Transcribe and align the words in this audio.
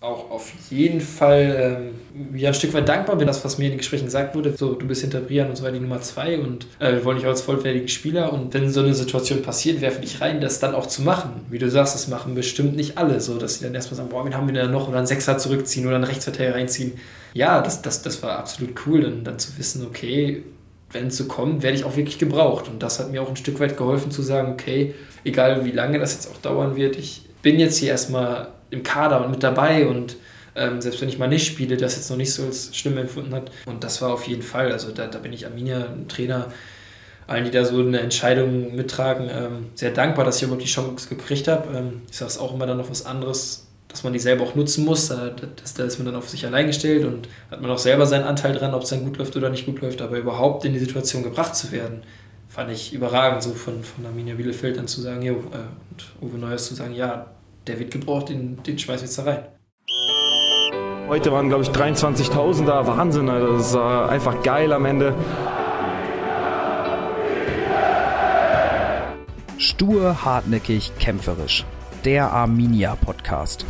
auch 0.00 0.30
auf 0.30 0.52
jeden 0.70 1.00
Fall 1.00 1.92
ähm, 2.14 2.38
ja, 2.38 2.48
ein 2.48 2.54
Stück 2.54 2.72
weit 2.72 2.88
dankbar 2.88 3.16
bin, 3.16 3.26
das, 3.26 3.44
was 3.44 3.58
mir 3.58 3.64
in 3.64 3.72
den 3.72 3.78
Gesprächen 3.78 4.04
gesagt 4.04 4.34
wurde. 4.36 4.56
So, 4.56 4.74
du 4.74 4.86
bist 4.86 5.00
hinter 5.00 5.20
Brian 5.20 5.48
und 5.48 5.56
so 5.56 5.64
weiter 5.64 5.74
die 5.74 5.80
Nummer 5.80 6.00
zwei 6.00 6.38
und 6.38 6.66
äh, 6.78 6.92
wir 6.92 7.04
wollen 7.04 7.16
dich 7.16 7.26
auch 7.26 7.30
als 7.30 7.42
vollwertigen 7.42 7.88
Spieler. 7.88 8.32
Und 8.32 8.54
wenn 8.54 8.70
so 8.70 8.80
eine 8.80 8.94
Situation 8.94 9.42
passiert, 9.42 9.80
werfe 9.80 10.00
dich 10.00 10.20
rein, 10.20 10.40
das 10.40 10.60
dann 10.60 10.76
auch 10.76 10.86
zu 10.86 11.02
machen. 11.02 11.46
Wie 11.50 11.58
du 11.58 11.68
sagst, 11.68 11.96
das 11.96 12.06
machen 12.06 12.36
bestimmt 12.36 12.76
nicht 12.76 12.96
alle, 12.96 13.20
so 13.20 13.38
dass 13.38 13.58
sie 13.58 13.64
dann 13.64 13.74
erstmal 13.74 13.96
sagen, 13.96 14.08
boah, 14.08 14.24
wen 14.24 14.36
haben 14.36 14.46
wir 14.46 14.54
denn 14.54 14.70
noch? 14.70 14.88
Oder 14.88 14.98
einen 14.98 15.06
Sechser 15.08 15.36
zurückziehen 15.36 15.84
oder 15.86 15.96
einen 15.96 16.04
Rechtsverteidiger 16.04 16.54
reinziehen. 16.54 16.92
Ja, 17.34 17.60
das, 17.60 17.82
das, 17.82 18.02
das 18.02 18.22
war 18.22 18.38
absolut 18.38 18.74
cool, 18.86 19.02
dann, 19.02 19.24
dann 19.24 19.38
zu 19.40 19.58
wissen, 19.58 19.84
okay, 19.84 20.44
wenn 20.92 21.08
es 21.08 21.16
so 21.16 21.24
kommt, 21.24 21.64
werde 21.64 21.76
ich 21.76 21.84
auch 21.84 21.96
wirklich 21.96 22.18
gebraucht. 22.18 22.68
Und 22.68 22.84
das 22.84 23.00
hat 23.00 23.10
mir 23.10 23.20
auch 23.20 23.28
ein 23.28 23.36
Stück 23.36 23.58
weit 23.58 23.76
geholfen 23.76 24.12
zu 24.12 24.22
sagen, 24.22 24.52
okay, 24.52 24.94
egal 25.24 25.64
wie 25.64 25.72
lange 25.72 25.98
das 25.98 26.14
jetzt 26.14 26.30
auch 26.30 26.38
dauern 26.40 26.76
wird, 26.76 26.96
ich 26.96 27.22
bin 27.42 27.58
jetzt 27.58 27.78
hier 27.78 27.90
erstmal 27.90 28.48
im 28.70 28.82
Kader 28.82 29.24
und 29.24 29.30
mit 29.30 29.42
dabei 29.42 29.86
und 29.86 30.16
ähm, 30.58 30.80
selbst 30.80 31.00
wenn 31.00 31.08
ich 31.08 31.18
mal 31.18 31.28
nicht 31.28 31.46
spiele, 31.46 31.76
das 31.76 31.96
jetzt 31.96 32.10
noch 32.10 32.16
nicht 32.16 32.32
so 32.32 32.44
als 32.44 32.76
schlimm 32.76 32.98
empfunden 32.98 33.34
hat. 33.34 33.50
Und 33.66 33.84
das 33.84 34.02
war 34.02 34.12
auf 34.12 34.26
jeden 34.26 34.42
Fall, 34.42 34.72
also 34.72 34.90
da, 34.90 35.06
da 35.06 35.18
bin 35.18 35.32
ich 35.32 35.46
Arminia, 35.46 35.86
Trainer, 36.08 36.48
allen, 37.26 37.44
die 37.44 37.50
da 37.50 37.64
so 37.64 37.78
eine 37.78 38.00
Entscheidung 38.00 38.74
mittragen, 38.74 39.30
ähm, 39.30 39.66
sehr 39.74 39.90
dankbar, 39.90 40.24
dass 40.24 40.38
ich 40.38 40.42
überhaupt 40.42 40.62
die 40.62 40.68
Chance 40.68 41.08
gekriegt 41.08 41.46
habe. 41.46 41.76
Ähm, 41.76 42.02
ich 42.10 42.16
sage 42.16 42.30
es 42.30 42.38
auch 42.38 42.54
immer 42.54 42.66
dann 42.66 42.78
noch 42.78 42.90
was 42.90 43.06
anderes, 43.06 43.66
dass 43.86 44.02
man 44.02 44.12
die 44.12 44.18
selber 44.18 44.44
auch 44.44 44.54
nutzen 44.54 44.84
muss. 44.84 45.08
Da, 45.08 45.30
das, 45.30 45.74
da 45.74 45.84
ist 45.84 45.98
man 45.98 46.06
dann 46.06 46.16
auf 46.16 46.28
sich 46.28 46.44
allein 46.46 46.66
gestellt 46.66 47.04
und 47.04 47.28
hat 47.50 47.60
man 47.60 47.70
auch 47.70 47.78
selber 47.78 48.06
seinen 48.06 48.24
Anteil 48.24 48.54
dran, 48.54 48.74
ob 48.74 48.82
es 48.82 48.90
dann 48.90 49.04
gut 49.04 49.18
läuft 49.18 49.36
oder 49.36 49.50
nicht 49.50 49.66
gut 49.66 49.80
läuft. 49.80 50.00
Aber 50.00 50.18
überhaupt 50.18 50.64
in 50.64 50.72
die 50.72 50.78
Situation 50.78 51.22
gebracht 51.22 51.54
zu 51.54 51.70
werden, 51.70 52.02
fand 52.48 52.70
ich 52.70 52.94
überragend, 52.94 53.42
so 53.42 53.50
von, 53.50 53.84
von 53.84 54.06
Arminia 54.06 54.34
Bielefeld 54.34 54.78
dann 54.78 54.88
zu 54.88 55.02
sagen, 55.02 55.22
jo, 55.22 55.34
äh, 55.34 55.58
und 55.90 56.28
Uwe 56.32 56.38
Neuers 56.38 56.66
zu 56.66 56.74
sagen, 56.74 56.94
ja, 56.94 57.26
der 57.68 57.78
wird 57.78 57.92
gebraucht, 57.92 58.30
den, 58.30 58.62
den 58.62 58.78
schmeißen 58.78 59.02
wir 59.02 59.06
jetzt 59.06 59.18
da 59.18 59.24
rein. 59.24 59.44
Heute 61.08 61.32
waren, 61.32 61.48
glaube 61.48 61.62
ich, 61.62 61.70
23.000 61.70 62.66
da. 62.66 62.86
Wahnsinn, 62.86 63.26
das 63.26 63.74
war 63.74 64.10
einfach 64.10 64.42
geil 64.42 64.72
am 64.72 64.84
Ende. 64.84 65.14
Stur, 69.56 70.24
hartnäckig, 70.24 70.92
kämpferisch. 70.98 71.64
Der 72.04 72.32
Arminia 72.32 72.96
Podcast. 72.96 73.64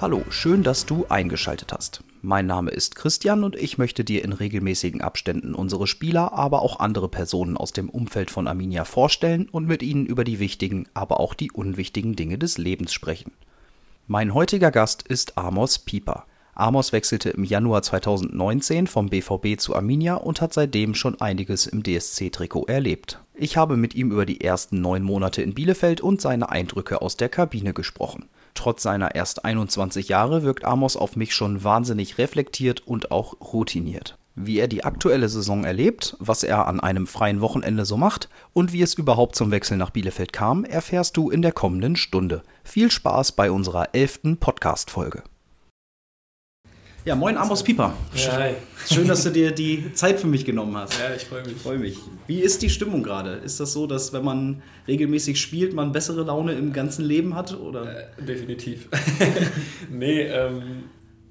Hallo, 0.00 0.22
schön, 0.30 0.62
dass 0.62 0.86
du 0.86 1.06
eingeschaltet 1.08 1.72
hast. 1.72 2.02
Mein 2.22 2.46
Name 2.46 2.70
ist 2.70 2.96
Christian 2.96 3.44
und 3.44 3.56
ich 3.56 3.78
möchte 3.78 4.02
dir 4.02 4.24
in 4.24 4.32
regelmäßigen 4.32 5.00
Abständen 5.00 5.54
unsere 5.54 5.86
Spieler, 5.86 6.32
aber 6.32 6.62
auch 6.62 6.80
andere 6.80 7.08
Personen 7.08 7.56
aus 7.56 7.72
dem 7.72 7.90
Umfeld 7.90 8.30
von 8.30 8.48
Arminia 8.48 8.84
vorstellen 8.84 9.48
und 9.50 9.66
mit 9.66 9.82
ihnen 9.82 10.06
über 10.06 10.24
die 10.24 10.38
wichtigen, 10.38 10.88
aber 10.94 11.20
auch 11.20 11.34
die 11.34 11.52
unwichtigen 11.52 12.16
Dinge 12.16 12.38
des 12.38 12.58
Lebens 12.58 12.92
sprechen. 12.92 13.32
Mein 14.06 14.34
heutiger 14.34 14.70
Gast 14.70 15.02
ist 15.02 15.36
Amos 15.36 15.78
Pieper. 15.78 16.24
Amos 16.54 16.92
wechselte 16.92 17.28
im 17.30 17.44
Januar 17.44 17.82
2019 17.82 18.86
vom 18.86 19.10
BVB 19.10 19.58
zu 19.58 19.76
Arminia 19.76 20.14
und 20.14 20.40
hat 20.40 20.54
seitdem 20.54 20.94
schon 20.94 21.20
einiges 21.20 21.66
im 21.66 21.82
DSC-Trikot 21.82 22.64
erlebt. 22.66 23.20
Ich 23.34 23.58
habe 23.58 23.76
mit 23.76 23.94
ihm 23.94 24.10
über 24.10 24.24
die 24.24 24.40
ersten 24.40 24.80
neun 24.80 25.02
Monate 25.02 25.42
in 25.42 25.52
Bielefeld 25.52 26.00
und 26.00 26.22
seine 26.22 26.48
Eindrücke 26.48 27.02
aus 27.02 27.18
der 27.18 27.28
Kabine 27.28 27.74
gesprochen. 27.74 28.24
Trotz 28.56 28.82
seiner 28.82 29.14
erst 29.14 29.44
21 29.44 30.08
Jahre 30.08 30.42
wirkt 30.42 30.64
Amos 30.64 30.96
auf 30.96 31.14
mich 31.14 31.34
schon 31.34 31.62
wahnsinnig 31.62 32.18
reflektiert 32.18 32.80
und 32.84 33.12
auch 33.12 33.34
routiniert. 33.52 34.18
Wie 34.34 34.58
er 34.58 34.66
die 34.66 34.84
aktuelle 34.84 35.28
Saison 35.28 35.64
erlebt, 35.64 36.16
was 36.18 36.42
er 36.42 36.66
an 36.66 36.80
einem 36.80 37.06
freien 37.06 37.40
Wochenende 37.40 37.84
so 37.84 37.96
macht 37.96 38.28
und 38.52 38.72
wie 38.72 38.82
es 38.82 38.94
überhaupt 38.94 39.36
zum 39.36 39.50
Wechsel 39.50 39.76
nach 39.76 39.90
Bielefeld 39.90 40.32
kam, 40.32 40.64
erfährst 40.64 41.16
du 41.16 41.30
in 41.30 41.42
der 41.42 41.52
kommenden 41.52 41.96
Stunde. 41.96 42.42
Viel 42.64 42.90
Spaß 42.90 43.32
bei 43.32 43.50
unserer 43.50 43.94
elften 43.94 44.38
Podcast-Folge. 44.38 45.22
Ja, 47.06 47.14
moin 47.14 47.36
Amos 47.36 47.62
Pieper. 47.62 47.94
Ja, 48.16 48.32
hi. 48.32 48.54
Schön, 48.92 49.06
dass 49.06 49.22
du 49.22 49.30
dir 49.30 49.52
die 49.52 49.92
Zeit 49.94 50.18
für 50.18 50.26
mich 50.26 50.44
genommen 50.44 50.76
hast. 50.76 50.98
Ja, 50.98 51.14
ich 51.14 51.24
freue 51.24 51.44
mich. 51.44 51.52
Ich 51.52 51.62
freue 51.62 51.78
mich. 51.78 51.98
Wie 52.26 52.40
ist 52.40 52.62
die 52.62 52.68
Stimmung 52.68 53.04
gerade? 53.04 53.34
Ist 53.34 53.60
das 53.60 53.72
so, 53.72 53.86
dass 53.86 54.12
wenn 54.12 54.24
man 54.24 54.60
regelmäßig 54.88 55.40
spielt, 55.40 55.72
man 55.72 55.92
bessere 55.92 56.24
Laune 56.24 56.54
im 56.54 56.72
ganzen 56.72 57.04
Leben 57.04 57.36
hat? 57.36 57.56
Oder? 57.56 58.08
Äh, 58.18 58.22
definitiv. 58.24 58.88
nee, 59.88 60.22
ähm, 60.22 60.82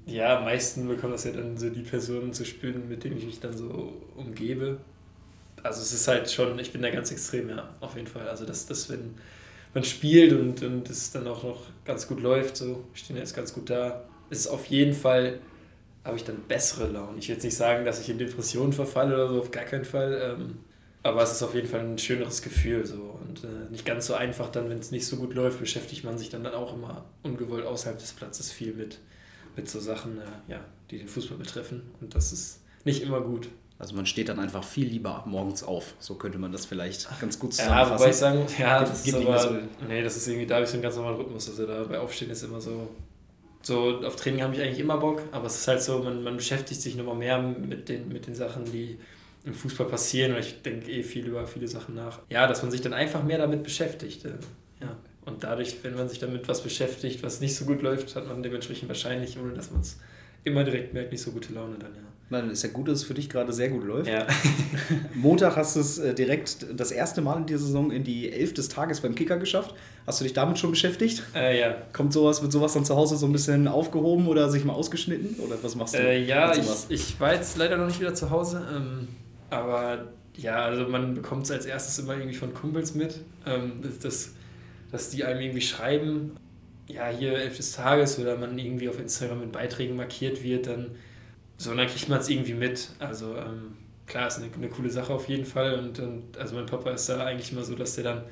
ja, 0.06 0.40
meisten 0.40 0.88
bekommen 0.88 1.12
das 1.12 1.24
ja 1.24 1.32
dann 1.32 1.58
so 1.58 1.68
die 1.68 1.82
Personen 1.82 2.32
zu 2.32 2.46
spüren, 2.46 2.88
mit 2.88 3.04
denen 3.04 3.18
ich 3.18 3.26
mich 3.26 3.40
dann 3.40 3.54
so 3.54 4.00
umgebe. 4.16 4.78
Also 5.62 5.82
es 5.82 5.92
ist 5.92 6.08
halt 6.08 6.30
schon, 6.30 6.58
ich 6.58 6.72
bin 6.72 6.80
da 6.80 6.88
ganz 6.88 7.10
extrem, 7.10 7.50
ja, 7.50 7.68
auf 7.80 7.96
jeden 7.96 8.08
Fall. 8.08 8.26
Also 8.30 8.46
dass 8.46 8.64
das 8.64 8.88
wenn 8.88 9.16
man 9.74 9.84
spielt 9.84 10.32
und, 10.32 10.62
und 10.62 10.88
es 10.88 11.10
dann 11.10 11.26
auch 11.26 11.42
noch 11.42 11.64
ganz 11.84 12.08
gut 12.08 12.22
läuft, 12.22 12.56
so, 12.56 12.84
ich 12.94 13.00
stehe 13.00 13.18
jetzt 13.18 13.36
ganz 13.36 13.52
gut 13.52 13.68
da, 13.68 14.04
ist 14.30 14.40
es 14.40 14.46
auf 14.46 14.64
jeden 14.64 14.94
Fall 14.94 15.38
habe 16.06 16.16
ich 16.16 16.24
dann 16.24 16.42
bessere 16.48 16.88
Laune. 16.88 17.18
Ich 17.18 17.28
will 17.28 17.34
jetzt 17.34 17.44
nicht 17.44 17.56
sagen, 17.56 17.84
dass 17.84 18.00
ich 18.00 18.08
in 18.08 18.18
Depressionen 18.18 18.72
verfalle 18.72 19.14
oder 19.14 19.28
so, 19.28 19.40
auf 19.40 19.50
gar 19.50 19.64
keinen 19.64 19.84
Fall. 19.84 20.36
Ähm, 20.38 20.58
aber 21.02 21.22
es 21.22 21.32
ist 21.32 21.42
auf 21.42 21.54
jeden 21.54 21.68
Fall 21.68 21.80
ein 21.80 21.98
schöneres 21.98 22.42
Gefühl 22.42 22.84
so 22.84 23.18
und 23.20 23.44
äh, 23.44 23.70
nicht 23.70 23.84
ganz 23.84 24.06
so 24.06 24.14
einfach 24.14 24.50
dann, 24.50 24.68
wenn 24.68 24.78
es 24.78 24.90
nicht 24.90 25.06
so 25.06 25.16
gut 25.16 25.34
läuft, 25.34 25.60
beschäftigt 25.60 26.04
man 26.04 26.18
sich 26.18 26.30
dann, 26.30 26.42
dann 26.42 26.54
auch 26.54 26.74
immer 26.74 27.04
ungewollt 27.22 27.64
außerhalb 27.64 27.98
des 27.98 28.12
Platzes 28.12 28.50
viel 28.50 28.74
mit, 28.74 28.98
mit 29.54 29.70
so 29.70 29.78
Sachen, 29.78 30.18
äh, 30.18 30.52
ja, 30.52 30.60
die 30.90 30.98
den 30.98 31.06
Fußball 31.06 31.38
betreffen 31.38 31.82
und 32.00 32.14
das 32.14 32.32
ist 32.32 32.60
nicht 32.84 33.02
immer 33.02 33.20
gut. 33.20 33.48
Also 33.78 33.94
man 33.94 34.06
steht 34.06 34.30
dann 34.30 34.40
einfach 34.40 34.64
viel 34.64 34.88
lieber 34.88 35.22
morgens 35.26 35.62
auf. 35.62 35.94
So 35.98 36.14
könnte 36.14 36.38
man 36.38 36.50
das 36.50 36.64
vielleicht 36.64 37.08
ganz 37.20 37.38
gut 37.38 37.52
zusammenfassen. 37.52 37.92
Ja, 37.92 37.98
wobei 37.98 38.10
ich 38.10 38.16
sagen, 38.16 38.46
ja, 38.58 38.80
das 38.80 39.06
ist 39.06 39.14
aber, 39.14 39.38
so 39.38 39.50
nee, 39.86 40.02
das 40.02 40.16
ist 40.16 40.26
irgendwie, 40.26 40.46
da 40.46 40.54
habe 40.56 40.64
ich 40.64 40.70
so 40.70 40.74
einen 40.74 40.82
ganz 40.82 40.96
normalen 40.96 41.16
Rhythmus. 41.16 41.48
Also 41.50 41.66
da 41.66 41.84
bei 41.84 41.98
Aufstehen 41.98 42.30
ist 42.30 42.42
immer 42.42 42.60
so, 42.60 42.88
so 43.66 44.00
auf 44.04 44.14
Training 44.14 44.42
habe 44.42 44.54
ich 44.54 44.62
eigentlich 44.62 44.78
immer 44.78 44.96
Bock, 44.96 45.22
aber 45.32 45.46
es 45.46 45.56
ist 45.56 45.66
halt 45.66 45.82
so, 45.82 45.98
man, 45.98 46.22
man 46.22 46.36
beschäftigt 46.36 46.80
sich 46.80 46.94
nochmal 46.94 47.16
mehr 47.16 47.42
mit 47.42 47.88
den, 47.88 48.08
mit 48.08 48.28
den 48.28 48.34
Sachen, 48.36 48.64
die 48.64 48.96
im 49.44 49.54
Fußball 49.54 49.88
passieren 49.88 50.34
und 50.34 50.38
ich 50.38 50.62
denke 50.62 50.88
eh 50.90 51.02
viel 51.02 51.26
über 51.26 51.46
viele 51.48 51.66
Sachen 51.66 51.96
nach. 51.96 52.20
Ja, 52.28 52.46
dass 52.46 52.62
man 52.62 52.70
sich 52.70 52.80
dann 52.80 52.92
einfach 52.92 53.24
mehr 53.24 53.38
damit 53.38 53.64
beschäftigt. 53.64 54.24
Äh, 54.24 54.34
ja. 54.80 54.96
Und 55.24 55.42
dadurch, 55.42 55.82
wenn 55.82 55.96
man 55.96 56.08
sich 56.08 56.20
damit 56.20 56.46
was 56.46 56.62
beschäftigt, 56.62 57.24
was 57.24 57.40
nicht 57.40 57.56
so 57.56 57.64
gut 57.64 57.82
läuft, 57.82 58.14
hat 58.14 58.28
man 58.28 58.40
dementsprechend 58.40 58.88
wahrscheinlich, 58.88 59.36
ohne 59.36 59.54
dass 59.54 59.72
man 59.72 59.80
es 59.80 59.98
immer 60.46 60.64
direkt 60.64 60.94
merkt, 60.94 61.12
nicht 61.12 61.22
so 61.22 61.32
gute 61.32 61.52
Laune 61.52 61.76
dann, 61.78 61.94
ja. 61.94 62.02
Nein, 62.28 62.50
ist 62.50 62.64
ja 62.64 62.70
gut, 62.70 62.88
dass 62.88 62.98
es 62.98 63.04
für 63.04 63.14
dich 63.14 63.30
gerade 63.30 63.52
sehr 63.52 63.68
gut 63.68 63.84
läuft. 63.84 64.08
Ja. 64.10 64.26
Montag 65.14 65.54
hast 65.54 65.76
du 65.76 65.80
es 65.80 65.98
äh, 65.98 66.12
direkt 66.12 66.66
das 66.74 66.90
erste 66.90 67.20
Mal 67.20 67.38
in 67.38 67.46
dieser 67.46 67.60
Saison 67.60 67.92
in 67.92 68.02
die 68.02 68.32
Elf 68.32 68.52
des 68.52 68.68
Tages 68.68 69.00
beim 69.00 69.14
Kicker 69.14 69.36
geschafft. 69.36 69.76
Hast 70.08 70.20
du 70.20 70.24
dich 70.24 70.32
damit 70.32 70.58
schon 70.58 70.70
beschäftigt? 70.70 71.22
Äh, 71.36 71.60
ja. 71.60 71.76
Kommt 71.92 72.12
sowas, 72.12 72.42
wird 72.42 72.50
sowas 72.50 72.72
dann 72.72 72.84
zu 72.84 72.96
Hause 72.96 73.16
so 73.16 73.26
ein 73.26 73.32
bisschen 73.32 73.68
aufgehoben 73.68 74.26
oder 74.26 74.50
sich 74.50 74.64
mal 74.64 74.72
ausgeschnitten? 74.72 75.36
Oder 75.38 75.56
was 75.62 75.76
machst 75.76 75.94
du? 75.94 75.98
Äh, 75.98 76.24
ja, 76.24 76.52
ich, 76.52 76.66
ich 76.88 77.20
war 77.20 77.32
jetzt 77.32 77.58
leider 77.58 77.76
noch 77.76 77.86
nicht 77.86 78.00
wieder 78.00 78.14
zu 78.14 78.28
Hause. 78.30 78.66
Ähm, 78.74 79.06
aber 79.50 80.08
ja, 80.36 80.64
also 80.64 80.88
man 80.88 81.14
bekommt 81.14 81.44
es 81.44 81.52
als 81.52 81.64
erstes 81.64 82.00
immer 82.00 82.14
irgendwie 82.14 82.34
von 82.34 82.52
Kumpels 82.52 82.96
mit, 82.96 83.20
ähm, 83.46 83.84
dass, 84.02 84.32
dass 84.90 85.10
die 85.10 85.22
einem 85.22 85.40
irgendwie 85.40 85.60
schreiben, 85.60 86.32
ja, 86.88 87.08
hier 87.08 87.34
Elf 87.38 87.56
des 87.56 87.72
Tages 87.72 88.18
oder 88.18 88.36
man 88.36 88.58
irgendwie 88.58 88.88
auf 88.88 88.98
Instagram 88.98 89.40
mit 89.40 89.52
Beiträgen 89.52 89.96
markiert 89.96 90.42
wird, 90.42 90.66
dann 90.66 90.92
so, 91.58 91.74
dann 91.74 91.86
kriegt 91.86 92.08
man 92.08 92.20
es 92.20 92.28
irgendwie 92.28 92.54
mit. 92.54 92.90
Also 92.98 93.36
ähm, 93.36 93.76
klar, 94.06 94.28
ist 94.28 94.38
eine, 94.38 94.52
eine 94.52 94.68
coole 94.68 94.90
Sache 94.90 95.12
auf 95.12 95.28
jeden 95.28 95.44
Fall. 95.44 95.78
Und, 95.78 95.98
und 95.98 96.36
also 96.38 96.54
mein 96.54 96.66
Papa 96.66 96.90
ist 96.90 97.08
da 97.08 97.24
eigentlich 97.24 97.52
immer 97.52 97.64
so, 97.64 97.74
dass 97.74 97.94
der 97.94 98.04
dann, 98.04 98.22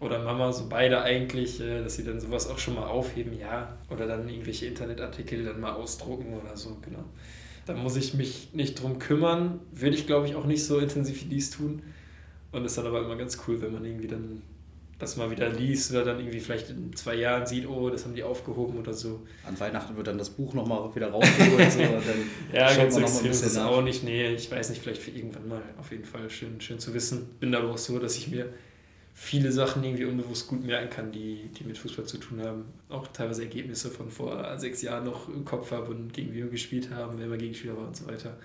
oder 0.00 0.18
Mama, 0.22 0.52
so 0.52 0.68
beide 0.68 1.02
eigentlich, 1.02 1.60
äh, 1.60 1.82
dass 1.82 1.96
sie 1.96 2.04
dann 2.04 2.20
sowas 2.20 2.48
auch 2.48 2.58
schon 2.58 2.74
mal 2.74 2.86
aufheben, 2.86 3.38
ja. 3.38 3.76
Oder 3.90 4.06
dann 4.06 4.28
irgendwelche 4.28 4.66
Internetartikel 4.66 5.44
dann 5.44 5.60
mal 5.60 5.72
ausdrucken 5.72 6.34
oder 6.34 6.56
so, 6.56 6.78
genau. 6.82 7.04
Da 7.66 7.74
muss 7.74 7.96
ich 7.96 8.14
mich 8.14 8.50
nicht 8.54 8.82
drum 8.82 8.98
kümmern. 8.98 9.60
Würde 9.72 9.94
ich, 9.94 10.06
glaube 10.06 10.26
ich, 10.26 10.34
auch 10.34 10.46
nicht 10.46 10.64
so 10.64 10.78
intensiv 10.78 11.22
wie 11.24 11.28
dies 11.28 11.50
tun. 11.50 11.82
Und 12.52 12.64
ist 12.64 12.76
dann 12.78 12.86
aber 12.86 13.00
immer 13.04 13.16
ganz 13.16 13.38
cool, 13.46 13.60
wenn 13.60 13.72
man 13.72 13.84
irgendwie 13.84 14.08
dann 14.08 14.42
das 15.00 15.16
mal 15.16 15.30
wieder 15.30 15.48
liest 15.48 15.90
oder 15.90 16.04
dann 16.04 16.20
irgendwie 16.20 16.40
vielleicht 16.40 16.70
in 16.70 16.94
zwei 16.94 17.14
Jahren 17.14 17.46
sieht, 17.46 17.66
oh, 17.66 17.88
das 17.88 18.04
haben 18.04 18.14
die 18.14 18.22
aufgehoben 18.22 18.78
oder 18.78 18.92
so. 18.92 19.22
An 19.44 19.58
Weihnachten 19.58 19.96
wird 19.96 20.06
dann 20.06 20.18
das 20.18 20.30
Buch 20.30 20.54
nochmal 20.54 20.94
wieder 20.94 21.10
rausgeholt. 21.10 21.72
so, 21.72 21.80
ja, 22.52 22.74
ganz 22.74 22.96
extrem 22.96 23.30
ist 23.30 23.44
es 23.44 23.56
auch 23.56 23.82
nicht. 23.82 24.04
Nee, 24.04 24.28
ich 24.34 24.50
weiß 24.50 24.70
nicht, 24.70 24.82
vielleicht 24.82 25.02
für 25.02 25.10
irgendwann 25.10 25.48
mal. 25.48 25.62
Auf 25.78 25.90
jeden 25.90 26.04
Fall 26.04 26.28
schön, 26.28 26.60
schön 26.60 26.78
zu 26.78 26.92
wissen. 26.92 27.30
Bin 27.40 27.54
aber 27.54 27.70
auch 27.70 27.78
so, 27.78 27.98
dass 27.98 28.16
ich 28.16 28.28
mir 28.28 28.52
viele 29.14 29.50
Sachen 29.52 29.82
irgendwie 29.82 30.04
unbewusst 30.04 30.48
gut 30.48 30.64
merken 30.64 30.90
kann, 30.90 31.12
die, 31.12 31.48
die 31.58 31.64
mit 31.64 31.78
Fußball 31.78 32.04
zu 32.04 32.18
tun 32.18 32.42
haben. 32.42 32.64
Auch 32.88 33.06
teilweise 33.08 33.42
Ergebnisse 33.42 33.90
von 33.90 34.10
vor 34.10 34.58
sechs 34.58 34.82
Jahren 34.82 35.04
noch 35.04 35.28
im 35.28 35.44
Kopf 35.44 35.72
habe 35.72 35.90
und 35.90 36.12
gegen 36.12 36.32
wie 36.32 36.38
wir 36.38 36.48
gespielt 36.48 36.90
haben, 36.90 37.18
wer 37.18 37.26
mal 37.26 37.38
Gegenspieler 37.38 37.76
war 37.76 37.86
und 37.86 37.96
so 37.96 38.06
weiter. 38.06 38.36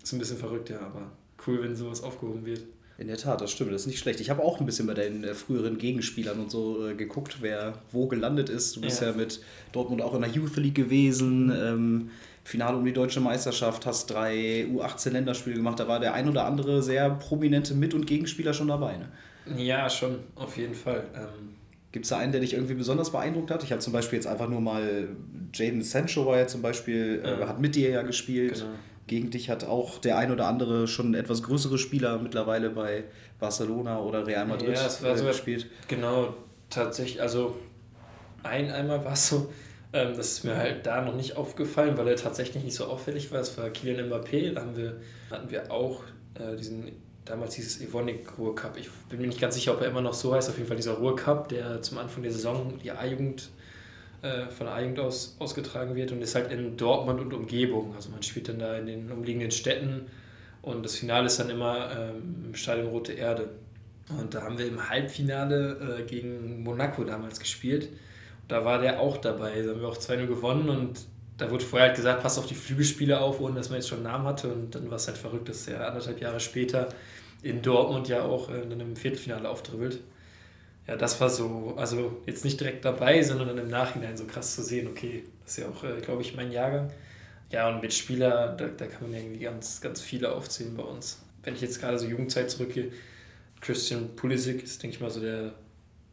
Das 0.00 0.10
ist 0.10 0.12
ein 0.12 0.18
bisschen 0.18 0.38
verrückt, 0.38 0.70
ja, 0.70 0.80
aber 0.80 1.10
cool, 1.46 1.62
wenn 1.62 1.76
sowas 1.76 2.02
aufgehoben 2.02 2.46
wird. 2.46 2.62
In 2.98 3.06
der 3.06 3.16
Tat, 3.16 3.40
das 3.40 3.52
stimmt, 3.52 3.72
das 3.72 3.82
ist 3.82 3.86
nicht 3.86 4.00
schlecht. 4.00 4.18
Ich 4.18 4.28
habe 4.28 4.42
auch 4.42 4.58
ein 4.58 4.66
bisschen 4.66 4.88
bei 4.88 4.94
deinen 4.94 5.22
äh, 5.22 5.32
früheren 5.32 5.78
Gegenspielern 5.78 6.40
und 6.40 6.50
so 6.50 6.88
äh, 6.88 6.94
geguckt, 6.94 7.38
wer 7.40 7.74
wo 7.92 8.08
gelandet 8.08 8.48
ist. 8.48 8.74
Du 8.74 8.80
bist 8.80 9.00
ja, 9.00 9.10
ja 9.10 9.16
mit 9.16 9.40
Dortmund 9.70 10.02
auch 10.02 10.14
in 10.14 10.22
der 10.22 10.30
Youth 10.30 10.56
League 10.56 10.74
gewesen, 10.74 11.52
ähm, 11.56 12.10
Finale 12.42 12.76
um 12.76 12.84
die 12.84 12.92
deutsche 12.92 13.20
Meisterschaft, 13.20 13.86
hast 13.86 14.06
drei 14.06 14.66
U18-Länderspiele 14.72 15.54
gemacht. 15.54 15.78
Da 15.78 15.86
war 15.86 16.00
der 16.00 16.14
ein 16.14 16.28
oder 16.28 16.44
andere 16.44 16.82
sehr 16.82 17.10
prominente 17.10 17.72
Mit- 17.74 17.94
und 17.94 18.06
Gegenspieler 18.06 18.52
schon 18.52 18.68
dabei. 18.68 18.96
Ne? 18.96 19.08
Ja, 19.56 19.88
schon, 19.88 20.18
auf 20.34 20.56
jeden 20.56 20.74
Fall. 20.74 21.04
Ähm, 21.14 21.54
Gibt 21.92 22.04
es 22.04 22.10
da 22.10 22.18
einen, 22.18 22.32
der 22.32 22.40
dich 22.40 22.54
irgendwie 22.54 22.74
besonders 22.74 23.12
beeindruckt 23.12 23.50
hat? 23.50 23.62
Ich 23.62 23.70
habe 23.70 23.80
zum 23.80 23.92
Beispiel 23.92 24.18
jetzt 24.18 24.26
einfach 24.26 24.48
nur 24.48 24.60
mal 24.60 25.08
Jaden 25.54 25.82
Sancho 25.82 26.26
war 26.26 26.36
ja 26.36 26.46
zum 26.46 26.62
Beispiel, 26.62 27.22
äh, 27.24 27.46
hat 27.46 27.60
mit 27.60 27.76
dir 27.76 27.90
ja 27.90 28.02
gespielt. 28.02 28.54
Genau. 28.54 28.70
Gegen 29.08 29.30
dich 29.30 29.50
hat 29.50 29.64
auch 29.64 29.98
der 29.98 30.18
ein 30.18 30.30
oder 30.30 30.46
andere 30.46 30.86
schon 30.86 31.14
etwas 31.14 31.42
größere 31.42 31.78
Spieler 31.78 32.18
mittlerweile 32.18 32.70
bei 32.70 33.04
Barcelona 33.40 34.00
oder 34.00 34.26
Real 34.26 34.46
Madrid 34.46 34.76
ja, 34.76 34.86
es 34.86 35.02
war 35.02 35.16
äh, 35.16 35.22
gespielt. 35.22 35.66
Genau, 35.88 36.34
tatsächlich. 36.70 37.20
Also 37.20 37.56
ein 38.42 38.70
einmal 38.70 39.04
war 39.04 39.14
es 39.14 39.28
so, 39.28 39.50
ähm, 39.92 40.14
das 40.16 40.32
ist 40.32 40.44
mir 40.44 40.56
halt 40.56 40.86
da 40.86 41.02
noch 41.02 41.14
nicht 41.14 41.36
aufgefallen, 41.36 41.96
weil 41.96 42.08
er 42.08 42.16
tatsächlich 42.16 42.62
nicht 42.62 42.76
so 42.76 42.84
auffällig 42.84 43.32
war. 43.32 43.40
Es 43.40 43.56
war 43.56 43.70
Kylian 43.70 44.10
Mbappé, 44.10 44.52
da 44.52 44.60
haben 44.60 44.76
wir, 44.76 45.00
hatten 45.30 45.50
wir 45.50 45.72
auch 45.72 46.02
äh, 46.34 46.54
diesen, 46.56 46.92
damals 47.24 47.54
dieses 47.54 47.80
Evonik 47.80 48.38
Ruhr 48.38 48.54
Cup. 48.54 48.76
Ich 48.76 48.90
bin 49.08 49.20
mir 49.20 49.26
nicht 49.26 49.40
ganz 49.40 49.54
sicher, 49.54 49.72
ob 49.72 49.80
er 49.80 49.88
immer 49.88 50.02
noch 50.02 50.14
so 50.14 50.34
heißt. 50.34 50.50
Auf 50.50 50.56
jeden 50.56 50.68
Fall 50.68 50.76
dieser 50.76 50.94
Ruhr 50.94 51.16
Cup, 51.16 51.48
der 51.48 51.80
zum 51.80 51.98
Anfang 51.98 52.22
der 52.22 52.32
Saison 52.32 52.78
die 52.82 52.90
A-Jugend 52.90 53.48
von 54.20 54.66
der 54.66 54.74
A-Jugend 54.74 55.00
aus 55.00 55.36
ausgetragen 55.38 55.94
wird 55.94 56.10
und 56.12 56.20
ist 56.22 56.34
halt 56.34 56.50
in 56.50 56.76
Dortmund 56.76 57.20
und 57.20 57.32
Umgebung. 57.32 57.94
Also 57.94 58.10
man 58.10 58.22
spielt 58.22 58.48
dann 58.48 58.58
da 58.58 58.76
in 58.76 58.86
den 58.86 59.12
umliegenden 59.12 59.50
Städten 59.50 60.06
und 60.62 60.84
das 60.84 60.96
Finale 60.96 61.26
ist 61.26 61.38
dann 61.38 61.50
immer 61.50 61.90
ähm, 61.96 62.46
im 62.46 62.54
Stadion 62.54 62.88
Rote 62.88 63.12
Erde. 63.12 63.50
Und 64.18 64.34
da 64.34 64.42
haben 64.42 64.58
wir 64.58 64.66
im 64.66 64.88
Halbfinale 64.88 66.00
äh, 66.00 66.02
gegen 66.02 66.62
Monaco 66.62 67.04
damals 67.04 67.38
gespielt 67.38 67.90
da 68.48 68.64
war 68.64 68.80
der 68.80 68.98
auch 68.98 69.18
dabei. 69.18 69.62
Da 69.62 69.70
haben 69.70 69.80
wir 69.80 69.88
auch 69.88 69.98
2-0 69.98 70.26
gewonnen 70.26 70.68
und 70.70 71.00
da 71.36 71.50
wurde 71.50 71.64
vorher 71.64 71.88
halt 71.88 71.96
gesagt, 71.96 72.22
pass 72.22 72.38
auf 72.38 72.46
die 72.46 72.54
Flügelspiele 72.54 73.20
auf, 73.20 73.40
ohne 73.40 73.56
dass 73.56 73.68
man 73.68 73.78
jetzt 73.78 73.88
schon 73.88 73.98
einen 73.98 74.08
Namen 74.08 74.26
hatte. 74.26 74.52
Und 74.52 74.74
dann 74.74 74.90
war 74.90 74.96
es 74.96 75.06
halt 75.06 75.18
verrückt, 75.18 75.48
dass 75.48 75.68
er 75.68 75.86
anderthalb 75.86 76.20
Jahre 76.20 76.40
später 76.40 76.88
in 77.42 77.62
Dortmund 77.62 78.08
ja 78.08 78.22
auch 78.22 78.50
äh, 78.50 78.66
dann 78.68 78.80
im 78.80 78.96
Viertelfinale 78.96 79.48
auftribbelt. 79.48 80.00
Ja, 80.88 80.96
das 80.96 81.20
war 81.20 81.28
so, 81.28 81.74
also 81.76 82.22
jetzt 82.24 82.44
nicht 82.46 82.58
direkt 82.58 82.84
dabei, 82.84 83.22
sondern 83.22 83.48
dann 83.48 83.58
im 83.58 83.68
Nachhinein 83.68 84.16
so 84.16 84.24
krass 84.24 84.54
zu 84.54 84.62
sehen, 84.62 84.88
okay, 84.88 85.24
das 85.44 85.52
ist 85.52 85.58
ja 85.58 85.68
auch, 85.68 85.84
äh, 85.84 86.00
glaube 86.00 86.22
ich, 86.22 86.34
mein 86.34 86.50
Jahrgang. 86.50 86.90
Ja, 87.50 87.68
und 87.68 87.82
Mitspieler, 87.82 88.56
da, 88.56 88.68
da 88.68 88.86
kann 88.86 89.10
man 89.10 89.20
irgendwie 89.20 89.40
ganz, 89.40 89.82
ganz 89.82 90.00
viele 90.00 90.32
aufzählen 90.32 90.74
bei 90.74 90.82
uns. 90.82 91.20
Wenn 91.42 91.54
ich 91.54 91.60
jetzt 91.60 91.80
gerade 91.80 91.98
so 91.98 92.06
Jugendzeit 92.06 92.50
zurückgehe, 92.50 92.90
Christian 93.60 94.16
Pulisic 94.16 94.62
ist, 94.62 94.82
denke 94.82 94.96
ich 94.96 95.00
mal, 95.02 95.10
so 95.10 95.20
der 95.20 95.52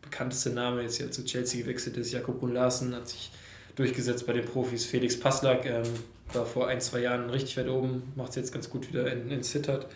bekannteste 0.01 0.49
Name, 0.49 0.81
jetzt 0.81 0.99
ja 0.99 1.09
zu 1.09 1.23
Chelsea 1.23 1.61
gewechselt 1.61 1.95
ist, 1.95 2.11
Jakob 2.11 2.41
Larsen, 2.43 2.93
hat 2.95 3.07
sich 3.07 3.31
durchgesetzt 3.75 4.27
bei 4.27 4.33
den 4.33 4.45
Profis. 4.45 4.85
Felix 4.85 5.17
Passlack 5.17 5.65
ähm, 5.65 5.83
war 6.33 6.45
vor 6.45 6.67
ein, 6.67 6.81
zwei 6.81 6.99
Jahren 6.99 7.29
richtig 7.29 7.55
weit 7.57 7.69
oben, 7.69 8.11
macht 8.15 8.31
es 8.31 8.35
jetzt 8.35 8.53
ganz 8.53 8.69
gut 8.69 8.89
wieder 8.89 9.11
in, 9.11 9.31
in 9.31 9.41
Sittard. 9.41 9.87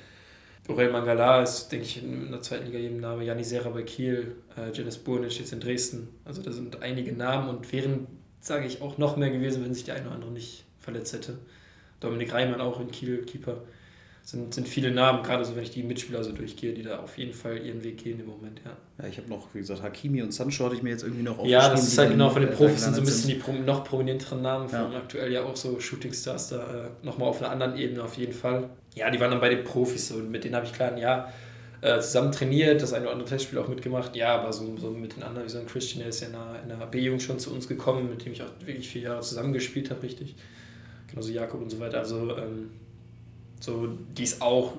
Aurel 0.70 0.92
Mangala 0.92 1.42
ist, 1.42 1.70
denke 1.70 1.86
ich, 1.86 2.04
in 2.04 2.32
der 2.32 2.42
zweiten 2.42 2.68
Liga 2.68 2.78
jedem 2.78 3.00
Name. 3.00 3.24
Janis 3.24 3.50
Serra 3.50 3.70
bei 3.70 3.84
Kiel, 3.84 4.36
äh, 4.56 4.72
Janis 4.72 4.98
Burnic 4.98 5.40
jetzt 5.40 5.52
in 5.52 5.60
Dresden. 5.60 6.10
Also 6.26 6.42
da 6.42 6.52
sind 6.52 6.82
einige 6.82 7.12
Namen 7.12 7.50
und 7.50 7.72
wären, 7.72 8.08
sage 8.40 8.66
ich, 8.66 8.82
auch 8.82 8.98
noch 8.98 9.18
mehr 9.18 9.32
gewesen, 9.32 9.64
wenn 9.64 9.74
sich 9.74 9.84
der 9.84 9.96
eine 9.96 10.06
oder 10.06 10.16
andere 10.16 10.32
nicht 10.32 10.66
verletzt 10.80 11.14
hätte. 11.14 11.40
Dominik 12.00 12.34
Reimann 12.34 12.62
auch 12.62 12.80
in 12.80 12.92
Kiel, 12.92 13.24
Keeper 13.24 13.62
sind, 14.30 14.54
sind 14.54 14.68
viele 14.68 14.92
Namen, 14.92 15.24
gerade 15.24 15.44
so, 15.44 15.56
wenn 15.56 15.64
ich 15.64 15.72
die 15.72 15.84
Mitspieler 15.84 16.24
so 16.24 16.32
durchgehe, 16.32 16.74
die 16.74 16.84
da 16.84 17.00
auf 17.00 17.18
jeden 17.18 17.34
Fall 17.34 17.66
ihren 17.66 17.84
Weg 17.84 18.04
gehen 18.04 18.20
im 18.20 18.28
Moment, 18.28 18.62
ja. 18.64 18.78
Ja, 19.02 19.10
ich 19.10 19.18
habe 19.18 19.30
noch, 19.30 19.48
wie 19.54 19.60
gesagt, 19.60 19.82
Hakimi 19.82 20.22
und 20.22 20.34
Sancho 20.34 20.66
hatte 20.66 20.76
ich 20.76 20.84
mir 20.84 20.90
jetzt 20.90 21.04
irgendwie 21.04 21.24
noch 21.24 21.40
aufgeschrieben. 21.40 21.62
Ja, 21.62 21.70
das 21.70 21.88
ist 21.88 21.98
halt 21.98 22.12
genau 22.12 22.30
von 22.30 22.42
den 22.42 22.52
Profis 22.52 22.84
sind 22.84 22.96
so 22.96 23.02
ein 23.02 23.06
bisschen 23.06 23.30
die 23.30 23.62
noch 23.62 23.84
prominenteren 23.84 24.42
Namen, 24.42 24.70
von 24.70 24.92
ja. 24.92 24.98
aktuell 24.98 25.32
ja 25.32 25.44
auch 25.44 25.56
so 25.56 25.80
Shootingstars 25.80 26.50
da 26.50 26.86
äh, 26.86 27.06
nochmal 27.06 27.30
auf 27.30 27.42
einer 27.42 27.52
anderen 27.52 27.78
Ebene 27.78 28.04
auf 28.04 28.18
jeden 28.18 28.34
Fall. 28.34 28.70
Ja, 29.00 29.10
die 29.10 29.20
waren 29.20 29.32
dann 29.32 29.42
bei 29.42 29.50
den 29.50 29.64
Profis 29.64 30.10
so, 30.10 30.16
und 30.16 30.30
mit 30.30 30.44
denen 30.44 30.56
habe 30.56 30.66
ich 30.66 30.74
klar 30.74 30.92
ein 30.92 30.98
Jahr 30.98 31.34
äh, 31.82 32.00
zusammen 32.00 32.32
trainiert, 32.32 32.82
das 32.82 32.94
eine 32.94 33.06
oder 33.06 33.14
andere 33.14 33.30
Testspiel 33.30 33.60
auch 33.60 33.68
mitgemacht. 33.68 34.16
Ja, 34.16 34.36
aber 34.36 34.52
so, 34.52 34.76
so 34.78 34.92
mit 34.92 35.16
den 35.16 35.24
anderen, 35.24 35.48
wie 35.48 35.52
so 35.52 35.60
ein 35.60 35.68
Christian, 35.68 36.00
der 36.00 36.10
ist 36.10 36.22
ja 36.22 36.28
in 36.28 36.34
der, 36.34 36.64
in 36.64 36.80
der 36.80 36.86
B-Jugend 36.86 37.22
schon 37.22 37.40
zu 37.40 37.54
uns 37.54 37.68
gekommen, 37.68 38.10
mit 38.10 38.26
dem 38.26 38.34
ich 38.34 38.42
auch 38.44 38.52
wirklich 38.66 38.90
vier 38.90 39.04
Jahre 39.04 39.22
zusammengespielt 39.22 39.90
habe, 39.90 40.04
richtig. 40.04 40.36
Genauso 41.08 41.32
Jakob 41.32 41.62
und 41.62 41.70
so 41.70 41.80
weiter. 41.80 42.00
Also, 42.00 42.38
ähm, 42.38 42.70
so, 43.60 43.88
die 44.18 44.24
es 44.24 44.42
auch 44.42 44.74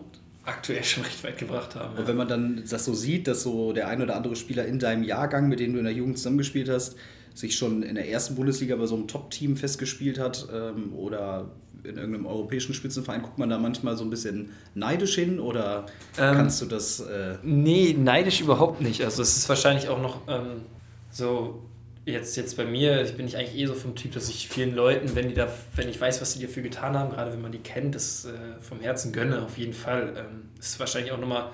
aktuell 0.44 0.84
schon 0.84 1.05
recht 1.05 1.23
weit 1.25 1.38
gebracht 1.38 1.75
haben. 1.75 1.96
Und 1.96 2.06
wenn 2.06 2.16
man 2.16 2.28
dann 2.28 2.62
das 2.69 2.84
so 2.84 2.94
sieht, 2.94 3.28
dass 3.28 3.43
so 3.43 3.73
der 3.73 3.88
ein 3.88 4.02
oder 4.02 4.16
andere 4.16 4.37
Spieler 4.37 4.66
in 4.66 4.78
deinem 4.78 5.02
Jahrgang, 5.02 5.49
mit 5.49 5.61
dem 5.61 5.73
du 5.73 5.78
in 5.78 5.84
der 5.84 5.94
Jugend 5.94 6.19
zusammengespielt 6.19 6.69
hast, 6.69 6.96
sich 7.40 7.56
schon 7.56 7.82
in 7.82 7.94
der 7.94 8.08
ersten 8.08 8.34
Bundesliga 8.34 8.76
bei 8.76 8.87
so 8.87 8.94
einem 8.94 9.08
Top-Team 9.08 9.56
festgespielt 9.56 10.19
hat 10.19 10.46
ähm, 10.52 10.92
oder 10.94 11.50
in 11.82 11.96
irgendeinem 11.96 12.26
europäischen 12.26 12.75
Spitzenverein, 12.75 13.22
guckt 13.22 13.38
man 13.38 13.48
da 13.48 13.58
manchmal 13.58 13.96
so 13.96 14.04
ein 14.04 14.10
bisschen 14.10 14.50
neidisch 14.75 15.14
hin 15.14 15.40
oder 15.40 15.87
ähm, 16.19 16.37
kannst 16.37 16.60
du 16.60 16.66
das? 16.66 17.00
Äh 17.00 17.37
nee, 17.42 17.96
neidisch 17.98 18.40
überhaupt 18.40 18.81
nicht. 18.82 19.02
Also 19.02 19.22
es 19.22 19.37
ist 19.37 19.48
wahrscheinlich 19.48 19.88
auch 19.88 20.00
noch 20.00 20.28
ähm, 20.28 20.62
so 21.10 21.62
jetzt, 22.04 22.37
jetzt 22.37 22.56
bei 22.56 22.64
mir, 22.64 23.02
ich 23.02 23.16
bin 23.16 23.26
ich 23.26 23.37
eigentlich 23.37 23.56
eh 23.56 23.66
so 23.66 23.75
vom 23.75 23.94
Typ, 23.94 24.12
dass 24.12 24.28
ich 24.28 24.48
vielen 24.48 24.75
Leuten, 24.75 25.14
wenn 25.14 25.28
die 25.28 25.34
da, 25.34 25.48
wenn 25.75 25.88
ich 25.88 26.00
weiß, 26.00 26.20
was 26.20 26.32
sie 26.34 26.44
dafür 26.44 26.62
getan 26.62 26.94
haben, 26.96 27.10
gerade 27.10 27.32
wenn 27.32 27.40
man 27.40 27.52
die 27.52 27.58
kennt, 27.58 27.94
das 27.94 28.26
äh, 28.26 28.60
vom 28.60 28.81
Herzen 28.81 29.12
gönne, 29.12 29.42
auf 29.42 29.58
jeden 29.58 29.75
Fall. 29.75 30.14
Ähm, 30.16 30.50
ist 30.58 30.78
wahrscheinlich 30.81 31.12
auch 31.12 31.19
nochmal 31.19 31.50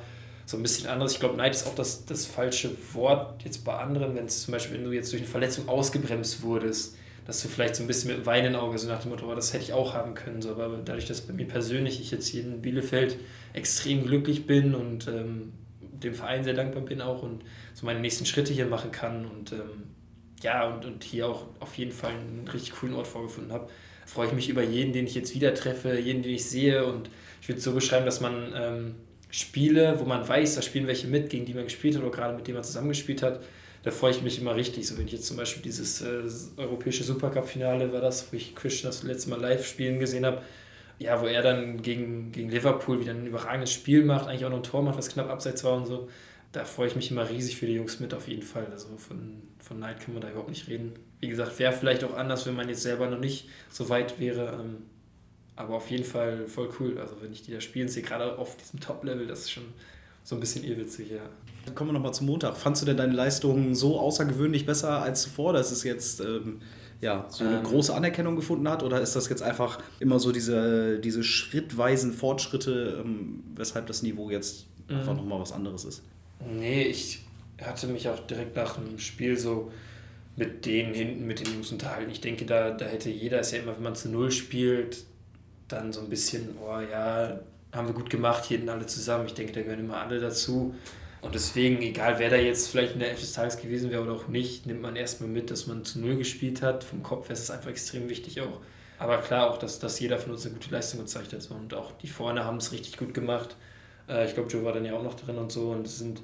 so 0.47 0.57
ein 0.57 0.63
bisschen 0.63 0.89
anderes. 0.89 1.13
Ich 1.13 1.21
glaube, 1.21 1.37
Neid 1.37 1.55
ist 1.55 1.67
auch 1.67 1.75
das, 1.75 2.07
das 2.07 2.25
falsche 2.25 2.71
Wort 2.95 3.43
jetzt 3.45 3.65
bei 3.65 3.75
anderen, 3.75 4.15
wenn 4.15 4.27
es 4.27 4.43
zum 4.43 4.53
Beispiel, 4.53 4.79
wenn 4.79 4.85
du 4.85 4.93
jetzt 4.93 5.13
durch 5.13 5.21
eine 5.21 5.31
Verletzung 5.31 5.69
ausgebremst 5.69 6.43
wurdest, 6.43 6.97
dass 7.27 7.43
du 7.43 7.49
vielleicht 7.49 7.75
so 7.75 7.83
ein 7.83 7.89
bisschen 7.89 8.17
mit 8.17 8.25
Weinen 8.25 8.55
Auge 8.55 8.79
so 8.79 8.87
nach 8.87 9.03
dem 9.03 9.11
Motto, 9.11 9.31
oh, 9.31 9.35
das 9.35 9.53
hätte 9.53 9.65
ich 9.65 9.73
auch 9.73 9.93
haben 9.95 10.15
können. 10.15 10.41
So, 10.41 10.51
aber 10.51 10.79
dadurch, 10.85 11.07
dass 11.07 11.21
bei 11.21 11.33
mir 11.33 11.49
persönlich 11.49 12.01
ich 12.01 12.13
jetzt 12.13 12.29
hier 12.29 12.45
in 12.45 12.63
Bielefeld 12.63 13.19
extrem 13.53 14.07
glücklich 14.07 14.47
bin 14.47 14.77
und 14.77 15.09
ähm, 15.09 15.53
dem 15.81 16.15
Verein 16.15 16.45
sehr 16.45 16.55
dankbar 16.55 16.83
bin 16.83 17.01
auch 17.01 17.23
und 17.25 17.43
so 17.75 17.85
meine 17.85 18.01
nächsten 18.01 18.25
Schritte 18.25 18.53
hier 18.53 18.67
machen 18.67 18.93
kann 18.93 19.27
und 19.27 19.53
ähm, 19.53 19.83
ja, 20.43 20.69
und, 20.69 20.85
und 20.85 21.03
hier 21.03 21.29
auch 21.29 21.47
auf 21.59 21.77
jeden 21.77 21.93
Fall 21.93 22.13
einen 22.13 22.47
richtig 22.53 22.75
coolen 22.75 22.95
Ort 22.95 23.09
vorgefunden 23.09 23.53
habe, 23.53 23.69
freue 24.05 24.29
ich 24.29 24.33
mich 24.33 24.49
über 24.49 24.63
jeden, 24.63 24.93
den 24.93 25.07
ich 25.07 25.15
jetzt 25.15 25.35
wieder 25.35 25.55
treffe, 25.55 25.99
jeden, 25.99 26.23
den 26.23 26.35
ich 26.35 26.45
sehe. 26.45 26.85
Und 26.85 27.11
ich 27.41 27.49
würde 27.49 27.59
es 27.59 27.65
so 27.65 27.73
beschreiben, 27.73 28.07
dass 28.07 28.21
man 28.21 28.53
ähm, 28.55 28.95
Spiele, 29.37 29.99
wo 29.99 30.05
man 30.05 30.27
weiß, 30.27 30.55
da 30.55 30.63
spielen 30.63 30.87
welche 30.87 31.07
mit, 31.07 31.31
gegen 31.31 31.45
die 31.45 31.55
man 31.55 31.65
gespielt 31.65 31.97
hat 31.97 32.03
oder 32.03 32.11
gerade 32.11 32.37
mit 32.37 32.47
denen 32.47 32.57
man 32.57 32.65
zusammengespielt 32.65 33.23
hat, 33.23 33.43
da 33.83 33.91
freue 33.91 34.11
ich 34.11 34.23
mich 34.23 34.41
immer 34.41 34.57
richtig. 34.57 34.87
So, 34.87 34.97
wenn 34.99 35.07
ich 35.07 35.13
jetzt 35.13 35.27
zum 35.27 35.37
Beispiel 35.37 35.63
dieses 35.63 36.01
äh, 36.01 36.23
europäische 36.57 37.05
Supercup-Finale 37.05 37.93
war 37.93 38.01
das, 38.01 38.33
wo 38.33 38.37
ich 38.37 38.55
Christian 38.55 38.91
das 38.91 39.03
letzte 39.03 39.31
Mal 39.31 39.41
live 39.41 39.67
spielen 39.67 39.99
gesehen 39.99 40.25
habe, 40.25 40.43
ja, 40.99 41.21
wo 41.21 41.27
er 41.27 41.43
dann 41.43 41.83
gegen, 41.83 42.33
gegen 42.33 42.49
Liverpool 42.51 43.01
wieder 43.01 43.13
ein 43.13 43.27
überragendes 43.27 43.73
Spiel 43.73 44.05
macht, 44.05 44.29
eigentlich 44.29 44.47
auch 44.47 44.51
noch 44.51 44.59
ein 44.59 44.63
Tor 44.63 44.83
macht, 44.83 44.97
was 44.97 45.11
knapp 45.11 45.29
abseits 45.29 45.63
war 45.65 45.75
und 45.75 45.87
so 45.87 46.09
da 46.57 46.65
freue 46.65 46.89
ich 46.89 46.97
mich 46.97 47.11
immer 47.11 47.29
riesig 47.29 47.59
für 47.59 47.67
die 47.67 47.75
Jungs 47.75 48.01
mit, 48.01 48.15
auf 48.15 48.29
jeden 48.29 48.43
Fall. 48.43 48.67
Also 48.73 48.97
von, 48.97 49.43
von 49.59 49.79
Neid 49.79 50.01
kann 50.01 50.15
man 50.15 50.23
da 50.23 50.31
überhaupt 50.31 50.49
nicht 50.49 50.69
reden. 50.69 50.95
Wie 51.21 51.29
gesagt, 51.29 51.59
wäre 51.59 51.73
vielleicht 51.73 52.03
auch 52.03 52.17
anders, 52.17 52.47
wenn 52.47 52.55
man 52.55 52.69
jetzt 52.69 52.83
selber 52.83 53.09
noch 53.09 53.19
nicht 53.19 53.51
so 53.69 53.91
weit 53.91 54.19
wäre. 54.19 54.59
Ähm, 54.61 54.77
aber 55.57 55.75
auf 55.75 55.91
jeden 55.91 56.05
Fall 56.05 56.47
voll 56.47 56.69
cool. 56.79 56.99
Also 56.99 57.17
wenn 57.21 57.33
ich 57.33 57.43
die 57.43 57.53
da 57.53 57.61
spielen 57.61 57.89
sehe, 57.89 58.03
gerade 58.03 58.39
auf 58.39 58.57
diesem 58.57 58.79
Top-Level, 58.79 59.27
das 59.27 59.41
ist 59.41 59.51
schon 59.51 59.65
so 60.23 60.37
ein 60.37 60.41
bisschen 60.41 60.65
irrwitzig, 60.65 61.11
ja. 61.11 61.23
Dann 61.65 61.75
kommen 61.75 61.91
wir 61.91 61.95
nochmal 61.95 62.15
zum 62.15 62.27
Montag. 62.27 62.57
Fandst 62.57 62.83
du 62.83 62.87
denn 62.87 62.97
deine 62.97 63.13
Leistung 63.13 63.75
so 63.75 63.99
außergewöhnlich 63.99 64.67
besser 64.67 65.03
als 65.03 65.23
zuvor, 65.23 65.53
dass 65.53 65.73
es 65.73 65.83
jetzt 65.83 66.21
ähm, 66.21 66.61
ja, 67.01 67.27
so 67.29 67.45
eine 67.45 67.59
ähm, 67.59 67.65
große 67.65 67.95
Anerkennung 67.95 68.37
gefunden 68.37 68.69
hat? 68.69 68.83
Oder 68.83 69.01
ist 69.01 69.17
das 69.17 69.29
jetzt 69.29 69.43
einfach 69.43 69.81
immer 69.99 70.19
so 70.19 70.31
diese, 70.31 70.99
diese 71.01 71.25
schrittweisen 71.25 72.13
Fortschritte, 72.13 73.03
ähm, 73.05 73.43
weshalb 73.55 73.87
das 73.87 74.03
Niveau 74.03 74.31
jetzt 74.31 74.67
einfach 74.89 75.13
mhm. 75.13 75.19
nochmal 75.19 75.41
was 75.41 75.53
anderes 75.53 75.85
ist? 75.85 76.03
Nee, 76.53 76.85
ich 76.85 77.25
hatte 77.63 77.87
mich 77.87 78.09
auch 78.09 78.21
direkt 78.27 78.55
nach 78.57 78.77
dem 78.77 78.99
Spiel 78.99 79.39
so 79.39 79.73
mit 80.37 80.67
denen 80.67 80.93
hinten, 80.93 81.27
mit 81.27 81.41
den 81.41 81.53
Jungs 81.55 81.73
unterhalten. 81.73 82.11
Ich 82.11 82.21
denke, 82.21 82.45
da, 82.45 82.71
da 82.71 82.85
hätte 82.85 83.11
jeder, 83.11 83.41
ist 83.41 83.53
ja 83.53 83.59
immer, 83.59 83.75
wenn 83.75 83.83
man 83.83 83.95
zu 83.95 84.11
Null 84.11 84.31
spielt, 84.31 85.05
dann 85.69 85.93
so 85.93 86.01
ein 86.01 86.09
bisschen, 86.09 86.57
oh 86.59 86.81
ja, 86.81 87.39
haben 87.73 87.87
wir 87.87 87.95
gut 87.95 88.11
gemacht, 88.11 88.45
hier 88.45 88.59
hinten 88.59 88.71
alle 88.71 88.87
zusammen. 88.87 89.27
Ich 89.27 89.35
denke, 89.35 89.53
da 89.53 89.63
gehören 89.63 89.81
immer 89.81 89.99
alle 89.99 90.21
dazu. 90.21 90.75
Und 91.23 91.35
deswegen, 91.35 91.83
egal 91.83 92.19
wer 92.19 92.31
da 92.31 92.37
jetzt 92.37 92.69
vielleicht 92.69 92.95
in 92.95 93.01
der 93.01 93.11
Elf 93.11 93.21
des 93.21 93.33
Tages 93.33 93.57
gewesen 93.59 93.91
wäre 93.91 94.03
oder 94.03 94.13
auch 94.13 94.29
nicht, 94.29 94.67
nimmt 94.67 94.83
man 94.83 94.97
erstmal 94.97 95.29
mit, 95.29 95.51
dass 95.51 95.67
man 95.67 95.85
zu 95.85 95.99
Null 95.99 96.17
gespielt 96.17 96.63
hat. 96.63 96.85
Vom 96.85 97.03
Kopf 97.03 97.29
her 97.29 97.33
ist 97.33 97.43
es 97.43 97.51
einfach 97.51 97.71
extrem 97.71 98.09
wichtig 98.09 98.41
auch. 98.41 98.61
Aber 98.99 99.19
klar 99.19 99.51
auch, 99.51 99.59
dass, 99.59 99.79
dass 99.79 99.99
jeder 100.01 100.19
von 100.19 100.33
uns 100.33 100.47
eine 100.47 100.55
gute 100.55 100.71
Leistung 100.71 101.01
gezeigt 101.01 101.33
hat. 101.33 101.51
Und 101.51 101.75
auch 101.75 101.93
die 101.93 102.09
vorne 102.09 102.45
haben 102.45 102.59
es 102.59 102.73
richtig 102.73 102.97
gut 102.97 103.13
gemacht. 103.13 103.57
Äh, 104.09 104.27
ich 104.27 104.35
glaube, 104.35 104.49
Joe 104.51 104.65
war 104.65 104.73
dann 104.73 104.85
ja 104.85 104.95
auch 104.95 105.03
noch 105.03 105.15
drin 105.15 105.37
und 105.37 105.51
so. 105.53 105.71
Und 105.71 105.87
es 105.87 105.99
sind 105.99 106.23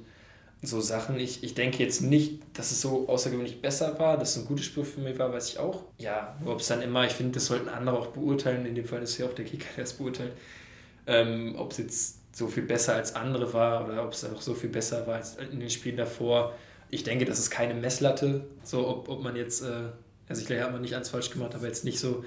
so 0.63 0.79
Sachen. 0.79 1.19
Ich, 1.19 1.43
ich 1.43 1.53
denke 1.53 1.83
jetzt 1.83 2.01
nicht, 2.01 2.41
dass 2.53 2.71
es 2.71 2.81
so 2.81 3.07
außergewöhnlich 3.07 3.61
besser 3.61 3.99
war, 3.99 4.17
dass 4.17 4.35
es 4.35 4.43
ein 4.43 4.47
gutes 4.47 4.65
Spiel 4.65 4.85
für 4.85 5.01
mich 5.01 5.19
war, 5.19 5.31
weiß 5.31 5.49
ich 5.49 5.59
auch. 5.59 5.83
Ja, 5.97 6.37
ob 6.45 6.61
es 6.61 6.67
dann 6.67 6.81
immer, 6.81 7.05
ich 7.05 7.11
finde, 7.11 7.33
das 7.33 7.47
sollten 7.47 7.67
andere 7.67 7.99
auch 7.99 8.07
beurteilen. 8.07 8.65
In 8.65 8.73
dem 8.73 8.85
Fall 8.85 9.03
ist 9.03 9.17
ja 9.17 9.25
auch 9.25 9.33
der 9.33 9.45
Kicker, 9.45 9.67
der 9.75 9.83
es 9.83 9.93
beurteilt. 9.93 10.31
Ähm, 11.05 11.55
ob 11.57 11.71
es 11.71 11.77
jetzt 11.79 12.15
so 12.35 12.47
viel 12.47 12.63
besser 12.63 12.95
als 12.95 13.13
andere 13.15 13.53
war 13.53 13.85
oder 13.85 14.05
ob 14.05 14.13
es 14.13 14.23
auch 14.23 14.41
so 14.41 14.53
viel 14.53 14.69
besser 14.69 15.05
war 15.05 15.15
als 15.15 15.35
in 15.35 15.59
den 15.59 15.69
Spielen 15.69 15.97
davor. 15.97 16.55
Ich 16.89 17.03
denke, 17.03 17.25
das 17.25 17.39
ist 17.39 17.49
keine 17.49 17.73
Messlatte. 17.73 18.45
So, 18.63 18.87
ob, 18.87 19.09
ob 19.09 19.21
man 19.21 19.35
jetzt, 19.35 19.63
äh, 19.63 19.89
also 20.29 20.41
ich 20.41 20.47
glaube, 20.47 20.63
hat 20.63 20.71
man 20.71 20.81
nicht 20.81 20.95
alles 20.95 21.09
falsch 21.09 21.29
gemacht, 21.29 21.53
aber 21.55 21.67
jetzt 21.67 21.83
nicht 21.83 21.99
so. 21.99 22.23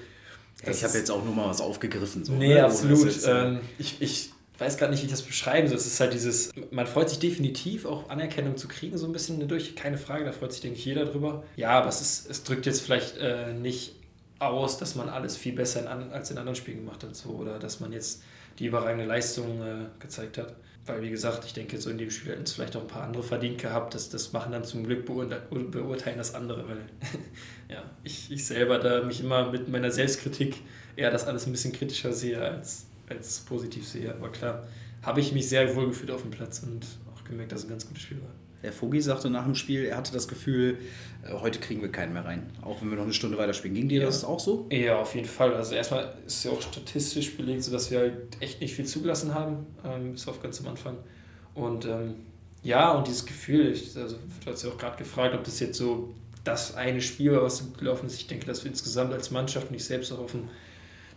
Ja, 0.63 0.71
ich 0.71 0.83
habe 0.83 0.97
jetzt 0.97 1.09
auch 1.09 1.23
nur 1.23 1.33
mal 1.33 1.49
was 1.49 1.61
aufgegriffen. 1.61 2.23
So, 2.23 2.33
nee, 2.33 2.53
ne? 2.53 2.63
absolut. 2.63 3.25
Äh, 3.25 3.47
ähm, 3.47 3.59
ich, 3.79 4.01
ich 4.01 4.31
weiß 4.57 4.77
gerade 4.77 4.91
nicht, 4.91 5.01
wie 5.01 5.05
ich 5.05 5.11
das 5.11 5.21
beschreiben 5.21 5.67
soll. 5.67 5.77
Es 5.77 5.85
ist 5.85 5.99
halt 5.99 6.13
dieses, 6.13 6.51
man 6.71 6.87
freut 6.87 7.09
sich 7.09 7.19
definitiv 7.19 7.85
auch 7.85 8.09
Anerkennung 8.09 8.57
zu 8.57 8.67
kriegen, 8.67 8.97
so 8.97 9.05
ein 9.05 9.11
bisschen 9.11 9.39
dadurch, 9.39 9.75
keine 9.75 9.97
Frage, 9.97 10.25
da 10.25 10.31
freut 10.31 10.51
sich, 10.51 10.61
denke 10.61 10.77
ich, 10.77 10.85
jeder 10.85 11.05
drüber. 11.05 11.43
Ja, 11.55 11.71
aber 11.71 11.89
es, 11.89 12.01
ist, 12.01 12.29
es 12.29 12.43
drückt 12.43 12.65
jetzt 12.65 12.81
vielleicht 12.81 13.17
äh, 13.17 13.53
nicht 13.53 13.95
aus, 14.39 14.77
dass 14.77 14.95
man 14.95 15.09
alles 15.09 15.37
viel 15.37 15.53
besser 15.53 15.81
in, 15.81 16.11
als 16.11 16.31
in 16.31 16.37
anderen 16.37 16.55
Spielen 16.55 16.77
gemacht 16.77 17.03
hat, 17.03 17.15
so, 17.15 17.29
oder 17.29 17.59
dass 17.59 17.79
man 17.79 17.91
jetzt 17.91 18.23
die 18.59 18.65
überragende 18.65 19.05
Leistung 19.05 19.61
äh, 19.61 19.85
gezeigt 19.99 20.37
hat. 20.37 20.55
Weil, 20.85 21.01
wie 21.01 21.09
gesagt, 21.09 21.43
ich 21.45 21.53
denke, 21.53 21.79
so 21.79 21.89
in 21.89 21.97
dem 21.97 22.09
Spiel 22.09 22.31
hätten 22.31 22.43
es 22.43 22.53
vielleicht 22.53 22.75
auch 22.77 22.81
ein 22.81 22.87
paar 22.87 23.03
andere 23.03 23.21
verdient 23.21 23.61
gehabt. 23.61 23.93
Das, 23.93 24.09
das 24.09 24.31
machen 24.31 24.53
dann 24.53 24.63
zum 24.63 24.85
Glück 24.85 25.05
beurteilen 25.05 26.17
das 26.17 26.33
andere, 26.33 26.67
weil 26.67 26.77
ja, 27.69 27.83
ich, 28.03 28.31
ich 28.31 28.45
selber 28.45 28.79
da 28.79 29.03
mich 29.03 29.19
immer 29.19 29.51
mit 29.51 29.67
meiner 29.67 29.91
Selbstkritik 29.91 30.61
eher 30.95 31.11
das 31.11 31.27
alles 31.27 31.45
ein 31.45 31.51
bisschen 31.51 31.73
kritischer 31.73 32.13
sehe 32.13 32.41
als, 32.41 32.86
als 33.09 33.39
positiv 33.39 33.87
sehe. 33.87 34.13
Aber 34.13 34.29
klar, 34.29 34.67
habe 35.01 35.19
ich 35.19 35.31
mich 35.31 35.47
sehr 35.49 35.75
wohl 35.75 35.87
gefühlt 35.87 36.11
auf 36.11 36.21
dem 36.21 36.31
Platz 36.31 36.61
und 36.63 36.85
auch 37.13 37.23
gemerkt, 37.23 37.51
dass 37.51 37.59
es 37.59 37.65
ein 37.65 37.69
ganz 37.69 37.87
gutes 37.87 38.03
Spiel 38.03 38.21
war. 38.21 38.31
Der 38.63 38.73
Vogi 38.73 39.01
sagte 39.01 39.29
nach 39.29 39.45
dem 39.45 39.55
Spiel, 39.55 39.85
er 39.85 39.97
hatte 39.97 40.11
das 40.11 40.27
Gefühl, 40.27 40.79
äh, 41.23 41.33
heute 41.33 41.59
kriegen 41.59 41.81
wir 41.81 41.91
keinen 41.91 42.13
mehr 42.13 42.25
rein, 42.25 42.51
auch 42.61 42.81
wenn 42.81 42.89
wir 42.89 42.97
noch 42.97 43.03
eine 43.03 43.13
Stunde 43.13 43.37
weiterspielen. 43.37 43.75
Ging 43.75 43.87
dir 43.87 44.01
ja. 44.01 44.05
das 44.07 44.23
auch 44.23 44.39
so? 44.39 44.67
Ja, 44.71 44.99
auf 44.99 45.13
jeden 45.13 45.27
Fall. 45.27 45.53
Also 45.53 45.75
erstmal 45.75 46.15
ist 46.25 46.37
es 46.37 46.43
ja 46.43 46.51
auch 46.51 46.61
statistisch 46.61 47.37
belegt, 47.37 47.63
so 47.63 47.71
dass 47.71 47.91
wir 47.91 47.99
halt 47.99 48.15
echt 48.39 48.59
nicht 48.59 48.73
viel 48.73 48.85
zugelassen 48.85 49.33
haben, 49.33 49.67
ähm, 49.85 50.13
bis 50.13 50.27
auf 50.27 50.41
ganz 50.41 50.59
am 50.59 50.67
Anfang. 50.67 50.97
Und 51.53 51.85
ähm, 51.85 52.15
ja, 52.63 52.91
und 52.91 53.07
dieses 53.07 53.25
Gefühl, 53.25 53.71
ich, 53.71 53.95
also, 53.95 54.17
du 54.43 54.51
hast 54.51 54.63
ja 54.63 54.69
auch 54.69 54.77
gerade 54.77 54.97
gefragt, 54.97 55.35
ob 55.35 55.43
das 55.43 55.59
jetzt 55.59 55.77
so 55.77 56.13
das 56.43 56.75
eine 56.75 57.01
Spiel 57.01 57.33
war, 57.33 57.43
was 57.43 57.63
gut 57.63 57.77
gelaufen 57.77 58.07
ist. 58.07 58.15
Ich 58.15 58.27
denke, 58.27 58.45
dass 58.45 58.63
wir 58.63 58.71
insgesamt 58.71 59.13
als 59.13 59.31
Mannschaft 59.31 59.69
und 59.69 59.75
ich 59.75 59.85
selbst 59.85 60.11
auch 60.11 60.19
auf 60.19 60.33
einem, 60.33 60.49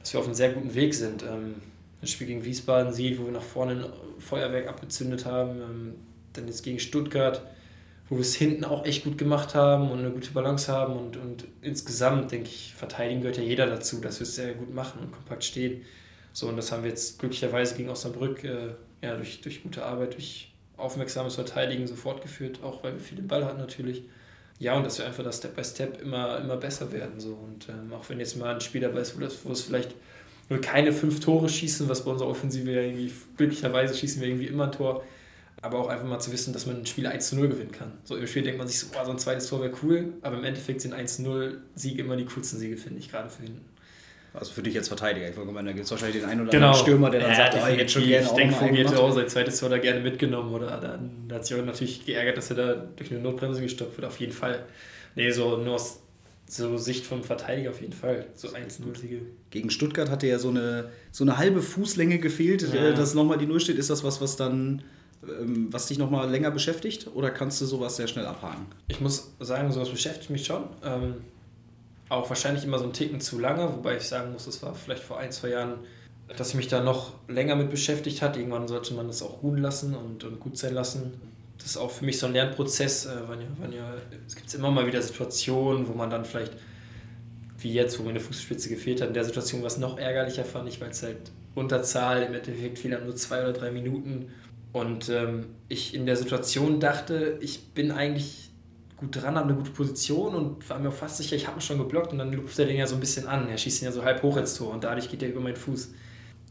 dass 0.00 0.12
wir 0.12 0.20
auf 0.20 0.26
einem 0.26 0.34
sehr 0.34 0.52
guten 0.52 0.74
Weg 0.74 0.94
sind. 0.94 1.22
Ähm, 1.22 1.54
das 2.00 2.10
Spiel 2.10 2.26
gegen 2.26 2.44
Wiesbaden 2.44 2.92
sieht, 2.92 3.18
wo 3.18 3.26
wir 3.26 3.32
nach 3.32 3.42
vorne 3.42 3.72
ein 3.72 4.20
Feuerwerk 4.20 4.68
abgezündet 4.68 5.26
haben. 5.26 5.60
Ähm, 5.60 5.94
dann 6.32 6.46
jetzt 6.46 6.62
gegen 6.62 6.78
Stuttgart, 6.78 7.42
wo 8.08 8.16
wir 8.16 8.22
es 8.22 8.34
hinten 8.34 8.64
auch 8.64 8.84
echt 8.84 9.04
gut 9.04 9.18
gemacht 9.18 9.54
haben 9.54 9.90
und 9.90 9.98
eine 9.98 10.10
gute 10.10 10.30
Balance 10.30 10.72
haben. 10.72 10.96
Und, 10.96 11.16
und 11.16 11.46
insgesamt, 11.62 12.32
denke 12.32 12.48
ich, 12.48 12.74
verteidigen 12.74 13.20
gehört 13.20 13.36
ja 13.36 13.42
jeder 13.42 13.66
dazu, 13.66 14.00
dass 14.00 14.20
wir 14.20 14.24
es 14.24 14.34
sehr 14.34 14.54
gut 14.54 14.72
machen 14.74 15.00
und 15.00 15.12
kompakt 15.12 15.44
stehen. 15.44 15.82
So, 16.32 16.48
und 16.48 16.56
das 16.56 16.72
haben 16.72 16.84
wir 16.84 16.90
jetzt 16.90 17.18
glücklicherweise 17.18 17.74
gegen 17.76 17.88
Osnabrück 17.88 18.44
äh, 18.44 18.74
ja, 19.02 19.16
durch, 19.16 19.40
durch 19.40 19.62
gute 19.62 19.84
Arbeit, 19.84 20.14
durch 20.14 20.52
aufmerksames 20.76 21.34
Verteidigen 21.34 21.86
so 21.86 21.94
fortgeführt, 21.94 22.62
auch 22.62 22.82
weil 22.82 22.94
wir 22.94 23.00
viel 23.00 23.16
den 23.16 23.28
Ball 23.28 23.44
hatten 23.44 23.58
natürlich. 23.58 24.02
Ja, 24.58 24.76
und 24.76 24.84
dass 24.84 24.98
wir 24.98 25.06
einfach 25.06 25.24
das 25.24 25.38
Step 25.38 25.56
by 25.56 25.64
Step 25.64 26.00
immer, 26.02 26.38
immer 26.38 26.56
besser 26.56 26.92
werden. 26.92 27.18
So. 27.18 27.32
Und 27.32 27.68
ähm, 27.68 27.92
auch 27.92 28.08
wenn 28.08 28.20
jetzt 28.20 28.36
mal 28.36 28.54
ein 28.54 28.60
Spiel 28.60 28.80
dabei 28.80 29.00
ist, 29.00 29.18
wo 29.44 29.52
es 29.52 29.62
vielleicht 29.62 29.94
nur 30.50 30.60
keine 30.60 30.92
fünf 30.92 31.20
Tore 31.20 31.48
schießen, 31.48 31.88
was 31.88 32.04
bei 32.04 32.10
unserer 32.10 32.28
Offensive 32.28 32.70
ja 32.70 32.82
irgendwie, 32.82 33.12
glücklicherweise 33.36 33.96
schießen 33.96 34.20
wir 34.20 34.28
irgendwie 34.28 34.48
immer 34.48 34.64
ein 34.64 34.72
Tor, 34.72 35.04
aber 35.62 35.78
auch 35.78 35.88
einfach 35.88 36.06
mal 36.06 36.18
zu 36.18 36.32
wissen, 36.32 36.52
dass 36.52 36.66
man 36.66 36.78
ein 36.78 36.86
Spiel 36.86 37.06
1 37.06 37.28
zu 37.28 37.36
0 37.36 37.48
gewinnen 37.48 37.70
kann. 37.70 37.92
So 38.04 38.16
im 38.16 38.26
Spiel 38.26 38.42
denkt 38.42 38.58
man 38.58 38.66
sich 38.66 38.80
so, 38.80 38.88
oh, 38.92 39.04
so 39.04 39.12
ein 39.12 39.18
zweites 39.18 39.48
Tor 39.48 39.62
wäre 39.62 39.72
cool, 39.82 40.12
aber 40.22 40.38
im 40.38 40.44
Endeffekt 40.44 40.80
sind 40.80 40.92
1 40.92 41.16
zu 41.16 41.22
0 41.22 41.60
Siege 41.76 42.02
immer 42.02 42.16
die 42.16 42.24
coolsten 42.24 42.58
Siege, 42.58 42.76
finde 42.76 42.98
ich, 42.98 43.10
gerade 43.10 43.30
für 43.30 43.44
hinten. 43.44 43.64
Also 44.32 44.52
für 44.52 44.62
dich 44.62 44.76
als 44.76 44.88
Verteidiger. 44.88 45.28
Ich 45.28 45.36
wollte 45.36 45.52
da 45.52 45.62
gibt 45.72 45.84
es 45.84 45.90
wahrscheinlich 45.90 46.20
den 46.20 46.28
einen 46.28 46.42
oder 46.42 46.50
genau. 46.50 46.66
anderen 46.66 46.84
Stürmer, 46.84 47.10
der 47.10 47.20
dann 47.20 47.30
ja, 47.30 47.36
sagt, 47.36 47.56
oh, 47.56 47.66
jetzt 47.68 47.92
schon 47.92 48.04
gerne 48.06 48.26
Ich 48.26 48.32
denke, 48.32 48.54
Vogel 48.54 48.76
hätte 48.76 48.98
auch 48.98 49.12
sein 49.12 49.28
zweites 49.28 49.58
Tor 49.58 49.68
da 49.68 49.78
gerne 49.78 50.00
mitgenommen. 50.00 50.52
Oder 50.52 50.78
dann 50.78 51.28
hat 51.32 51.44
sich 51.44 51.58
auch 51.58 51.64
natürlich 51.64 52.06
geärgert, 52.06 52.36
dass 52.36 52.50
er 52.50 52.56
da 52.56 52.74
durch 52.96 53.10
eine 53.10 53.20
Notbremse 53.20 53.60
gestoppt 53.60 53.96
wird. 53.96 54.06
Auf 54.06 54.20
jeden 54.20 54.32
Fall. 54.32 54.64
Nee, 55.16 55.32
so 55.32 55.56
nur 55.56 55.74
aus 55.74 56.00
so 56.50 56.76
Sicht 56.76 57.06
vom 57.06 57.22
Verteidiger 57.22 57.70
auf 57.70 57.80
jeden 57.80 57.92
Fall. 57.92 58.26
So 58.34 58.48
1-0-Siege. 58.48 59.20
Gegen 59.50 59.70
Stuttgart 59.70 60.10
hatte 60.10 60.26
ja 60.26 60.38
so 60.38 60.48
eine, 60.48 60.90
so 61.12 61.24
eine 61.24 61.38
halbe 61.38 61.62
Fußlänge 61.62 62.18
gefehlt, 62.18 62.62
ja. 62.72 62.92
dass 62.92 63.14
nochmal 63.14 63.38
die 63.38 63.46
Null 63.46 63.60
steht. 63.60 63.76
Ist 63.76 63.90
das 63.90 64.02
was, 64.02 64.20
was 64.20 64.36
dann 64.36 64.82
ähm, 65.22 65.68
was 65.70 65.86
dich 65.86 65.98
noch 65.98 66.10
mal 66.10 66.28
länger 66.30 66.50
beschäftigt 66.50 67.08
oder 67.14 67.30
kannst 67.30 67.60
du 67.60 67.66
sowas 67.66 67.96
sehr 67.96 68.08
schnell 68.08 68.26
abhaken? 68.26 68.66
Ich 68.88 69.00
muss 69.00 69.32
sagen, 69.38 69.70
sowas 69.70 69.90
beschäftigt 69.90 70.30
mich 70.30 70.46
schon. 70.46 70.64
Ähm, 70.84 71.16
auch 72.08 72.28
wahrscheinlich 72.28 72.64
immer 72.64 72.78
so 72.78 72.84
einen 72.84 72.92
Ticken 72.92 73.20
zu 73.20 73.38
lange, 73.38 73.72
wobei 73.72 73.96
ich 73.96 74.02
sagen 74.02 74.32
muss, 74.32 74.46
das 74.46 74.62
war 74.62 74.74
vielleicht 74.74 75.02
vor 75.02 75.18
ein, 75.18 75.30
zwei 75.30 75.50
Jahren, 75.50 75.74
dass 76.36 76.50
ich 76.50 76.54
mich 76.54 76.68
da 76.68 76.82
noch 76.82 77.12
länger 77.28 77.54
mit 77.54 77.70
beschäftigt 77.70 78.22
hat. 78.22 78.36
Irgendwann 78.36 78.66
sollte 78.66 78.94
man 78.94 79.06
das 79.06 79.22
auch 79.22 79.42
ruhen 79.42 79.58
lassen 79.58 79.94
und, 79.94 80.24
und 80.24 80.40
gut 80.40 80.56
sein 80.56 80.74
lassen. 80.74 81.12
Das 81.60 81.72
ist 81.72 81.76
auch 81.76 81.90
für 81.90 82.04
mich 82.04 82.18
so 82.18 82.26
ein 82.26 82.32
Lernprozess. 82.32 83.06
Äh, 83.06 83.10
wann 83.26 83.40
ja, 83.40 83.46
wann 83.58 83.72
ja, 83.72 83.94
es 84.26 84.34
gibt 84.34 84.52
immer 84.54 84.70
mal 84.70 84.86
wieder 84.86 85.00
Situationen, 85.00 85.86
wo 85.88 85.92
man 85.92 86.10
dann 86.10 86.24
vielleicht, 86.24 86.52
wie 87.58 87.72
jetzt, 87.72 87.98
wo 87.98 88.02
mir 88.02 88.10
eine 88.10 88.20
Fußspitze 88.20 88.68
gefehlt 88.68 89.00
hat, 89.00 89.08
in 89.08 89.14
der 89.14 89.24
Situation 89.24 89.62
was 89.62 89.78
noch 89.78 89.98
ärgerlicher 89.98 90.44
fand 90.44 90.68
ich, 90.68 90.80
weil 90.80 90.90
es 90.90 91.02
halt 91.02 91.18
Unterzahl, 91.54 92.22
im 92.22 92.34
Endeffekt 92.34 92.78
fehlen 92.78 93.04
nur 93.04 93.16
zwei 93.16 93.42
oder 93.42 93.52
drei 93.52 93.70
Minuten 93.70 94.30
und 94.72 95.08
ähm, 95.08 95.46
ich 95.68 95.94
in 95.94 96.06
der 96.06 96.16
Situation 96.16 96.78
dachte, 96.78 97.38
ich 97.40 97.72
bin 97.74 97.90
eigentlich 97.90 98.50
gut 98.96 99.16
dran, 99.16 99.34
habe 99.34 99.48
eine 99.48 99.56
gute 99.56 99.70
Position 99.70 100.34
und 100.34 100.68
war 100.68 100.78
mir 100.78 100.92
fast 100.92 101.16
sicher, 101.16 101.34
ich 101.34 101.46
habe 101.46 101.58
ihn 101.58 101.62
schon 101.62 101.78
geblockt 101.78 102.12
und 102.12 102.18
dann 102.18 102.32
luft 102.32 102.58
er 102.58 102.66
den 102.66 102.76
ja 102.76 102.86
so 102.86 102.94
ein 102.94 103.00
bisschen 103.00 103.26
an. 103.26 103.48
Er 103.48 103.58
schießt 103.58 103.82
ihn 103.82 103.86
ja 103.86 103.92
so 103.92 104.04
halb 104.04 104.22
hoch 104.22 104.36
ins 104.36 104.54
Tor 104.54 104.72
und 104.72 104.84
dadurch 104.84 105.08
geht 105.08 105.22
er 105.22 105.30
über 105.30 105.40
meinen 105.40 105.56
Fuß. 105.56 105.92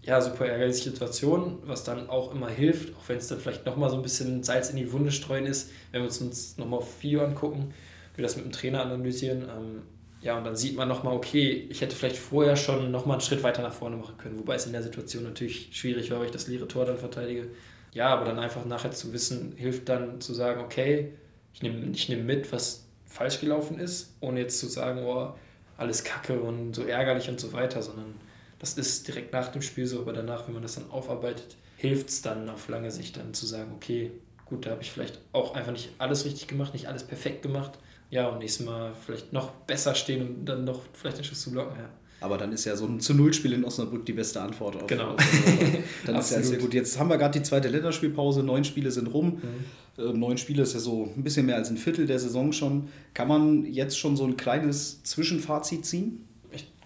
Ja, 0.02 0.22
super 0.22 0.46
ärgerliche 0.46 0.90
Situation, 0.92 1.60
was 1.64 1.84
dann 1.84 2.10
auch 2.10 2.34
immer 2.34 2.50
hilft, 2.50 2.96
auch 2.96 3.08
wenn 3.08 3.18
es 3.18 3.28
dann 3.28 3.40
vielleicht 3.40 3.66
nochmal 3.66 3.90
so 3.90 3.98
ein 3.98 4.02
bisschen 4.02 4.44
Salz 4.44 4.70
in 4.70 4.78
die 4.78 4.92
Wunde 4.92 5.12
streuen 5.12 5.46
ist, 5.46 5.72
wenn 5.92 6.02
wir 6.02 6.08
uns, 6.08 6.22
uns 6.22 6.58
nochmal 6.58 6.80
auf 6.80 7.04
Video 7.04 7.24
angucken, 7.24 7.74
wir 8.16 8.24
das 8.24 8.36
mit 8.36 8.46
dem 8.46 8.52
Trainer 8.52 8.82
analysieren. 8.82 9.44
Ähm, 9.44 9.82
ja, 10.22 10.38
und 10.38 10.44
dann 10.44 10.56
sieht 10.56 10.76
man 10.76 10.88
nochmal, 10.88 11.16
okay, 11.16 11.68
ich 11.70 11.82
hätte 11.82 11.96
vielleicht 11.96 12.18
vorher 12.18 12.56
schon 12.56 12.92
nochmal 12.92 13.16
einen 13.16 13.22
Schritt 13.22 13.44
weiter 13.44 13.62
nach 13.62 13.74
vorne 13.74 13.96
machen 13.96 14.18
können, 14.18 14.40
wobei 14.40 14.56
es 14.56 14.66
in 14.66 14.74
der 14.74 14.84
Situation 14.84 15.24
natürlich 15.24 15.70
schwierig 15.72 16.12
war, 16.12 16.20
weil 16.20 16.26
ich 16.26 16.32
das 16.32 16.48
leere 16.48 16.68
Tor 16.68 16.86
dann 16.86 16.98
verteidige. 16.98 17.48
Ja, 17.94 18.08
aber 18.08 18.26
dann 18.26 18.40
einfach 18.40 18.66
nachher 18.66 18.92
zu 18.92 19.14
wissen, 19.14 19.54
hilft 19.56 19.90
dann 19.90 20.22
zu 20.22 20.34
sagen, 20.34 20.62
okay, 20.62 21.14
ich 21.54 21.62
nehme 21.62 21.92
ich 21.92 22.10
nehm 22.10 22.26
mit, 22.26 22.52
was 22.52 22.86
falsch 23.06 23.40
gelaufen 23.40 23.80
ist, 23.80 24.16
ohne 24.20 24.42
jetzt 24.42 24.60
zu 24.60 24.68
sagen, 24.68 25.04
oh, 25.06 25.34
alles 25.78 26.04
kacke 26.04 26.40
und 26.40 26.76
so 26.76 26.84
ärgerlich 26.84 27.30
und 27.30 27.40
so 27.40 27.54
weiter, 27.54 27.82
sondern 27.82 28.14
das 28.60 28.74
ist 28.74 29.08
direkt 29.08 29.34
nach 29.34 29.50
dem 29.50 29.62
Spiel 29.62 29.88
so, 29.88 30.02
aber 30.02 30.14
danach, 30.14 30.48
wenn 30.48 30.54
man 30.54 30.64
das 30.64 30.76
dann 30.76 30.90
aufarbeitet, 30.92 31.56
hilft 31.78 32.10
es 32.10 32.22
dann 32.22 32.50
auf 32.50 32.68
lange 32.68 32.92
Sicht 32.92 33.18
dann 33.18 33.34
zu 33.34 33.46
sagen, 33.46 33.72
okay, 33.76 34.12
gut, 34.46 34.66
da 34.66 34.72
habe 34.72 34.82
ich 34.82 34.92
vielleicht 34.92 35.20
auch 35.32 35.56
einfach 35.56 35.72
nicht 35.72 35.92
alles 35.98 36.26
richtig 36.26 36.48
gemacht, 36.48 36.74
nicht 36.74 36.88
alles 36.88 37.04
perfekt 37.04 37.42
gemacht. 37.42 37.80
Ja, 38.12 38.28
und 38.28 38.40
nächstes 38.40 38.66
Mal 38.66 38.94
vielleicht 39.06 39.34
noch 39.34 39.52
besser 39.52 39.96
stehen 39.96 40.22
und 40.22 40.46
dann 40.46 40.66
noch 40.66 40.82
vielleicht 40.94 41.18
den 41.18 41.24
Schuss 41.24 41.42
zu 41.42 41.52
blocken, 41.52 41.78
ja. 41.78 41.90
Aber 42.22 42.38
dann 42.38 42.52
ist 42.52 42.66
ja 42.66 42.76
so 42.76 42.86
ein 42.86 43.00
zu 43.00 43.14
Null-Spiel 43.14 43.54
in 43.54 43.64
Osnabrück 43.64 44.06
die 44.06 44.14
beste 44.14 44.42
Antwort 44.42 44.76
auf. 44.76 44.88
Genau. 44.88 45.16
dann 46.06 46.16
ist 46.18 46.32
ja 46.32 46.44
sehr 46.44 46.58
gut. 46.58 46.74
Jetzt 46.74 47.00
haben 47.00 47.10
wir 47.10 47.18
gerade 47.18 47.40
die 47.40 47.46
zweite 47.46 47.70
Länderspielpause, 47.70 48.44
neun 48.44 48.66
Spiele 48.66 48.92
sind 48.92 49.08
rum. 49.08 49.42
Mhm. 49.98 50.04
Äh, 50.04 50.14
neun 50.14 50.38
Spiele 50.38 50.64
ist 50.64 50.74
ja 50.74 50.82
so 50.82 51.14
ein 51.16 51.24
bisschen 51.24 51.46
mehr 51.46 51.56
als 51.56 51.70
ein 51.70 51.78
Viertel 51.78 52.08
der 52.08 52.20
Saison 52.20 52.52
schon. 52.52 52.90
Kann 53.14 53.30
man 53.30 53.66
jetzt 53.66 53.98
schon 53.98 54.18
so 54.18 54.26
ein 54.26 54.36
kleines 54.36 55.02
Zwischenfazit 55.04 55.86
ziehen? 55.86 56.26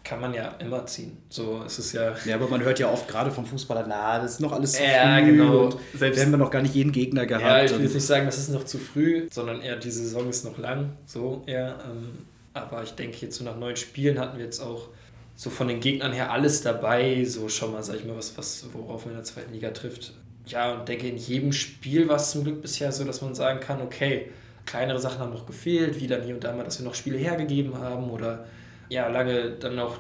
Kann 0.04 0.20
man 0.20 0.34
ja 0.34 0.50
immer 0.60 0.86
ziehen. 0.86 1.18
So 1.30 1.64
ist 1.64 1.80
es 1.80 1.94
ja. 1.94 2.14
Ja, 2.26 2.36
aber 2.36 2.48
man 2.50 2.62
hört 2.62 2.78
ja 2.80 2.92
oft 2.92 3.08
gerade 3.08 3.32
vom 3.32 3.46
Fußballer, 3.46 3.86
na, 3.88 4.20
das 4.20 4.34
ist 4.34 4.40
noch 4.42 4.52
alles 4.52 4.74
zu 4.74 4.84
ja, 4.84 5.18
früh. 5.18 5.26
genau. 5.32 5.70
Selbst 5.94 6.22
haben 6.22 6.32
wir 6.32 6.38
noch 6.38 6.52
gar 6.52 6.62
nicht 6.62 6.76
jeden 6.76 6.92
Gegner 6.92 7.26
gehabt. 7.26 7.46
Ja, 7.46 7.64
ich 7.64 7.74
will 7.74 7.84
jetzt 7.84 7.94
nicht 7.94 8.06
sagen, 8.06 8.26
das 8.26 8.38
ist 8.38 8.50
noch 8.50 8.66
zu 8.66 8.78
früh, 8.78 9.28
sondern 9.32 9.62
eher 9.62 9.78
die 9.78 9.92
Saison 9.92 10.30
ist 10.30 10.44
noch 10.44 10.58
lang. 10.58 10.92
So 11.06 11.44
eher. 11.46 11.80
Ähm, 11.90 12.26
aber 12.54 12.84
ich 12.84 12.92
denke, 12.92 13.18
jetzt 13.22 13.38
so 13.38 13.46
nach 13.46 13.58
neun 13.58 13.78
Spielen 13.78 14.20
hatten 14.20 14.38
wir 14.38 14.44
jetzt 14.44 14.60
auch 14.60 14.90
so 15.36 15.50
von 15.50 15.68
den 15.68 15.80
Gegnern 15.80 16.12
her 16.12 16.32
alles 16.32 16.62
dabei, 16.62 17.24
so 17.26 17.48
schon 17.50 17.72
mal, 17.72 17.82
sag 17.82 17.96
ich 17.96 18.06
mal, 18.06 18.18
was, 18.18 18.38
was 18.38 18.66
worauf 18.74 19.06
man 19.06 19.14
in 19.14 19.20
der 19.20 19.26
zweiten 19.26 19.54
Liga 19.54 19.72
trifft. 19.72 20.14
Ja, 20.46 20.74
und 20.74 20.88
denke, 20.88 21.08
in 21.08 21.18
jedem 21.18 21.54
Spiel 21.54 22.10
war 22.10 22.18
es 22.18 22.32
zum 22.32 22.44
Glück 22.44 22.62
bisher 22.62 22.92
so, 22.92 23.06
dass 23.06 23.22
man 23.22 23.34
sagen 23.34 23.62
kann, 23.62 23.82
okay, 23.82 24.30
kleinere 24.66 25.00
Sachen 25.00 25.20
haben 25.20 25.32
noch 25.32 25.46
gefehlt, 25.46 26.00
wie 26.00 26.08
dann 26.08 26.24
hier 26.24 26.36
und 26.36 26.44
da 26.44 26.54
mal, 26.54 26.64
dass 26.64 26.80
wir 26.80 26.86
noch 26.86 26.96
Spiele 26.96 27.18
hergegeben 27.18 27.80
haben 27.80 28.10
oder 28.10 28.46
ja, 28.94 29.08
lange 29.08 29.52
dann 29.52 29.76
noch 29.76 29.98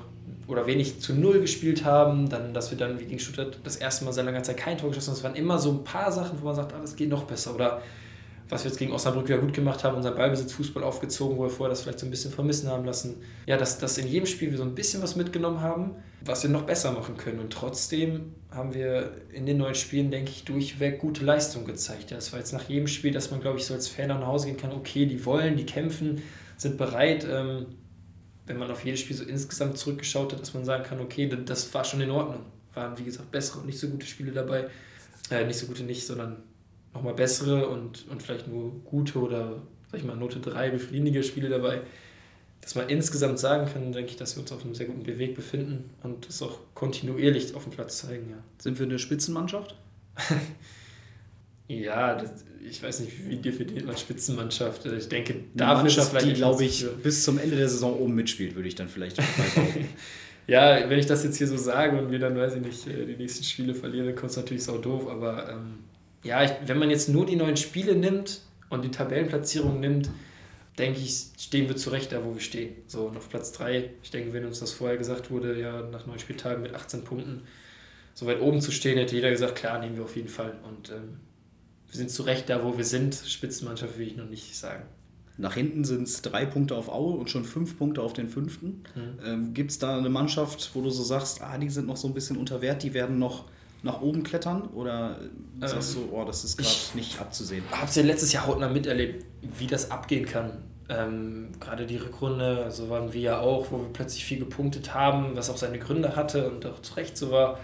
oder 0.47 0.67
wenig 0.67 0.99
zu 0.99 1.13
Null 1.13 1.39
gespielt 1.39 1.83
haben, 1.85 2.29
dann, 2.29 2.53
dass 2.53 2.69
wir 2.69 2.77
dann 2.77 2.99
wie 2.99 3.05
gegen 3.05 3.19
Stuttgart 3.19 3.57
das 3.63 3.77
erste 3.77 4.05
Mal 4.05 4.11
seit 4.11 4.25
langer 4.25 4.43
Zeit 4.43 4.57
kein 4.57 4.77
Tor 4.77 4.89
geschossen 4.89 5.11
haben. 5.11 5.17
Es 5.17 5.23
waren 5.23 5.35
immer 5.35 5.57
so 5.57 5.71
ein 5.71 5.83
paar 5.83 6.11
Sachen, 6.11 6.39
wo 6.41 6.45
man 6.45 6.55
sagt, 6.55 6.73
ah, 6.73 6.79
das 6.79 6.95
geht 6.95 7.09
noch 7.09 7.23
besser. 7.23 7.55
Oder 7.55 7.81
was 8.49 8.63
wir 8.63 8.69
jetzt 8.69 8.77
gegen 8.77 8.91
Osnabrück 8.91 9.27
wieder 9.27 9.37
gut 9.37 9.53
gemacht 9.53 9.83
haben, 9.83 9.95
unseren 9.95 10.15
Ballbesitzfußball 10.15 10.83
aufgezogen, 10.83 11.37
wo 11.37 11.43
wir 11.43 11.49
vorher 11.49 11.69
das 11.69 11.81
vielleicht 11.81 11.99
so 11.99 12.05
ein 12.05 12.11
bisschen 12.11 12.31
vermissen 12.31 12.69
haben 12.69 12.85
lassen. 12.85 13.21
Ja, 13.45 13.57
dass, 13.57 13.79
dass 13.79 13.97
in 13.97 14.07
jedem 14.07 14.27
Spiel 14.27 14.51
wir 14.51 14.57
so 14.57 14.63
ein 14.63 14.75
bisschen 14.75 15.01
was 15.01 15.15
mitgenommen 15.15 15.61
haben, 15.61 15.91
was 16.25 16.43
wir 16.43 16.49
noch 16.49 16.63
besser 16.63 16.91
machen 16.91 17.15
können. 17.15 17.39
Und 17.39 17.51
trotzdem 17.51 18.33
haben 18.51 18.73
wir 18.73 19.11
in 19.31 19.45
den 19.45 19.57
neuen 19.57 19.75
Spielen, 19.75 20.11
denke 20.11 20.29
ich, 20.29 20.43
durchweg 20.43 20.99
gute 20.99 21.23
Leistung 21.23 21.65
gezeigt. 21.65 22.11
Ja, 22.11 22.17
das 22.17 22.31
war 22.33 22.39
jetzt 22.39 22.51
nach 22.51 22.67
jedem 22.67 22.87
Spiel, 22.87 23.11
dass 23.11 23.31
man, 23.31 23.39
glaube 23.39 23.59
ich, 23.59 23.65
so 23.65 23.73
als 23.73 23.87
Fan 23.87 24.09
nach 24.09 24.27
Hause 24.27 24.47
gehen 24.47 24.57
kann, 24.57 24.73
okay, 24.73 25.05
die 25.05 25.25
wollen, 25.25 25.55
die 25.55 25.65
kämpfen, 25.65 26.21
sind 26.57 26.77
bereit. 26.77 27.25
Ähm, 27.29 27.67
wenn 28.45 28.57
man 28.57 28.69
auf 28.69 28.83
jedes 28.83 28.99
Spiel 28.99 29.15
so 29.15 29.23
insgesamt 29.23 29.77
zurückgeschaut 29.77 30.33
hat, 30.33 30.41
dass 30.41 30.53
man 30.53 30.65
sagen 30.65 30.83
kann, 30.83 30.99
okay, 30.99 31.31
das 31.45 31.73
war 31.73 31.83
schon 31.83 32.01
in 32.01 32.11
Ordnung. 32.11 32.45
Waren, 32.73 32.97
wie 32.97 33.03
gesagt, 33.03 33.31
bessere 33.31 33.59
und 33.59 33.67
nicht 33.67 33.79
so 33.79 33.87
gute 33.87 34.05
Spiele 34.05 34.31
dabei. 34.31 34.69
Äh, 35.29 35.45
nicht 35.45 35.57
so 35.57 35.67
gute 35.67 35.83
nicht, 35.83 36.05
sondern 36.05 36.37
nochmal 36.93 37.13
bessere 37.13 37.67
und, 37.67 38.07
und 38.09 38.21
vielleicht 38.21 38.47
nur 38.47 38.71
gute 38.83 39.19
oder, 39.19 39.61
sag 39.91 39.99
ich 39.99 40.05
mal, 40.05 40.15
Note 40.15 40.39
3 40.39 40.71
befriedigende 40.71 41.23
Spiele 41.23 41.49
dabei. 41.49 41.81
Dass 42.61 42.75
man 42.75 42.87
insgesamt 42.89 43.39
sagen 43.39 43.71
kann, 43.71 43.91
denke 43.91 44.11
ich, 44.11 44.17
dass 44.17 44.35
wir 44.35 44.41
uns 44.41 44.51
auf 44.51 44.63
einem 44.63 44.73
sehr 44.73 44.85
guten 44.85 45.05
Weg 45.05 45.35
befinden 45.35 45.89
und 46.01 46.27
das 46.27 46.41
auch 46.41 46.59
kontinuierlich 46.73 47.55
auf 47.55 47.63
dem 47.63 47.71
Platz 47.71 47.99
zeigen. 47.99 48.29
Ja. 48.29 48.37
Sind 48.57 48.79
wir 48.79 48.85
eine 48.85 48.99
Spitzenmannschaft? 48.99 49.75
ja, 51.67 52.15
das, 52.15 52.45
ich 52.69 52.81
weiß 52.81 53.01
nicht, 53.01 53.29
wie 53.29 53.37
definiert 53.37 53.85
man 53.85 53.97
Spitzenmannschaft. 53.97 54.85
Ich 54.85 55.09
denke, 55.09 55.35
da 55.53 55.75
Mannschaft, 55.75 56.21
die, 56.23 56.33
glaube 56.33 56.63
ich, 56.63 56.85
bis 57.03 57.23
zum 57.23 57.37
Ende 57.37 57.55
der 57.55 57.69
Saison 57.69 57.97
oben 57.99 58.15
mitspielt, 58.15 58.55
würde 58.55 58.67
ich 58.67 58.75
dann 58.75 58.89
vielleicht 58.89 59.17
Ja, 60.47 60.89
wenn 60.89 60.99
ich 60.99 61.05
das 61.05 61.23
jetzt 61.23 61.37
hier 61.37 61.47
so 61.47 61.55
sage 61.55 61.97
und 61.97 62.11
wir 62.11 62.19
dann, 62.19 62.37
weiß 62.37 62.55
ich 62.55 62.61
nicht, 62.61 62.87
äh, 62.87 63.05
die 63.05 63.15
nächsten 63.15 63.43
Spiele 63.43 63.73
verlieren, 63.73 64.07
dann 64.07 64.15
kommt 64.15 64.31
es 64.31 64.37
natürlich 64.37 64.63
sau 64.63 64.77
doof. 64.77 65.07
Aber 65.07 65.49
ähm, 65.49 65.79
ja, 66.21 66.43
ich, 66.43 66.51
wenn 66.65 66.77
man 66.77 66.89
jetzt 66.89 67.09
nur 67.09 67.25
die 67.25 67.35
neuen 67.35 67.55
Spiele 67.55 67.95
nimmt 67.95 68.41
und 68.69 68.83
die 68.83 68.91
Tabellenplatzierung 68.91 69.79
nimmt, 69.79 70.09
denke 70.77 70.99
ich, 70.99 71.27
stehen 71.37 71.69
wir 71.69 71.77
zurecht 71.77 72.11
da, 72.11 72.25
wo 72.25 72.33
wir 72.33 72.41
stehen. 72.41 72.75
So, 72.87 73.05
und 73.05 73.15
auf 73.15 73.29
Platz 73.29 73.53
3, 73.53 73.89
ich 74.01 74.11
denke, 74.11 74.33
wenn 74.33 74.45
uns 74.45 74.59
das 74.59 74.71
vorher 74.73 74.97
gesagt 74.97 75.31
wurde, 75.31 75.59
ja, 75.59 75.81
nach 75.83 76.07
neun 76.07 76.19
Spieltagen 76.19 76.61
mit 76.61 76.73
18 76.73 77.03
Punkten 77.03 77.43
so 78.13 78.25
weit 78.25 78.41
oben 78.41 78.59
zu 78.59 78.71
stehen, 78.71 78.97
hätte 78.97 79.15
jeder 79.15 79.29
gesagt, 79.29 79.55
klar, 79.55 79.79
nehmen 79.79 79.95
wir 79.95 80.03
auf 80.03 80.15
jeden 80.15 80.27
Fall. 80.27 80.59
Und 80.67 80.89
ähm, 80.89 81.19
wir 81.93 81.99
sind 81.99 82.09
zurecht 82.09 82.49
da, 82.49 82.63
wo 82.63 82.75
wir 82.75 82.85
sind. 82.85 83.13
Spitzenmannschaft 83.13 83.99
will 83.99 84.07
ich 84.07 84.15
noch 84.15 84.27
nicht 84.27 84.57
sagen. 84.57 84.81
Nach 85.37 85.53
hinten 85.53 85.83
sind 85.83 86.07
es 86.07 86.23
drei 86.23 86.45
Punkte 86.45 86.75
auf 86.75 86.89
Aue 86.89 87.17
und 87.17 87.29
schon 87.29 87.45
fünf 87.45 87.77
Punkte 87.77 88.01
auf 88.01 88.13
den 88.13 88.29
fünften. 88.29 88.83
Mhm. 88.95 89.19
Ähm, 89.23 89.53
Gibt 89.53 89.69
es 89.69 89.77
da 89.77 89.95
eine 89.95 90.09
Mannschaft, 90.09 90.71
wo 90.73 90.81
du 90.81 90.89
so 90.89 91.03
sagst, 91.03 91.41
ah, 91.43 91.55
die 91.59 91.69
sind 91.69 91.85
noch 91.85 91.97
so 91.97 92.07
ein 92.07 92.15
bisschen 92.15 92.37
unter 92.37 92.61
Wert, 92.61 92.81
die 92.81 92.95
werden 92.95 93.19
noch 93.19 93.45
nach 93.83 94.01
oben 94.01 94.23
klettern? 94.23 94.63
Oder 94.69 95.19
sagst 95.59 95.97
ähm, 95.97 96.09
du, 96.09 96.15
oh, 96.15 96.25
das 96.25 96.43
ist 96.43 96.57
gerade 96.57 96.95
nicht 96.95 97.21
abzusehen? 97.21 97.63
Ich 97.69 97.77
habe 97.77 97.87
es 97.87 97.95
ja 97.95 98.03
letztes 98.03 98.33
Jahr 98.33 98.47
hautnah 98.47 98.69
miterlebt, 98.69 99.25
wie 99.59 99.67
das 99.67 99.91
abgehen 99.91 100.25
kann. 100.25 100.63
Ähm, 100.89 101.49
gerade 101.59 101.85
die 101.85 101.97
Rückrunde, 101.97 102.71
so 102.71 102.89
waren 102.89 103.13
wir 103.13 103.21
ja 103.21 103.39
auch, 103.39 103.71
wo 103.71 103.77
wir 103.77 103.93
plötzlich 103.93 104.25
viel 104.25 104.39
gepunktet 104.39 104.95
haben, 104.95 105.35
was 105.35 105.51
auch 105.51 105.57
seine 105.57 105.77
Gründe 105.77 106.15
hatte 106.15 106.49
und 106.49 106.65
auch 106.65 106.81
zu 106.81 106.95
Recht 106.95 107.17
so 107.17 107.29
war. 107.29 107.59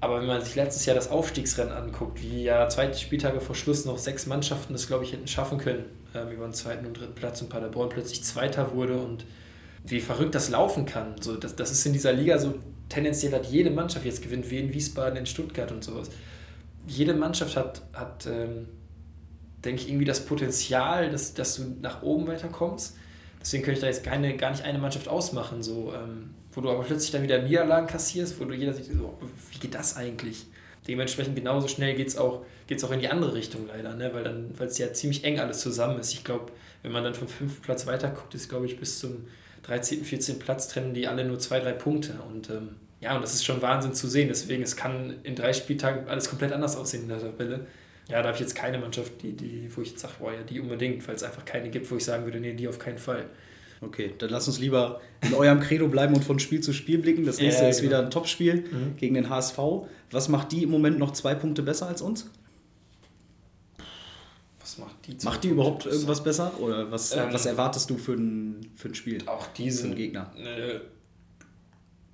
Aber 0.00 0.20
wenn 0.20 0.26
man 0.26 0.42
sich 0.42 0.54
letztes 0.54 0.86
Jahr 0.86 0.94
das 0.94 1.10
Aufstiegsrennen 1.10 1.72
anguckt, 1.72 2.22
wie 2.22 2.44
ja 2.44 2.68
zweite 2.68 2.98
Spieltage 2.98 3.40
vor 3.40 3.54
Schluss 3.54 3.84
noch 3.84 3.98
sechs 3.98 4.26
Mannschaften 4.26 4.72
das, 4.72 4.86
glaube 4.86 5.04
ich, 5.04 5.12
hätten 5.12 5.26
schaffen 5.26 5.58
können, 5.58 5.84
ähm, 6.14 6.30
über 6.30 6.44
den 6.44 6.54
zweiten 6.54 6.86
und 6.86 6.98
dritten 6.98 7.14
Platz 7.14 7.42
und 7.42 7.50
Paderborn 7.50 7.90
plötzlich 7.90 8.24
Zweiter 8.24 8.72
wurde 8.74 8.98
und 8.98 9.26
wie 9.84 10.00
verrückt 10.00 10.34
das 10.34 10.48
laufen 10.48 10.86
kann. 10.86 11.20
So, 11.20 11.36
das, 11.36 11.54
das 11.54 11.70
ist 11.70 11.84
in 11.84 11.92
dieser 11.92 12.12
Liga 12.12 12.38
so, 12.38 12.54
tendenziell 12.88 13.32
hat 13.32 13.46
jede 13.46 13.70
Mannschaft, 13.70 14.04
jetzt 14.06 14.22
gewinnt 14.22 14.50
wie 14.50 14.58
in 14.58 14.72
Wiesbaden, 14.72 15.18
in 15.18 15.26
Stuttgart 15.26 15.70
und 15.70 15.84
sowas. 15.84 16.10
Jede 16.86 17.12
Mannschaft 17.12 17.56
hat, 17.56 17.82
hat 17.92 18.26
ähm, 18.26 18.68
denke 19.64 19.82
ich, 19.82 19.88
irgendwie 19.88 20.06
das 20.06 20.24
Potenzial, 20.24 21.10
dass, 21.10 21.34
dass 21.34 21.56
du 21.56 21.62
nach 21.80 22.02
oben 22.02 22.26
weiterkommst. 22.26 22.96
Deswegen 23.40 23.62
könnte 23.62 23.78
ich 23.78 23.80
da 23.80 23.86
jetzt 23.86 24.04
keine, 24.04 24.36
gar 24.36 24.50
nicht 24.50 24.64
eine 24.64 24.78
Mannschaft 24.78 25.08
ausmachen. 25.08 25.62
So, 25.62 25.92
ähm, 25.94 26.30
wo 26.52 26.60
du 26.60 26.70
aber 26.70 26.82
plötzlich 26.82 27.10
dann 27.10 27.22
wieder 27.22 27.42
Niederlagen 27.42 27.86
kassierst, 27.86 28.40
wo 28.40 28.44
du 28.44 28.54
jeder 28.54 28.74
sieht, 28.74 28.86
so, 28.86 29.18
wie 29.52 29.58
geht 29.58 29.74
das 29.74 29.96
eigentlich? 29.96 30.46
Dementsprechend 30.88 31.36
genauso 31.36 31.68
schnell 31.68 31.94
geht 31.94 32.08
es 32.08 32.16
auch, 32.16 32.44
geht's 32.66 32.84
auch 32.84 32.90
in 32.90 33.00
die 33.00 33.08
andere 33.08 33.34
Richtung 33.34 33.66
leider, 33.66 33.94
ne? 33.94 34.10
weil 34.12 34.66
es 34.66 34.78
ja 34.78 34.92
ziemlich 34.92 35.24
eng 35.24 35.38
alles 35.38 35.60
zusammen 35.60 35.98
ist. 35.98 36.12
Ich 36.12 36.24
glaube, 36.24 36.52
wenn 36.82 36.92
man 36.92 37.04
dann 37.04 37.14
vom 37.14 37.28
fünften 37.28 37.62
Platz 37.62 37.86
weiter 37.86 38.10
guckt, 38.10 38.34
ist 38.34 38.48
glaube 38.48 38.66
ich 38.66 38.78
bis 38.78 38.98
zum 38.98 39.26
13., 39.62 40.04
14. 40.04 40.38
Platz 40.38 40.68
trennen 40.68 40.94
die 40.94 41.06
alle 41.06 41.24
nur 41.24 41.38
zwei, 41.38 41.60
drei 41.60 41.72
Punkte. 41.72 42.18
Und 42.28 42.50
ähm, 42.50 42.76
ja, 43.00 43.14
und 43.14 43.22
das 43.22 43.34
ist 43.34 43.44
schon 43.44 43.62
Wahnsinn 43.62 43.94
zu 43.94 44.08
sehen. 44.08 44.28
Deswegen, 44.28 44.62
es 44.62 44.76
kann 44.76 45.14
in 45.22 45.34
drei 45.34 45.52
Spieltagen 45.52 46.08
alles 46.08 46.28
komplett 46.28 46.52
anders 46.52 46.76
aussehen 46.76 47.04
in 47.04 47.08
der 47.08 47.20
Tabelle. 47.20 47.66
Ja, 48.10 48.22
da 48.22 48.28
habe 48.28 48.34
ich 48.34 48.40
jetzt 48.40 48.54
keine 48.54 48.78
Mannschaft, 48.78 49.22
die, 49.22 49.32
die, 49.32 49.70
wo 49.74 49.82
ich 49.82 49.90
jetzt 49.90 50.00
sage, 50.00 50.14
boah, 50.18 50.32
ja, 50.32 50.42
die 50.42 50.60
unbedingt, 50.60 51.06
weil 51.06 51.14
es 51.14 51.22
einfach 51.22 51.44
keine 51.44 51.70
gibt, 51.70 51.90
wo 51.90 51.96
ich 51.96 52.04
sagen 52.04 52.24
würde, 52.24 52.40
nee, 52.40 52.54
die 52.54 52.66
auf 52.66 52.78
keinen 52.78 52.98
Fall. 52.98 53.26
Okay, 53.82 54.12
dann 54.18 54.28
lass 54.30 54.46
uns 54.46 54.58
lieber 54.58 55.00
in 55.22 55.32
eurem 55.32 55.60
Credo 55.60 55.88
bleiben 55.88 56.14
und 56.14 56.22
von 56.22 56.38
Spiel 56.38 56.60
zu 56.60 56.72
Spiel 56.72 56.98
blicken. 56.98 57.24
Das 57.24 57.38
nächste 57.38 57.62
ja, 57.62 57.68
ist 57.70 57.78
genau. 57.78 57.90
wieder 57.90 58.02
ein 58.02 58.10
Topspiel 58.10 58.56
mhm. 58.70 58.96
gegen 58.96 59.14
den 59.14 59.30
HSV. 59.30 59.58
Was 60.10 60.28
macht 60.28 60.52
die 60.52 60.64
im 60.64 60.70
Moment 60.70 60.98
noch 60.98 61.12
zwei 61.12 61.34
Punkte 61.34 61.62
besser 61.62 61.86
als 61.86 62.02
uns? 62.02 62.28
Was 64.60 64.76
macht 64.76 64.96
die? 65.06 65.16
Macht 65.24 65.44
die 65.44 65.48
überhaupt 65.48 65.84
besser? 65.84 65.94
irgendwas 65.94 66.22
besser? 66.22 66.60
Oder 66.60 66.90
was, 66.90 67.16
ähm, 67.16 67.28
was 67.30 67.46
erwartest 67.46 67.88
du 67.88 67.96
für 67.96 68.12
ein, 68.12 68.70
für 68.74 68.88
ein 68.88 68.94
Spiel? 68.94 69.26
Auch 69.26 69.46
diese 69.46 69.90
Gegner. 69.94 70.30
Eine 70.36 70.82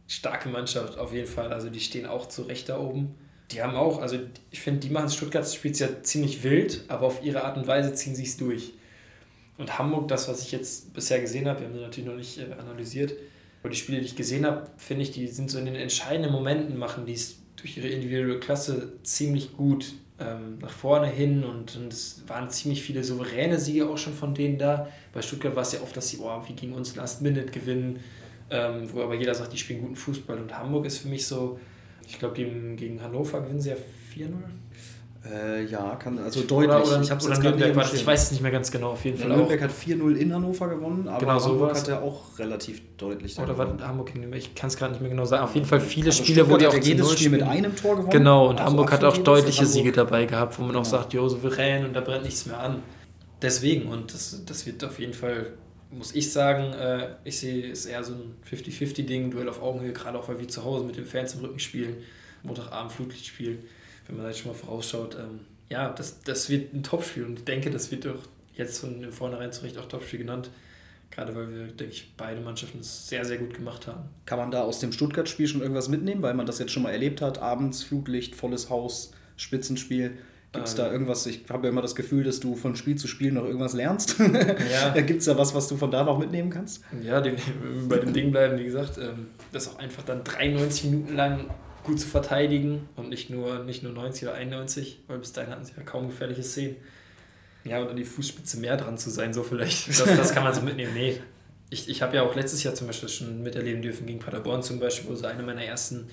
starke 0.07 0.49
Mannschaft 0.49 0.99
auf 0.99 1.13
jeden 1.13 1.27
Fall. 1.27 1.53
Also 1.53 1.69
die 1.69 1.81
stehen 1.81 2.07
auch 2.07 2.27
zurecht 2.27 2.69
da 2.69 2.79
oben. 2.79 3.15
Die 3.53 3.63
haben 3.63 3.77
auch, 3.77 4.01
also 4.01 4.19
ich 4.51 4.61
finde, 4.61 4.81
die 4.81 4.91
machen 4.91 5.09
Stuttgarts 5.09 5.55
Spiels 5.55 5.79
ja 5.79 6.03
ziemlich 6.03 6.43
wild, 6.43 6.85
aber 6.89 7.07
auf 7.07 7.23
ihre 7.23 7.45
Art 7.45 7.57
und 7.57 7.67
Weise 7.67 7.95
ziehen 7.95 8.15
sie 8.15 8.25
es 8.25 8.37
durch. 8.37 8.73
Und 9.59 9.79
Hamburg, 9.79 10.09
das, 10.09 10.29
was 10.29 10.43
ich 10.43 10.53
jetzt 10.53 10.93
bisher 10.93 11.21
gesehen 11.21 11.49
habe, 11.49 11.61
wir 11.61 11.69
haben 11.69 11.75
sie 11.75 11.81
natürlich 11.81 12.09
noch 12.09 12.17
nicht 12.17 12.39
äh, 12.39 12.53
analysiert, 12.59 13.15
aber 13.63 13.71
die 13.71 13.77
Spiele, 13.77 14.01
die 14.01 14.07
ich 14.07 14.17
gesehen 14.17 14.45
habe, 14.45 14.69
finde 14.77 15.03
ich, 15.03 15.13
die 15.13 15.27
sind 15.29 15.51
so 15.51 15.59
in 15.59 15.67
den 15.67 15.77
entscheidenden 15.77 16.33
Momenten, 16.33 16.77
machen 16.77 17.07
die 17.07 17.15
es 17.15 17.37
durch 17.57 17.77
ihre 17.77 17.89
individuelle 17.89 18.39
Klasse 18.39 18.93
ziemlich 19.03 19.57
gut 19.57 19.95
ähm, 20.19 20.59
nach 20.61 20.71
vorne 20.71 21.09
hin 21.09 21.45
und, 21.45 21.77
und 21.77 21.93
es 21.93 22.23
waren 22.27 22.51
ziemlich 22.51 22.83
viele 22.83 23.05
souveräne 23.05 23.59
Siege 23.59 23.89
auch 23.89 23.99
schon 23.99 24.15
von 24.15 24.35
denen 24.35 24.59
da. 24.59 24.89
Bei 25.13 25.23
Stuttgart 25.23 25.55
war 25.57 25.63
es 25.63 25.73
ja 25.73 25.81
oft, 25.81 25.97
dass 25.97 26.09
sie, 26.09 26.19
oh, 26.19 26.43
wie 26.47 26.55
gegen 26.55 26.73
uns 26.73 26.97
Last 26.97 27.23
Minute 27.23 27.47
gewinnen, 27.47 28.01
ähm, 28.51 28.89
wo 28.93 29.03
aber 29.03 29.15
jeder 29.15 29.35
sagt, 29.35 29.53
die 29.53 29.59
spielen 29.59 29.81
guten 29.81 29.97
Fußball. 29.97 30.39
Und 30.39 30.57
Hamburg 30.57 30.87
ist 30.87 30.99
für 30.99 31.09
mich 31.09 31.27
so, 31.27 31.59
ich 32.07 32.19
glaube, 32.19 32.35
gegen 32.35 33.03
Hannover 33.03 33.41
gewinnen 33.41 33.61
sie 33.61 33.71
ja 33.71 33.77
4-0. 34.15 34.29
Äh, 35.33 35.65
ja, 35.65 35.97
kann, 35.97 36.19
also 36.19 36.43
deutlich. 36.43 36.69
Oder, 36.69 36.87
oder, 36.87 37.01
ich, 37.01 37.11
hab's 37.11 37.27
oder 37.27 37.39
Nürnberg, 37.39 37.75
warte, 37.75 37.97
ich 37.97 38.07
weiß 38.07 38.25
es 38.25 38.31
nicht 38.33 38.43
mehr 38.43 38.51
ganz 38.51 38.71
genau, 38.71 38.91
auf 38.93 39.05
jeden 39.05 39.19
Fall. 39.19 39.29
Nürnberg 39.29 39.61
hat 39.61 39.71
4-0 39.71 40.15
in 40.15 40.33
Hannover 40.33 40.69
gewonnen, 40.69 41.09
aber 41.09 41.19
genau, 41.19 41.45
Hamburg 41.45 41.77
hat 41.77 41.89
ja 41.89 42.01
auch 42.01 42.39
relativ 42.39 42.81
deutlich. 42.97 43.39
Oder 43.39 43.59
war 43.59 43.77
Hamburg 43.81 44.09
gegen 44.09 44.21
Nürnberg? 44.21 44.41
Ich 44.41 44.55
kann 44.55 44.69
es 44.69 44.77
gerade 44.77 44.93
nicht 44.93 45.01
mehr 45.01 45.11
genau 45.11 45.25
sagen. 45.25 45.43
Auf 45.45 45.55
jeden 45.55 45.67
Fall 45.67 45.81
viele 45.81 46.11
also 46.11 46.23
Spiele, 46.23 46.49
wo 46.49 46.57
die 46.57 46.67
auch 46.67 46.75
jedes 46.75 47.13
Spiel 47.13 47.31
mit 47.31 47.43
einem 47.43 47.75
Tor 47.75 47.97
gewonnen 47.97 48.11
Genau, 48.11 48.49
und 48.49 48.59
also 48.59 48.71
Hamburg 48.71 48.93
hat 48.93 49.05
auch 49.05 49.17
deutliche 49.17 49.67
Siege 49.67 49.91
dabei 49.91 50.27
gehabt, 50.27 50.59
wo 50.59 50.63
man 50.63 50.77
auch 50.77 50.85
ja. 50.85 50.91
sagt, 50.91 51.13
jo, 51.13 51.29
souverän 51.29 51.87
und 51.87 51.95
da 51.95 52.01
brennt 52.01 52.25
nichts 52.25 52.47
mehr 52.47 52.61
an. 52.61 52.83
Deswegen, 53.43 53.89
und 53.89 54.15
das, 54.15 54.45
das 54.47 54.67
wird 54.67 54.85
auf 54.85 54.99
jeden 54.99 55.13
Fall, 55.13 55.55
muss 55.91 56.15
ich 56.15 56.33
sagen, 56.33 56.73
äh, 56.73 57.15
ich 57.25 57.39
sehe 57.39 57.71
es 57.71 57.87
eher 57.87 58.03
so 58.03 58.15
ein 58.15 58.35
50-50-Ding, 58.51 59.31
Duell 59.31 59.49
auf 59.49 59.63
Augenhöhe, 59.63 59.93
gerade 59.93 60.19
auch 60.19 60.29
weil 60.29 60.39
wir 60.41 60.49
zu 60.49 60.65
Hause 60.65 60.85
mit 60.85 60.97
den 60.97 61.07
Fans 61.07 61.35
im 61.35 61.41
Rücken 61.41 61.59
spielen, 61.59 61.97
Montagabend 62.43 62.93
Flutlichtspiel, 62.93 63.59
wenn 64.07 64.17
man 64.17 64.25
da 64.25 64.31
jetzt 64.31 64.41
schon 64.41 64.53
mal 64.53 64.59
vorausschaut. 64.59 65.17
Ähm, 65.17 65.41
ja, 65.69 65.91
das, 65.91 66.21
das 66.23 66.49
wird 66.49 66.75
ein 66.75 66.83
Topspiel 66.83 67.25
und 67.25 67.39
ich 67.41 67.45
denke, 67.45 67.71
das 67.71 67.91
wird 67.91 68.05
doch 68.05 68.23
jetzt 68.55 68.79
von 68.79 69.11
vornherein 69.13 69.53
zu 69.53 69.63
Recht 69.63 69.79
auch 69.79 69.87
Topspiel 69.87 70.21
genannt. 70.21 70.51
Gerade 71.11 71.35
weil 71.35 71.49
wir, 71.51 71.67
denke 71.69 71.93
ich, 71.93 72.13
beide 72.17 72.41
Mannschaften 72.41 72.81
es 72.81 73.09
sehr, 73.09 73.25
sehr 73.25 73.39
gut 73.39 73.55
gemacht 73.55 73.87
haben. 73.87 74.09
Kann 74.27 74.39
man 74.39 74.51
da 74.51 74.63
aus 74.63 74.81
dem 74.81 74.93
Stuttgart-Spiel 74.93 75.47
schon 75.47 75.63
irgendwas 75.63 75.89
mitnehmen, 75.89 76.21
weil 76.21 76.35
man 76.35 76.47
das 76.47 76.59
jetzt 76.59 76.73
schon 76.73 76.83
mal 76.83 76.91
erlebt 76.91 77.23
hat? 77.23 77.39
Abends, 77.39 77.85
Flutlicht, 77.85 78.35
volles 78.35 78.71
Haus, 78.71 79.13
Spitzenspiel. 79.37 80.19
Gibt 80.57 80.69
es 80.69 80.75
ähm, 80.75 80.79
da 80.79 80.93
irgendwas? 80.93 81.27
Ich 81.27 81.45
habe 81.49 81.67
ja 81.67 81.71
immer 81.71 81.83
das 81.83 81.95
Gefühl, 81.95 82.25
dass 82.25 82.41
du 82.41 82.57
von 82.57 82.75
Spiel 82.77 82.97
zu 82.97 83.07
Spiel 83.07 83.33
noch 83.33 83.45
irgendwas 83.45 83.75
lernst. 83.75 84.17
Ja. 84.19 84.91
Gibt 85.01 85.21
es 85.21 85.27
da 85.27 85.39
was, 85.39 85.55
was 85.55 85.69
du 85.69 85.77
von 85.77 85.91
da 85.91 86.05
noch 86.05 86.19
mitnehmen 86.19 86.51
kannst? 86.51 86.83
Ja, 87.05 87.21
die, 87.21 87.33
bei 87.89 87.99
dem 87.99 88.13
Ding 88.13 88.31
bleiben, 88.33 88.59
wie 88.59 88.65
gesagt, 88.65 88.99
ähm, 88.99 89.29
das 89.53 89.69
auch 89.69 89.79
einfach 89.79 90.03
dann 90.03 90.25
93 90.25 90.85
Minuten 90.85 91.15
lang 91.15 91.51
gut 91.85 92.01
zu 92.01 92.09
verteidigen 92.09 92.89
und 92.97 93.09
nicht 93.09 93.31
nur, 93.31 93.63
nicht 93.63 93.83
nur 93.83 93.93
90 93.93 94.25
oder 94.25 94.35
91, 94.35 95.05
weil 95.07 95.19
bis 95.19 95.33
dahin 95.33 95.53
hatten 95.53 95.65
sie 95.65 95.73
ja 95.77 95.83
kaum 95.85 96.09
gefährliche 96.09 96.43
Szenen. 96.43 96.77
Ja, 97.65 97.81
und 97.81 97.89
an 97.89 97.97
die 97.97 98.05
Fußspitze 98.05 98.59
mehr 98.59 98.77
dran 98.77 98.99
zu 98.99 99.11
sein, 99.11 99.33
so 99.33 99.43
vielleicht. 99.43 99.89
Das, 99.99 100.05
das 100.05 100.35
kann 100.35 100.45
man 100.45 100.55
so 100.55 100.63
mitnehmen. 100.63 100.93
Nee. 100.95 101.21
Ich, 101.71 101.89
ich 101.89 102.03
habe 102.03 102.17
ja 102.17 102.23
auch 102.23 102.35
letztes 102.37 102.63
Jahr 102.63 102.75
zum 102.75 102.87
Beispiel 102.87 103.09
schon 103.09 103.43
miterleben 103.43 103.83
dürfen 103.83 104.07
gegen 104.07 104.21
Paderborn 104.21 104.63
zum 104.63 104.79
Beispiel, 104.79 105.11
wo 105.11 105.15
sie 105.15 105.27
eine 105.27 105.43
meiner 105.43 105.65
ersten 105.65 106.09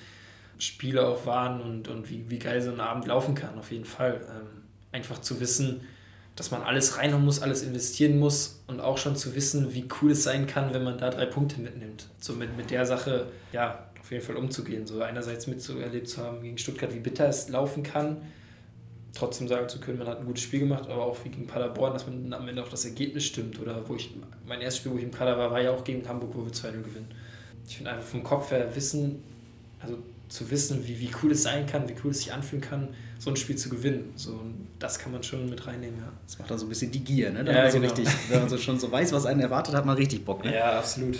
Spiele 0.64 1.06
auch 1.06 1.26
waren 1.26 1.60
und, 1.60 1.88
und 1.88 2.10
wie, 2.10 2.28
wie 2.28 2.38
geil 2.38 2.60
so 2.62 2.70
ein 2.70 2.80
Abend 2.80 3.06
laufen 3.06 3.34
kann, 3.34 3.58
auf 3.58 3.70
jeden 3.70 3.84
Fall. 3.84 4.20
Ähm, 4.28 4.62
einfach 4.92 5.20
zu 5.20 5.40
wissen, 5.40 5.82
dass 6.36 6.50
man 6.50 6.62
alles 6.62 6.98
reinhauen 6.98 7.24
muss, 7.24 7.42
alles 7.42 7.62
investieren 7.62 8.18
muss 8.18 8.62
und 8.66 8.80
auch 8.80 8.98
schon 8.98 9.16
zu 9.16 9.34
wissen, 9.34 9.74
wie 9.74 9.86
cool 10.00 10.12
es 10.12 10.24
sein 10.24 10.46
kann, 10.46 10.74
wenn 10.74 10.82
man 10.82 10.98
da 10.98 11.10
drei 11.10 11.26
Punkte 11.26 11.60
mitnimmt. 11.60 12.08
So 12.18 12.32
mit, 12.32 12.56
mit 12.56 12.70
der 12.70 12.86
Sache, 12.86 13.26
ja, 13.52 13.86
auf 14.00 14.10
jeden 14.10 14.24
Fall 14.24 14.36
umzugehen. 14.36 14.86
So 14.86 15.00
einerseits 15.00 15.46
mitzuerlebt 15.46 16.08
zu 16.08 16.22
haben 16.22 16.42
gegen 16.42 16.58
Stuttgart, 16.58 16.92
wie 16.92 16.98
bitter 16.98 17.28
es 17.28 17.48
laufen 17.48 17.82
kann, 17.82 18.18
trotzdem 19.14 19.46
sagen 19.46 19.68
zu 19.68 19.80
können, 19.80 19.98
man 19.98 20.08
hat 20.08 20.18
ein 20.18 20.26
gutes 20.26 20.42
Spiel 20.42 20.60
gemacht, 20.60 20.88
aber 20.88 21.04
auch 21.04 21.16
wie 21.24 21.28
gegen 21.28 21.46
Paderborn, 21.46 21.92
dass 21.92 22.06
man 22.06 22.32
am 22.32 22.48
Ende 22.48 22.62
auch 22.62 22.68
das 22.68 22.84
Ergebnis 22.84 23.24
stimmt. 23.24 23.60
Oder 23.60 23.88
wo 23.88 23.94
ich, 23.94 24.10
mein 24.46 24.60
erstes 24.60 24.80
Spiel, 24.80 24.92
wo 24.92 24.98
ich 24.98 25.04
im 25.04 25.12
Kader 25.12 25.38
war, 25.38 25.52
war 25.52 25.60
ja 25.60 25.70
auch 25.70 25.84
gegen 25.84 26.06
Hamburg, 26.08 26.30
wo 26.34 26.44
wir 26.44 26.52
2-0 26.52 26.82
gewinnen. 26.82 27.08
Ich 27.66 27.76
finde 27.76 27.92
einfach 27.92 28.04
vom 28.04 28.24
Kopf 28.24 28.50
her 28.50 28.74
wissen, 28.74 29.22
also 29.80 29.98
zu 30.28 30.50
wissen, 30.50 30.86
wie, 30.86 30.98
wie 31.00 31.10
cool 31.22 31.32
es 31.32 31.42
sein 31.42 31.66
kann, 31.66 31.88
wie 31.88 31.94
cool 32.04 32.10
es 32.10 32.18
sich 32.18 32.32
anfühlen 32.32 32.62
kann, 32.62 32.88
so 33.18 33.30
ein 33.30 33.36
Spiel 33.36 33.56
zu 33.56 33.68
gewinnen. 33.68 34.12
So, 34.16 34.40
das 34.78 34.98
kann 34.98 35.12
man 35.12 35.22
schon 35.22 35.48
mit 35.48 35.66
reinnehmen, 35.66 35.98
ja. 35.98 36.12
Das 36.26 36.38
macht 36.38 36.50
dann 36.50 36.58
so 36.58 36.66
ein 36.66 36.68
bisschen 36.68 36.90
die 36.90 37.04
Gier, 37.04 37.30
ne? 37.30 37.44
Dann 37.44 37.54
ja, 37.54 37.70
so 37.70 37.78
genau. 37.78 37.92
richtig, 37.92 38.12
wenn 38.28 38.40
man 38.40 38.48
so 38.48 38.58
schon 38.58 38.78
so 38.78 38.90
weiß, 38.90 39.12
was 39.12 39.26
einen 39.26 39.40
erwartet, 39.40 39.74
hat 39.74 39.86
man 39.86 39.96
richtig 39.96 40.24
Bock, 40.24 40.44
ne? 40.44 40.54
Ja, 40.54 40.78
absolut. 40.78 41.18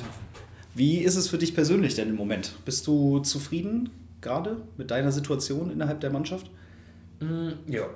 Wie 0.74 0.98
ist 0.98 1.16
es 1.16 1.28
für 1.28 1.38
dich 1.38 1.54
persönlich 1.54 1.94
denn 1.94 2.08
im 2.08 2.16
Moment? 2.16 2.54
Bist 2.64 2.86
du 2.86 3.20
zufrieden 3.20 3.90
gerade 4.20 4.56
mit 4.76 4.90
deiner 4.90 5.12
Situation 5.12 5.70
innerhalb 5.70 6.00
der 6.00 6.10
Mannschaft? 6.10 6.50
Mm, 7.20 7.50
ja, 7.68 7.88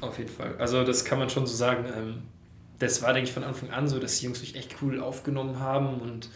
auf 0.00 0.18
jeden 0.18 0.30
Fall. 0.30 0.54
Also 0.58 0.84
das 0.84 1.04
kann 1.04 1.18
man 1.18 1.28
schon 1.28 1.46
so 1.46 1.54
sagen. 1.54 1.86
Ähm, 1.96 2.22
das 2.78 3.02
war, 3.02 3.12
denke 3.12 3.28
ich, 3.28 3.34
von 3.34 3.44
Anfang 3.44 3.70
an 3.70 3.88
so, 3.88 3.98
dass 3.98 4.18
die 4.18 4.26
Jungs 4.26 4.40
mich 4.40 4.56
echt 4.56 4.76
cool 4.82 5.00
aufgenommen 5.00 5.58
haben 5.58 6.00
und 6.00 6.28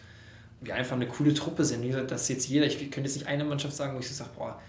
wir 0.60 0.74
einfach 0.74 0.96
eine 0.96 1.06
coole 1.06 1.34
Truppe 1.34 1.64
sind. 1.64 1.82
Wie 1.82 1.88
gesagt, 1.88 2.10
dass 2.10 2.28
jetzt 2.28 2.48
jeder, 2.48 2.66
ich 2.66 2.78
könnte 2.78 3.02
jetzt 3.02 3.16
nicht 3.16 3.28
eine 3.28 3.44
Mannschaft 3.44 3.74
sagen, 3.76 3.94
wo 3.94 4.00
ich 4.00 4.08
so 4.08 4.14
sage, 4.14 4.30
boah, 4.36 4.60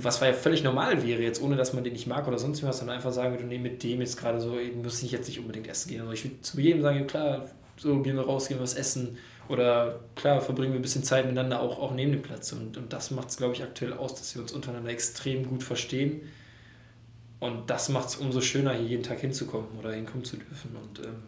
was 0.00 0.20
ja 0.20 0.32
völlig 0.32 0.62
normal 0.62 1.04
wäre, 1.04 1.22
jetzt 1.22 1.42
ohne 1.42 1.56
dass 1.56 1.72
man 1.72 1.82
den 1.82 1.94
nicht 1.94 2.06
mag 2.06 2.28
oder 2.28 2.38
sonst 2.38 2.62
was, 2.62 2.78
dann 2.78 2.90
einfach 2.90 3.12
sagen 3.12 3.34
würde, 3.34 3.44
nee, 3.44 3.58
mit 3.58 3.82
dem 3.82 4.00
jetzt 4.00 4.16
gerade 4.16 4.40
so, 4.40 4.56
muss 4.82 5.02
ich 5.02 5.10
jetzt 5.10 5.28
nicht 5.28 5.40
unbedingt 5.40 5.66
essen 5.66 5.88
gehen. 5.88 6.02
Aber 6.02 6.12
ich 6.12 6.24
würde 6.24 6.40
zu 6.42 6.60
jedem 6.60 6.82
sagen, 6.82 6.98
ja, 6.98 7.04
klar, 7.04 7.50
so 7.76 8.00
gehen 8.00 8.16
wir 8.16 8.22
raus, 8.22 8.48
gehen 8.48 8.58
wir 8.58 8.62
was 8.62 8.74
essen. 8.74 9.18
Oder 9.48 10.00
klar, 10.14 10.40
verbringen 10.40 10.72
wir 10.72 10.78
ein 10.78 10.82
bisschen 10.82 11.02
Zeit 11.02 11.24
miteinander 11.24 11.60
auch, 11.60 11.78
auch 11.78 11.92
neben 11.92 12.12
dem 12.12 12.22
Platz. 12.22 12.52
Und, 12.52 12.76
und 12.76 12.92
das 12.92 13.10
macht 13.10 13.30
es, 13.30 13.36
glaube 13.36 13.54
ich, 13.54 13.62
aktuell 13.62 13.92
aus, 13.92 14.14
dass 14.14 14.34
wir 14.34 14.42
uns 14.42 14.52
untereinander 14.52 14.90
extrem 14.90 15.46
gut 15.46 15.62
verstehen. 15.62 16.22
Und 17.40 17.68
das 17.68 17.88
macht 17.88 18.08
es 18.08 18.16
umso 18.16 18.40
schöner, 18.40 18.72
hier 18.72 18.86
jeden 18.86 19.02
Tag 19.02 19.20
hinzukommen 19.20 19.68
oder 19.78 19.92
hinkommen 19.92 20.24
zu 20.24 20.36
dürfen. 20.36 20.76
Und 20.76 21.00
ähm, 21.00 21.22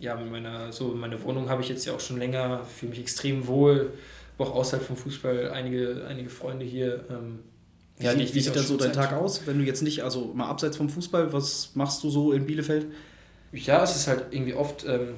ja, 0.00 0.16
mit 0.16 0.30
meiner, 0.30 0.72
so 0.72 0.88
meine 0.88 1.22
Wohnung 1.22 1.48
habe 1.48 1.62
ich 1.62 1.68
jetzt 1.68 1.84
ja 1.84 1.94
auch 1.94 2.00
schon 2.00 2.18
länger, 2.18 2.64
fühle 2.64 2.90
mich 2.90 3.00
extrem 3.00 3.46
wohl, 3.46 3.92
auch 4.38 4.54
außerhalb 4.54 4.86
vom 4.86 4.96
Fußball 4.96 5.50
einige, 5.50 6.06
einige 6.08 6.30
Freunde 6.30 6.64
hier. 6.64 7.04
Ähm, 7.10 7.40
wie 7.98 8.06
ja, 8.06 8.12
sieht, 8.12 8.34
wie 8.34 8.40
sieht 8.40 8.56
dann 8.56 8.64
so 8.64 8.78
dein 8.78 8.94
Tag 8.94 9.12
aus, 9.12 9.46
wenn 9.46 9.58
du 9.58 9.64
jetzt 9.64 9.82
nicht, 9.82 10.02
also 10.02 10.32
mal 10.34 10.48
abseits 10.48 10.78
vom 10.78 10.88
Fußball, 10.88 11.34
was 11.34 11.72
machst 11.74 12.02
du 12.02 12.08
so 12.08 12.32
in 12.32 12.46
Bielefeld? 12.46 12.86
Ja, 13.52 13.82
es 13.82 13.94
ist 13.94 14.06
halt 14.06 14.26
irgendwie 14.30 14.54
oft, 14.54 14.86
ähm, 14.86 15.14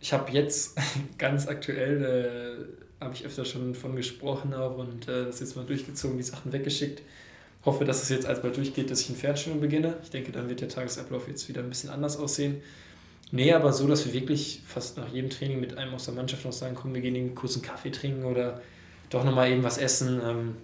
ich 0.00 0.14
habe 0.14 0.32
jetzt 0.32 0.78
ganz 1.18 1.46
aktuell, 1.46 2.66
äh, 3.00 3.04
habe 3.04 3.14
ich 3.14 3.26
öfter 3.26 3.44
schon 3.44 3.74
von 3.74 3.94
gesprochen 3.96 4.54
auch 4.54 4.78
und 4.78 5.08
äh, 5.08 5.26
das 5.26 5.40
jetzt 5.40 5.56
mal 5.56 5.66
durchgezogen, 5.66 6.16
die 6.16 6.22
Sachen 6.22 6.52
weggeschickt. 6.52 7.02
Hoffe, 7.64 7.84
dass 7.84 8.02
es 8.02 8.08
jetzt 8.08 8.26
alsbald 8.26 8.56
durchgeht, 8.56 8.90
dass 8.90 9.02
ich 9.02 9.10
ein 9.10 9.16
Fernstudium 9.16 9.60
beginne. 9.60 9.96
Ich 10.02 10.10
denke, 10.10 10.32
dann 10.32 10.48
wird 10.48 10.60
der 10.62 10.68
Tagesablauf 10.68 11.28
jetzt 11.28 11.48
wieder 11.48 11.60
ein 11.60 11.68
bisschen 11.68 11.90
anders 11.90 12.16
aussehen. 12.16 12.62
Nee, 13.34 13.52
aber 13.54 13.72
so, 13.72 13.88
dass 13.88 14.04
wir 14.04 14.12
wirklich 14.12 14.60
fast 14.66 14.98
nach 14.98 15.08
jedem 15.08 15.30
Training 15.30 15.58
mit 15.58 15.78
einem 15.78 15.94
aus 15.94 16.04
der 16.04 16.12
Mannschaft 16.12 16.44
noch 16.44 16.52
sagen, 16.52 16.74
komm, 16.74 16.92
wir 16.92 17.00
gehen 17.00 17.16
einen 17.16 17.34
kurzen 17.34 17.62
Kaffee 17.62 17.90
trinken 17.90 18.24
oder 18.24 18.60
doch 19.08 19.24
nochmal 19.24 19.50
eben 19.50 19.62
was 19.62 19.78
essen. 19.78 20.20
Ähm, 20.22 20.56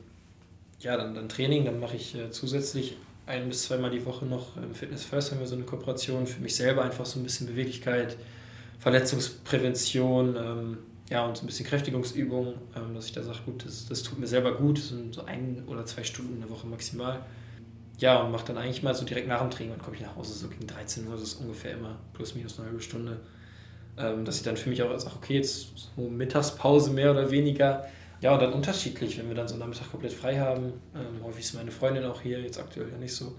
ja, 0.81 0.97
dann, 0.99 1.15
dann 1.15 1.31
Training, 1.31 1.65
dann 1.65 1.81
mache 1.81 1.97
ich 1.97 2.15
äh, 2.15 2.31
zusätzlich 2.31 2.97
ein 3.27 3.49
bis 3.49 3.65
zweimal 3.65 3.91
die 3.91 4.05
Woche 4.05 4.27
noch 4.27 4.57
im 4.59 4.75
Fitness 4.75 5.05
First 5.05 5.33
haben 5.33 5.41
wir 5.41 5.47
so 5.47 5.55
eine 5.55 5.65
Kooperation 5.65 6.27
für 6.27 6.41
mich 6.41 6.57
selber 6.57 6.83
einfach 6.83 7.07
so 7.07 7.19
ein 7.19 7.23
bisschen 7.23 7.47
Beweglichkeit, 7.47 8.17
Verletzungsprävention, 8.79 10.37
ähm, 10.37 10.79
ja 11.11 11.25
und 11.25 11.39
so 11.39 11.45
ein 11.45 11.47
bisschen 11.47 11.67
Kräftigungsübung, 11.67 12.55
ähm, 12.77 12.95
dass 12.95 13.07
ich 13.07 13.13
da 13.13 13.23
sage, 13.23 13.39
gut, 13.47 13.65
das, 13.65 13.87
das 13.87 14.03
tut 14.03 14.19
mir 14.19 14.27
selber 14.27 14.53
gut, 14.53 14.79
das 14.79 14.89
sind 14.89 15.15
so 15.15 15.25
ein 15.25 15.63
oder 15.67 15.87
zwei 15.87 16.05
Stunden 16.05 16.35
in 16.35 16.41
der 16.41 16.51
Woche 16.51 16.67
maximal. 16.67 17.25
Ja, 17.99 18.23
und 18.23 18.31
mache 18.31 18.47
dann 18.47 18.59
eigentlich 18.59 18.83
mal 18.83 18.95
so 18.95 19.05
direkt 19.05 19.27
nach 19.27 19.41
dem 19.41 19.51
Training, 19.51 19.73
dann 19.73 19.83
komme 19.83 19.97
ich 19.97 20.03
nach 20.03 20.15
Hause 20.15 20.33
so 20.33 20.49
gegen 20.49 20.67
13 20.67 21.07
Uhr, 21.07 21.15
das 21.15 21.23
ist 21.23 21.35
ungefähr 21.41 21.73
immer 21.73 21.99
plus 22.13 22.35
minus 22.35 22.59
eine 22.59 22.69
halbe 22.69 22.81
Stunde, 22.81 23.19
ähm, 23.99 24.25
dass 24.25 24.37
ich 24.37 24.43
dann 24.45 24.57
für 24.57 24.71
mich 24.71 24.83
auch 24.83 24.97
sage, 24.99 25.17
okay, 25.17 25.35
jetzt 25.35 25.91
so 25.97 26.09
Mittagspause 26.09 26.93
mehr 26.93 27.11
oder 27.11 27.31
weniger, 27.31 27.89
ja, 28.21 28.35
und 28.35 28.43
dann 28.43 28.53
unterschiedlich, 28.53 29.19
wenn 29.19 29.29
wir 29.29 29.35
dann 29.35 29.47
so 29.47 29.55
einen 29.55 29.61
Nachmittag 29.61 29.91
komplett 29.91 30.13
frei 30.13 30.39
haben. 30.39 30.73
Ähm, 30.95 31.23
häufig 31.25 31.45
ist 31.45 31.55
meine 31.55 31.71
Freundin 31.71 32.05
auch 32.05 32.21
hier, 32.21 32.41
jetzt 32.41 32.59
aktuell 32.59 32.91
ja 32.91 32.99
nicht 32.99 33.15
so. 33.15 33.37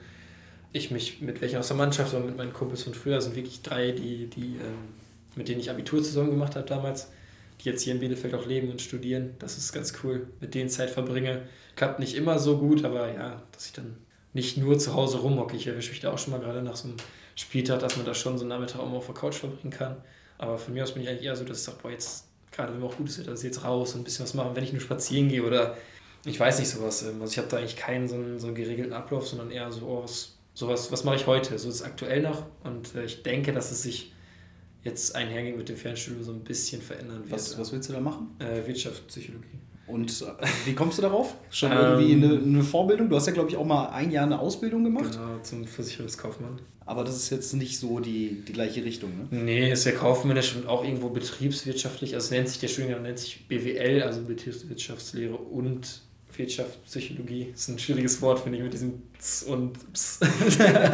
Ich 0.71 0.91
mich 0.91 1.21
mit 1.21 1.41
welchen 1.41 1.57
aus 1.57 1.67
der 1.67 1.77
Mannschaft 1.77 2.13
oder 2.13 2.23
mit 2.23 2.37
meinen 2.37 2.53
Kumpels 2.53 2.83
von 2.83 2.93
früher 2.93 3.19
sind 3.19 3.35
wirklich 3.35 3.61
drei, 3.61 3.91
die, 3.91 4.27
die, 4.27 4.55
ähm, 4.55 4.93
mit 5.35 5.49
denen 5.49 5.59
ich 5.59 5.69
Abitur 5.69 6.01
zusammen 6.01 6.29
gemacht 6.29 6.55
habe 6.55 6.65
damals, 6.65 7.11
die 7.59 7.69
jetzt 7.69 7.81
hier 7.81 7.93
in 7.93 7.99
Bielefeld 7.99 8.33
auch 8.35 8.45
leben 8.45 8.69
und 8.69 8.81
studieren. 8.81 9.31
Das 9.39 9.57
ist 9.57 9.73
ganz 9.73 9.93
cool, 10.03 10.27
mit 10.39 10.53
denen 10.53 10.69
Zeit 10.69 10.89
verbringe. 10.89 11.41
Klappt 11.75 11.99
nicht 11.99 12.15
immer 12.15 12.39
so 12.39 12.57
gut, 12.57 12.85
aber 12.85 13.11
ja, 13.13 13.41
dass 13.51 13.65
ich 13.65 13.73
dann 13.73 13.97
nicht 14.39 14.57
nur 14.57 14.77
zu 14.79 14.93
Hause 14.93 15.19
rumhocke. 15.19 15.55
Ich 15.57 15.67
erwische 15.67 15.91
mich 15.91 15.99
da 15.99 16.13
auch 16.13 16.17
schon 16.17 16.31
mal 16.31 16.39
gerade 16.39 16.61
nach 16.61 16.77
so 16.77 16.87
einem 16.87 16.97
Spieltag, 17.35 17.79
dass 17.79 17.97
man 17.97 18.05
da 18.05 18.13
schon 18.13 18.37
so 18.37 18.43
einen 18.43 18.49
Nachmittag 18.49 18.79
auch 18.79 18.89
mal 18.89 18.97
auf 18.97 19.05
der 19.05 19.15
Couch 19.15 19.35
verbringen 19.35 19.71
kann. 19.71 19.97
Aber 20.37 20.57
von 20.57 20.73
mir 20.73 20.83
aus 20.83 20.93
bin 20.93 21.03
ich 21.03 21.09
eigentlich 21.09 21.25
eher 21.25 21.35
so, 21.35 21.43
dass 21.43 21.59
ich 21.59 21.63
sage, 21.63 21.77
boah, 21.81 21.91
jetzt 21.91 22.25
gerade 22.51 22.73
wenn 22.73 22.81
wir 22.81 22.87
auch 22.87 22.95
gutes 22.95 23.19
Wetter 23.19 23.33
ist, 23.33 23.43
jetzt 23.43 23.63
raus 23.63 23.93
und 23.93 24.01
ein 24.01 24.03
bisschen 24.05 24.23
was 24.23 24.33
machen, 24.33 24.55
wenn 24.55 24.63
ich 24.63 24.71
nur 24.71 24.81
spazieren 24.81 25.27
gehe 25.27 25.43
oder 25.43 25.77
ich 26.25 26.39
weiß 26.39 26.59
nicht 26.59 26.69
sowas. 26.69 27.03
Ähm, 27.03 27.21
also 27.21 27.31
ich 27.31 27.37
habe 27.37 27.47
da 27.47 27.57
eigentlich 27.57 27.75
keinen 27.75 28.07
so 28.07 28.15
einen, 28.15 28.39
so 28.39 28.47
einen 28.47 28.55
geregelten 28.55 28.93
Ablauf, 28.93 29.27
sondern 29.27 29.51
eher 29.51 29.71
so, 29.71 29.85
oh, 29.85 30.03
was, 30.03 30.37
sowas, 30.53 30.91
was 30.91 31.03
mache 31.03 31.17
ich 31.17 31.27
heute? 31.27 31.59
So 31.59 31.69
ist 31.69 31.75
es 31.75 31.83
aktuell 31.83 32.21
noch 32.21 32.45
und 32.63 32.95
äh, 32.95 33.05
ich 33.05 33.23
denke, 33.23 33.53
dass 33.53 33.71
es 33.71 33.83
sich 33.83 34.13
jetzt 34.83 35.15
einhergehend 35.15 35.57
mit 35.57 35.67
dem 35.67 35.75
Fernstudio 35.75 36.23
so 36.23 36.31
ein 36.31 36.43
bisschen 36.43 36.81
verändern 36.81 37.21
wird. 37.21 37.31
Was, 37.31 37.57
was 37.59 37.71
willst 37.73 37.89
du 37.89 37.93
da 37.93 37.99
machen? 37.99 38.35
Äh, 38.39 38.65
Wirtschaft, 38.65 39.07
Psychologie. 39.07 39.59
Und 39.89 40.21
äh, 40.21 40.45
wie 40.65 40.73
kommst 40.73 40.97
du 40.97 41.01
darauf? 41.01 41.35
Schon 41.49 41.71
irgendwie 41.71 42.11
ähm, 42.11 42.23
eine, 42.23 42.41
eine, 42.41 42.63
Vorbildung? 42.63 43.09
Du 43.09 43.15
hast 43.15 43.25
ja, 43.25 43.33
glaube 43.33 43.49
ich, 43.49 43.57
auch 43.57 43.65
mal 43.65 43.89
ein 43.89 44.11
Jahr 44.11 44.25
eine 44.25 44.39
Ausbildung 44.39 44.83
gemacht. 44.83 45.11
Genau, 45.11 45.39
zum 45.41 45.65
Versicherungskaufmann. 45.65 46.59
Aber 46.85 47.03
das 47.03 47.15
ist 47.15 47.29
jetzt 47.29 47.53
nicht 47.53 47.77
so 47.77 47.99
die, 47.99 48.43
die 48.47 48.53
gleiche 48.53 48.83
Richtung, 48.83 49.11
ne? 49.15 49.27
Nee, 49.29 49.71
ist 49.71 49.85
ja 49.85 49.91
kaufmännisch 49.91 50.55
und 50.55 50.67
auch 50.67 50.83
irgendwo 50.83 51.09
betriebswirtschaftlich. 51.09 52.15
Also 52.15 52.33
nennt 52.33 52.49
sich 52.49 52.59
der 52.59 52.67
Studiengang 52.67 53.03
nennt 53.03 53.19
sich 53.19 53.47
BWL, 53.47 54.03
also 54.03 54.21
Betriebswirtschaftslehre 54.21 55.35
und 55.35 56.01
Wirtschaftspsychologie. 56.35 57.49
Das 57.51 57.61
ist 57.61 57.67
ein 57.69 57.79
schwieriges 57.79 58.21
Wort, 58.21 58.39
finde 58.39 58.57
ich, 58.57 58.63
mit 58.63 58.73
diesem 58.73 59.01
Z 59.17 59.49
und 59.49 59.93
Ps. 59.93 60.19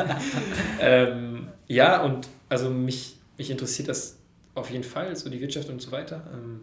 ähm, 0.81 1.47
ja, 1.67 2.03
und 2.03 2.27
also 2.49 2.69
mich, 2.69 3.17
mich 3.37 3.49
interessiert 3.49 3.87
das 3.89 4.17
auf 4.53 4.69
jeden 4.71 4.83
Fall, 4.83 5.15
so 5.15 5.29
die 5.29 5.39
Wirtschaft 5.39 5.69
und 5.69 5.81
so 5.81 5.91
weiter. 5.91 6.23
Ähm, 6.33 6.61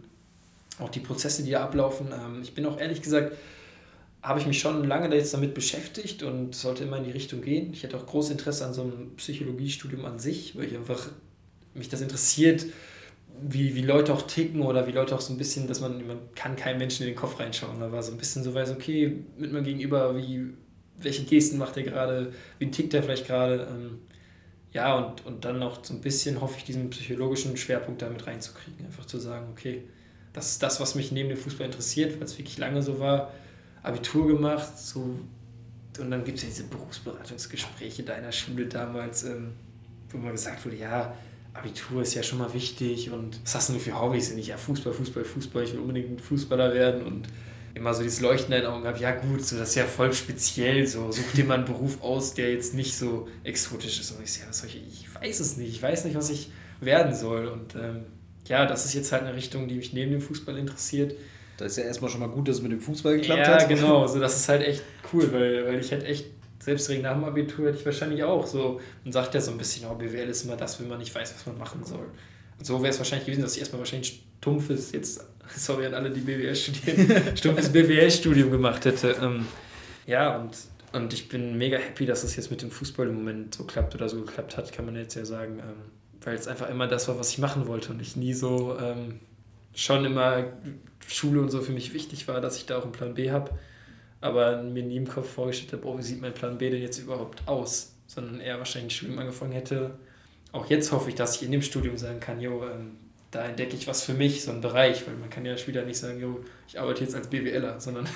auch 0.79 0.89
die 0.89 0.99
Prozesse, 0.99 1.43
die 1.43 1.51
da 1.51 1.63
ablaufen. 1.63 2.07
Ähm, 2.11 2.41
ich 2.41 2.53
bin 2.53 2.65
auch 2.65 2.79
ehrlich 2.79 3.01
gesagt, 3.01 3.35
habe 4.21 4.39
ich 4.39 4.45
mich 4.45 4.59
schon 4.59 4.87
lange 4.87 5.13
jetzt 5.13 5.33
damit 5.33 5.53
beschäftigt 5.53 6.23
und 6.23 6.55
sollte 6.55 6.85
immer 6.85 6.97
in 6.97 7.03
die 7.03 7.11
Richtung 7.11 7.41
gehen. 7.41 7.73
Ich 7.73 7.83
hätte 7.83 7.97
auch 7.97 8.05
großes 8.05 8.31
Interesse 8.31 8.65
an 8.65 8.73
so 8.73 8.81
einem 8.81 9.15
Psychologiestudium 9.17 10.05
an 10.05 10.17
sich, 10.17 10.57
weil 10.57 10.65
ich 10.65 10.75
einfach 10.75 11.09
mich 11.73 11.89
das 11.89 12.01
interessiert, 12.01 12.65
wie, 13.41 13.75
wie 13.75 13.81
Leute 13.81 14.13
auch 14.13 14.21
ticken 14.21 14.61
oder 14.61 14.87
wie 14.87 14.91
Leute 14.91 15.15
auch 15.15 15.21
so 15.21 15.33
ein 15.33 15.37
bisschen, 15.37 15.67
dass 15.67 15.81
man, 15.81 16.07
man 16.07 16.19
kann 16.35 16.55
keinem 16.55 16.77
Menschen 16.77 17.03
in 17.03 17.09
den 17.09 17.17
Kopf 17.17 17.39
reinschauen. 17.39 17.79
Da 17.79 17.91
war 17.91 18.01
so 18.01 18.11
ein 18.11 18.17
bisschen 18.17 18.43
so 18.43 18.53
weiß, 18.53 18.71
okay, 18.71 19.23
mit 19.37 19.51
mir 19.51 19.61
gegenüber, 19.61 20.15
wie, 20.15 20.53
welche 20.99 21.23
Gesten 21.23 21.57
macht 21.57 21.75
er 21.75 21.83
gerade, 21.83 22.31
wie 22.59 22.71
tickt 22.71 22.93
er 22.93 23.03
vielleicht 23.03 23.27
gerade. 23.27 23.67
Ähm, 23.69 23.99
ja, 24.71 24.95
und, 24.97 25.25
und 25.25 25.43
dann 25.43 25.59
noch 25.59 25.83
so 25.83 25.93
ein 25.93 26.01
bisschen 26.01 26.39
hoffe 26.39 26.57
ich, 26.57 26.63
diesen 26.63 26.89
psychologischen 26.91 27.57
Schwerpunkt 27.57 28.01
damit 28.01 28.25
reinzukriegen. 28.25 28.85
Einfach 28.85 29.05
zu 29.05 29.19
sagen, 29.19 29.47
okay, 29.51 29.83
das 30.33 30.51
ist 30.51 30.63
das, 30.63 30.79
was 30.79 30.95
mich 30.95 31.11
neben 31.11 31.29
dem 31.29 31.37
Fußball 31.37 31.65
interessiert, 31.65 32.15
weil 32.15 32.23
es 32.23 32.37
wirklich 32.37 32.57
lange 32.57 32.81
so 32.81 32.99
war. 32.99 33.31
Abitur 33.83 34.27
gemacht, 34.27 34.77
so 34.77 35.19
und 35.99 36.09
dann 36.09 36.23
gibt 36.23 36.37
es 36.37 36.43
ja 36.43 36.49
diese 36.49 36.63
Berufsberatungsgespräche 36.63 38.03
deiner 38.03 38.31
Schule 38.31 38.65
damals, 38.65 39.23
ähm, 39.23 39.51
wo 40.09 40.17
man 40.17 40.31
gesagt 40.31 40.65
wurde, 40.65 40.77
ja, 40.77 41.15
Abitur 41.53 42.01
ist 42.01 42.15
ja 42.15 42.23
schon 42.23 42.39
mal 42.39 42.51
wichtig 42.53 43.11
und 43.11 43.39
was 43.43 43.55
hast 43.55 43.69
du 43.69 43.73
denn 43.73 43.81
für 43.81 43.99
Hobbys? 43.99 44.31
Und 44.31 44.39
ich, 44.39 44.47
ja, 44.47 44.57
Fußball, 44.57 44.91
Fußball, 44.91 45.23
Fußball, 45.23 45.63
ich 45.63 45.73
will 45.73 45.81
unbedingt 45.81 46.11
ein 46.11 46.19
Fußballer 46.19 46.73
werden 46.73 47.03
und 47.03 47.27
immer 47.75 47.93
so 47.93 48.01
dieses 48.03 48.21
Leuchten 48.21 48.53
in 48.53 48.61
den 48.61 48.69
Augen 48.69 48.85
habe, 48.85 48.99
ja 48.99 49.11
gut, 49.11 49.45
so, 49.45 49.57
das 49.57 49.69
ist 49.69 49.75
ja 49.75 49.85
voll 49.85 50.13
speziell, 50.13 50.85
so 50.87 51.11
such 51.11 51.33
dir 51.35 51.45
mal 51.45 51.55
einen 51.55 51.65
Beruf 51.65 52.01
aus, 52.01 52.33
der 52.33 52.51
jetzt 52.51 52.73
nicht 52.73 52.95
so 52.95 53.27
exotisch 53.43 53.99
ist. 53.99 54.11
Und 54.11 54.23
ich, 54.23 54.37
ja, 54.37 54.45
was 54.47 54.59
soll 54.59 54.69
ich, 54.69 54.77
ich 54.77 55.15
weiß 55.15 55.39
es 55.39 55.57
nicht, 55.57 55.69
ich 55.69 55.81
weiß 55.81 56.05
nicht, 56.05 56.15
was 56.15 56.29
ich 56.29 56.51
werden 56.81 57.15
soll 57.15 57.47
und 57.47 57.75
ähm, 57.75 58.05
ja, 58.47 58.65
das 58.65 58.85
ist 58.85 58.93
jetzt 58.93 59.11
halt 59.11 59.23
eine 59.23 59.35
Richtung, 59.35 59.67
die 59.67 59.75
mich 59.75 59.93
neben 59.93 60.11
dem 60.11 60.21
Fußball 60.21 60.57
interessiert. 60.57 61.15
Da 61.57 61.65
ist 61.65 61.77
ja 61.77 61.83
erstmal 61.83 62.09
schon 62.09 62.19
mal 62.19 62.29
gut, 62.29 62.47
dass 62.47 62.57
es 62.57 62.61
mit 62.61 62.71
dem 62.71 62.81
Fußball 62.81 63.17
geklappt 63.17 63.39
ja, 63.39 63.53
hat. 63.53 63.61
Ja, 63.61 63.67
genau. 63.67 64.01
Also 64.01 64.19
das 64.19 64.35
ist 64.35 64.49
halt 64.49 64.63
echt 64.63 64.83
cool, 65.13 65.31
weil, 65.31 65.65
weil 65.65 65.79
ich 65.79 65.91
hätte 65.91 66.05
echt, 66.05 66.25
selbst 66.59 66.87
direkt 66.87 67.03
nach 67.03 67.13
dem 67.13 67.23
Abitur 67.23 67.67
hätte 67.67 67.77
ich 67.77 67.85
wahrscheinlich 67.85 68.23
auch 68.23 68.45
so, 68.47 68.79
man 69.03 69.11
sagt 69.11 69.33
ja 69.33 69.41
so 69.41 69.51
ein 69.51 69.57
bisschen, 69.57 69.87
oh, 69.89 69.95
BWL 69.95 70.29
ist 70.29 70.45
immer 70.45 70.55
das, 70.55 70.79
wenn 70.79 70.87
man 70.87 70.99
nicht 70.99 71.13
weiß, 71.13 71.33
was 71.35 71.45
man 71.45 71.57
machen 71.57 71.83
soll. 71.83 72.07
Und 72.57 72.65
so 72.65 72.81
wäre 72.81 72.89
es 72.89 72.97
wahrscheinlich 72.97 73.25
gewesen, 73.25 73.41
dass 73.41 73.53
ich 73.53 73.59
erstmal 73.59 73.79
wahrscheinlich 73.79 74.23
stumpfes, 74.39 74.91
jetzt, 74.91 75.25
sorry 75.55 75.85
an 75.85 75.93
alle, 75.93 76.09
die 76.09 76.21
BWL 76.21 76.55
studieren, 76.55 77.21
stumpfes 77.37 77.69
BWL-Studium 77.69 78.51
gemacht 78.51 78.85
hätte. 78.85 79.15
Ähm, 79.21 79.45
ja, 80.05 80.37
und, 80.37 80.51
und 80.93 81.13
ich 81.13 81.29
bin 81.29 81.57
mega 81.57 81.77
happy, 81.77 82.05
dass 82.05 82.23
es 82.23 82.35
jetzt 82.35 82.49
mit 82.49 82.61
dem 82.61 82.71
Fußball 82.71 83.07
im 83.07 83.15
Moment 83.15 83.55
so 83.55 83.63
klappt 83.63 83.95
oder 83.95 84.09
so 84.09 84.21
geklappt 84.21 84.57
hat, 84.57 84.71
kann 84.71 84.85
man 84.85 84.95
jetzt 84.95 85.15
ja 85.15 85.25
sagen. 85.25 85.59
Ähm, 85.59 86.02
weil 86.23 86.35
es 86.35 86.47
einfach 86.47 86.69
immer 86.69 86.87
das 86.87 87.07
war, 87.07 87.19
was 87.19 87.31
ich 87.31 87.37
machen 87.37 87.67
wollte 87.67 87.91
und 87.91 88.01
ich 88.01 88.15
nie 88.15 88.33
so 88.33 88.77
ähm, 88.79 89.19
schon 89.73 90.05
immer 90.05 90.45
Schule 91.07 91.41
und 91.41 91.49
so 91.49 91.61
für 91.61 91.71
mich 91.71 91.93
wichtig 91.93 92.27
war, 92.27 92.41
dass 92.41 92.57
ich 92.57 92.65
da 92.65 92.77
auch 92.77 92.83
einen 92.83 92.91
Plan 92.91 93.13
B 93.13 93.31
habe, 93.31 93.51
aber 94.21 94.61
mir 94.61 94.83
nie 94.83 94.97
im 94.97 95.07
Kopf 95.07 95.29
vorgestellt 95.29 95.73
habe, 95.73 95.87
oh, 95.87 95.97
wie 95.97 96.03
sieht 96.03 96.21
mein 96.21 96.33
Plan 96.33 96.57
B 96.57 96.69
denn 96.69 96.81
jetzt 96.81 96.99
überhaupt 96.99 97.47
aus, 97.47 97.93
sondern 98.07 98.39
eher 98.39 98.57
wahrscheinlich 98.57 98.93
ein 98.93 98.97
Studium 98.97 99.19
angefangen 99.19 99.51
hätte. 99.51 99.97
Auch 100.51 100.69
jetzt 100.69 100.91
hoffe 100.91 101.09
ich, 101.09 101.15
dass 101.15 101.35
ich 101.35 101.43
in 101.43 101.51
dem 101.51 101.61
Studium 101.61 101.97
sagen 101.97 102.19
kann, 102.19 102.39
jo, 102.39 102.63
ähm, 102.63 102.97
da 103.31 103.43
entdecke 103.45 103.75
ich 103.75 103.87
was 103.87 104.03
für 104.03 104.13
mich, 104.13 104.43
so 104.43 104.51
einen 104.51 104.61
Bereich, 104.61 105.05
weil 105.07 105.15
man 105.15 105.29
kann 105.29 105.43
ja 105.43 105.57
später 105.57 105.83
nicht 105.83 105.97
sagen, 105.97 106.21
jo, 106.21 106.39
ich 106.67 106.79
arbeite 106.79 107.03
jetzt 107.03 107.15
als 107.15 107.27
BWLer, 107.27 107.79
sondern 107.79 108.07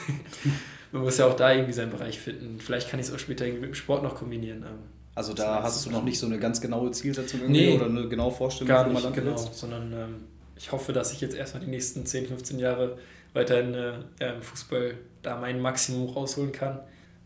man 0.91 1.01
muss 1.01 1.17
ja 1.17 1.25
auch 1.25 1.35
da 1.35 1.51
irgendwie 1.51 1.73
seinen 1.73 1.89
Bereich 1.89 2.19
finden. 2.19 2.59
Vielleicht 2.59 2.89
kann 2.89 2.99
ich 2.99 3.07
es 3.07 3.13
auch 3.13 3.19
später 3.19 3.45
irgendwie 3.45 3.61
mit 3.61 3.71
dem 3.71 3.75
Sport 3.75 4.03
noch 4.03 4.15
kombinieren. 4.15 4.63
Ähm, 4.63 4.96
also 5.17 5.33
da 5.33 5.63
hast 5.63 5.83
du 5.83 5.89
noch 5.89 6.03
nicht 6.03 6.19
so 6.19 6.27
eine 6.27 6.37
ganz 6.37 6.61
genaue 6.61 6.91
Zielsetzung 6.91 7.41
irgendwie 7.41 7.69
nee, 7.69 7.75
oder 7.75 7.87
eine 7.87 8.07
genaue 8.07 8.31
Vorstellung, 8.31 8.67
gar 8.67 8.87
nicht, 8.87 9.13
genau, 9.15 9.31
willst? 9.31 9.55
sondern 9.55 9.91
ähm, 9.91 10.15
ich 10.55 10.71
hoffe, 10.71 10.93
dass 10.93 11.11
ich 11.11 11.21
jetzt 11.21 11.35
erstmal 11.35 11.63
die 11.63 11.71
nächsten 11.71 12.05
10, 12.05 12.27
15 12.27 12.59
Jahre 12.59 12.99
weiterhin 13.33 13.73
äh, 13.73 13.93
im 14.19 14.43
Fußball 14.43 14.93
da 15.23 15.35
mein 15.37 15.59
Maximum 15.59 16.07
rausholen 16.09 16.51
kann. 16.51 16.81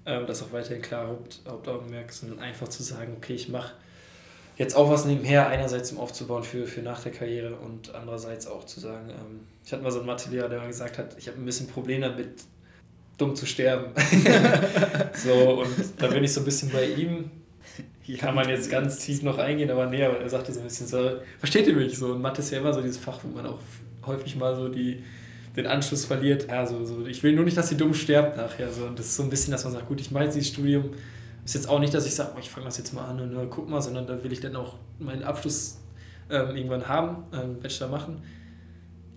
Ähm, 0.06 0.26
das 0.26 0.42
auch 0.42 0.54
weiterhin 0.54 0.82
klar 0.82 1.10
Haupt, 1.10 1.42
Hauptaugenmerk, 1.46 2.14
sondern 2.14 2.40
einfach 2.40 2.70
zu 2.70 2.82
sagen, 2.82 3.16
okay, 3.18 3.34
ich 3.34 3.50
mache 3.50 3.74
jetzt 4.56 4.74
auch 4.74 4.90
was 4.90 5.04
nebenher, 5.04 5.48
einerseits 5.48 5.92
um 5.92 5.98
aufzubauen 5.98 6.44
für, 6.44 6.68
für 6.68 6.82
nach 6.82 7.04
der 7.04 7.12
Karriere 7.12 7.56
und 7.56 7.94
andererseits 7.94 8.48
auch 8.48 8.64
zu 8.64 8.80
sagen, 8.80 9.10
ähm, 9.10 9.42
ich 9.66 9.74
hatte 9.74 9.84
mal 9.84 9.92
so 9.92 9.98
einen 9.98 10.08
Mathelehrer, 10.08 10.48
der 10.48 10.60
mal 10.60 10.68
gesagt 10.68 10.98
hat, 10.98 11.18
ich 11.18 11.28
habe 11.28 11.38
ein 11.38 11.46
bisschen 11.46 11.68
Probleme 11.68 12.08
damit, 12.08 12.44
dumm 13.18 13.36
zu 13.36 13.46
sterben. 13.46 13.92
so, 15.14 15.62
und 15.62 15.76
da 15.98 16.08
bin 16.08 16.24
ich 16.24 16.32
so 16.32 16.40
ein 16.40 16.46
bisschen 16.46 16.72
bei 16.72 16.86
ihm. 16.86 17.30
Kann 18.18 18.36
man 18.36 18.50
jetzt 18.50 18.70
ganz 18.70 19.00
tief 19.00 19.22
noch 19.24 19.38
eingehen, 19.38 19.70
aber 19.70 19.86
nee, 19.88 20.04
aber 20.04 20.20
er 20.20 20.30
sagte 20.30 20.52
so 20.54 20.60
ein 20.60 20.66
bisschen 20.66 20.88
so, 20.88 21.20
versteht 21.40 21.68
ihr 21.68 21.76
mich 21.76 21.98
so? 21.98 22.14
Und 22.14 22.22
Mathe 22.22 22.42
ist 22.42 22.52
ja 22.52 22.60
immer 22.60 22.74
so 22.74 22.82
dieses 22.82 22.98
Fach, 22.98 23.20
wo 23.24 23.28
man 23.28 23.46
auch 23.46 23.60
häufig 24.06 24.36
mal 24.36 24.56
so 24.56 24.70
die, 24.70 25.04
den 25.56 25.68
Anschluss 25.68 26.06
verliert. 26.06 26.48
Ja, 26.48 26.66
so, 26.66 26.84
so, 26.86 27.06
ich 27.06 27.22
will 27.24 27.34
nur 27.34 27.46
nicht, 27.46 27.58
dass 27.58 27.70
sie 27.70 27.78
dumm 27.78 27.94
stirbt 27.94 28.38
nachher. 28.38 28.72
So. 28.72 28.86
Und 28.86 28.98
das 28.98 29.08
ist 29.08 29.16
so 29.16 29.24
ein 29.24 29.30
bisschen, 29.30 29.52
dass 29.52 29.64
man 29.64 29.74
sagt, 29.74 29.88
gut, 29.88 30.02
ich 30.02 30.12
mache 30.12 30.26
jetzt 30.26 30.36
dieses 30.36 30.50
Studium. 30.50 30.92
Ist 31.44 31.56
jetzt 31.56 31.70
auch 31.70 31.80
nicht, 31.80 31.94
dass 31.94 32.06
ich 32.06 32.14
sage, 32.14 32.32
oh, 32.36 32.40
ich 32.40 32.50
fange 32.50 32.66
das 32.66 32.78
jetzt 32.78 32.94
mal 32.94 33.06
an 33.06 33.20
und 33.20 33.36
uh, 33.36 33.48
guck 33.50 33.68
mal, 33.68 33.82
sondern 33.82 34.06
da 34.06 34.24
will 34.24 34.32
ich 34.32 34.40
dann 34.40 34.56
auch 34.56 34.76
meinen 35.00 35.24
Abschluss 35.24 35.80
ähm, 36.30 36.56
irgendwann 36.56 36.88
haben, 36.88 37.24
ähm, 37.34 37.60
Bachelor 37.60 37.88
machen. 37.88 38.22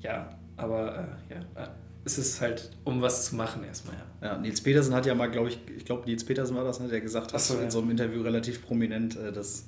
Ja, 0.00 0.30
aber 0.57 1.09
äh, 1.30 1.35
ja, 1.35 1.74
es 2.04 2.18
ist 2.18 2.40
halt, 2.40 2.70
um 2.84 3.00
was 3.00 3.26
zu 3.26 3.36
machen 3.36 3.64
erstmal, 3.64 3.96
ja. 3.96 4.28
Ja, 4.28 4.38
Nils 4.38 4.60
Petersen 4.60 4.94
hat 4.94 5.06
ja 5.06 5.14
mal, 5.14 5.30
glaube 5.30 5.48
ich, 5.48 5.58
ich 5.76 5.84
glaube, 5.84 6.04
Nils 6.06 6.24
Petersen 6.24 6.56
war 6.56 6.64
das, 6.64 6.80
ne, 6.80 6.88
der 6.88 7.00
gesagt 7.00 7.32
hat, 7.32 7.40
so, 7.40 7.54
in 7.54 7.64
ja. 7.64 7.70
so 7.70 7.80
einem 7.80 7.90
Interview 7.90 8.22
relativ 8.22 8.64
prominent, 8.64 9.16
äh, 9.16 9.32
dass, 9.32 9.66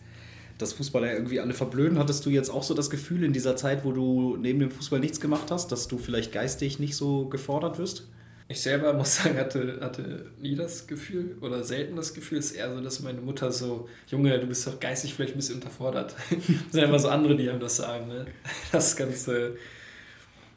dass 0.58 0.74
Fußballer 0.74 1.12
irgendwie 1.12 1.40
alle 1.40 1.54
verblöden. 1.54 1.98
Hattest 1.98 2.24
du 2.26 2.30
jetzt 2.30 2.50
auch 2.50 2.62
so 2.62 2.74
das 2.74 2.90
Gefühl 2.90 3.24
in 3.24 3.32
dieser 3.32 3.56
Zeit, 3.56 3.84
wo 3.84 3.92
du 3.92 4.36
neben 4.36 4.60
dem 4.60 4.70
Fußball 4.70 5.00
nichts 5.00 5.20
gemacht 5.20 5.50
hast, 5.50 5.72
dass 5.72 5.88
du 5.88 5.98
vielleicht 5.98 6.32
geistig 6.32 6.78
nicht 6.78 6.96
so 6.96 7.28
gefordert 7.28 7.78
wirst? 7.78 8.08
Ich 8.48 8.60
selber 8.60 8.92
muss 8.92 9.16
sagen, 9.16 9.38
hatte, 9.38 9.78
hatte 9.80 10.30
nie 10.40 10.54
das 10.54 10.86
Gefühl 10.86 11.36
oder 11.40 11.64
selten 11.64 11.96
das 11.96 12.14
Gefühl. 12.14 12.38
Es 12.38 12.52
ist 12.52 12.56
eher 12.56 12.72
so, 12.72 12.80
dass 12.80 13.00
meine 13.00 13.20
Mutter 13.20 13.50
so, 13.50 13.88
Junge, 14.08 14.38
du 14.38 14.46
bist 14.46 14.66
doch 14.66 14.78
geistig 14.78 15.14
vielleicht 15.14 15.34
ein 15.34 15.38
bisschen 15.38 15.56
unterfordert. 15.56 16.14
das 16.30 16.46
sind 16.70 16.84
einfach 16.84 17.00
so 17.00 17.08
andere, 17.08 17.36
die 17.36 17.50
einem 17.50 17.60
das 17.60 17.76
sagen. 17.76 18.06
Ne? 18.08 18.26
Das 18.70 18.88
ist 18.88 18.96
ganz, 18.96 19.28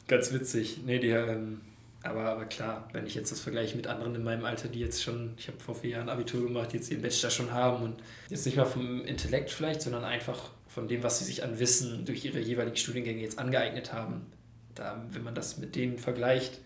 ganz 0.06 0.32
witzig. 0.32 0.82
Nee, 0.86 1.00
die, 1.00 1.08
ähm, 1.08 1.60
aber, 2.02 2.24
aber 2.24 2.46
klar, 2.46 2.88
wenn 2.92 3.06
ich 3.06 3.14
jetzt 3.14 3.30
das 3.30 3.40
vergleiche 3.40 3.76
mit 3.76 3.86
anderen 3.86 4.14
in 4.14 4.24
meinem 4.24 4.44
Alter, 4.44 4.68
die 4.68 4.80
jetzt 4.80 5.02
schon, 5.02 5.34
ich 5.36 5.48
habe 5.48 5.60
vor 5.60 5.74
vier 5.74 5.90
Jahren 5.90 6.08
Abitur 6.08 6.42
gemacht, 6.46 6.72
jetzt 6.72 6.90
ihren 6.90 7.02
Bachelor 7.02 7.30
schon 7.30 7.52
haben 7.52 7.82
und 7.82 8.02
jetzt 8.30 8.46
nicht 8.46 8.56
mal 8.56 8.64
vom 8.64 9.04
Intellekt 9.04 9.50
vielleicht, 9.50 9.82
sondern 9.82 10.04
einfach 10.04 10.50
von 10.66 10.88
dem, 10.88 11.02
was 11.02 11.18
sie 11.18 11.24
sich 11.24 11.42
an 11.42 11.58
Wissen 11.58 12.06
durch 12.06 12.24
ihre 12.24 12.38
jeweiligen 12.38 12.76
Studiengänge 12.76 13.20
jetzt 13.20 13.38
angeeignet 13.38 13.92
haben. 13.92 14.26
Da, 14.74 15.04
wenn 15.10 15.24
man 15.24 15.34
das 15.34 15.58
mit 15.58 15.76
denen 15.76 15.98
vergleicht, 15.98 16.60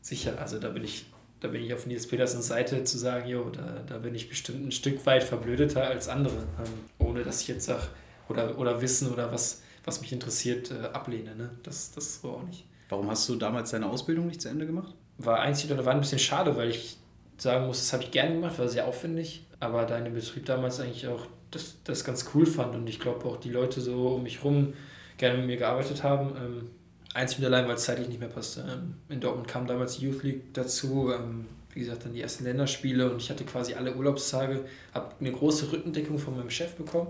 sicher, 0.00 0.40
also 0.40 0.58
da 0.58 0.70
bin 0.70 0.82
ich, 0.82 1.06
da 1.40 1.48
bin 1.48 1.62
ich 1.62 1.72
auf 1.72 1.86
Nils 1.86 2.08
Petersens 2.08 2.48
Seite 2.48 2.82
zu 2.82 2.98
sagen, 2.98 3.28
jo, 3.28 3.50
da, 3.50 3.84
da 3.86 3.98
bin 3.98 4.14
ich 4.14 4.28
bestimmt 4.28 4.66
ein 4.66 4.72
Stück 4.72 5.04
weit 5.06 5.22
verblödeter 5.22 5.86
als 5.86 6.08
andere, 6.08 6.38
ähm, 6.58 6.72
ohne 7.06 7.22
dass 7.22 7.42
ich 7.42 7.48
jetzt 7.48 7.66
sage, 7.66 7.86
oder, 8.28 8.58
oder 8.58 8.80
Wissen 8.80 9.12
oder 9.12 9.30
was, 9.30 9.62
was 9.84 10.00
mich 10.00 10.12
interessiert, 10.12 10.72
äh, 10.72 10.86
ablehne. 10.86 11.36
Ne? 11.36 11.50
Das, 11.62 11.92
das 11.92 12.20
so 12.20 12.30
auch 12.30 12.42
nicht. 12.42 12.64
Warum 12.88 13.10
hast 13.10 13.28
du 13.28 13.36
damals 13.36 13.70
deine 13.70 13.88
Ausbildung 13.88 14.26
nicht 14.26 14.40
zu 14.40 14.48
Ende 14.48 14.66
gemacht? 14.66 14.94
War 15.18 15.40
einzig 15.40 15.72
oder 15.72 15.84
war 15.84 15.94
ein 15.94 16.00
bisschen 16.00 16.18
schade, 16.18 16.56
weil 16.56 16.70
ich 16.70 16.98
sagen 17.38 17.66
muss, 17.66 17.78
das 17.80 17.92
habe 17.92 18.04
ich 18.04 18.10
gerne 18.10 18.34
gemacht, 18.34 18.58
war 18.58 18.68
sehr 18.68 18.86
aufwendig, 18.86 19.46
aber 19.60 19.84
da 19.84 19.98
Betrieb 19.98 20.46
damals 20.46 20.80
eigentlich 20.80 21.06
auch 21.08 21.26
das, 21.50 21.76
das 21.84 22.04
ganz 22.04 22.30
cool 22.34 22.46
fand 22.46 22.74
und 22.74 22.88
ich 22.88 23.00
glaube 23.00 23.24
auch 23.26 23.38
die 23.38 23.50
Leute 23.50 23.80
so 23.80 24.08
um 24.08 24.22
mich 24.22 24.42
rum 24.44 24.74
gerne 25.18 25.38
mit 25.38 25.46
mir 25.46 25.56
gearbeitet 25.56 26.02
haben. 26.02 26.36
Ähm, 26.36 26.70
einzig 27.14 27.38
und 27.38 27.46
allein, 27.46 27.66
weil 27.66 27.76
es 27.76 27.84
zeitlich 27.84 28.08
nicht 28.08 28.20
mehr 28.20 28.28
passte. 28.28 28.60
Ähm, 28.70 28.94
in 29.08 29.20
Dortmund 29.20 29.48
kam 29.48 29.66
damals 29.66 29.98
die 29.98 30.06
Youth 30.06 30.22
League 30.22 30.54
dazu, 30.54 31.12
ähm, 31.12 31.46
wie 31.72 31.80
gesagt, 31.80 32.04
dann 32.04 32.12
die 32.12 32.22
ersten 32.22 32.44
Länderspiele 32.44 33.10
und 33.10 33.20
ich 33.20 33.30
hatte 33.30 33.44
quasi 33.44 33.74
alle 33.74 33.94
Urlaubstage, 33.94 34.64
habe 34.94 35.14
eine 35.20 35.32
große 35.32 35.72
Rückendeckung 35.72 36.18
von 36.18 36.36
meinem 36.36 36.50
Chef 36.50 36.74
bekommen 36.74 37.08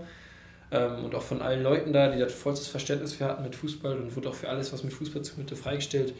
ähm, 0.71 1.05
und 1.05 1.15
auch 1.15 1.21
von 1.21 1.41
allen 1.41 1.63
Leuten 1.63 1.93
da, 1.93 2.09
die 2.09 2.19
das 2.19 2.33
vollstes 2.33 2.67
Verständnis 2.67 3.13
für 3.13 3.25
hatten 3.25 3.43
mit 3.43 3.55
Fußball 3.55 3.97
und 3.97 4.15
wurde 4.15 4.29
auch 4.29 4.35
für 4.35 4.49
alles, 4.49 4.73
was 4.73 4.83
mit 4.83 4.93
Fußball 4.93 5.21
zu 5.21 5.35
tun 5.35 5.47
freigestellt. 5.55 6.13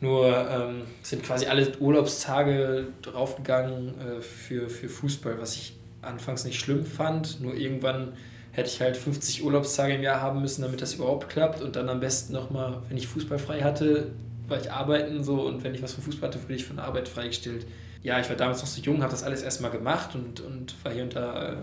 Nur 0.00 0.26
ähm, 0.50 0.82
sind 1.02 1.22
quasi 1.22 1.46
alle 1.46 1.78
Urlaubstage 1.78 2.88
draufgegangen 3.02 3.94
äh, 4.00 4.20
für, 4.20 4.68
für 4.68 4.88
Fußball, 4.88 5.40
was 5.40 5.54
ich 5.54 5.76
anfangs 6.02 6.44
nicht 6.44 6.58
schlimm 6.58 6.84
fand. 6.84 7.40
Nur 7.40 7.54
irgendwann 7.54 8.14
hätte 8.50 8.68
ich 8.68 8.80
halt 8.80 8.96
50 8.96 9.44
Urlaubstage 9.44 9.94
im 9.94 10.02
Jahr 10.02 10.20
haben 10.20 10.40
müssen, 10.40 10.62
damit 10.62 10.82
das 10.82 10.94
überhaupt 10.94 11.28
klappt. 11.28 11.62
Und 11.62 11.76
dann 11.76 11.88
am 11.88 12.00
besten 12.00 12.32
nochmal, 12.32 12.82
wenn 12.88 12.96
ich 12.96 13.06
Fußball 13.06 13.38
frei 13.38 13.60
hatte, 13.60 14.10
war 14.48 14.60
ich 14.60 14.72
arbeiten 14.72 15.22
so 15.22 15.42
und 15.42 15.62
wenn 15.62 15.72
ich 15.72 15.82
was 15.82 15.94
vom 15.94 16.02
Fußball 16.02 16.28
hatte, 16.28 16.42
wurde 16.42 16.54
ich 16.54 16.64
von 16.64 16.76
der 16.76 16.86
Arbeit 16.86 17.08
freigestellt. 17.08 17.64
Ja, 18.02 18.18
ich 18.18 18.28
war 18.28 18.34
damals 18.34 18.60
noch 18.60 18.66
so 18.66 18.82
jung, 18.82 19.02
habe 19.02 19.12
das 19.12 19.22
alles 19.22 19.42
erstmal 19.42 19.70
gemacht 19.70 20.16
und, 20.16 20.40
und 20.40 20.74
war 20.84 20.92
hier 20.92 21.04
und 21.04 21.14
da 21.14 21.52
äh, 21.52 21.56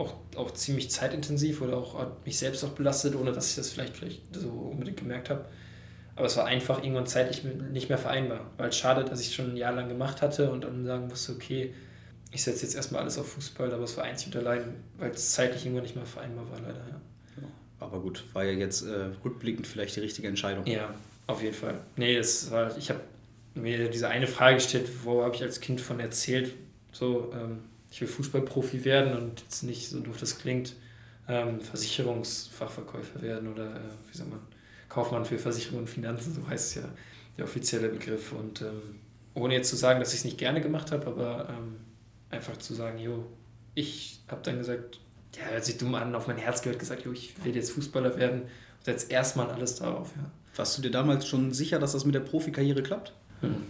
auch, 0.00 0.14
auch 0.36 0.50
ziemlich 0.52 0.90
zeitintensiv 0.90 1.60
oder 1.60 1.76
auch 1.76 2.06
mich 2.24 2.38
selbst 2.38 2.64
auch 2.64 2.70
belastet, 2.70 3.14
ohne 3.14 3.32
dass 3.32 3.50
ich 3.50 3.56
das 3.56 3.70
vielleicht, 3.70 3.96
vielleicht 3.96 4.34
so 4.34 4.48
unbedingt 4.48 4.96
gemerkt 4.96 5.30
habe. 5.30 5.44
Aber 6.16 6.26
es 6.26 6.36
war 6.36 6.46
einfach 6.46 6.82
irgendwann 6.82 7.06
zeitlich 7.06 7.44
nicht 7.44 7.88
mehr 7.88 7.98
vereinbar. 7.98 8.50
Weil 8.56 8.70
es 8.70 8.76
schade, 8.76 9.04
dass 9.04 9.20
ich 9.20 9.28
es 9.28 9.34
schon 9.34 9.52
ein 9.52 9.56
Jahr 9.56 9.72
lang 9.72 9.88
gemacht 9.88 10.22
hatte 10.22 10.50
und 10.50 10.64
dann 10.64 10.84
sagen 10.84 11.06
musste, 11.08 11.32
okay, 11.32 11.74
ich 12.32 12.42
setze 12.42 12.64
jetzt 12.64 12.74
erstmal 12.74 13.02
alles 13.02 13.18
auf 13.18 13.30
Fußball, 13.32 13.72
aber 13.72 13.84
es 13.84 13.96
war 13.96 14.04
einzig 14.04 14.28
und 14.28 14.36
allein, 14.36 14.76
weil 14.98 15.10
es 15.10 15.32
zeitlich 15.32 15.64
irgendwann 15.64 15.84
nicht 15.84 15.96
mehr 15.96 16.06
vereinbar 16.06 16.50
war, 16.50 16.60
leider. 16.60 16.78
Ja. 16.78 17.48
Aber 17.78 18.00
gut, 18.00 18.24
war 18.32 18.44
ja 18.44 18.52
jetzt 18.52 18.82
äh, 18.82 19.08
rückblickend 19.24 19.66
vielleicht 19.66 19.96
die 19.96 20.00
richtige 20.00 20.28
Entscheidung. 20.28 20.66
Ja, 20.66 20.94
auf 21.26 21.42
jeden 21.42 21.54
Fall. 21.54 21.80
Nee, 21.96 22.16
es 22.16 22.50
war, 22.50 22.76
ich 22.76 22.90
habe 22.90 23.00
mir 23.54 23.88
diese 23.90 24.08
eine 24.08 24.26
Frage 24.26 24.56
gestellt, 24.56 24.88
wo 25.04 25.22
habe 25.24 25.34
ich 25.34 25.42
als 25.42 25.60
Kind 25.60 25.80
von 25.80 25.98
erzählt, 25.98 26.54
so, 26.92 27.32
ähm, 27.34 27.60
ich 27.90 28.00
will 28.00 28.08
Fußballprofi 28.08 28.84
werden 28.84 29.16
und 29.16 29.40
jetzt 29.42 29.62
nicht, 29.62 29.88
so 29.88 30.00
doof 30.00 30.16
das 30.18 30.38
klingt, 30.38 30.74
ähm, 31.28 31.60
Versicherungsfachverkäufer 31.60 33.22
werden 33.22 33.52
oder, 33.52 33.76
äh, 33.76 33.80
wie 34.10 34.16
sagt 34.16 34.30
man, 34.30 34.40
Kaufmann 34.88 35.24
für 35.24 35.38
Versicherung 35.38 35.80
und 35.80 35.90
Finanzen, 35.90 36.34
so 36.34 36.46
heißt 36.48 36.68
es 36.68 36.82
ja 36.82 36.88
der 37.36 37.44
offizielle 37.44 37.88
Begriff. 37.88 38.32
Und 38.32 38.62
ähm, 38.62 39.00
ohne 39.34 39.54
jetzt 39.54 39.70
zu 39.70 39.76
sagen, 39.76 40.00
dass 40.00 40.12
ich 40.12 40.20
es 40.20 40.24
nicht 40.24 40.38
gerne 40.38 40.60
gemacht 40.60 40.90
habe, 40.92 41.06
aber 41.06 41.48
ähm, 41.48 41.76
einfach 42.30 42.56
zu 42.56 42.74
sagen, 42.74 42.98
jo, 42.98 43.26
ich 43.74 44.20
habe 44.28 44.42
dann 44.42 44.58
gesagt, 44.58 45.00
ja, 45.36 45.44
hört 45.50 45.64
sich 45.64 45.78
dumm 45.78 45.94
an, 45.94 46.14
auf 46.14 46.26
mein 46.26 46.38
Herz 46.38 46.62
gehört, 46.62 46.80
gesagt, 46.80 47.04
jo, 47.04 47.12
ich 47.12 47.44
will 47.44 47.54
jetzt 47.54 47.70
Fußballer 47.72 48.16
werden 48.16 48.42
und 48.42 48.84
setze 48.84 49.10
erstmal 49.10 49.50
alles 49.50 49.76
darauf. 49.76 50.10
Ja. 50.16 50.30
Warst 50.56 50.76
du 50.76 50.82
dir 50.82 50.90
damals 50.90 51.26
schon 51.28 51.52
sicher, 51.52 51.78
dass 51.78 51.92
das 51.92 52.04
mit 52.04 52.14
der 52.14 52.20
Profikarriere 52.20 52.82
klappt? 52.82 53.14
Hm. 53.40 53.62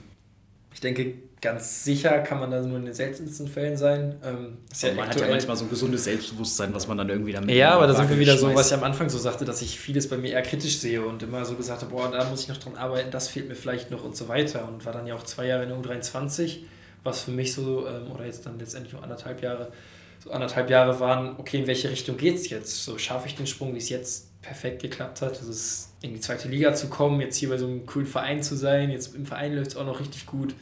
Ich 0.73 0.81
denke, 0.81 1.15
ganz 1.40 1.85
sicher 1.85 2.18
kann 2.20 2.38
man 2.40 2.50
da 2.50 2.61
nur 2.61 2.79
in 2.79 2.85
den 2.85 2.94
seltensten 2.94 3.48
Fällen 3.48 3.76
sein. 3.76 4.16
Ähm, 4.24 4.59
ja 4.81 4.92
man 4.94 5.09
hat 5.09 5.20
ja 5.20 5.29
manchmal 5.29 5.57
so 5.57 5.64
ein 5.64 5.70
gesundes 5.70 6.05
Selbstbewusstsein, 6.05 6.74
was 6.74 6.87
man 6.87 6.98
dann 6.98 7.09
irgendwie 7.09 7.33
damit. 7.33 7.55
Ja, 7.55 7.72
aber 7.72 7.87
da 7.87 7.94
sind 7.94 8.11
wir 8.11 8.18
wieder 8.18 8.37
so, 8.37 8.55
was 8.55 8.68
ich 8.68 8.74
am 8.74 8.85
Anfang 8.85 9.09
so 9.09 9.18
sagte, 9.18 9.44
dass 9.44 9.62
ich 9.62 9.79
vieles 9.79 10.09
bei 10.09 10.16
mir 10.16 10.33
eher 10.33 10.42
kritisch 10.42 10.79
sehe 10.79 11.03
und 11.03 11.22
immer 11.22 11.44
so 11.44 11.55
gesagt 11.55 11.83
habe, 11.83 11.92
boah, 11.92 12.11
da 12.11 12.29
muss 12.29 12.42
ich 12.42 12.48
noch 12.48 12.59
dran 12.59 12.76
arbeiten, 12.76 13.11
das 13.11 13.29
fehlt 13.29 13.48
mir 13.48 13.55
vielleicht 13.55 13.90
noch 13.90 14.05
und 14.05 14.16
so 14.16 14.29
weiter. 14.29 14.68
Und 14.68 14.85
war 14.85 14.92
dann 14.92 15.07
ja 15.07 15.14
auch 15.14 15.24
zwei 15.24 15.46
Jahre 15.46 15.62
in 15.62 15.70
der 15.70 15.79
U23 15.79 16.61
was 17.05 17.22
für 17.22 17.31
mich 17.31 17.55
so, 17.55 17.87
ähm, 17.87 18.11
oder 18.11 18.26
jetzt 18.26 18.46
dann 18.46 18.59
letztendlich 18.59 18.92
nur 18.92 19.03
anderthalb 19.03 19.42
Jahre, 19.42 19.72
so 20.22 20.31
anderthalb 20.31 20.68
Jahre 20.68 21.00
waren, 21.00 21.37
okay, 21.38 21.59
in 21.59 21.66
welche 21.66 21.90
Richtung 21.90 22.16
geht 22.16 22.37
es 22.37 22.50
jetzt? 22.50 22.85
So 22.85 22.98
schaffe 22.98 23.26
ich 23.26 23.37
den 23.37 23.46
Sprung, 23.46 23.74
wie 23.74 23.79
es 23.79 23.88
jetzt 23.88 24.40
perfekt 24.42 24.83
geklappt 24.83 25.22
hat. 25.22 25.33
Das 25.33 25.48
ist 25.48 25.92
in 26.03 26.14
die 26.14 26.20
zweite 26.20 26.48
Liga 26.48 26.74
zu 26.74 26.88
kommen, 26.88 27.20
jetzt 27.20 27.37
hier 27.37 27.48
bei 27.48 27.59
so 27.59 27.66
einem 27.66 27.87
coolen 27.87 28.07
Verein 28.07 28.42
zu 28.42 28.55
sein. 28.55 28.90
Jetzt 28.90 29.14
im 29.14 29.26
Verein 29.26 29.55
läuft 29.55 29.70
es 29.70 29.76
auch 29.76 29.87
noch 29.87 30.00
richtig 30.00 30.26
gut. 30.26 30.55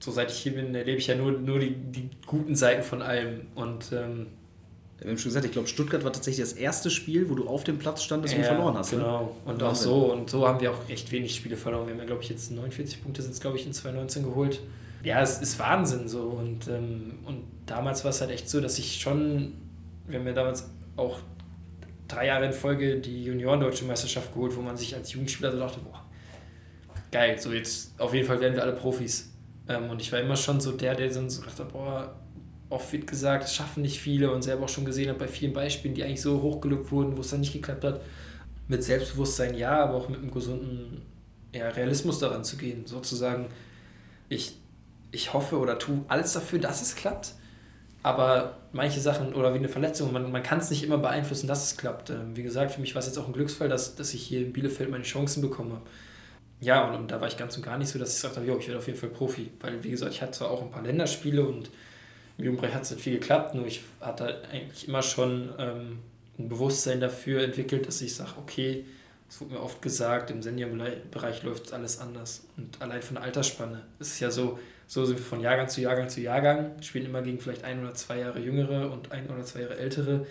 So 0.00 0.10
seit 0.10 0.30
ich 0.30 0.38
hier 0.38 0.54
bin, 0.54 0.74
erlebe 0.74 0.98
ich 0.98 1.06
ja 1.06 1.16
nur, 1.16 1.32
nur 1.32 1.58
die, 1.58 1.74
die 1.74 2.08
guten 2.26 2.54
Seiten 2.54 2.82
von 2.82 3.02
allem. 3.02 3.46
Und 3.54 3.92
ähm, 3.92 4.28
wir 5.00 5.10
haben 5.10 5.18
schon 5.18 5.30
gesagt, 5.30 5.44
ich 5.44 5.52
glaube, 5.52 5.68
Stuttgart 5.68 6.04
war 6.04 6.12
tatsächlich 6.12 6.44
das 6.48 6.52
erste 6.54 6.90
Spiel, 6.90 7.28
wo 7.28 7.34
du 7.34 7.48
auf 7.48 7.64
dem 7.64 7.78
Platz 7.78 8.02
standest 8.02 8.34
ja, 8.34 8.40
und 8.40 8.46
verloren 8.46 8.76
hast. 8.76 8.92
Ne? 8.92 8.98
Genau. 8.98 9.36
Ne? 9.44 9.52
Und 9.52 9.62
auch 9.62 9.74
so. 9.74 10.12
Und 10.12 10.30
so 10.30 10.46
haben 10.46 10.60
wir 10.60 10.72
auch 10.72 10.88
echt 10.88 11.10
wenig 11.10 11.34
Spiele 11.34 11.56
verloren. 11.56 11.86
Wir 11.86 11.94
haben 11.94 12.00
ja, 12.00 12.06
glaube 12.06 12.22
ich, 12.22 12.28
jetzt 12.28 12.50
49 12.50 13.02
Punkte 13.02 13.22
sind 13.22 13.32
es, 13.32 13.40
glaube 13.40 13.56
ich, 13.56 13.66
in 13.66 13.72
2019 13.72 14.24
geholt 14.24 14.60
ja, 15.02 15.22
es 15.22 15.38
ist 15.38 15.58
Wahnsinn 15.58 16.08
so. 16.08 16.22
Und, 16.22 16.68
ähm, 16.68 17.18
und 17.24 17.44
damals 17.66 18.04
war 18.04 18.10
es 18.10 18.20
halt 18.20 18.30
echt 18.30 18.48
so, 18.48 18.60
dass 18.60 18.78
ich 18.78 19.00
schon, 19.00 19.54
wir 20.06 20.18
haben 20.18 20.26
ja 20.26 20.32
damals 20.32 20.70
auch 20.96 21.18
drei 22.08 22.26
Jahre 22.26 22.46
in 22.46 22.52
Folge 22.52 22.98
die 22.98 23.24
Junioren-Deutsche 23.24 23.84
Meisterschaft 23.84 24.32
geholt, 24.32 24.56
wo 24.56 24.62
man 24.62 24.76
sich 24.76 24.94
als 24.94 25.12
Jugendspieler 25.12 25.52
so 25.52 25.58
dachte, 25.58 25.80
boah, 25.80 26.04
geil, 27.12 27.38
so 27.38 27.52
jetzt 27.52 27.98
auf 28.00 28.14
jeden 28.14 28.26
Fall 28.26 28.40
werden 28.40 28.54
wir 28.54 28.62
alle 28.62 28.72
Profis. 28.72 29.32
Ähm, 29.68 29.90
und 29.90 30.00
ich 30.00 30.12
war 30.12 30.20
immer 30.20 30.36
schon 30.36 30.60
so 30.60 30.72
der, 30.72 30.94
der 30.94 31.08
dann 31.08 31.30
so 31.30 31.42
dachte, 31.42 31.64
boah, 31.64 32.14
oft 32.70 32.92
wird 32.92 33.06
gesagt, 33.06 33.44
es 33.44 33.54
schaffen 33.54 33.82
nicht 33.82 34.00
viele 34.00 34.30
und 34.32 34.42
selber 34.42 34.64
auch 34.64 34.68
schon 34.68 34.84
gesehen 34.84 35.08
hat 35.10 35.18
bei 35.18 35.28
vielen 35.28 35.52
Beispielen, 35.52 35.94
die 35.94 36.04
eigentlich 36.04 36.22
so 36.22 36.42
hochgelobt 36.42 36.90
wurden, 36.90 37.16
wo 37.16 37.20
es 37.20 37.30
dann 37.30 37.40
nicht 37.40 37.52
geklappt 37.52 37.84
hat. 37.84 38.00
Mit 38.68 38.84
Selbstbewusstsein 38.84 39.54
ja, 39.54 39.84
aber 39.84 39.94
auch 39.94 40.08
mit 40.08 40.18
einem 40.18 40.30
gesunden 40.30 41.02
ja, 41.54 41.68
Realismus 41.70 42.18
daran 42.18 42.44
zu 42.44 42.56
gehen. 42.56 42.86
Sozusagen, 42.86 43.46
ich 44.28 44.54
ich 45.10 45.32
hoffe 45.32 45.58
oder 45.58 45.78
tue 45.78 46.04
alles 46.08 46.32
dafür, 46.32 46.58
dass 46.58 46.82
es 46.82 46.94
klappt. 46.94 47.34
Aber 48.02 48.58
manche 48.72 49.00
Sachen 49.00 49.34
oder 49.34 49.54
wie 49.54 49.58
eine 49.58 49.68
Verletzung, 49.68 50.12
man, 50.12 50.30
man 50.30 50.42
kann 50.42 50.58
es 50.58 50.70
nicht 50.70 50.84
immer 50.84 50.98
beeinflussen, 50.98 51.46
dass 51.46 51.64
es 51.64 51.76
klappt. 51.76 52.10
Ähm, 52.10 52.36
wie 52.36 52.42
gesagt, 52.42 52.72
für 52.72 52.80
mich 52.80 52.94
war 52.94 53.00
es 53.00 53.06
jetzt 53.06 53.18
auch 53.18 53.26
ein 53.26 53.32
Glücksfall, 53.32 53.68
dass, 53.68 53.96
dass 53.96 54.14
ich 54.14 54.22
hier 54.22 54.40
in 54.40 54.52
Bielefeld 54.52 54.90
meine 54.90 55.04
Chancen 55.04 55.40
bekommen 55.40 55.72
habe. 55.72 55.82
Ja, 56.60 56.88
und, 56.88 56.94
und 56.94 57.10
da 57.10 57.20
war 57.20 57.28
ich 57.28 57.36
ganz 57.36 57.56
und 57.56 57.64
gar 57.64 57.78
nicht 57.78 57.88
so, 57.88 57.98
dass 57.98 58.10
ich 58.10 58.16
gesagt 58.16 58.36
habe, 58.36 58.46
jo, 58.46 58.58
ich 58.58 58.66
werde 58.66 58.78
auf 58.78 58.86
jeden 58.86 58.98
Fall 58.98 59.10
Profi. 59.10 59.50
Weil, 59.60 59.82
wie 59.84 59.90
gesagt, 59.90 60.12
ich 60.12 60.22
hatte 60.22 60.32
zwar 60.32 60.50
auch 60.50 60.62
ein 60.62 60.70
paar 60.70 60.82
Länderspiele 60.82 61.44
und 61.44 61.70
im 62.36 62.44
Jugendbereich 62.44 62.74
hat 62.74 62.82
es 62.82 62.90
nicht 62.90 63.02
viel 63.02 63.14
geklappt, 63.14 63.54
nur 63.54 63.66
ich 63.66 63.82
hatte 64.00 64.42
eigentlich 64.50 64.86
immer 64.88 65.02
schon 65.02 65.50
ähm, 65.58 65.98
ein 66.38 66.48
Bewusstsein 66.48 67.00
dafür 67.00 67.42
entwickelt, 67.42 67.86
dass 67.86 68.00
ich 68.00 68.14
sage, 68.14 68.30
okay, 68.38 68.84
es 69.28 69.40
wurde 69.40 69.54
mir 69.54 69.60
oft 69.60 69.82
gesagt, 69.82 70.30
im 70.30 70.42
Seniorbereich 70.42 71.42
läuft 71.42 71.72
alles 71.72 71.98
anders. 71.98 72.44
Und 72.56 72.80
allein 72.80 73.02
von 73.02 73.16
der 73.16 73.24
Altersspanne. 73.24 73.82
Es 73.98 74.08
ist 74.12 74.20
ja 74.20 74.30
so, 74.30 74.58
so 74.86 75.04
sind 75.04 75.18
wir 75.18 75.24
von 75.24 75.40
Jahrgang 75.40 75.68
zu 75.68 75.80
Jahrgang 75.80 76.08
zu 76.08 76.20
Jahrgang, 76.20 76.80
spielen 76.80 77.06
immer 77.06 77.20
gegen 77.22 77.38
vielleicht 77.38 77.64
ein 77.64 77.82
oder 77.82 77.92
zwei 77.94 78.20
Jahre 78.20 78.38
jüngere 78.38 78.90
und 78.90 79.12
ein 79.12 79.28
oder 79.28 79.42
zwei 79.42 79.62
Jahre 79.62 79.76
ältere. 79.76 80.26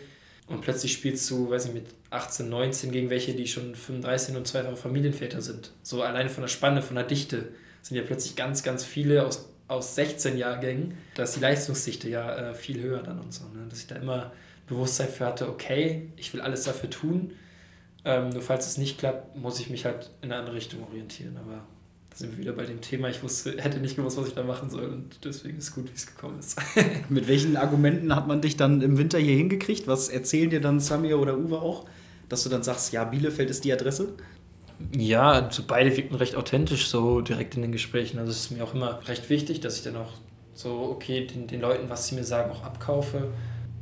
Und 0.47 0.61
plötzlich 0.61 0.93
spielst 0.93 1.29
du, 1.29 1.49
weiß 1.49 1.65
ich, 1.67 1.73
mit 1.73 1.85
18, 2.09 2.49
19 2.49 2.91
gegen 2.91 3.09
welche, 3.09 3.33
die 3.33 3.47
schon 3.47 3.75
35 3.75 4.35
und 4.35 4.47
zweifache 4.47 4.77
Familienväter 4.77 5.41
sind. 5.41 5.71
So 5.83 6.01
allein 6.01 6.29
von 6.29 6.41
der 6.41 6.47
Spanne, 6.47 6.81
von 6.81 6.95
der 6.95 7.05
Dichte 7.05 7.49
sind 7.81 7.97
ja 7.97 8.03
plötzlich 8.03 8.35
ganz, 8.35 8.63
ganz 8.63 8.83
viele 8.85 9.25
aus, 9.25 9.49
aus 9.67 9.95
16 9.95 10.37
Jahrgängen. 10.37 10.97
Da 11.15 11.23
ist 11.23 11.35
die 11.35 11.41
Leistungsdichte 11.41 12.09
ja 12.09 12.51
äh, 12.51 12.53
viel 12.53 12.81
höher 12.81 13.03
dann 13.03 13.19
und 13.19 13.33
so. 13.33 13.43
Ne? 13.45 13.65
Dass 13.69 13.79
ich 13.79 13.87
da 13.87 13.95
immer 13.95 14.31
Bewusstsein 14.67 15.09
für 15.09 15.25
hatte, 15.25 15.49
okay, 15.49 16.09
ich 16.17 16.33
will 16.33 16.41
alles 16.41 16.63
dafür 16.63 16.89
tun. 16.89 17.31
Ähm, 18.05 18.29
nur 18.29 18.41
falls 18.41 18.67
es 18.67 18.77
nicht 18.77 18.97
klappt, 18.97 19.35
muss 19.37 19.59
ich 19.59 19.69
mich 19.69 19.85
halt 19.85 20.11
in 20.21 20.31
eine 20.31 20.39
andere 20.39 20.55
Richtung 20.55 20.83
orientieren. 20.83 21.37
Aber 21.37 21.65
da 22.09 22.15
sind 22.15 22.31
wir 22.31 22.37
wieder 22.37 22.53
bei 22.53 22.65
dem 22.65 22.79
Thema. 22.79 23.09
Ich 23.09 23.21
wusste, 23.21 23.61
hätte 23.61 23.79
nicht 23.79 23.97
gewusst, 23.97 24.17
was 24.17 24.29
ich 24.29 24.33
da 24.33 24.43
machen 24.43 24.69
soll 24.69 24.87
und 24.87 25.25
deswegen 25.25 25.57
ist 25.57 25.73
gut, 25.73 25.89
wie 25.89 25.95
es 25.95 26.07
gekommen 26.07 26.39
ist. 26.39 26.57
Mit 27.09 27.27
welchen 27.27 27.57
Argumenten 27.57 28.15
hat 28.15 28.27
man 28.27 28.41
dich 28.41 28.55
dann 28.55 28.81
im 28.81 28.97
Winter 28.97 29.19
hier 29.19 29.35
hingekriegt? 29.35 29.87
Was 29.87 30.07
erzählen 30.07 30.49
dir 30.49 30.61
dann 30.61 30.79
Samir 30.79 31.19
oder 31.19 31.37
Uwe 31.37 31.61
auch? 31.61 31.85
Dass 32.29 32.43
du 32.43 32.49
dann 32.49 32.63
sagst, 32.63 32.91
ja, 32.93 33.03
Bielefeld 33.03 33.49
ist 33.49 33.63
die 33.63 33.71
Adresse? 33.71 34.13
Ja, 34.95 35.31
also 35.31 35.63
beide 35.65 35.95
wirkten 35.95 36.15
recht 36.15 36.35
authentisch 36.35 36.87
so 36.87 37.21
direkt 37.21 37.55
in 37.55 37.61
den 37.61 37.71
Gesprächen. 37.71 38.19
Also 38.19 38.31
es 38.31 38.41
ist 38.41 38.51
mir 38.51 38.63
auch 38.63 38.73
immer 38.73 38.99
recht 39.07 39.29
wichtig, 39.29 39.59
dass 39.59 39.77
ich 39.77 39.83
dann 39.83 39.95
auch 39.95 40.13
so, 40.53 40.89
okay, 40.91 41.25
den, 41.25 41.47
den 41.47 41.61
Leuten, 41.61 41.89
was 41.89 42.07
sie 42.07 42.15
mir 42.15 42.23
sagen, 42.23 42.51
auch 42.51 42.63
abkaufe. 42.63 43.29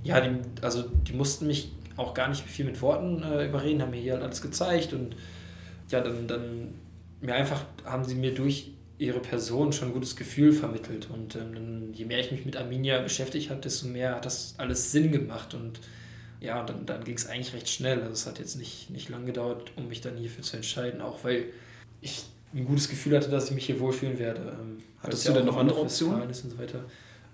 Ja, 0.03 0.21
die, 0.21 0.39
also 0.61 0.83
die 0.83 1.13
mussten 1.13 1.47
mich 1.47 1.71
auch 1.97 2.13
gar 2.13 2.29
nicht 2.29 2.43
viel 2.43 2.65
mit 2.65 2.81
Worten 2.81 3.23
äh, 3.23 3.47
überreden, 3.47 3.81
haben 3.81 3.91
mir 3.91 4.01
hier 4.01 4.21
alles 4.21 4.41
gezeigt 4.41 4.93
und 4.93 5.15
ja, 5.89 6.01
dann, 6.01 6.27
dann 6.27 6.73
mir 7.21 7.35
einfach 7.35 7.63
haben 7.85 8.03
sie 8.03 8.15
mir 8.15 8.33
durch 8.33 8.71
ihre 8.97 9.19
Person 9.19 9.73
schon 9.73 9.89
ein 9.89 9.93
gutes 9.93 10.15
Gefühl 10.15 10.53
vermittelt 10.53 11.09
und 11.11 11.35
ähm, 11.35 11.93
je 11.93 12.05
mehr 12.05 12.19
ich 12.19 12.31
mich 12.31 12.45
mit 12.45 12.55
Arminia 12.55 13.01
beschäftigt 13.01 13.49
habe, 13.49 13.61
desto 13.61 13.87
mehr 13.87 14.15
hat 14.15 14.25
das 14.25 14.55
alles 14.57 14.91
Sinn 14.91 15.11
gemacht 15.11 15.53
und 15.53 15.79
ja, 16.45 16.63
dann, 16.63 16.85
dann 16.85 17.03
ging 17.03 17.15
es 17.15 17.27
eigentlich 17.27 17.53
recht 17.53 17.69
schnell. 17.69 17.99
Also 18.01 18.13
es 18.13 18.25
hat 18.27 18.39
jetzt 18.39 18.55
nicht, 18.55 18.89
nicht 18.89 19.09
lang 19.09 19.25
gedauert, 19.25 19.71
um 19.75 19.87
mich 19.87 20.01
dann 20.01 20.17
hierfür 20.17 20.43
zu 20.43 20.55
entscheiden, 20.55 21.01
auch 21.01 21.23
weil 21.23 21.45
ich 22.01 22.25
ein 22.53 22.65
gutes 22.65 22.89
Gefühl 22.89 23.17
hatte, 23.17 23.29
dass 23.29 23.49
ich 23.49 23.55
mich 23.55 23.65
hier 23.65 23.79
wohlfühlen 23.79 24.17
werde. 24.19 24.57
Ähm, 24.59 24.77
Hattest 25.01 25.27
du 25.27 25.33
denn 25.33 25.45
noch 25.45 25.57
andere 25.57 25.79
Optionen? 25.79 26.21
Und 26.21 26.33
so 26.33 26.57
weiter. 26.57 26.85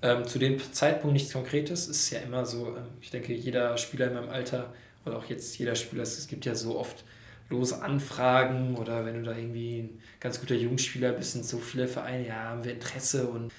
Ähm, 0.02 0.26
zu 0.26 0.40
dem 0.40 0.60
Zeitpunkt 0.74 1.14
nichts 1.14 1.32
Konkretes. 1.32 1.88
Es 1.88 1.98
ist 1.98 2.10
ja 2.10 2.20
immer 2.20 2.46
so, 2.46 2.70
ähm, 2.70 2.88
ich 3.02 3.12
denke, 3.12 3.34
jeder 3.34 3.78
Spieler 3.78 4.08
in 4.08 4.16
meinem 4.16 4.30
Alter 4.30 4.74
oder 5.06 5.18
auch 5.18 5.26
jetzt 5.26 5.58
jeder 5.58 5.76
Spieler, 5.76 6.04
es 6.04 6.28
gibt 6.28 6.46
ja 6.46 6.56
so 6.56 6.78
oft 6.78 7.04
lose 7.50 7.82
Anfragen 7.82 8.76
oder 8.78 9.06
wenn 9.06 9.16
du 9.16 9.24
da 9.24 9.38
irgendwie 9.38 9.80
ein 9.80 10.02
ganz 10.20 10.40
guter 10.40 10.56
Jugendspieler 10.56 11.12
bist, 11.12 11.34
sind 11.34 11.46
so 11.46 11.60
viele 11.60 11.88
Vereine, 11.88 12.28
ja, 12.28 12.36
haben 12.36 12.64
wir 12.64 12.74
Interesse 12.74 13.28
und 13.28 13.52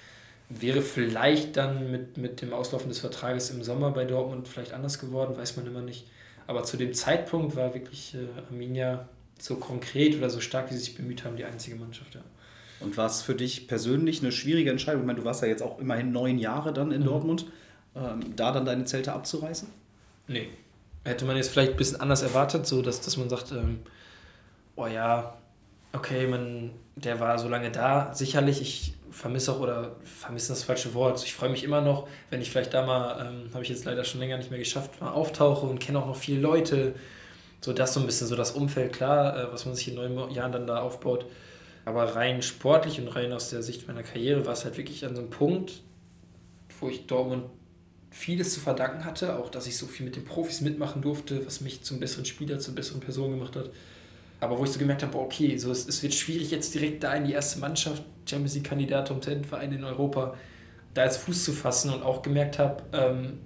wäre 0.61 0.83
vielleicht 0.83 1.57
dann 1.57 1.91
mit, 1.91 2.17
mit 2.17 2.43
dem 2.43 2.53
Auslaufen 2.53 2.89
des 2.89 2.99
Vertrages 2.99 3.51
im 3.51 3.63
Sommer 3.63 3.91
bei 3.91 4.05
Dortmund 4.05 4.49
vielleicht 4.49 4.73
anders 4.73 4.99
geworden, 4.99 5.37
weiß 5.37 5.57
man 5.57 5.67
immer 5.67 5.83
nicht. 5.83 6.07
Aber 6.47 6.65
zu 6.65 6.77
dem 6.77 6.93
Zeitpunkt 6.95 7.57
war 7.57 7.75
wirklich 7.75 8.15
äh, 8.15 8.41
Arminia 8.49 9.09
so 9.39 9.57
konkret 9.57 10.17
oder 10.17 10.31
so 10.31 10.41
stark, 10.41 10.71
wie 10.71 10.75
sie 10.75 10.81
sich 10.81 10.95
bemüht 10.95 11.25
haben, 11.25 11.37
die 11.37 11.45
einzige 11.45 11.77
Mannschaft, 11.77 12.15
ja. 12.15 12.23
Und 12.81 12.97
war 12.97 13.07
es 13.07 13.23
für 13.23 13.37
dich 13.37 13.69
persönlich 13.69 14.23
eine 14.23 14.33
schwierige 14.33 14.71
Entscheidung? 14.71 15.03
Ich 15.03 15.07
meine, 15.07 15.21
du 15.21 15.25
warst 15.25 15.43
ja 15.43 15.49
jetzt 15.49 15.63
auch 15.63 15.79
immerhin 15.79 16.11
neun 16.11 16.39
Jahre 16.39 16.73
dann 16.73 16.91
in 16.91 17.03
mhm. 17.03 17.07
Dortmund, 17.07 17.47
ähm, 17.95 18.35
da 18.35 18.51
dann 18.51 18.65
deine 18.65 18.85
Zelte 18.85 19.13
abzureißen? 19.13 19.69
Nee. 20.27 20.49
Hätte 21.05 21.25
man 21.25 21.37
jetzt 21.37 21.51
vielleicht 21.51 21.73
ein 21.73 21.77
bisschen 21.77 22.01
anders 22.01 22.23
erwartet, 22.23 22.67
so 22.67 22.83
dass, 22.83 23.01
dass 23.01 23.17
man 23.17 23.29
sagt, 23.29 23.53
ähm, 23.53 23.81
oh 24.75 24.87
ja, 24.87 25.37
okay, 25.93 26.27
man, 26.27 26.71
der 26.97 27.21
war 27.21 27.39
so 27.39 27.49
lange 27.49 27.71
da. 27.71 28.13
Sicherlich, 28.15 28.61
ich 28.61 28.95
vermisse 29.13 29.53
auch, 29.53 29.61
oder 29.61 29.97
vermisse 30.05 30.49
das 30.49 30.63
falsche 30.63 30.95
Wort. 30.95 31.23
Ich 31.25 31.35
freue 31.35 31.51
mich 31.51 31.63
immer 31.65 31.81
noch, 31.81 32.09
wenn 32.31 32.41
ich 32.41 32.51
vielleicht 32.51 32.75
da 32.75 32.85
mal, 32.85 33.27
ähm, 33.27 33.51
habe 33.53 33.63
ich 33.63 33.69
jetzt 33.69 33.85
leider 33.85 34.05
schon 34.05 34.21
länger 34.21 34.39
nicht 34.39 34.51
mehr 34.51 34.59
geschafft, 34.59 35.01
mal 35.01 35.13
auftauche 35.13 35.67
und 35.67 35.79
kenne 35.79 35.99
auch 35.99 36.07
noch 36.07 36.17
viele 36.17 36.41
Leute. 36.41 36.95
So 37.61 37.73
das 37.73 37.95
so 37.95 38.01
ein 38.01 38.07
bisschen 38.07 38.27
so 38.27 38.35
das 38.35 38.53
Umfeld, 38.53 38.93
klar, 38.93 39.37
äh, 39.37 39.53
was 39.53 39.67
man 39.67 39.75
sich 39.75 39.89
in 39.89 39.95
neun 39.95 40.31
Jahren 40.31 40.53
dann 40.53 40.67
da 40.67 40.81
aufbaut. 40.81 41.27
Aber 41.85 42.17
rein 42.17 42.43
sportlich 42.43 43.01
und 43.01 43.09
rein 43.09 43.33
aus 43.33 43.51
der 43.51 43.63
Sicht 43.63 43.87
meiner 43.87 44.03
Karriere 44.03 44.47
war 44.47 44.53
es 44.53 44.65
halt 44.65 44.77
wirklich 44.77 45.05
an 45.05 45.15
so 45.15 45.23
einem 45.23 45.31
Punkt, 45.31 45.83
wo 46.81 46.89
ich 46.89 47.07
Dortmund 47.07 47.45
vieles 48.11 48.53
zu 48.55 48.61
verdanken 48.61 49.05
hatte, 49.05 49.39
auch 49.39 49.49
dass 49.49 49.67
ich 49.67 49.77
so 49.77 49.87
viel 49.87 50.05
mit 50.05 50.17
den 50.17 50.25
Profis 50.25 50.61
mitmachen 50.61 51.03
durfte, 51.03 51.45
was 51.47 51.61
mich 51.61 51.83
zum 51.83 51.99
besseren 51.99 52.25
Spieler, 52.25 52.59
zur 52.59 52.75
besseren 52.75 53.01
Person 53.01 53.31
gemacht 53.31 53.57
hat. 53.57 53.71
Aber 54.41 54.59
wo 54.59 54.65
ich 54.65 54.71
so 54.71 54.79
gemerkt 54.79 55.03
habe, 55.03 55.17
okay, 55.19 55.57
so 55.57 55.71
es, 55.71 55.87
es 55.89 56.03
wird 56.03 56.15
schwierig 56.15 56.51
jetzt 56.51 56.75
direkt 56.75 57.05
da 57.05 57.15
in 57.15 57.25
die 57.25 57.33
erste 57.33 57.61
Mannschaft, 57.61 58.03
Champions 58.27 58.55
League-Kandidat 58.55 59.11
um 59.11 59.21
Talentverein 59.21 59.73
in 59.73 59.85
Europa, 59.85 60.35
da 60.95 61.05
jetzt 61.05 61.19
Fuß 61.19 61.45
zu 61.45 61.53
fassen 61.53 61.93
und 61.93 62.03
auch 62.03 62.23
gemerkt 62.23 62.59
habe, 62.59 62.83
ähm, 62.93 63.39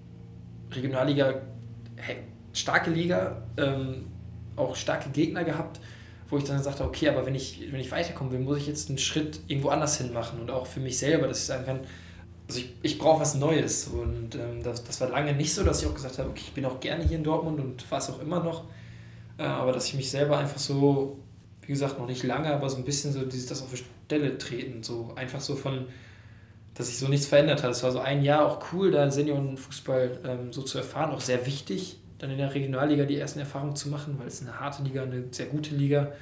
Regionalliga, 0.72 1.42
hey, 1.96 2.16
starke 2.52 2.90
Liga, 2.90 3.42
ähm, 3.56 4.06
auch 4.56 4.74
starke 4.74 5.10
Gegner 5.10 5.44
gehabt 5.44 5.80
wo 6.28 6.38
ich 6.38 6.44
dann 6.44 6.62
sagte, 6.62 6.84
okay, 6.84 7.08
aber 7.08 7.24
wenn 7.26 7.34
ich, 7.34 7.60
wenn 7.70 7.80
ich 7.80 7.90
weiterkommen 7.92 8.32
will, 8.32 8.40
muss 8.40 8.58
ich 8.58 8.66
jetzt 8.66 8.88
einen 8.88 8.98
Schritt 8.98 9.40
irgendwo 9.46 9.68
anders 9.68 9.98
hin 9.98 10.12
machen 10.12 10.40
und 10.40 10.50
auch 10.50 10.66
für 10.66 10.80
mich 10.80 10.98
selber, 10.98 11.28
dass 11.28 11.38
ich 11.40 11.44
sagen 11.44 11.64
kann, 11.64 11.80
also 12.48 12.60
ich, 12.60 12.74
ich 12.82 12.98
brauche 12.98 13.20
was 13.20 13.34
Neues. 13.34 13.88
Und 13.88 14.34
ähm, 14.34 14.62
das, 14.62 14.82
das 14.84 15.00
war 15.00 15.08
lange 15.08 15.34
nicht 15.34 15.54
so, 15.54 15.62
dass 15.62 15.82
ich 15.82 15.88
auch 15.88 15.94
gesagt 15.94 16.18
habe, 16.18 16.30
okay, 16.30 16.42
ich 16.46 16.52
bin 16.52 16.64
auch 16.64 16.80
gerne 16.80 17.04
hier 17.04 17.16
in 17.16 17.24
Dortmund 17.24 17.60
und 17.60 17.90
war 17.90 17.98
es 17.98 18.10
auch 18.10 18.20
immer 18.20 18.42
noch. 18.42 18.64
Äh, 19.38 19.44
aber 19.44 19.72
dass 19.72 19.86
ich 19.86 19.94
mich 19.94 20.10
selber 20.10 20.38
einfach 20.38 20.58
so, 20.58 21.18
wie 21.62 21.68
gesagt, 21.68 21.98
noch 21.98 22.06
nicht 22.06 22.22
lange, 22.24 22.52
aber 22.52 22.68
so 22.70 22.76
ein 22.76 22.84
bisschen 22.84 23.12
so 23.12 23.24
dieses, 23.24 23.46
das 23.46 23.62
auf 23.62 23.72
Stelle 24.06 24.38
treten, 24.38 24.82
so 24.82 25.12
einfach 25.16 25.40
so 25.40 25.54
von, 25.54 25.86
dass 26.74 26.88
sich 26.88 26.98
so 26.98 27.08
nichts 27.08 27.26
verändert 27.26 27.62
hat. 27.62 27.70
Es 27.70 27.82
war 27.82 27.92
so 27.92 28.00
ein 28.00 28.22
Jahr 28.22 28.46
auch 28.46 28.72
cool, 28.72 28.90
da 28.90 29.10
Seniorenfußball 29.10 30.20
ähm, 30.24 30.52
so 30.52 30.62
zu 30.62 30.78
erfahren, 30.78 31.10
auch 31.10 31.20
sehr 31.20 31.44
wichtig 31.46 31.98
dann 32.18 32.30
in 32.30 32.38
der 32.38 32.54
Regionalliga 32.54 33.04
die 33.04 33.16
ersten 33.16 33.40
Erfahrungen 33.40 33.76
zu 33.76 33.88
machen, 33.88 34.18
weil 34.18 34.26
es 34.26 34.40
eine 34.40 34.58
harte 34.58 34.82
Liga, 34.82 35.02
eine 35.02 35.24
sehr 35.30 35.46
gute 35.46 35.74
Liga. 35.74 36.12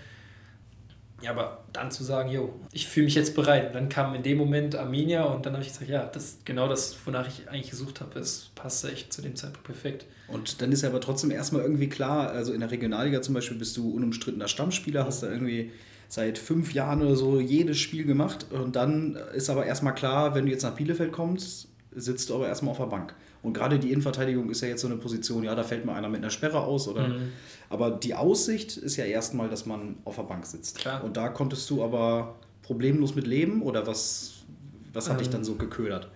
Ja, 1.23 1.31
aber 1.31 1.65
dann 1.73 1.91
zu 1.91 2.05
sagen, 2.05 2.31
jo, 2.31 2.53
ich 2.73 2.87
fühle 2.87 3.05
mich 3.05 3.15
jetzt 3.15 3.35
bereit. 3.35 3.69
Und 3.69 3.75
dann 3.75 3.89
kam 3.89 4.15
in 4.15 4.23
dem 4.23 4.37
Moment 4.37 4.77
Arminia 4.77 5.25
und 5.25 5.47
dann 5.47 5.55
habe 5.55 5.63
ich 5.63 5.71
gesagt, 5.71 5.89
ja, 5.89 6.05
das 6.05 6.25
ist 6.25 6.47
genau 6.47 6.69
das, 6.69 6.97
wonach 7.07 7.29
ich 7.29 7.49
eigentlich 7.49 7.71
gesucht 7.71 8.01
habe. 8.01 8.19
Es 8.19 8.51
passte 8.55 8.91
echt 8.91 9.13
zu 9.13 9.23
dem 9.23 9.37
Zeitpunkt 9.37 9.65
perfekt. 9.65 10.07
Und 10.29 10.61
dann 10.61 10.73
ist 10.73 10.83
ja 10.83 10.89
aber 10.89 11.01
trotzdem 11.01 11.31
erstmal 11.31 11.63
irgendwie 11.63 11.89
klar, 11.89 12.31
also 12.31 12.53
in 12.53 12.61
der 12.61 12.71
Regionalliga 12.71 13.23
zum 13.23 13.35
Beispiel 13.35 13.57
bist 13.57 13.77
du 13.77 13.91
unumstrittener 13.91 14.49
Stammspieler, 14.49 15.07
hast 15.07 15.23
da 15.23 15.31
irgendwie 15.31 15.71
seit 16.09 16.39
fünf 16.39 16.75
Jahren 16.75 17.03
oder 17.03 17.17
so 17.17 17.41
jedes 17.41 17.79
Spiel 17.79 18.05
gemacht. 18.05 18.47
Und 18.51 18.77
dann 18.77 19.17
ist 19.35 19.51
aber 19.51 19.67
erstmal 19.67 19.95
klar, 19.95 20.35
wenn 20.35 20.47
du 20.47 20.53
jetzt 20.53 20.63
nach 20.63 20.75
Bielefeld 20.75 21.13
kommst, 21.13 21.69
sitzt 21.95 22.31
du 22.31 22.35
aber 22.35 22.49
erstmal 22.49 22.73
auf 22.73 22.79
der 22.79 22.87
Bank. 22.87 23.15
Und 23.43 23.53
gerade 23.53 23.79
die 23.79 23.93
Innenverteidigung 23.93 24.49
ist 24.51 24.63
ja 24.63 24.69
jetzt 24.69 24.81
so 24.81 24.89
eine 24.89 24.97
Position, 24.97 25.45
ja, 25.45 25.55
da 25.55 25.63
fällt 25.63 25.85
mal 25.85 25.95
einer 25.95 26.09
mit 26.09 26.23
einer 26.23 26.31
Sperre 26.31 26.61
aus. 26.61 26.89
Oder, 26.89 27.09
mhm. 27.09 27.33
Aber 27.69 27.91
die 27.91 28.15
Aussicht 28.15 28.77
ist 28.77 28.97
ja 28.97 29.05
erstmal, 29.05 29.49
dass 29.49 29.67
man 29.67 29.97
auf 30.05 30.17
der 30.17 30.23
Bank 30.23 30.47
sitzt. 30.47 30.79
Klar. 30.79 31.05
Und 31.05 31.17
da 31.17 31.29
konntest 31.29 31.69
du 31.69 31.85
aber 31.85 32.37
problemlos 32.63 33.15
mit 33.15 33.27
leben 33.27 33.63
oder 33.63 33.87
was, 33.87 34.45
was 34.93 35.09
hat 35.09 35.17
ähm, 35.17 35.19
dich 35.19 35.29
dann 35.29 35.45
so 35.45 35.57
geködert? 35.57 36.09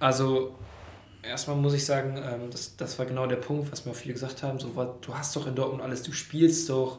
Also 0.00 0.56
erstmal 1.22 1.56
muss 1.56 1.74
ich 1.74 1.84
sagen, 1.84 2.16
ähm, 2.16 2.50
das, 2.50 2.76
das 2.76 2.98
war 2.98 3.06
genau 3.06 3.26
der 3.26 3.36
Punkt, 3.36 3.70
was 3.70 3.84
mir 3.84 3.92
auch 3.92 3.96
viele 3.96 4.14
gesagt 4.14 4.42
haben. 4.42 4.58
So, 4.58 4.68
du 5.00 5.14
hast 5.14 5.36
doch 5.36 5.46
in 5.46 5.54
Dortmund 5.54 5.82
alles, 5.82 6.02
du 6.02 6.12
spielst 6.12 6.68
doch, 6.68 6.98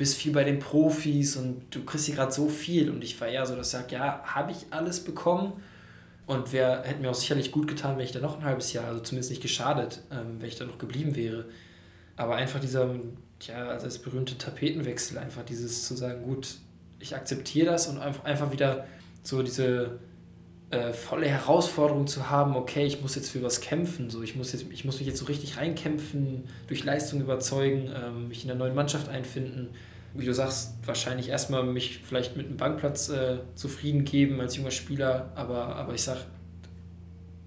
bist 0.00 0.16
viel 0.16 0.32
bei 0.32 0.44
den 0.44 0.60
Profis 0.60 1.36
und 1.36 1.62
du 1.74 1.84
kriegst 1.84 2.06
hier 2.06 2.14
gerade 2.14 2.32
so 2.32 2.48
viel. 2.48 2.88
Und 2.88 3.04
ich 3.04 3.20
war 3.20 3.28
eher 3.28 3.44
so, 3.44 3.54
dass 3.54 3.66
ich 3.66 3.72
sage, 3.72 3.96
ja, 3.96 4.22
habe 4.24 4.50
ich 4.50 4.64
alles 4.70 5.04
bekommen? 5.04 5.52
Und 6.26 6.54
wer 6.54 6.84
hätte 6.84 7.02
mir 7.02 7.10
auch 7.10 7.14
sicherlich 7.14 7.52
gut 7.52 7.68
getan, 7.68 7.98
wenn 7.98 8.06
ich 8.06 8.12
da 8.12 8.18
noch 8.18 8.38
ein 8.38 8.44
halbes 8.44 8.72
Jahr, 8.72 8.86
also 8.86 9.00
zumindest 9.00 9.28
nicht 9.28 9.42
geschadet, 9.42 10.00
ähm, 10.10 10.36
wenn 10.38 10.48
ich 10.48 10.56
da 10.56 10.64
noch 10.64 10.78
geblieben 10.78 11.16
wäre. 11.16 11.44
Aber 12.16 12.36
einfach 12.36 12.60
dieser, 12.60 12.94
ja, 13.42 13.68
also 13.68 13.84
das 13.84 13.98
berühmte 13.98 14.38
Tapetenwechsel, 14.38 15.18
einfach 15.18 15.44
dieses 15.44 15.86
zu 15.86 15.94
sagen, 15.94 16.22
gut, 16.22 16.54
ich 16.98 17.14
akzeptiere 17.14 17.66
das 17.66 17.86
und 17.86 17.98
einfach 17.98 18.52
wieder 18.52 18.86
so 19.22 19.42
diese 19.42 19.98
äh, 20.70 20.94
volle 20.94 21.26
Herausforderung 21.26 22.06
zu 22.06 22.30
haben, 22.30 22.56
okay, 22.56 22.86
ich 22.86 23.02
muss 23.02 23.16
jetzt 23.16 23.28
für 23.28 23.42
was 23.42 23.60
kämpfen, 23.60 24.08
so 24.08 24.22
ich 24.22 24.34
muss, 24.34 24.52
jetzt, 24.52 24.64
ich 24.70 24.86
muss 24.86 24.98
mich 24.98 25.08
jetzt 25.08 25.18
so 25.18 25.26
richtig 25.26 25.58
reinkämpfen, 25.58 26.44
durch 26.68 26.84
Leistung 26.84 27.20
überzeugen, 27.20 27.90
ähm, 27.94 28.28
mich 28.28 28.44
in 28.44 28.48
der 28.48 28.56
neuen 28.56 28.74
Mannschaft 28.74 29.10
einfinden 29.10 29.68
wie 30.14 30.26
du 30.26 30.34
sagst, 30.34 30.74
wahrscheinlich 30.84 31.28
erstmal 31.28 31.62
mich 31.64 32.00
vielleicht 32.02 32.36
mit 32.36 32.46
einem 32.46 32.56
Bankplatz 32.56 33.08
äh, 33.10 33.38
zufrieden 33.54 34.04
geben 34.04 34.40
als 34.40 34.56
junger 34.56 34.70
Spieler, 34.70 35.30
aber, 35.34 35.76
aber 35.76 35.94
ich 35.94 36.02
sag, 36.02 36.18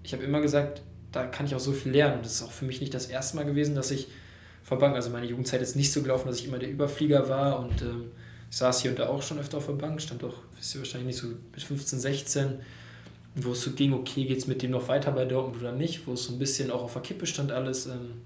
ich 0.04 0.14
habe 0.14 0.24
immer 0.24 0.42
gesagt, 0.42 0.82
da 1.12 1.26
kann 1.26 1.46
ich 1.46 1.56
auch 1.56 1.60
so 1.60 1.72
viel 1.72 1.92
lernen. 1.92 2.20
Das 2.24 2.34
ist 2.34 2.44
auch 2.44 2.52
für 2.52 2.66
mich 2.66 2.82
nicht 2.82 2.94
das 2.94 3.08
erste 3.08 3.36
Mal 3.36 3.46
gewesen, 3.46 3.76
dass 3.76 3.92
ich 3.92 4.08
vor 4.64 4.80
Bank, 4.80 4.96
also 4.96 5.10
meine 5.10 5.26
Jugendzeit 5.26 5.62
ist 5.62 5.76
nicht 5.76 5.92
so 5.92 6.02
gelaufen, 6.02 6.28
dass 6.28 6.40
ich 6.40 6.48
immer 6.48 6.58
der 6.58 6.72
Überflieger 6.72 7.28
war 7.30 7.60
und 7.60 7.82
ähm, 7.82 8.12
ich 8.50 8.58
saß 8.58 8.82
hier 8.82 8.92
und 8.92 9.00
da 9.00 9.10
auch 9.10 9.22
schon 9.22 9.40
öfter 9.40 9.58
auf 9.58 9.66
der 9.66 9.74
Bank, 9.74 10.02
stand 10.02 10.24
auch, 10.24 10.36
wisst 10.58 10.76
ihr 10.76 10.80
wahrscheinlich 10.80 11.08
nicht 11.08 11.20
so 11.20 11.28
bis 11.52 11.64
15, 11.64 12.00
16, 12.00 12.60
wo 13.36 13.52
es 13.52 13.62
so 13.62 13.72
ging, 13.72 13.94
okay, 13.94 14.26
geht 14.26 14.38
es 14.38 14.48
mit 14.48 14.62
dem 14.62 14.72
noch 14.72 14.88
weiter 14.88 15.12
bei 15.12 15.26
Dortmund 15.26 15.62
oder 15.62 15.72
nicht, 15.72 16.08
wo 16.08 16.14
es 16.14 16.26
so 16.26 16.34
ein 16.34 16.40
bisschen 16.40 16.72
auch 16.72 16.84
auf 16.84 16.94
der 16.94 17.02
Kippe 17.02 17.26
stand 17.26 17.52
alles. 17.52 17.88
Ähm, 17.88 18.22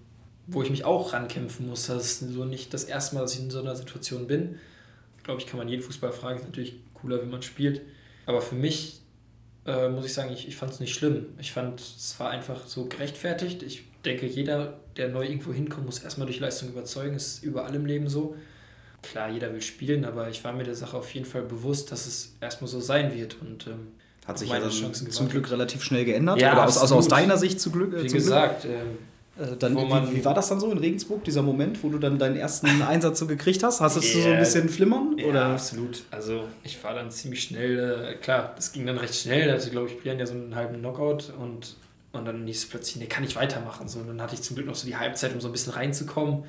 wo 0.47 0.63
ich 0.63 0.69
mich 0.69 0.85
auch 0.85 1.13
rankämpfen 1.13 1.67
muss. 1.67 1.87
Das 1.87 2.03
ist 2.03 2.19
so 2.33 2.45
nicht 2.45 2.73
das 2.73 2.85
erste 2.85 3.15
Mal, 3.15 3.21
dass 3.21 3.35
ich 3.35 3.41
in 3.41 3.51
so 3.51 3.59
einer 3.59 3.75
Situation 3.75 4.27
bin. 4.27 4.57
Glaube 5.23 5.41
ich, 5.41 5.47
kann 5.47 5.57
man 5.57 5.67
jeden 5.67 5.83
Fußball 5.83 6.13
fragen. 6.13 6.39
Ist 6.39 6.45
natürlich 6.45 6.75
cooler, 6.93 7.21
wenn 7.21 7.29
man 7.29 7.41
spielt. 7.41 7.81
Aber 8.25 8.41
für 8.41 8.55
mich 8.55 9.01
äh, 9.65 9.89
muss 9.89 10.05
ich 10.05 10.13
sagen, 10.13 10.31
ich, 10.31 10.47
ich 10.47 10.55
fand 10.55 10.71
es 10.71 10.79
nicht 10.79 10.93
schlimm. 10.95 11.25
Ich 11.39 11.51
fand, 11.51 11.81
es 11.81 12.15
war 12.19 12.29
einfach 12.29 12.65
so 12.65 12.85
gerechtfertigt. 12.85 13.61
Ich 13.61 13.83
denke, 14.05 14.25
jeder, 14.25 14.79
der 14.95 15.09
neu 15.09 15.25
irgendwo 15.25 15.51
hinkommt, 15.51 15.85
muss 15.85 15.99
erstmal 15.99 16.27
durch 16.27 16.39
Leistung 16.39 16.69
überzeugen. 16.69 17.15
Ist 17.15 17.43
überall 17.43 17.75
im 17.75 17.85
Leben 17.85 18.07
so. 18.07 18.35
Klar, 19.01 19.29
jeder 19.29 19.53
will 19.53 19.61
spielen, 19.61 20.05
aber 20.05 20.29
ich 20.29 20.43
war 20.43 20.53
mir 20.53 20.63
der 20.63 20.75
Sache 20.75 20.97
auf 20.97 21.13
jeden 21.13 21.25
Fall 21.25 21.43
bewusst, 21.43 21.91
dass 21.91 22.07
es 22.07 22.35
erstmal 22.41 22.69
so 22.69 22.79
sein 22.79 23.13
wird. 23.13 23.37
Und 23.41 23.67
ähm, 23.67 23.89
hat 24.25 24.39
sich 24.39 24.49
ja 24.49 24.59
dann 24.59 24.71
zum 24.71 25.29
Glück 25.29 25.51
relativ 25.51 25.83
schnell 25.83 26.05
geändert. 26.05 26.39
Ja, 26.39 26.53
Oder 26.53 26.65
aus, 26.65 26.77
aus 26.77 27.07
deiner 27.07 27.37
Sicht 27.37 27.59
zu 27.59 27.71
Glück? 27.71 27.93
Äh, 27.93 28.03
Wie 28.03 28.07
gesagt, 28.07 28.63
Glück? 28.63 28.73
Äh, 29.39 29.55
dann, 29.57 29.75
wie, 29.75 30.17
wie, 30.17 30.25
war 30.25 30.33
das 30.33 30.49
dann 30.49 30.59
so 30.59 30.71
in 30.71 30.77
Regensburg, 30.77 31.23
dieser 31.23 31.41
Moment, 31.41 31.83
wo 31.83 31.89
du 31.89 31.97
dann 31.97 32.17
deinen 32.17 32.35
ersten 32.35 32.81
Einsatz 32.87 33.19
so 33.19 33.27
gekriegt 33.27 33.63
hast? 33.63 33.81
Hast 33.81 33.95
yeah. 33.95 34.13
du 34.13 34.21
so 34.21 34.29
ein 34.29 34.39
bisschen 34.39 34.69
flimmern? 34.69 35.13
Oder? 35.13 35.33
Ja, 35.33 35.53
absolut. 35.53 36.03
Also 36.11 36.43
ich 36.63 36.83
war 36.83 36.93
dann 36.93 37.11
ziemlich 37.11 37.43
schnell, 37.43 38.05
äh, 38.09 38.13
klar, 38.15 38.53
das 38.55 38.71
ging 38.71 38.85
dann 38.85 38.97
recht 38.97 39.15
schnell. 39.15 39.49
Also 39.51 39.69
glaube 39.69 39.89
ich, 39.89 39.99
Brian 39.99 40.19
ja 40.19 40.25
so 40.25 40.33
einen 40.33 40.55
halben 40.55 40.79
Knockout 40.79 41.33
und, 41.39 41.75
und 42.13 42.25
dann 42.25 42.45
hieß 42.47 42.57
es 42.57 42.69
plötzlich, 42.69 42.97
nee, 42.97 43.07
kann 43.07 43.23
ich 43.23 43.35
weitermachen. 43.35 43.87
So, 43.87 43.99
und 43.99 44.07
dann 44.07 44.21
hatte 44.21 44.35
ich 44.35 44.41
zum 44.41 44.55
Glück 44.55 44.67
noch 44.67 44.75
so 44.75 44.87
die 44.87 44.97
Halbzeit, 44.97 45.33
um 45.33 45.41
so 45.41 45.49
ein 45.49 45.51
bisschen 45.51 45.73
reinzukommen. 45.73 46.43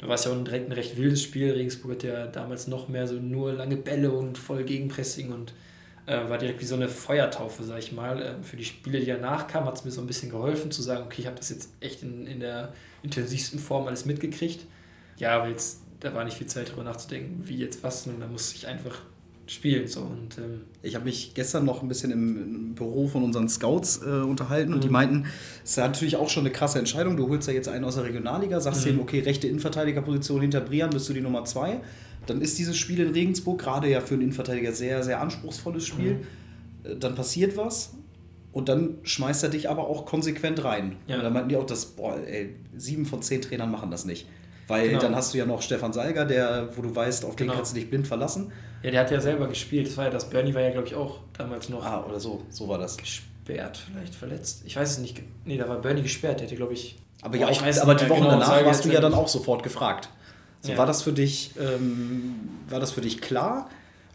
Da 0.00 0.08
war 0.08 0.14
es 0.14 0.24
ja 0.24 0.32
auch 0.32 0.44
direkt 0.44 0.70
ein 0.70 0.72
recht 0.72 0.96
wildes 0.96 1.22
Spiel. 1.22 1.52
Regensburg 1.52 1.92
hat 1.92 2.02
ja 2.04 2.26
damals 2.26 2.66
noch 2.66 2.88
mehr 2.88 3.06
so 3.06 3.16
nur 3.16 3.52
lange 3.52 3.76
Bälle 3.76 4.10
und 4.12 4.38
voll 4.38 4.64
Gegenpressing 4.64 5.30
und 5.30 5.52
war 6.10 6.38
direkt 6.38 6.60
wie 6.60 6.64
so 6.64 6.74
eine 6.74 6.88
Feuertaufe, 6.88 7.62
sag 7.62 7.78
ich 7.78 7.92
mal. 7.92 8.22
Ähm, 8.22 8.44
für 8.44 8.56
die 8.56 8.64
Spiele, 8.64 9.00
die 9.00 9.06
danach 9.06 9.46
kamen, 9.46 9.66
hat 9.66 9.76
es 9.76 9.84
mir 9.84 9.90
so 9.90 10.00
ein 10.00 10.06
bisschen 10.06 10.30
geholfen, 10.30 10.70
zu 10.70 10.82
sagen, 10.82 11.04
okay, 11.04 11.20
ich 11.20 11.26
habe 11.26 11.36
das 11.36 11.50
jetzt 11.50 11.70
echt 11.80 12.02
in, 12.02 12.26
in 12.26 12.40
der 12.40 12.72
intensivsten 13.02 13.58
Form 13.58 13.86
alles 13.86 14.04
mitgekriegt. 14.04 14.64
Ja, 15.18 15.36
aber 15.38 15.48
jetzt, 15.48 15.80
da 16.00 16.14
war 16.14 16.24
nicht 16.24 16.36
viel 16.36 16.46
Zeit 16.46 16.68
darüber 16.68 16.84
nachzudenken, 16.84 17.42
wie 17.46 17.56
jetzt 17.56 17.82
was, 17.82 18.06
und 18.06 18.20
da 18.20 18.26
musste 18.26 18.56
ich 18.56 18.66
einfach 18.66 19.02
spielen. 19.46 19.88
So. 19.88 20.00
Und, 20.00 20.38
ähm 20.38 20.62
ich 20.82 20.94
habe 20.94 21.04
mich 21.04 21.34
gestern 21.34 21.64
noch 21.64 21.82
ein 21.82 21.88
bisschen 21.88 22.10
im, 22.10 22.74
Büro 22.74 23.08
von 23.08 23.22
unseren 23.24 23.48
Scouts 23.48 24.00
äh, 24.02 24.08
unterhalten 24.08 24.70
mhm. 24.70 24.76
und 24.76 24.84
die 24.84 24.88
mhm. 24.88 24.92
meinten, 24.92 25.26
es 25.64 25.72
ist 25.72 25.76
natürlich 25.76 26.16
auch 26.16 26.30
schon 26.30 26.44
eine 26.44 26.52
krasse 26.52 26.78
Entscheidung. 26.78 27.16
Du 27.16 27.28
holst 27.28 27.48
ja 27.48 27.54
jetzt 27.54 27.68
einen 27.68 27.84
aus 27.84 27.96
der 27.96 28.04
Regionalliga, 28.04 28.60
sagst 28.60 28.86
mhm. 28.86 28.92
ihm, 28.92 29.00
okay, 29.00 29.20
rechte 29.20 29.48
Innenverteidigerposition 29.48 30.40
hinter 30.40 30.60
Brian, 30.60 30.90
bist 30.90 31.08
du 31.08 31.12
die 31.12 31.20
Nummer 31.20 31.44
zwei 31.44 31.80
dann 32.26 32.40
ist 32.40 32.58
dieses 32.58 32.76
Spiel 32.76 33.00
in 33.00 33.12
Regensburg 33.12 33.60
gerade 33.60 33.88
ja 33.88 34.00
für 34.00 34.14
einen 34.14 34.24
Innenverteidiger 34.24 34.72
sehr, 34.72 35.02
sehr 35.02 35.20
anspruchsvolles 35.20 35.86
Spiel. 35.86 36.20
Mhm. 36.84 37.00
Dann 37.00 37.14
passiert 37.14 37.56
was 37.56 37.94
und 38.52 38.68
dann 38.68 38.98
schmeißt 39.02 39.42
er 39.42 39.48
dich 39.48 39.68
aber 39.68 39.86
auch 39.86 40.06
konsequent 40.06 40.64
rein. 40.64 40.96
Ja. 41.06 41.16
Und 41.16 41.24
dann 41.24 41.32
meinten 41.32 41.50
die 41.50 41.56
auch, 41.56 41.66
dass, 41.66 41.86
boah, 41.86 42.16
ey, 42.26 42.56
sieben 42.76 43.06
von 43.06 43.22
zehn 43.22 43.42
Trainern 43.42 43.70
machen 43.70 43.90
das 43.90 44.04
nicht. 44.04 44.26
Weil 44.66 44.88
genau. 44.88 45.00
dann 45.00 45.16
hast 45.16 45.34
du 45.34 45.38
ja 45.38 45.46
noch 45.46 45.62
Stefan 45.62 45.92
Salger, 45.92 46.24
der, 46.24 46.68
wo 46.76 46.82
du 46.82 46.94
weißt, 46.94 47.24
auf 47.24 47.36
genau. 47.36 47.52
den 47.52 47.56
kannst 47.56 47.72
du 47.72 47.80
dich 47.80 47.90
blind 47.90 48.06
verlassen. 48.06 48.52
Ja, 48.82 48.90
der 48.92 49.00
hat 49.00 49.10
ja 49.10 49.20
selber 49.20 49.48
gespielt. 49.48 49.88
Das 49.88 49.96
war 49.96 50.04
ja 50.04 50.10
das. 50.10 50.30
Bernie 50.30 50.54
war 50.54 50.62
ja, 50.62 50.70
glaube 50.70 50.86
ich, 50.86 50.94
auch 50.94 51.18
damals 51.36 51.68
noch. 51.68 51.84
Ah, 51.84 52.04
oder 52.08 52.20
so. 52.20 52.42
So 52.50 52.68
war 52.68 52.78
das. 52.78 52.96
Gesperrt, 52.96 53.82
vielleicht 53.90 54.14
verletzt. 54.14 54.62
Ich 54.64 54.76
weiß 54.76 54.92
es 54.92 54.98
nicht. 54.98 55.20
Nee, 55.44 55.56
da 55.58 55.68
war 55.68 55.80
Bernie 55.80 56.02
gesperrt. 56.02 56.38
Der 56.40 56.46
hätte, 56.46 56.56
glaube 56.56 56.74
ich. 56.74 56.96
Aber, 57.22 57.36
ja, 57.36 57.50
ich 57.50 57.60
weiß 57.60 57.80
aber 57.80 57.96
die 57.96 58.08
Woche 58.08 58.20
genau, 58.20 58.30
danach 58.30 58.64
warst 58.64 58.84
du 58.84 58.90
ja 58.90 59.00
dann 59.00 59.12
auch 59.12 59.28
sofort 59.28 59.62
gefragt. 59.62 60.08
So, 60.62 60.72
ja. 60.72 60.78
War 60.78 60.86
das 60.86 61.02
für 61.02 61.12
dich, 61.12 61.52
ähm, 61.58 62.34
war 62.68 62.80
das 62.80 62.92
für 62.92 63.00
dich 63.00 63.20
klar? 63.20 63.70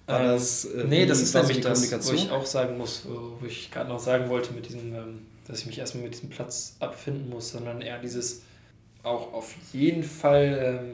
War 0.05 0.21
ähm, 0.21 0.27
das, 0.27 0.65
äh, 0.65 0.83
nee, 0.87 1.05
das 1.05 1.21
ist 1.21 1.33
nämlich 1.33 1.61
das, 1.61 2.07
wo 2.07 2.13
ich 2.13 2.29
auch 2.29 2.45
sagen 2.45 2.77
muss, 2.77 3.03
wo 3.05 3.45
ich 3.45 3.71
gerade 3.71 3.89
noch 3.89 3.99
sagen 3.99 4.29
wollte, 4.29 4.53
mit 4.53 4.67
diesem, 4.67 4.93
ähm, 4.93 5.21
dass 5.47 5.59
ich 5.59 5.65
mich 5.65 5.79
erstmal 5.79 6.03
mit 6.03 6.13
diesem 6.13 6.29
Platz 6.29 6.75
abfinden 6.79 7.29
muss, 7.29 7.51
sondern 7.51 7.81
eher 7.81 7.99
dieses 7.99 8.43
auch 9.03 9.33
auf 9.33 9.53
jeden 9.71 10.03
Fall 10.03 10.93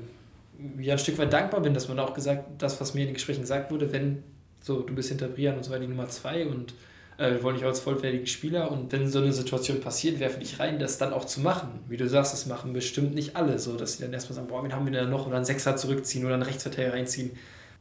ähm, 0.59 0.83
ja, 0.83 0.93
ein 0.93 0.99
Stück 0.99 1.17
weit 1.17 1.31
dankbar 1.31 1.61
bin, 1.61 1.73
dass 1.73 1.87
man 1.87 1.99
auch 1.99 2.13
gesagt, 2.13 2.61
das, 2.61 2.79
was 2.79 2.93
mir 2.93 3.01
in 3.01 3.07
den 3.07 3.13
Gesprächen 3.13 3.41
gesagt 3.41 3.71
wurde, 3.71 3.91
wenn 3.91 4.23
so, 4.61 4.81
du 4.81 4.93
bist 4.93 5.09
hinter 5.09 5.27
Brian 5.27 5.57
und 5.57 5.63
so 5.63 5.71
weiter 5.71 5.81
die 5.81 5.87
Nummer 5.87 6.09
zwei 6.09 6.45
und 6.45 6.73
äh, 7.21 7.31
wir 7.31 7.43
wollen 7.43 7.55
dich 7.55 7.65
als 7.65 7.79
vollwertigen 7.79 8.25
Spieler 8.25 8.71
und 8.71 8.91
wenn 8.91 9.07
so 9.07 9.19
eine 9.19 9.31
Situation 9.31 9.79
passiert, 9.79 10.19
werfe 10.19 10.39
dich 10.39 10.59
rein, 10.59 10.79
das 10.79 10.97
dann 10.97 11.13
auch 11.13 11.25
zu 11.25 11.41
machen. 11.41 11.79
Wie 11.87 11.97
du 11.97 12.09
sagst, 12.09 12.33
das 12.33 12.47
machen 12.47 12.73
bestimmt 12.73 13.13
nicht 13.13 13.35
alle, 13.35 13.59
so 13.59 13.77
dass 13.77 13.93
sie 13.93 14.03
dann 14.03 14.11
erstmal 14.11 14.35
sagen, 14.35 14.47
boah, 14.47 14.63
wen 14.63 14.73
haben 14.73 14.85
wir 14.85 14.91
denn 14.91 15.09
noch 15.09 15.27
oder 15.27 15.35
einen 15.35 15.45
Sechser 15.45 15.75
zurückziehen 15.75 16.25
oder 16.25 16.33
einen 16.33 16.43
Rechtsverteidiger 16.43 16.93
reinziehen. 16.93 17.31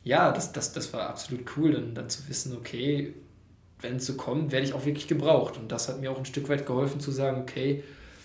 Ja, 0.04 0.30
das, 0.32 0.52
das, 0.52 0.72
das 0.72 0.92
war 0.92 1.08
absolut 1.08 1.44
cool, 1.56 1.72
dann, 1.72 1.94
dann 1.94 2.08
zu 2.10 2.28
wissen, 2.28 2.56
okay, 2.56 3.14
wenn 3.80 3.96
es 3.96 4.06
so 4.06 4.14
kommt, 4.14 4.52
werde 4.52 4.66
ich 4.66 4.74
auch 4.74 4.84
wirklich 4.84 5.08
gebraucht. 5.08 5.56
Und 5.56 5.72
das 5.72 5.88
hat 5.88 6.00
mir 6.00 6.10
auch 6.10 6.18
ein 6.18 6.26
Stück 6.26 6.48
weit 6.48 6.66
geholfen 6.66 7.00
zu 7.00 7.10
sagen, 7.10 7.40
okay, 7.40 7.82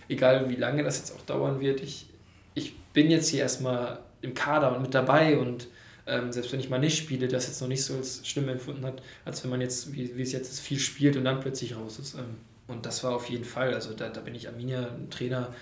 egal 0.10 0.50
wie 0.50 0.56
lange 0.56 0.84
das 0.84 0.98
jetzt 0.98 1.16
auch 1.16 1.22
dauern 1.22 1.62
wird, 1.62 1.82
ich, 1.82 2.08
ich 2.54 2.78
bin 2.94 3.10
jetzt 3.10 3.30
hier 3.30 3.42
erstmal 3.42 4.00
im 4.22 4.34
Kader 4.34 4.76
und 4.76 4.82
mit 4.82 4.94
dabei 4.94 5.38
und 5.38 5.68
ähm, 6.08 6.32
selbst 6.32 6.52
wenn 6.52 6.60
ich 6.60 6.70
mal 6.70 6.80
nicht 6.80 6.98
spiele, 6.98 7.28
das 7.28 7.48
jetzt 7.48 7.62
noch 7.62 7.68
nicht 7.68 7.84
so 7.84 7.96
als 7.96 8.28
schlimm 8.28 8.48
empfunden 8.50 8.86
hat, 8.86 9.02
als 9.24 9.44
wenn 9.44 9.50
man 9.50 9.62
jetzt, 9.62 9.94
wie, 9.94 10.16
wie 10.16 10.22
es 10.22 10.32
jetzt 10.32 10.52
ist, 10.52 10.60
viel 10.60 10.80
spielt 10.80 11.18
und 11.18 11.26
dann 11.26 11.40
plötzlich 11.40 11.76
raus 11.76 12.00
ist. 12.00 12.16
Ähm, 12.16 12.38
und 12.68 12.86
das 12.86 13.04
war 13.04 13.16
auf 13.16 13.30
jeden 13.30 13.46
Fall, 13.46 13.74
also 13.74 13.94
da, 13.94 14.10
da 14.10 14.22
bin 14.22 14.36
ich 14.36 14.48
Arminia, 14.48 14.90
Trainer, 15.10 15.54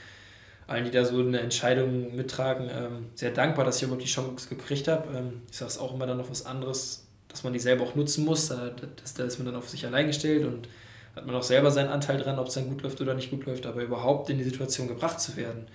allen, 0.67 0.85
die 0.85 0.91
da 0.91 1.03
so 1.03 1.19
eine 1.19 1.39
Entscheidung 1.39 2.15
mittragen, 2.15 2.69
ähm, 2.69 3.05
sehr 3.15 3.31
dankbar, 3.31 3.65
dass 3.65 3.77
ich 3.77 3.83
überhaupt 3.83 4.03
die 4.03 4.07
Chance 4.07 4.49
gekriegt 4.49 4.87
habe. 4.87 5.17
Ähm, 5.17 5.41
ich 5.49 5.57
sage 5.57 5.69
es 5.69 5.77
auch 5.77 5.93
immer 5.93 6.07
dann 6.07 6.17
noch 6.17 6.29
was 6.29 6.45
anderes, 6.45 7.05
dass 7.27 7.43
man 7.43 7.53
die 7.53 7.59
selber 7.59 7.83
auch 7.83 7.95
nutzen 7.95 8.25
muss. 8.25 8.49
Da, 8.49 8.71
das, 9.01 9.13
da 9.13 9.23
ist 9.23 9.39
man 9.39 9.45
dann 9.45 9.55
auf 9.55 9.69
sich 9.69 9.85
allein 9.85 10.07
gestellt 10.07 10.45
und 10.45 10.67
hat 11.15 11.25
man 11.25 11.35
auch 11.35 11.43
selber 11.43 11.71
seinen 11.71 11.89
Anteil 11.89 12.17
dran, 12.17 12.39
ob 12.39 12.47
es 12.47 12.53
dann 12.53 12.67
gut 12.67 12.81
läuft 12.81 12.99
oder 13.01 13.13
nicht 13.13 13.29
gut 13.29 13.45
läuft, 13.45 13.65
aber 13.65 13.83
überhaupt 13.83 14.29
in 14.29 14.37
die 14.37 14.43
Situation 14.43 14.87
gebracht 14.87 15.19
zu 15.19 15.35
werden 15.37 15.67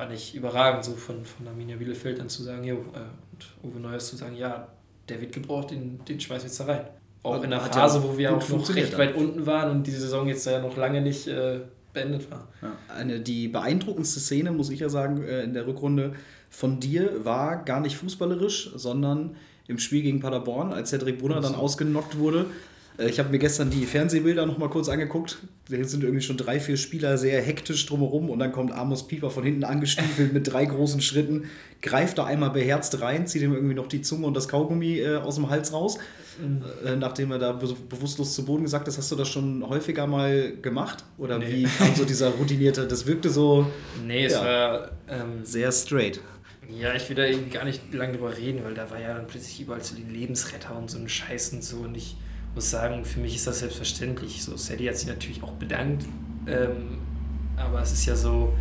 fand 0.00 0.14
ich 0.14 0.34
überragend, 0.34 0.82
so 0.82 0.92
von, 0.92 1.22
von 1.26 1.46
Arminia 1.46 1.76
Bielefeld 1.76 2.18
dann 2.18 2.30
zu 2.30 2.42
sagen, 2.42 2.64
jo, 2.64 2.76
äh, 2.76 3.00
und 3.32 3.70
Uwe 3.70 3.80
Neuers 3.80 4.08
zu 4.08 4.16
sagen, 4.16 4.34
ja, 4.34 4.68
der 5.10 5.20
wird 5.20 5.32
gebraucht, 5.32 5.72
den, 5.72 6.02
den 6.06 6.18
schmeiß 6.18 6.42
jetzt 6.42 6.58
da 6.58 6.64
rein. 6.64 6.86
Auch 7.22 7.36
und 7.36 7.44
in 7.44 7.50
der 7.50 7.60
Phase, 7.60 8.02
wo 8.02 8.16
wir 8.16 8.34
auch 8.34 8.48
noch 8.48 8.74
recht 8.74 8.96
weit 8.96 9.14
unten 9.14 9.44
waren 9.44 9.70
und 9.70 9.86
die 9.86 9.90
Saison 9.90 10.26
jetzt 10.26 10.46
ja 10.46 10.58
noch 10.62 10.74
lange 10.78 11.02
nicht 11.02 11.26
äh, 11.28 11.60
beendet 11.92 12.30
war. 12.30 12.48
Ja, 12.62 12.72
eine, 12.96 13.20
die 13.20 13.48
beeindruckendste 13.48 14.20
Szene, 14.20 14.52
muss 14.52 14.70
ich 14.70 14.80
ja 14.80 14.88
sagen, 14.88 15.22
äh, 15.22 15.42
in 15.42 15.52
der 15.52 15.66
Rückrunde 15.66 16.14
von 16.48 16.80
dir 16.80 17.22
war 17.26 17.62
gar 17.62 17.80
nicht 17.80 17.98
fußballerisch, 17.98 18.70
sondern 18.76 19.36
im 19.68 19.78
Spiel 19.78 20.00
gegen 20.00 20.20
Paderborn, 20.20 20.72
als 20.72 20.88
Cedric 20.88 21.18
Brunner 21.18 21.42
dann 21.42 21.54
ausgenockt 21.54 22.16
wurde, 22.16 22.46
ich 22.98 23.18
habe 23.18 23.30
mir 23.30 23.38
gestern 23.38 23.70
die 23.70 23.86
Fernsehbilder 23.86 24.46
noch 24.46 24.58
mal 24.58 24.68
kurz 24.68 24.88
angeguckt. 24.88 25.38
Da 25.68 25.82
sind 25.84 26.02
irgendwie 26.02 26.22
schon 26.22 26.36
drei, 26.36 26.60
vier 26.60 26.76
Spieler 26.76 27.16
sehr 27.16 27.40
hektisch 27.40 27.86
drumherum 27.86 28.28
und 28.28 28.38
dann 28.38 28.52
kommt 28.52 28.72
Amos 28.72 29.06
Pieper 29.06 29.30
von 29.30 29.44
hinten 29.44 29.64
angestiefelt 29.64 30.32
mit 30.32 30.52
drei 30.52 30.64
großen 30.66 31.00
Schritten, 31.00 31.44
greift 31.80 32.18
da 32.18 32.24
einmal 32.24 32.50
beherzt 32.50 33.00
rein, 33.00 33.26
zieht 33.26 33.42
ihm 33.42 33.54
irgendwie 33.54 33.74
noch 33.74 33.86
die 33.86 34.02
Zunge 34.02 34.26
und 34.26 34.34
das 34.34 34.48
Kaugummi 34.48 34.98
äh, 34.98 35.16
aus 35.16 35.36
dem 35.36 35.48
Hals 35.48 35.72
raus. 35.72 35.98
Äh, 36.84 36.96
nachdem 36.96 37.32
er 37.32 37.38
da 37.38 37.52
be 37.52 37.74
bewusstlos 37.88 38.34
zu 38.34 38.44
Boden 38.44 38.62
gesagt 38.64 38.88
ist, 38.88 38.98
hast 38.98 39.10
du 39.12 39.16
das 39.16 39.28
schon 39.28 39.68
häufiger 39.68 40.06
mal 40.06 40.52
gemacht? 40.62 41.04
Oder 41.18 41.38
nee. 41.38 41.48
wie 41.48 41.62
kam 41.64 41.94
so 41.94 42.04
dieser 42.04 42.30
routinierte, 42.30 42.86
das 42.86 43.06
wirkte 43.06 43.30
so. 43.30 43.66
Nee, 44.06 44.26
es 44.26 44.32
ja, 44.32 44.44
war 44.44 44.90
ähm, 45.08 45.44
sehr 45.44 45.70
straight. 45.72 46.20
Ja, 46.78 46.94
ich 46.94 47.08
will 47.08 47.16
da 47.16 47.24
irgendwie 47.24 47.50
gar 47.50 47.64
nicht 47.64 47.92
lange 47.92 48.14
drüber 48.14 48.36
reden, 48.36 48.64
weil 48.64 48.74
da 48.74 48.90
war 48.90 49.00
ja 49.00 49.14
dann 49.14 49.26
plötzlich 49.26 49.60
überall 49.60 49.82
so 49.82 49.94
die 49.94 50.02
Lebensretter 50.02 50.76
und 50.76 50.90
so 50.90 50.98
ein 50.98 51.08
Scheiß 51.08 51.52
und 51.52 51.64
so 51.64 51.78
und 51.78 51.96
ich 51.96 52.16
muss 52.54 52.70
sagen, 52.70 53.04
für 53.04 53.20
mich 53.20 53.36
ist 53.36 53.46
das 53.46 53.60
selbstverständlich. 53.60 54.42
So, 54.42 54.56
Sadie 54.56 54.88
hat 54.88 54.96
sich 54.96 55.08
natürlich 55.08 55.42
auch 55.42 55.52
bedankt, 55.52 56.04
ähm, 56.46 56.98
aber 57.56 57.80
es 57.80 57.92
ist 57.92 58.06
ja 58.06 58.16
so 58.16 58.52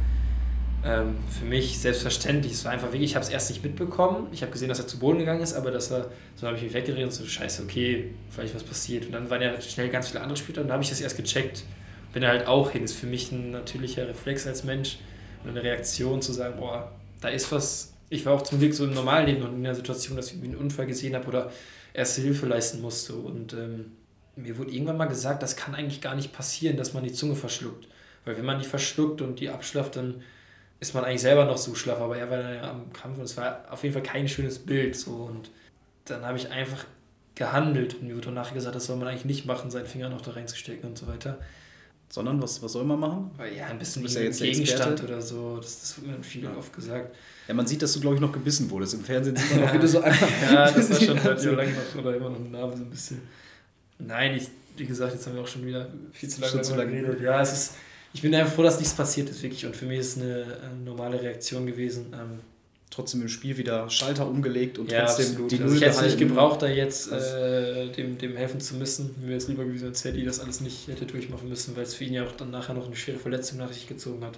ähm, 0.84 1.16
für 1.28 1.46
mich 1.46 1.80
selbstverständlich. 1.80 2.54
Es 2.54 2.66
war 2.66 2.72
einfach 2.72 2.92
wirklich, 2.92 3.12
ich 3.12 3.16
habe 3.16 3.26
es 3.26 3.30
erst 3.30 3.50
nicht 3.50 3.64
mitbekommen. 3.64 4.28
Ich 4.32 4.42
habe 4.42 4.52
gesehen, 4.52 4.70
dass 4.70 4.80
er 4.80 4.88
zu 4.88 5.00
Boden 5.00 5.20
gegangen 5.20 5.42
ist, 5.42 5.54
aber 5.54 5.72
dass 5.72 5.92
er, 5.92 6.10
so 6.36 6.48
habe 6.48 6.58
ich 6.58 6.64
mich 6.64 6.74
weggeredet 6.74 7.06
und 7.06 7.12
so, 7.12 7.26
scheiße, 7.26 7.64
okay, 7.64 8.12
vielleicht 8.30 8.56
was 8.56 8.64
passiert. 8.64 9.06
Und 9.06 9.12
dann 9.12 9.30
waren 9.30 9.42
ja 9.42 9.60
schnell 9.60 9.90
ganz 9.90 10.10
viele 10.10 10.22
andere 10.22 10.38
Spieler 10.38 10.62
und 10.62 10.68
dann 10.68 10.74
habe 10.74 10.84
ich 10.84 10.90
das 10.90 11.02
erst 11.02 11.18
gecheckt. 11.18 11.64
Bin 12.14 12.26
halt 12.26 12.48
auch 12.48 12.72
hin. 12.72 12.84
Ist 12.84 12.94
für 12.94 13.08
mich 13.08 13.32
ein 13.32 13.52
natürlicher 13.52 14.08
Reflex 14.08 14.48
als 14.48 14.64
Mensch 14.64 14.98
und 15.44 15.50
eine 15.52 15.64
Reaktion 15.64 16.22
zu 16.22 16.34
sagen, 16.34 16.56
boah, 16.58 16.92
da 17.22 17.28
ist 17.28 17.52
was. 17.52 17.94
Ich 18.12 18.26
war 18.26 18.34
auch 18.34 18.42
zum 18.42 18.60
Glück 18.60 18.74
so 18.74 18.86
im 18.86 18.94
normalen 18.94 19.28
Leben 19.28 19.44
und 19.44 19.54
in 19.54 19.64
der 19.64 19.76
Situation, 19.76 20.18
dass 20.18 20.32
ich 20.32 20.42
einen 20.42 20.56
Unfall 20.56 20.88
gesehen 20.88 21.14
habe 21.14 21.28
oder 21.28 21.52
erste 21.94 22.22
Hilfe 22.22 22.46
leisten 22.46 22.82
musste. 22.82 23.14
Und 23.14 23.54
ähm, 23.54 23.92
mir 24.36 24.58
wurde 24.58 24.72
irgendwann 24.72 24.98
mal 24.98 25.06
gesagt, 25.06 25.44
das 25.44 25.56
kann 25.56 25.76
eigentlich 25.76 26.02
gar 26.02 26.16
nicht 26.16 26.34
passieren, 26.34 26.78
dass 26.78 26.94
man 26.94 27.04
die 27.04 27.14
Zunge 27.14 27.36
verschluckt. 27.36 27.88
Weil 28.26 28.38
wenn 28.38 28.46
man 28.46 28.60
die 28.60 28.66
verschluckt 28.66 29.22
und 29.22 29.40
die 29.40 29.50
abschlafft, 29.50 29.96
dann 29.96 30.22
ist 30.80 30.94
man 30.94 31.04
eigentlich 31.04 31.22
selber 31.22 31.46
noch 31.46 31.58
so 31.58 31.76
schlaff. 31.76 32.00
Aber 32.00 32.18
er 32.18 32.30
war 32.30 32.38
dann 32.38 32.56
ja 32.56 32.70
am 32.70 32.92
Kampf 32.94 33.18
und 33.18 33.24
es 33.24 33.38
war 33.38 33.66
auf 33.70 33.84
jeden 33.84 33.94
Fall 33.94 34.04
kein 34.04 34.28
schönes 34.28 34.60
Bild. 34.60 34.96
So. 34.96 35.12
Und 35.12 35.52
dann 36.06 36.26
habe 36.26 36.38
ich 36.38 36.50
einfach 36.50 36.86
gehandelt 37.36 37.96
und 37.96 38.08
mir 38.08 38.18
wurde 38.18 38.32
nachher 38.32 38.54
gesagt, 38.54 38.76
das 38.76 38.86
soll 38.86 38.98
man 38.98 39.08
eigentlich 39.08 39.26
nicht 39.26 39.46
machen, 39.46 39.72
seinen 39.72 39.86
Finger 39.86 40.10
noch 40.10 40.22
da 40.22 40.32
reinzustecken 40.32 40.90
und 40.90 40.98
so 40.98 41.08
weiter. 41.08 41.40
Sondern 42.10 42.42
was, 42.42 42.62
was 42.62 42.74
soll 42.74 42.84
man 42.86 43.00
machen? 43.00 43.32
Ja, 43.56 43.68
ein 43.68 43.80
bisschen 43.80 44.06
ja 44.06 44.30
Gegenstand 44.30 45.04
oder 45.04 45.22
so. 45.22 45.58
Das, 45.58 45.80
das 45.80 46.02
wird 46.02 46.18
mir 46.18 46.24
viel 46.24 46.44
ja. 46.44 46.56
oft 46.58 46.74
gesagt. 46.74 47.16
Ja, 47.50 47.56
man 47.56 47.66
sieht, 47.66 47.82
dass 47.82 47.94
du, 47.94 48.00
glaube 48.00 48.16
ich, 48.16 48.22
noch 48.22 48.32
gebissen 48.32 48.70
wurdest. 48.70 48.94
Im 48.94 49.04
Fernsehen 49.04 49.36
sieht 49.36 49.56
man 49.56 49.68
auch 49.68 49.74
wieder 49.74 49.88
so 49.88 50.02
einfach. 50.02 50.30
ja, 50.52 50.70
das 50.70 50.88
war 50.92 51.00
schon 51.26 51.38
so 51.40 51.52
lange 51.54 51.72
noch 51.72 52.00
oder 52.00 52.16
immer 52.16 52.30
noch 52.30 52.40
eine 52.40 52.50
Narbe 52.50 52.78
so 52.78 52.84
ein 52.84 52.90
bisschen. 52.92 53.22
Nein, 53.98 54.36
ich, 54.36 54.50
wie 54.78 54.86
gesagt, 54.86 55.14
jetzt 55.14 55.26
haben 55.26 55.34
wir 55.34 55.42
auch 55.42 55.48
schon 55.48 55.66
wieder 55.66 55.90
viel 56.12 56.30
zu 56.30 56.42
lange, 56.42 56.62
zu 56.62 56.76
lange 56.76 56.92
geredet. 56.92 57.22
Ja, 57.22 57.42
es 57.42 57.52
ist, 57.52 57.74
ich 58.14 58.22
bin 58.22 58.36
einfach 58.36 58.54
froh, 58.54 58.62
dass 58.62 58.78
nichts 58.78 58.94
passiert 58.94 59.32
ist, 59.32 59.42
wirklich. 59.42 59.66
Und 59.66 59.76
für 59.76 59.88
mich 59.88 59.98
ist 59.98 60.18
es 60.18 60.22
eine, 60.22 60.46
eine 60.64 60.76
normale 60.86 61.20
Reaktion 61.20 61.66
gewesen. 61.66 62.14
Ähm, 62.14 62.40
trotzdem 62.92 63.24
im 63.24 63.30
Spiel 63.30 63.58
wieder 63.58 63.90
Schalter 63.90 64.28
umgelegt 64.28 64.78
und 64.78 64.92
ja, 64.92 65.06
trotzdem 65.06 65.26
absolut. 65.26 65.52
die 65.52 65.58
Null 65.58 65.64
also 65.64 65.76
Ich 65.76 65.82
hätte 65.82 65.96
es 65.96 66.02
nicht 66.04 66.20
gebraucht, 66.20 66.62
da 66.62 66.68
jetzt 66.68 67.12
äh, 67.12 67.92
dem, 67.94 68.20
dem 68.20 68.36
helfen 68.36 68.60
zu 68.60 68.76
müssen. 68.76 69.16
Mir 69.22 69.30
wäre 69.30 69.38
es 69.38 69.48
lieber 69.48 69.66
gewesen, 69.66 69.88
als 69.88 70.04
Teddy 70.04 70.24
das 70.24 70.40
alles 70.40 70.62
nicht 70.62 70.88
hätte 70.88 71.08
durchmachen 71.08 71.50
müssen, 71.50 71.76
weil 71.76 71.84
es 71.84 71.96
für 71.96 72.04
ihn 72.04 72.14
ja 72.14 72.26
auch 72.26 72.32
dann 72.34 72.52
nachher 72.52 72.76
noch 72.76 72.86
eine 72.86 72.96
schwere 72.96 73.18
Verletzung 73.18 73.58
nach 73.58 73.74
sich 73.74 73.88
gezogen 73.88 74.24
hat. 74.24 74.38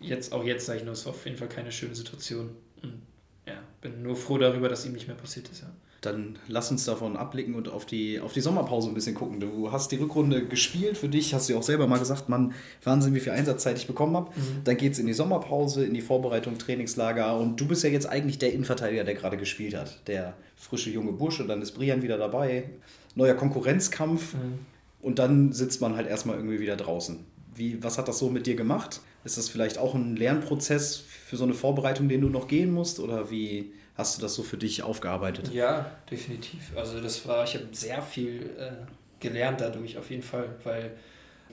Jetzt, 0.00 0.32
auch 0.32 0.44
jetzt 0.44 0.66
sage 0.66 0.80
ich 0.80 0.84
nur, 0.84 0.92
es 0.92 1.04
war 1.06 1.12
auf 1.12 1.24
jeden 1.24 1.36
Fall 1.36 1.48
keine 1.48 1.72
schöne 1.72 1.94
Situation. 1.94 2.50
Und 2.82 3.02
ja, 3.46 3.54
bin 3.80 4.02
nur 4.02 4.16
froh 4.16 4.38
darüber, 4.38 4.68
dass 4.68 4.84
ihm 4.84 4.92
nicht 4.92 5.06
mehr 5.06 5.16
passiert 5.16 5.48
ist, 5.48 5.62
ja. 5.62 5.68
Dann 6.02 6.38
lass 6.46 6.70
uns 6.70 6.84
davon 6.84 7.16
abblicken 7.16 7.54
und 7.54 7.68
auf 7.68 7.84
die, 7.84 8.20
auf 8.20 8.32
die 8.32 8.40
Sommerpause 8.40 8.88
ein 8.88 8.94
bisschen 8.94 9.14
gucken. 9.14 9.40
Du 9.40 9.72
hast 9.72 9.90
die 9.90 9.96
Rückrunde 9.96 10.46
gespielt 10.46 10.96
für 10.98 11.08
dich, 11.08 11.34
hast 11.34 11.48
du 11.48 11.56
auch 11.56 11.62
selber 11.62 11.88
mal 11.88 11.98
gesagt, 11.98 12.28
man, 12.28 12.54
Wahnsinn, 12.84 13.14
wie 13.14 13.20
viel 13.20 13.32
Einsatzzeit 13.32 13.76
ich 13.78 13.86
bekommen 13.86 14.14
habe. 14.14 14.30
Mhm. 14.36 14.62
Dann 14.62 14.76
geht 14.76 14.92
es 14.92 14.98
in 14.98 15.06
die 15.06 15.14
Sommerpause, 15.14 15.84
in 15.84 15.94
die 15.94 16.02
Vorbereitung, 16.02 16.58
Trainingslager 16.58 17.36
und 17.36 17.60
du 17.60 17.66
bist 17.66 17.82
ja 17.82 17.90
jetzt 17.90 18.06
eigentlich 18.06 18.38
der 18.38 18.52
Innenverteidiger, 18.52 19.04
der 19.04 19.14
gerade 19.14 19.36
gespielt 19.36 19.74
hat. 19.74 20.06
Der 20.06 20.36
frische 20.54 20.90
junge 20.90 21.12
Bursch 21.12 21.40
und 21.40 21.48
dann 21.48 21.60
ist 21.60 21.72
Brian 21.72 22.02
wieder 22.02 22.18
dabei. 22.18 22.70
Neuer 23.16 23.34
Konkurrenzkampf 23.34 24.34
mhm. 24.34 24.60
und 25.00 25.18
dann 25.18 25.52
sitzt 25.52 25.80
man 25.80 25.96
halt 25.96 26.06
erstmal 26.06 26.36
irgendwie 26.36 26.60
wieder 26.60 26.76
draußen. 26.76 27.24
Wie, 27.54 27.82
was 27.82 27.98
hat 27.98 28.06
das 28.06 28.18
so 28.18 28.28
mit 28.28 28.46
dir 28.46 28.54
gemacht? 28.54 29.00
Ist 29.26 29.36
das 29.36 29.48
vielleicht 29.48 29.76
auch 29.76 29.94
ein 29.94 30.14
Lernprozess 30.14 30.98
für 30.98 31.36
so 31.36 31.42
eine 31.42 31.52
Vorbereitung, 31.52 32.08
den 32.08 32.20
du 32.20 32.28
noch 32.28 32.46
gehen 32.46 32.72
musst? 32.72 33.00
Oder 33.00 33.28
wie, 33.28 33.72
hast 33.96 34.16
du 34.16 34.22
das 34.22 34.34
so 34.34 34.44
für 34.44 34.56
dich 34.56 34.84
aufgearbeitet? 34.84 35.52
Ja, 35.52 35.90
definitiv. 36.08 36.72
Also 36.76 37.00
das 37.00 37.26
war, 37.26 37.42
ich 37.42 37.54
habe 37.54 37.66
sehr 37.72 38.00
viel 38.02 38.50
äh, 38.56 38.70
gelernt 39.18 39.60
dadurch 39.60 39.98
auf 39.98 40.10
jeden 40.10 40.22
Fall, 40.22 40.54
weil 40.62 40.92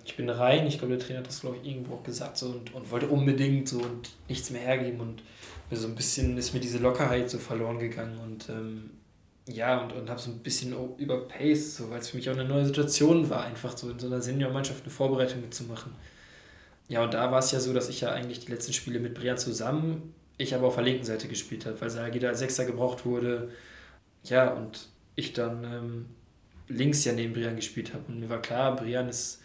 ich 0.06 0.16
bin 0.16 0.30
rein, 0.30 0.68
ich 0.68 0.78
glaube, 0.78 0.96
der 0.96 1.04
Trainer 1.04 1.20
hat 1.20 1.28
das, 1.28 1.42
glaube 1.42 1.58
ich, 1.62 1.68
irgendwo 1.68 1.96
auch 1.96 2.04
gesagt 2.04 2.38
so 2.38 2.48
und, 2.48 2.76
und 2.76 2.92
wollte 2.92 3.08
unbedingt 3.08 3.68
so 3.68 3.80
und 3.80 4.12
nichts 4.30 4.52
mehr 4.52 4.62
hergeben 4.62 5.00
und 5.00 5.24
so 5.72 5.88
ein 5.88 5.96
bisschen 5.96 6.38
ist 6.38 6.54
mir 6.54 6.60
diese 6.60 6.78
Lockerheit 6.78 7.32
so 7.32 7.40
verloren 7.40 7.80
gegangen 7.80 8.20
und 8.20 8.50
ähm, 8.50 8.92
ja, 9.48 9.82
und, 9.82 9.94
und 9.94 10.10
habe 10.12 10.20
so 10.20 10.30
ein 10.30 10.40
bisschen 10.40 10.76
überpaced, 10.98 11.76
so, 11.76 11.90
weil 11.90 12.00
es 12.00 12.10
für 12.10 12.18
mich 12.18 12.30
auch 12.30 12.34
eine 12.34 12.46
neue 12.46 12.66
Situation 12.66 13.30
war, 13.32 13.46
einfach 13.46 13.76
so 13.76 13.90
in 13.90 13.98
so 13.98 14.06
einer 14.06 14.22
Seniormannschaft 14.22 14.84
eine 14.84 14.92
Vorbereitung 14.92 15.42
mitzumachen. 15.42 15.92
Ja, 16.90 17.04
und 17.04 17.14
da 17.14 17.32
war 17.32 17.40
es 17.40 17.52
ja 17.52 17.60
so, 17.60 17.74
dass 17.74 17.90
ich 17.90 18.02
ja 18.02 18.12
eigentlich 18.12 18.40
die 18.42 18.52
letzten 18.52 18.74
Spiele 18.74 19.00
mit 19.00 19.14
Brian 19.14 19.38
zusammen 19.38 20.14
ich 20.38 20.56
aber 20.56 20.68
auf 20.68 20.76
der 20.76 20.84
linken 20.84 21.04
Seite 21.04 21.28
gespielt 21.28 21.66
habe, 21.66 21.80
weil 21.82 21.90
Salagida 21.90 22.30
als 22.30 22.40
Sechser 22.40 22.66
gebraucht 22.66 23.06
wurde. 23.06 23.50
Ja, 24.24 24.52
und 24.54 24.90
ich 25.16 25.34
dann 25.34 25.64
ähm, 25.64 26.06
links 26.68 27.04
ja 27.06 27.14
neben 27.14 27.34
Brian 27.34 27.56
gespielt 27.56 27.94
habe. 27.94 28.04
Und 28.08 28.20
mir 28.20 28.30
war 28.30 28.42
klar, 28.42 28.76
Brian 28.76 29.10
ist 29.10 29.42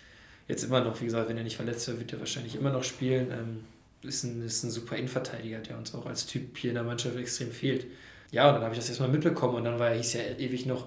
jetzt 0.46 0.64
immer 0.64 0.80
noch, 0.82 1.00
wie 1.00 1.04
gesagt, 1.04 1.28
wenn 1.28 1.36
er 1.36 1.44
nicht 1.44 1.56
verletzt 1.56 1.86
wird, 1.88 1.98
wird 1.98 2.12
er 2.12 2.20
wahrscheinlich 2.20 2.56
immer 2.56 2.70
noch 2.70 2.84
spielen. 2.84 3.30
Ähm, 3.30 3.64
ist, 4.02 4.24
ein, 4.24 4.42
ist 4.42 4.62
ein 4.62 4.70
super 4.70 4.96
Innenverteidiger, 4.96 5.58
der 5.58 5.76
uns 5.76 5.94
auch 5.94 6.06
als 6.06 6.26
Typ 6.26 6.56
hier 6.56 6.70
in 6.70 6.74
der 6.74 6.84
Mannschaft 6.84 7.16
extrem 7.16 7.50
fehlt. 7.50 7.86
Ja, 8.30 8.48
und 8.48 8.54
dann 8.54 8.62
habe 8.62 8.74
ich 8.74 8.80
das 8.80 8.88
erstmal 8.88 9.08
mitbekommen 9.08 9.56
und 9.56 9.64
dann 9.64 9.78
war 9.78 9.90
hieß 9.90 10.14
ja 10.14 10.20
ewig 10.38 10.66
noch, 10.66 10.86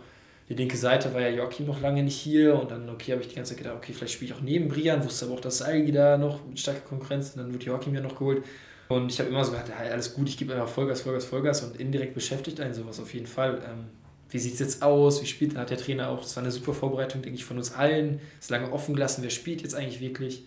die 0.51 0.57
linke 0.57 0.75
Seite 0.75 1.13
war 1.13 1.21
ja 1.21 1.29
Joachim 1.29 1.65
noch 1.65 1.79
lange 1.79 2.03
nicht 2.03 2.17
hier 2.17 2.59
und 2.59 2.71
dann, 2.71 2.89
okay, 2.89 3.13
habe 3.13 3.21
ich 3.21 3.29
die 3.29 3.35
ganze 3.35 3.53
Zeit 3.53 3.59
gedacht, 3.63 3.77
okay, 3.77 3.93
vielleicht 3.93 4.13
spiele 4.13 4.31
ich 4.31 4.37
auch 4.37 4.41
neben 4.41 4.67
Brian, 4.67 5.01
wusste 5.01 5.25
aber 5.25 5.35
auch, 5.35 5.39
dass 5.39 5.59
Salgi 5.59 5.93
da 5.93 6.17
noch 6.17 6.45
mit 6.45 6.59
starker 6.59 6.81
Konkurrenz 6.81 7.29
und 7.29 7.37
dann 7.37 7.53
wird 7.53 7.63
Joachim 7.63 7.95
ja 7.95 8.01
noch 8.01 8.17
geholt. 8.17 8.43
Und 8.89 9.09
ich 9.09 9.17
habe 9.19 9.29
immer 9.29 9.45
so 9.45 9.51
gedacht, 9.51 9.69
ja, 9.69 9.89
alles 9.89 10.13
gut, 10.13 10.27
ich 10.27 10.35
gebe 10.35 10.53
einfach 10.53 10.67
Vollgas, 10.67 11.01
Vollgas, 11.01 11.23
Vollgas 11.23 11.63
und 11.63 11.79
indirekt 11.79 12.13
beschäftigt 12.13 12.59
einen 12.59 12.73
sowas 12.73 12.99
auf 12.99 13.13
jeden 13.13 13.27
Fall. 13.27 13.61
Ähm, 13.65 13.85
wie 14.29 14.39
sieht 14.39 14.55
es 14.55 14.59
jetzt 14.59 14.83
aus? 14.83 15.21
Wie 15.21 15.25
spielt? 15.25 15.55
Hat 15.55 15.69
der 15.69 15.77
Trainer 15.77 16.09
auch, 16.09 16.21
das 16.21 16.35
war 16.35 16.43
eine 16.43 16.51
super 16.51 16.73
Vorbereitung, 16.73 17.21
denke 17.21 17.37
ich, 17.37 17.45
von 17.45 17.57
uns 17.57 17.73
allen. 17.73 18.19
Ist 18.37 18.49
lange 18.49 18.73
offen 18.73 18.93
gelassen, 18.93 19.23
wer 19.23 19.29
spielt 19.29 19.61
jetzt 19.61 19.73
eigentlich 19.73 20.01
wirklich? 20.01 20.43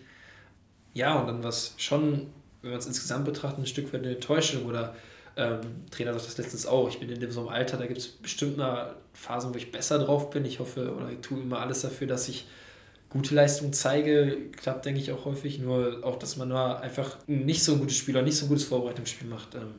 Ja, 0.93 1.19
und 1.19 1.25
dann 1.25 1.41
war 1.41 1.49
es 1.49 1.73
schon, 1.77 2.27
wenn 2.61 2.69
man 2.69 2.79
es 2.79 2.85
insgesamt 2.85 3.25
betrachtet, 3.25 3.57
ein 3.63 3.65
Stück 3.65 3.91
weit 3.91 4.03
eine 4.03 4.13
Enttäuschung 4.13 4.65
oder 4.65 4.95
ähm, 5.37 5.85
Trainer 5.91 6.13
sagt 6.13 6.27
das 6.27 6.37
letztens 6.37 6.65
auch, 6.65 6.87
ich 6.87 6.99
bin 6.99 7.09
in 7.09 7.19
dem 7.19 7.31
so 7.31 7.41
einem 7.41 7.49
Alter, 7.49 7.77
da 7.77 7.85
gibt 7.85 7.99
es 7.99 8.07
bestimmt 8.07 8.57
mal 8.57 8.95
Phasen, 9.13 9.53
wo 9.53 9.57
ich 9.57 9.71
besser 9.71 9.99
drauf 9.99 10.29
bin. 10.29 10.45
Ich 10.45 10.59
hoffe 10.59 10.93
oder 10.93 11.09
ich 11.09 11.19
tue 11.19 11.41
immer 11.41 11.59
alles 11.59 11.81
dafür, 11.81 12.07
dass 12.07 12.29
ich 12.29 12.47
gute 13.09 13.35
Leistung 13.35 13.73
zeige, 13.73 14.49
klappt, 14.51 14.85
denke 14.85 14.99
ich, 14.99 15.11
auch 15.11 15.25
häufig. 15.25 15.59
Nur 15.59 15.99
auch, 16.03 16.17
dass 16.17 16.37
man 16.37 16.49
nur 16.49 16.79
einfach 16.79 17.17
nicht 17.27 17.63
so 17.63 17.73
ein 17.73 17.79
gutes 17.79 17.97
Spiel 17.97 18.15
oder 18.15 18.23
nicht 18.23 18.37
so 18.37 18.45
ein 18.45 18.49
gutes 18.49 18.65
Vorbereitungsspiel 18.65 19.27
macht. 19.27 19.55
Ähm, 19.55 19.75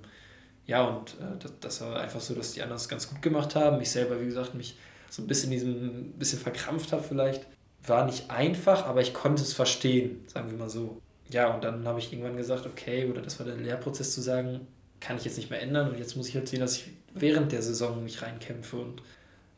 ja, 0.67 0.85
und 0.85 1.11
äh, 1.21 1.39
das, 1.39 1.53
das, 1.61 1.81
war 1.81 2.01
einfach 2.01 2.21
so, 2.21 2.35
dass 2.35 2.53
die 2.53 2.63
anderen 2.63 2.81
es 2.81 2.89
ganz 2.89 3.09
gut 3.09 3.23
gemacht 3.23 3.55
haben. 3.55 3.81
Ich 3.81 3.91
selber, 3.91 4.21
wie 4.21 4.27
gesagt, 4.27 4.55
mich 4.55 4.77
so 5.11 5.23
ein 5.23 5.27
bisschen 5.27 5.51
diesem 5.51 6.13
bisschen 6.13 6.39
verkrampft 6.39 6.93
habe 6.93 7.03
vielleicht. 7.03 7.47
War 7.87 8.05
nicht 8.05 8.31
einfach, 8.31 8.85
aber 8.85 9.01
ich 9.01 9.15
konnte 9.15 9.43
es 9.43 9.53
verstehen, 9.53 10.25
sagen 10.27 10.51
wir 10.51 10.59
mal 10.59 10.69
so. 10.69 11.01
Ja, 11.31 11.55
und 11.55 11.65
dann 11.65 11.87
habe 11.87 11.99
ich 11.99 12.13
irgendwann 12.13 12.37
gesagt, 12.37 12.67
okay, 12.67 13.09
oder 13.09 13.23
das 13.23 13.39
war 13.39 13.47
der 13.47 13.57
Lehrprozess 13.57 14.13
zu 14.13 14.21
sagen, 14.21 14.67
kann 15.01 15.17
ich 15.17 15.25
jetzt 15.25 15.37
nicht 15.37 15.51
mehr 15.51 15.61
ändern 15.61 15.91
und 15.91 15.99
jetzt 15.99 16.17
muss 16.17 16.29
ich 16.29 16.35
halt 16.35 16.49
sehen, 16.49 16.61
dass 16.61 16.77
ich 16.77 16.91
während 17.15 17.53
der 17.53 17.63
Saison 17.63 18.03
mich 18.03 18.23
reinkämpfe 18.23 18.77
und 18.77 19.03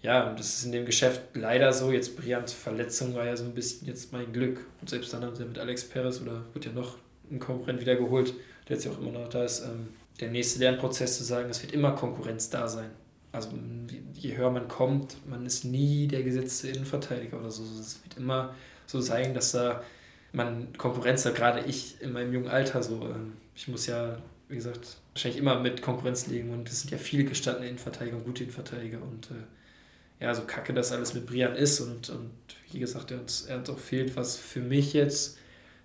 ja, 0.01 0.28
und 0.28 0.39
das 0.39 0.59
ist 0.59 0.64
in 0.64 0.72
dem 0.72 0.86
Geschäft 0.86 1.22
leider 1.34 1.72
so. 1.72 1.91
Jetzt 1.91 2.16
Brians 2.16 2.53
Verletzung 2.53 3.14
war 3.14 3.24
ja 3.24 3.36
so 3.36 3.45
ein 3.45 3.55
bisschen 3.55 3.89
jetzt 3.89 4.12
mein 4.12 4.32
Glück. 4.32 4.64
Und 4.80 4.89
selbst 4.89 5.12
dann 5.12 5.24
haben 5.24 5.34
sie 5.34 5.45
mit 5.45 5.59
Alex 5.59 5.84
Perez 5.84 6.20
oder 6.20 6.45
wird 6.53 6.66
ja 6.66 6.72
noch 6.72 6.97
ein 7.30 7.41
Konkurrent 7.41 7.80
wieder 7.80 7.97
geholt, 7.97 8.32
der 8.68 8.76
jetzt 8.76 8.84
ja 8.84 8.93
auch 8.93 9.01
immer 9.01 9.11
noch 9.11 9.28
da 9.28 9.45
ist. 9.45 9.64
Ähm, 9.64 9.89
der 10.20 10.30
nächste 10.30 10.61
Lernprozess 10.61 11.18
zu 11.18 11.24
sagen, 11.24 11.51
es 11.51 11.62
wird 11.62 11.72
immer 11.72 11.93
Konkurrenz 11.93 12.49
da 12.49 12.68
sein. 12.68 12.91
Also 13.32 13.51
je 14.14 14.36
höher 14.36 14.51
man 14.51 14.68
kommt, 14.68 15.16
man 15.28 15.45
ist 15.45 15.64
nie 15.64 16.07
der 16.07 16.22
gesetzte 16.22 16.68
Innenverteidiger 16.68 17.39
oder 17.39 17.51
so. 17.51 17.62
Es 17.62 18.01
wird 18.05 18.16
immer 18.16 18.55
so 18.86 19.01
sein, 19.01 19.34
dass 19.34 19.53
da 19.53 19.82
man 20.32 20.72
Konkurrenz 20.76 21.24
hat, 21.26 21.34
gerade 21.34 21.64
ich 21.66 22.01
in 22.01 22.12
meinem 22.12 22.32
jungen 22.32 22.49
Alter 22.49 22.82
so. 22.82 23.03
Ähm, 23.03 23.32
ich 23.55 23.66
muss 23.66 23.86
ja, 23.86 24.18
wie 24.49 24.57
gesagt, 24.57 24.97
wahrscheinlich 25.19 25.41
immer 25.41 25.59
mit 25.59 25.83
Konkurrenz 25.83 26.29
legen 26.29 26.51
und 26.51 26.69
es 26.69 26.83
sind 26.83 26.93
ja 26.93 26.99
viele 26.99 27.25
gestandene 27.25 27.66
Innenverteidiger 27.66 28.16
und 28.16 28.25
gute 28.25 28.45
Innenverteidiger 28.45 29.03
und 29.03 29.33
äh, 29.33 30.25
ja, 30.25 30.33
so 30.33 30.43
kacke 30.43 30.73
das 30.73 30.93
alles 30.93 31.12
mit 31.14 31.27
Brian 31.27 31.57
ist 31.57 31.81
und, 31.81 32.09
und 32.11 32.31
wie 32.71 32.79
gesagt, 32.79 33.11
er 33.11 33.21
uns, 33.21 33.43
er 33.43 33.59
uns 33.59 33.69
auch 33.69 33.79
fehlt, 33.79 34.14
was 34.14 34.37
für 34.37 34.61
mich 34.61 34.93
jetzt 34.93 35.39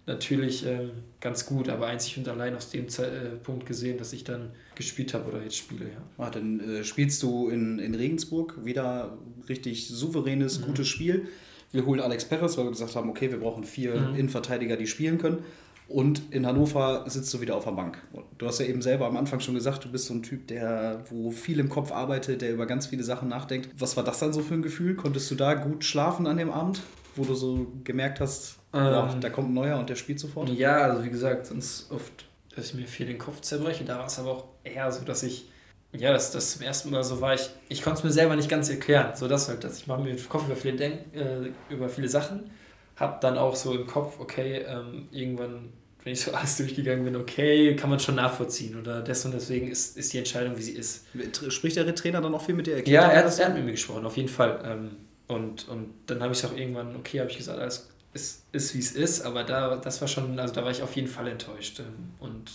natürlich 0.05 0.65
ähm, 0.67 0.91
ganz 1.19 1.47
gut, 1.47 1.67
aber 1.69 1.87
einzig 1.87 2.17
und 2.19 2.27
allein 2.27 2.55
aus 2.55 2.69
dem 2.69 2.89
Ze 2.89 3.07
äh, 3.07 3.29
Punkt 3.37 3.65
gesehen, 3.65 3.97
dass 3.97 4.13
ich 4.13 4.23
dann 4.23 4.51
gespielt 4.75 5.15
habe 5.15 5.31
oder 5.31 5.41
jetzt 5.41 5.57
spiele, 5.57 5.85
ja. 5.85 6.03
Ah, 6.23 6.29
dann 6.29 6.59
äh, 6.59 6.83
spielst 6.83 7.23
du 7.23 7.49
in, 7.49 7.79
in 7.79 7.95
Regensburg 7.95 8.63
wieder 8.63 9.17
richtig 9.49 9.87
souveränes, 9.87 10.59
mhm. 10.59 10.65
gutes 10.65 10.87
Spiel. 10.87 11.27
Wir 11.71 11.85
holen 11.87 12.01
Alex 12.01 12.25
Perez, 12.25 12.55
weil 12.57 12.65
wir 12.65 12.71
gesagt 12.71 12.95
haben, 12.95 13.09
okay, 13.09 13.31
wir 13.31 13.39
brauchen 13.39 13.63
vier 13.63 13.95
mhm. 13.95 14.15
Innenverteidiger, 14.15 14.77
die 14.77 14.85
spielen 14.85 15.17
können. 15.17 15.43
Und 15.87 16.31
in 16.31 16.45
Hannover 16.45 17.03
sitzt 17.07 17.33
du 17.33 17.41
wieder 17.41 17.55
auf 17.55 17.65
der 17.65 17.71
Bank. 17.71 18.01
Du 18.37 18.47
hast 18.47 18.59
ja 18.59 18.65
eben 18.65 18.81
selber 18.81 19.05
am 19.05 19.17
Anfang 19.17 19.39
schon 19.39 19.53
gesagt, 19.53 19.83
du 19.83 19.91
bist 19.91 20.05
so 20.05 20.13
ein 20.13 20.23
Typ, 20.23 20.47
der, 20.47 21.03
wo 21.09 21.29
viel 21.29 21.59
im 21.59 21.69
Kopf 21.69 21.91
arbeitet, 21.91 22.41
der 22.41 22.53
über 22.53 22.65
ganz 22.65 22.87
viele 22.87 23.03
Sachen 23.03 23.29
nachdenkt. 23.29 23.69
Was 23.77 23.97
war 23.97 24.03
das 24.03 24.19
dann 24.19 24.33
so 24.33 24.41
für 24.41 24.53
ein 24.53 24.61
Gefühl? 24.61 24.95
Konntest 24.95 25.29
du 25.29 25.35
da 25.35 25.53
gut 25.53 25.83
schlafen 25.83 26.25
an 26.25 26.37
dem 26.37 26.51
Abend, 26.51 26.81
wo 27.15 27.25
du 27.25 27.35
so 27.35 27.67
gemerkt 27.83 28.19
hast, 28.21 28.57
ähm, 28.73 29.21
da 29.21 29.29
kommt 29.29 29.49
ein 29.49 29.53
neuer 29.53 29.77
und 29.77 29.89
der 29.89 29.95
spielt 29.95 30.19
sofort? 30.19 30.49
Ja, 30.49 30.77
also 30.77 31.03
wie 31.03 31.09
gesagt, 31.09 31.45
sonst 31.45 31.91
oft, 31.91 32.25
dass 32.55 32.67
ich 32.67 32.73
mir 32.73 32.87
viel 32.87 33.05
den 33.05 33.19
Kopf 33.19 33.41
zerbreche. 33.41 33.83
Da 33.83 33.99
war 33.99 34.07
es 34.07 34.17
aber 34.17 34.31
auch 34.31 34.45
eher 34.63 34.91
so, 34.91 35.03
dass 35.03 35.21
ich, 35.21 35.49
ja, 35.91 36.11
dass 36.11 36.31
das 36.31 36.53
zum 36.53 36.63
ersten 36.63 36.89
Mal 36.89 37.03
so 37.03 37.21
war, 37.21 37.35
ich, 37.35 37.49
ich 37.69 37.83
konnte 37.83 37.99
es 37.99 38.03
mir 38.03 38.11
selber 38.11 38.35
nicht 38.35 38.49
ganz 38.49 38.69
erklären. 38.69 39.15
So 39.15 39.27
das 39.27 39.47
halt, 39.47 39.63
dass 39.63 39.77
ich 39.77 39.85
mache 39.85 40.01
mir 40.01 40.15
den 40.15 40.29
Kopf 40.29 40.45
über 40.45 40.55
viele, 40.55 40.77
Denk, 40.77 41.13
äh, 41.13 41.51
über 41.69 41.89
viele 41.89 42.07
Sachen 42.07 42.49
habe 42.95 43.17
dann 43.21 43.37
auch 43.37 43.55
so 43.55 43.73
im 43.73 43.87
Kopf, 43.87 44.19
okay, 44.19 44.65
ähm, 44.67 45.07
irgendwann, 45.11 45.73
wenn 46.03 46.13
ich 46.13 46.21
so 46.21 46.31
alles 46.33 46.57
durchgegangen 46.57 47.03
bin, 47.03 47.15
okay, 47.15 47.75
kann 47.75 47.89
man 47.89 47.99
schon 47.99 48.15
nachvollziehen 48.15 48.79
oder 48.79 49.01
das 49.01 49.25
und 49.25 49.33
deswegen 49.33 49.69
ist, 49.69 49.97
ist 49.97 50.13
die 50.13 50.17
Entscheidung, 50.17 50.57
wie 50.57 50.61
sie 50.61 50.73
ist. 50.73 51.05
Spricht 51.49 51.75
der 51.75 51.95
Trainer 51.95 52.21
dann 52.21 52.33
auch 52.33 52.43
viel 52.43 52.55
mit 52.55 52.67
dir? 52.67 52.87
Ja, 52.87 53.07
er 53.07 53.25
hat, 53.25 53.39
er 53.39 53.47
hat 53.47 53.55
mit 53.55 53.65
mir 53.65 53.71
gesprochen, 53.71 54.05
auf 54.05 54.17
jeden 54.17 54.29
Fall. 54.29 54.61
Ähm, 54.65 54.91
und, 55.27 55.67
und 55.69 55.93
dann 56.07 56.21
habe 56.21 56.33
ich 56.33 56.45
auch 56.45 56.55
irgendwann, 56.55 56.95
okay, 56.95 57.19
habe 57.19 57.29
ich 57.29 57.37
gesagt, 57.37 57.59
alles 57.59 57.89
ist, 58.13 58.43
ist 58.51 58.75
wie 58.75 58.79
es 58.79 58.91
ist, 58.91 59.21
aber 59.21 59.43
da, 59.43 59.77
das 59.77 59.99
war 60.01 60.07
schon, 60.07 60.39
also 60.39 60.53
da 60.53 60.63
war 60.63 60.71
ich 60.71 60.83
auf 60.83 60.95
jeden 60.95 61.07
Fall 61.07 61.27
enttäuscht. 61.27 61.79
Ähm, 61.79 62.11
und, 62.19 62.51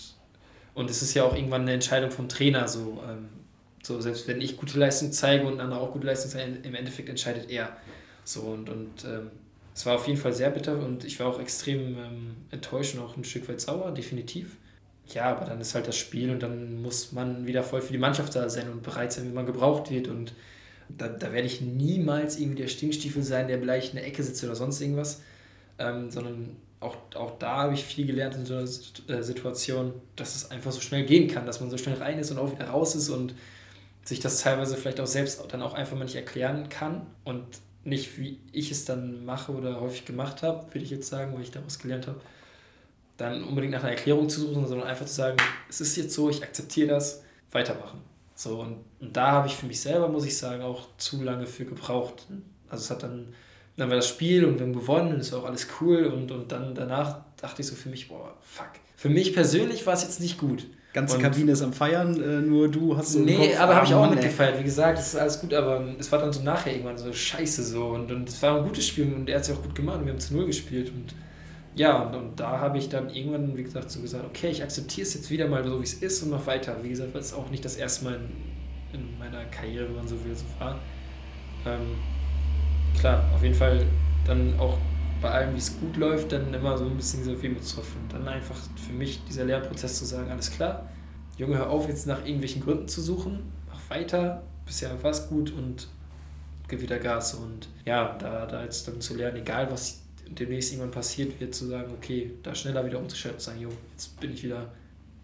und 0.74 0.90
es 0.90 1.02
ist 1.02 1.14
ja 1.14 1.24
auch 1.24 1.34
irgendwann 1.34 1.62
eine 1.62 1.72
Entscheidung 1.72 2.10
vom 2.10 2.28
Trainer 2.28 2.68
so. 2.68 3.02
Ähm, 3.08 3.28
so, 3.82 4.00
selbst 4.00 4.28
wenn 4.28 4.40
ich 4.40 4.56
gute 4.56 4.78
Leistung 4.78 5.12
zeige 5.12 5.46
und 5.46 5.60
andere 5.60 5.80
auch 5.80 5.92
gute 5.92 6.06
Leistung 6.06 6.30
zeigen, 6.30 6.58
im 6.62 6.74
Endeffekt 6.74 7.08
entscheidet 7.08 7.50
er. 7.50 7.76
So 8.24 8.42
und, 8.42 8.68
und 8.68 9.04
ähm, 9.04 9.30
es 9.78 9.86
war 9.86 9.94
auf 9.94 10.08
jeden 10.08 10.18
Fall 10.18 10.32
sehr 10.32 10.50
bitter 10.50 10.76
und 10.76 11.04
ich 11.04 11.20
war 11.20 11.28
auch 11.28 11.38
extrem 11.38 11.96
ähm, 11.98 12.36
enttäuscht 12.50 12.96
und 12.96 13.00
auch 13.00 13.16
ein 13.16 13.22
Stück 13.22 13.48
weit 13.48 13.60
sauer, 13.60 13.92
definitiv. 13.92 14.56
Ja, 15.14 15.26
aber 15.26 15.46
dann 15.46 15.60
ist 15.60 15.76
halt 15.76 15.86
das 15.86 15.96
Spiel 15.96 16.32
und 16.32 16.42
dann 16.42 16.82
muss 16.82 17.12
man 17.12 17.46
wieder 17.46 17.62
voll 17.62 17.80
für 17.80 17.92
die 17.92 17.98
Mannschaft 17.98 18.34
da 18.34 18.48
sein 18.48 18.68
und 18.70 18.82
bereit 18.82 19.12
sein, 19.12 19.26
wenn 19.26 19.34
man 19.34 19.46
gebraucht 19.46 19.92
wird. 19.92 20.08
Und 20.08 20.34
da, 20.88 21.06
da 21.06 21.32
werde 21.32 21.46
ich 21.46 21.60
niemals 21.60 22.40
irgendwie 22.40 22.62
der 22.62 22.66
Stinkstiefel 22.66 23.22
sein, 23.22 23.46
der 23.46 23.60
vielleicht 23.60 23.90
in 23.90 23.98
der 23.98 24.06
Ecke 24.08 24.20
sitzt 24.24 24.42
oder 24.42 24.56
sonst 24.56 24.80
irgendwas. 24.80 25.22
Ähm, 25.78 26.10
sondern 26.10 26.56
auch, 26.80 26.96
auch 27.14 27.38
da 27.38 27.58
habe 27.58 27.74
ich 27.74 27.84
viel 27.84 28.04
gelernt 28.04 28.34
in 28.34 28.46
so 28.46 28.54
einer 28.54 28.64
äh, 28.64 29.22
Situation, 29.22 29.92
dass 30.16 30.34
es 30.34 30.50
einfach 30.50 30.72
so 30.72 30.80
schnell 30.80 31.06
gehen 31.06 31.28
kann, 31.28 31.46
dass 31.46 31.60
man 31.60 31.70
so 31.70 31.78
schnell 31.78 31.98
rein 31.98 32.18
ist 32.18 32.32
und 32.32 32.38
auch 32.38 32.50
wieder 32.50 32.66
raus 32.66 32.96
ist 32.96 33.10
und 33.10 33.32
sich 34.02 34.18
das 34.18 34.40
teilweise 34.40 34.76
vielleicht 34.76 34.98
auch 34.98 35.06
selbst 35.06 35.40
dann 35.52 35.62
auch 35.62 35.74
einfach 35.74 35.96
mal 35.96 36.02
nicht 36.02 36.16
erklären 36.16 36.68
kann. 36.68 37.06
Und 37.22 37.44
nicht, 37.88 38.18
wie 38.18 38.38
ich 38.52 38.70
es 38.70 38.84
dann 38.84 39.24
mache 39.24 39.52
oder 39.52 39.80
häufig 39.80 40.04
gemacht 40.04 40.42
habe, 40.42 40.66
würde 40.72 40.84
ich 40.84 40.90
jetzt 40.90 41.08
sagen, 41.08 41.34
weil 41.34 41.42
ich 41.42 41.50
daraus 41.50 41.78
gelernt 41.78 42.06
habe. 42.06 42.20
dann 43.16 43.42
unbedingt 43.42 43.72
nach 43.72 43.82
einer 43.82 43.92
Erklärung 43.92 44.28
zu 44.28 44.40
suchen, 44.40 44.66
sondern 44.66 44.86
einfach 44.86 45.06
zu 45.06 45.14
sagen, 45.14 45.36
es 45.68 45.80
ist 45.80 45.96
jetzt 45.96 46.14
so, 46.14 46.30
ich 46.30 46.42
akzeptiere 46.42 46.88
das, 46.88 47.22
weitermachen. 47.50 48.00
So, 48.34 48.60
und, 48.60 48.84
und 49.00 49.16
da 49.16 49.32
habe 49.32 49.48
ich 49.48 49.56
für 49.56 49.66
mich 49.66 49.80
selber, 49.80 50.08
muss 50.08 50.24
ich 50.24 50.36
sagen, 50.36 50.62
auch 50.62 50.86
zu 50.98 51.22
lange 51.22 51.46
für 51.46 51.64
gebraucht. 51.64 52.26
Also 52.68 52.84
es 52.84 52.90
hat 52.90 53.02
dann, 53.02 53.34
dann 53.76 53.88
war 53.88 53.96
das 53.96 54.06
Spiel 54.06 54.44
und 54.44 54.58
wir 54.58 54.66
haben 54.66 54.72
gewonnen 54.72 55.14
und 55.14 55.20
es 55.20 55.32
war 55.32 55.40
auch 55.40 55.46
alles 55.46 55.66
cool 55.80 56.04
und, 56.06 56.30
und 56.30 56.52
dann 56.52 56.74
danach 56.74 57.22
dachte 57.36 57.62
ich 57.62 57.68
so 57.68 57.74
für 57.74 57.88
mich, 57.88 58.08
boah, 58.08 58.36
fuck. 58.40 58.70
Für 58.94 59.08
mich 59.08 59.34
persönlich 59.34 59.86
war 59.86 59.94
es 59.94 60.02
jetzt 60.02 60.20
nicht 60.20 60.38
gut. 60.38 60.66
Ganze 61.00 61.16
und 61.16 61.22
Kabine 61.22 61.52
ist 61.52 61.62
am 61.62 61.72
Feiern, 61.72 62.20
äh, 62.20 62.40
nur 62.40 62.68
du 62.68 62.96
hast 62.96 63.12
so. 63.12 63.20
Nee, 63.20 63.36
Kopf, 63.36 63.60
aber 63.60 63.76
habe 63.76 63.86
ich 63.86 63.94
auch 63.94 64.10
mitgefeiert. 64.10 64.58
Wie 64.58 64.64
gesagt, 64.64 64.98
es 64.98 65.08
ist 65.08 65.16
alles 65.16 65.40
gut, 65.40 65.54
aber 65.54 65.84
es 65.98 66.10
war 66.10 66.18
dann 66.18 66.32
so 66.32 66.42
nachher 66.42 66.72
irgendwann 66.72 66.98
so 66.98 67.12
scheiße 67.12 67.62
so. 67.62 67.86
Und, 67.88 68.10
und 68.10 68.28
es 68.28 68.42
war 68.42 68.56
ein 68.58 68.64
gutes 68.64 68.86
Spiel 68.86 69.12
und 69.12 69.28
er 69.28 69.36
hat 69.36 69.42
es 69.42 69.48
ja 69.48 69.54
auch 69.54 69.62
gut 69.62 69.74
gemacht 69.74 69.98
und 69.98 70.06
wir 70.06 70.12
haben 70.12 70.20
zu 70.20 70.34
Null 70.34 70.46
gespielt. 70.46 70.90
Und 70.90 71.14
ja, 71.76 72.02
und, 72.02 72.14
und 72.14 72.40
da 72.40 72.58
habe 72.58 72.78
ich 72.78 72.88
dann 72.88 73.10
irgendwann, 73.10 73.56
wie 73.56 73.62
gesagt, 73.62 73.90
so 73.90 74.00
gesagt, 74.00 74.24
okay, 74.24 74.48
ich 74.48 74.62
akzeptiere 74.62 75.06
es 75.06 75.14
jetzt 75.14 75.30
wieder 75.30 75.46
mal 75.46 75.64
so, 75.64 75.78
wie 75.78 75.84
es 75.84 75.94
ist 75.94 76.22
und 76.22 76.30
mach 76.30 76.44
weiter. 76.46 76.76
Wie 76.82 76.88
gesagt, 76.88 77.14
weil 77.14 77.20
es 77.20 77.32
auch 77.32 77.48
nicht 77.50 77.64
das 77.64 77.76
erste 77.76 78.04
Mal 78.04 78.14
in, 78.92 79.00
in, 79.00 79.18
meiner 79.18 79.44
Karriere, 79.44 79.86
wenn 79.86 79.96
man 79.96 80.08
so 80.08 80.16
will, 80.24 80.34
so 80.34 80.44
war. 80.58 80.78
Ähm, 81.64 81.96
klar, 82.98 83.22
auf 83.34 83.42
jeden 83.42 83.54
Fall 83.54 83.86
dann 84.26 84.58
auch 84.58 84.78
bei 85.20 85.30
allem, 85.30 85.54
wie 85.54 85.58
es 85.58 85.78
gut 85.78 85.96
läuft, 85.96 86.32
dann 86.32 86.52
immer 86.52 86.76
so 86.78 86.84
ein 86.84 86.96
bisschen 86.96 87.24
viel 87.36 87.50
mitzurüffen. 87.50 88.02
Und 88.02 88.12
dann 88.12 88.28
einfach 88.28 88.56
für 88.76 88.92
mich 88.92 89.22
dieser 89.28 89.44
Lernprozess 89.44 89.98
zu 89.98 90.04
sagen, 90.04 90.30
alles 90.30 90.50
klar, 90.50 90.88
Junge, 91.36 91.58
hör 91.58 91.70
auf 91.70 91.88
jetzt 91.88 92.06
nach 92.06 92.24
irgendwelchen 92.24 92.62
Gründen 92.62 92.88
zu 92.88 93.00
suchen, 93.00 93.52
mach 93.68 93.90
weiter, 93.90 94.42
bisher 94.66 95.02
war 95.02 95.10
es 95.10 95.28
gut 95.28 95.52
und 95.52 95.88
gib 96.68 96.82
wieder 96.82 96.98
Gas. 96.98 97.34
Und 97.34 97.68
ja, 97.84 98.16
da, 98.18 98.46
da 98.46 98.62
jetzt 98.62 98.86
dann 98.88 99.00
zu 99.00 99.16
lernen, 99.16 99.38
egal 99.38 99.70
was 99.70 100.02
demnächst 100.28 100.72
irgendwann 100.72 100.90
passiert 100.90 101.40
wird, 101.40 101.54
zu 101.54 101.66
sagen, 101.66 101.92
okay, 101.96 102.32
da 102.42 102.54
schneller 102.54 102.84
wieder 102.84 102.98
umzuschalten 102.98 103.38
und 103.38 103.42
sagen, 103.42 103.60
jo, 103.60 103.70
jetzt 103.92 104.20
bin 104.20 104.32
ich 104.32 104.42
wieder 104.42 104.72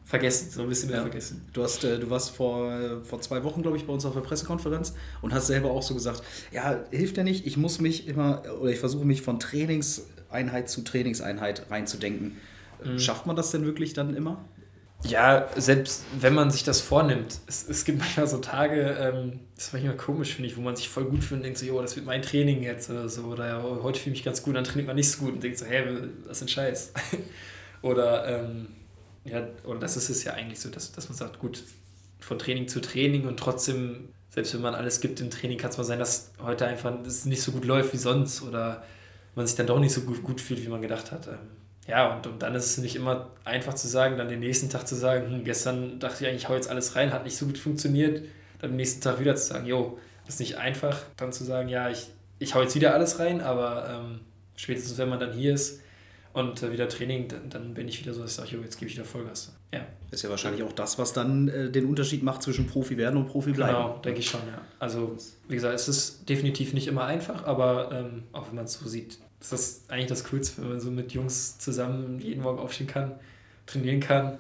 vergessen, 0.05 0.51
so 0.51 0.63
ein 0.63 0.69
bisschen 0.69 0.91
mehr 0.91 0.99
ja. 0.99 1.03
vergessen. 1.03 1.47
Du, 1.53 1.63
hast, 1.63 1.83
äh, 1.83 1.99
du 1.99 2.11
warst 2.11 2.31
vor, 2.31 3.03
vor 3.05 3.21
zwei 3.21 3.43
Wochen, 3.43 3.63
glaube 3.63 3.77
ich, 3.77 3.87
bei 3.87 3.93
uns 3.93 4.05
auf 4.05 4.13
der 4.13 4.21
Pressekonferenz 4.21 4.95
und 5.23 5.33
hast 5.33 5.47
selber 5.47 5.71
auch 5.71 5.83
so 5.83 5.95
gesagt, 5.95 6.23
ja, 6.53 6.85
hilft 6.91 7.17
ja 7.17 7.25
nicht, 7.25 7.47
ich 7.47 7.57
muss 7.57 7.81
mich 7.81 8.07
immer, 8.07 8.43
oder 8.61 8.71
ich 8.71 8.79
versuche 8.79 9.07
mich 9.07 9.23
von 9.23 9.41
Trainingseinheit 9.41 10.69
zu 10.69 10.83
Trainingseinheit 10.83 11.71
reinzudenken. 11.71 12.37
Mhm. 12.85 12.99
Schafft 12.99 13.27
man 13.27 13.35
das 13.35 13.51
denn 13.51 13.65
wirklich 13.65 13.95
dann 13.95 14.15
immer? 14.15 14.45
Ja, 15.07 15.49
selbst 15.57 16.05
wenn 16.19 16.35
man 16.35 16.51
sich 16.51 16.65
das 16.65 16.81
vornimmt, 16.81 17.39
es, 17.47 17.69
es 17.69 17.85
gibt 17.85 17.99
manchmal 17.99 18.27
so 18.27 18.39
Tage, 18.39 18.97
ähm, 18.99 19.41
das 19.55 19.67
ist 19.67 19.73
manchmal 19.73 19.97
komisch, 19.97 20.35
finde 20.35 20.49
ich, 20.49 20.57
wo 20.57 20.63
man 20.63 20.77
sich 20.77 20.89
voll 20.89 21.05
gut 21.05 21.23
fühlt 21.23 21.41
und 21.41 21.45
denkt 21.45 21.59
so, 21.59 21.67
jo, 21.67 21.81
das 21.81 21.95
wird 21.97 22.07
mein 22.07 22.23
Training 22.23 22.63
jetzt 22.63 22.89
oder 22.89 23.09
so, 23.09 23.25
oder 23.25 23.47
ja, 23.47 23.63
heute 23.63 24.01
fühle 24.01 24.15
ich 24.15 24.21
mich 24.21 24.25
ganz 24.25 24.43
gut, 24.43 24.57
dann 24.57 24.65
trainiert 24.65 24.87
man 24.87 24.97
nicht 24.97 25.11
so 25.11 25.25
gut 25.25 25.35
und 25.35 25.43
denkt 25.43 25.59
so, 25.59 25.67
hä, 25.67 25.85
was 26.27 26.39
ist 26.39 26.43
ein 26.43 26.49
Scheiß? 26.49 26.93
oder, 27.83 28.27
ähm, 28.27 28.69
ja, 29.25 29.47
und 29.65 29.83
das 29.83 29.97
ist 29.97 30.11
es 30.11 30.25
ja 30.25 30.35
eigentlich 30.35 30.61
so, 30.61 30.69
dass, 30.69 30.93
dass 30.93 31.09
man 31.09 31.17
sagt, 31.17 31.39
gut, 31.39 31.63
von 32.21 32.39
Training 32.39 32.69
zu 32.69 32.81
Training 32.81 33.27
und 33.27 33.39
trotzdem, 33.39 34.09
selbst 34.31 34.55
wenn 34.55 34.63
man 34.63 34.75
alles 34.75 35.01
gibt 35.01 35.21
im 35.21 35.31
Training, 35.31 35.59
kann 35.59 35.71
es 35.71 35.79
mal 35.79 35.85
sein, 35.85 35.99
dass 35.99 36.33
heute 36.43 36.67
einfach 36.67 36.93
es 37.07 37.25
nicht 37.25 37.43
so 37.43 37.53
gut 37.53 37.65
läuft 37.65 37.93
wie 37.93 37.99
sonst 37.99 38.43
oder 38.43 38.85
man 39.35 39.47
sich 39.47 39.57
dann 39.57 39.67
doch 39.67 39.79
nicht 39.79 39.93
so 39.93 40.03
gut, 40.03 40.23
gut 40.23 40.41
fühlt, 40.41 40.63
wie 40.65 40.69
man 40.69 40.83
gedacht 40.83 41.13
hat. 41.13 41.27
Ähm, 41.27 41.39
ja, 41.87 42.15
und, 42.15 42.27
und 42.27 42.43
dann 42.43 42.55
ist 42.55 42.67
es 42.67 42.79
nicht 42.79 42.97
immer 42.97 43.31
einfach 43.45 43.75
zu 43.75 43.89
sagen, 43.89 44.17
dann 44.17 44.29
den 44.29 44.41
nächsten 44.41 44.71
Tag 44.71 44.89
zu 44.89 44.95
sagen, 44.95 45.31
hm, 45.31 45.45
gestern 45.45 45.99
dachte 46.01 46.25
ich 46.25 46.29
eigentlich, 46.29 46.43
ich 46.43 46.49
hau 46.49 46.55
jetzt 46.55 46.71
alles 46.71 46.97
rein, 46.97 47.13
hat 47.13 47.25
nicht 47.25 47.37
so 47.37 47.47
gut 47.47 47.59
funktioniert, 47.59 48.25
dann 48.61 48.71
den 48.71 48.77
nächsten 48.77 49.01
Tag 49.01 49.21
wieder 49.21 49.37
zu 49.37 49.47
sagen, 49.47 49.67
jo, 49.67 49.99
ist 50.27 50.41
nicht 50.41 50.57
einfach, 50.57 50.99
dann 51.17 51.33
zu 51.33 51.45
sagen, 51.45 51.69
ja, 51.69 51.91
ich, 51.91 52.09
ich 52.39 52.55
hau 52.55 52.63
jetzt 52.63 52.75
wieder 52.75 52.95
alles 52.95 53.19
rein, 53.19 53.43
aber 53.43 53.89
ähm, 53.91 54.21
spätestens 54.57 54.97
wenn 54.97 55.11
man 55.11 55.21
dann 55.21 55.33
hier 55.33 55.55
ist 55.55 55.81
und 56.35 56.63
äh, 56.63 56.73
wieder 56.73 56.89
Training, 56.89 57.29
dann, 57.29 57.49
dann, 57.49 57.75
bin 57.75 57.89
ich 57.89 58.01
wieder 58.01 58.13
so, 58.13 58.21
dass 58.21 58.33
ich 58.33 58.37
sage, 58.37 58.51
jo, 58.51 58.61
jetzt 58.61 58.77
gebe 58.77 58.91
ich 58.91 58.97
wieder 58.97 59.07
Vollgas. 59.07 59.55
Ja. 59.73 59.87
Das 60.11 60.19
ist 60.19 60.25
ja 60.25 60.31
wahrscheinlich 60.31 60.65
auch 60.65 60.73
das, 60.73 60.99
was 60.99 61.13
dann 61.13 61.49
äh, 61.49 61.71
den 61.71 61.87
Unterschied 61.87 62.25
macht 62.25 62.43
zwischen 62.43 62.67
Profi 62.67 62.99
werden 62.99 63.17
und 63.17 63.27
Profi 63.27 63.53
bleiben. 63.53 63.73
Genau, 63.73 63.99
denke 63.99 64.19
ich 64.19 64.29
schon, 64.29 64.41
ja. 64.49 64.61
Also, 64.81 65.17
wie 65.49 65.55
gesagt, 65.55 65.75
es 65.77 65.89
ist 65.89 66.29
definitiv 66.29 66.75
nicht 66.75 66.89
immer 66.89 67.05
einfach, 67.05 67.45
aber 67.45 67.91
ähm, 67.93 68.25
auch 68.33 68.49
wenn 68.49 68.57
man 68.57 68.65
es 68.65 68.75
so 68.75 68.89
sieht, 68.89 69.19
das 69.39 69.53
ist 69.53 69.91
eigentlich 69.91 70.09
das 70.09 70.25
Coolste, 70.25 70.63
wenn 70.63 70.71
man 70.71 70.81
so 70.81 70.91
mit 70.91 71.13
Jungs 71.13 71.59
zusammen 71.59 72.19
jeden 72.19 72.43
Morgen 72.43 72.59
aufstehen 72.59 72.89
kann, 72.89 73.13
trainieren 73.67 74.01
kann, 74.01 74.39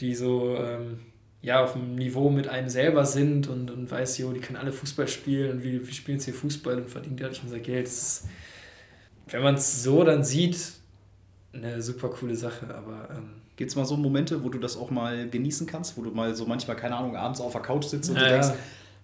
die 0.00 0.14
so 0.14 0.56
ähm, 0.56 1.00
ja, 1.42 1.64
auf 1.64 1.72
dem 1.72 1.96
Niveau 1.96 2.30
mit 2.30 2.46
einem 2.46 2.68
selber 2.68 3.04
sind 3.06 3.48
und, 3.48 3.72
und 3.72 3.90
weiß, 3.90 4.18
jo, 4.18 4.32
die 4.32 4.40
können 4.40 4.56
alle 4.56 4.72
Fußball 4.72 5.08
spielen 5.08 5.50
und 5.50 5.62
wir, 5.64 5.84
wir 5.84 5.92
spielen 5.92 6.18
jetzt 6.18 6.26
hier 6.26 6.34
Fußball 6.34 6.76
und 6.76 6.90
verdienen 6.90 7.16
dadurch 7.16 7.42
unser 7.42 7.58
Geld. 7.58 7.86
Das 7.86 8.02
ist, 8.02 8.28
wenn 9.28 9.42
man 9.42 9.56
es 9.56 9.82
so 9.82 10.04
dann 10.04 10.22
sieht, 10.22 10.56
eine 11.54 11.80
super 11.82 12.08
coole 12.08 12.36
Sache, 12.36 12.74
aber. 12.74 13.08
Ähm, 13.10 13.30
Gibt 13.56 13.70
es 13.70 13.76
mal 13.76 13.84
so 13.84 13.96
Momente, 13.96 14.42
wo 14.42 14.48
du 14.48 14.58
das 14.58 14.76
auch 14.76 14.90
mal 14.90 15.28
genießen 15.28 15.68
kannst, 15.68 15.96
wo 15.96 16.02
du 16.02 16.10
mal 16.10 16.34
so 16.34 16.44
manchmal, 16.44 16.76
keine 16.76 16.96
Ahnung, 16.96 17.14
abends 17.14 17.40
auf 17.40 17.52
der 17.52 17.60
Couch 17.60 17.84
sitzt 17.84 18.10
und 18.10 18.16
ja, 18.16 18.24
du 18.24 18.30
denkst, 18.30 18.48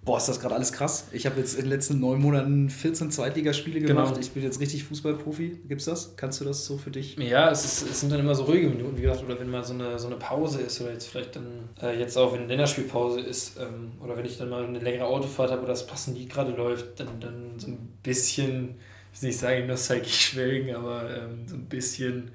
boah, 0.04 0.18
ist 0.18 0.28
das 0.28 0.40
gerade 0.40 0.54
alles 0.54 0.72
krass. 0.72 1.08
Ich 1.12 1.26
habe 1.26 1.38
jetzt 1.38 1.54
in 1.54 1.62
den 1.62 1.70
letzten 1.70 2.00
neun 2.00 2.20
Monaten 2.20 2.70
14 2.70 3.10
Zweitligaspiele 3.10 3.80
genau. 3.80 3.88
gemacht. 3.94 4.08
Genau. 4.14 4.20
Ich 4.20 4.32
bin 4.32 4.42
jetzt 4.42 4.60
richtig 4.60 4.84
Fußballprofi. 4.84 5.60
Gibt's 5.68 5.84
das? 5.84 6.16
Kannst 6.16 6.40
du 6.40 6.44
das 6.44 6.64
so 6.64 6.78
für 6.78 6.90
dich? 6.90 7.16
Ja, 7.18 7.50
es, 7.50 7.64
ist, 7.64 7.90
es 7.90 8.00
sind 8.00 8.10
dann 8.10 8.20
immer 8.20 8.34
so 8.34 8.44
ruhige 8.44 8.68
Minuten, 8.68 8.96
wie 8.96 9.02
gesagt, 9.02 9.22
oder 9.24 9.38
wenn 9.38 9.50
mal 9.50 9.62
so 9.62 9.74
eine, 9.74 9.98
so 9.98 10.06
eine 10.06 10.16
Pause 10.16 10.60
ist 10.60 10.80
oder 10.80 10.92
jetzt 10.92 11.08
vielleicht 11.08 11.36
dann 11.36 11.46
äh, 11.82 11.98
jetzt 11.98 12.16
auch, 12.16 12.32
wenn 12.32 12.40
eine 12.40 12.48
Länderspielpause 12.48 13.20
ist 13.20 13.58
ähm, 13.58 13.92
oder 14.02 14.16
wenn 14.16 14.24
ich 14.24 14.38
dann 14.38 14.48
mal 14.48 14.64
eine 14.64 14.78
längere 14.78 15.06
Autofahrt 15.06 15.50
habe 15.50 15.62
oder 15.62 15.72
das 15.72 15.86
passende 15.86 16.18
Lied 16.18 16.30
gerade 16.30 16.52
läuft, 16.52 16.98
dann, 16.98 17.20
dann 17.20 17.58
so 17.58 17.68
ein 17.68 17.78
bisschen, 18.02 18.76
ich 19.12 19.22
will 19.22 19.28
nicht 19.28 19.38
sagen 19.38 19.66
Nostalgie 19.66 20.10
schwelgen, 20.10 20.74
aber 20.74 21.10
ähm, 21.14 21.46
so 21.46 21.56
ein 21.56 21.66
bisschen 21.66 22.30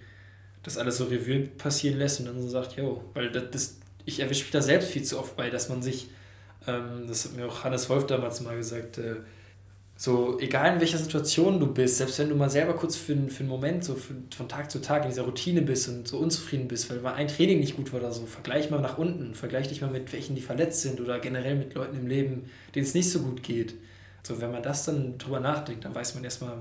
das 0.65 0.77
alles 0.77 0.97
so 0.97 1.05
Revue 1.05 1.47
passieren 1.57 1.97
lässt 1.97 2.19
und 2.19 2.25
dann 2.25 2.41
so 2.41 2.49
sagt, 2.49 2.75
yo, 2.75 3.03
weil 3.13 3.31
das, 3.31 3.43
das 3.51 3.77
ich 4.03 4.19
erwische 4.19 4.43
mich 4.43 4.51
da 4.51 4.61
selbst 4.61 4.89
viel 4.89 5.03
zu 5.03 5.17
oft 5.17 5.35
bei, 5.35 5.49
dass 5.49 5.69
man 5.69 5.81
sich 5.81 6.09
ähm, 6.67 7.05
das 7.07 7.25
hat 7.25 7.35
mir 7.35 7.45
auch 7.45 7.63
Hannes 7.63 7.89
Wolf 7.89 8.07
damals 8.07 8.41
mal 8.41 8.55
gesagt, 8.55 8.97
äh, 8.97 9.15
so 9.97 10.37
egal 10.39 10.73
in 10.73 10.79
welcher 10.81 10.97
Situation 10.97 11.59
du 11.59 11.67
bist, 11.67 11.97
selbst 11.97 12.19
wenn 12.19 12.27
du 12.27 12.35
mal 12.35 12.49
selber 12.49 12.73
kurz 12.73 12.97
für, 12.97 13.15
für 13.29 13.39
einen 13.39 13.49
Moment 13.49 13.85
so 13.85 13.95
für, 13.95 14.13
von 14.35 14.49
Tag 14.49 14.69
zu 14.69 14.81
Tag 14.81 15.03
in 15.03 15.09
dieser 15.09 15.23
Routine 15.23 15.61
bist 15.61 15.87
und 15.87 16.07
so 16.07 16.17
unzufrieden 16.17 16.67
bist, 16.67 16.89
weil 16.89 16.99
mal 16.99 17.13
ein 17.13 17.29
Training 17.29 17.59
nicht 17.59 17.77
gut 17.77 17.93
war 17.93 18.01
oder 18.01 18.11
so, 18.11 18.25
vergleich 18.25 18.69
mal 18.69 18.81
nach 18.81 18.97
unten, 18.97 19.35
vergleich 19.35 19.69
dich 19.69 19.81
mal 19.81 19.89
mit 19.89 20.11
welchen, 20.11 20.35
die 20.35 20.41
verletzt 20.41 20.81
sind 20.81 20.99
oder 20.99 21.19
generell 21.19 21.55
mit 21.55 21.73
Leuten 21.75 21.95
im 21.95 22.07
Leben, 22.07 22.49
denen 22.73 22.85
es 22.85 22.93
nicht 22.93 23.09
so 23.09 23.19
gut 23.19 23.41
geht. 23.41 23.75
So, 24.23 24.41
wenn 24.41 24.51
man 24.51 24.63
das 24.63 24.85
dann 24.85 25.17
drüber 25.17 25.39
nachdenkt, 25.39 25.85
dann 25.85 25.95
weiß 25.95 26.15
man 26.15 26.23
erstmal, 26.23 26.57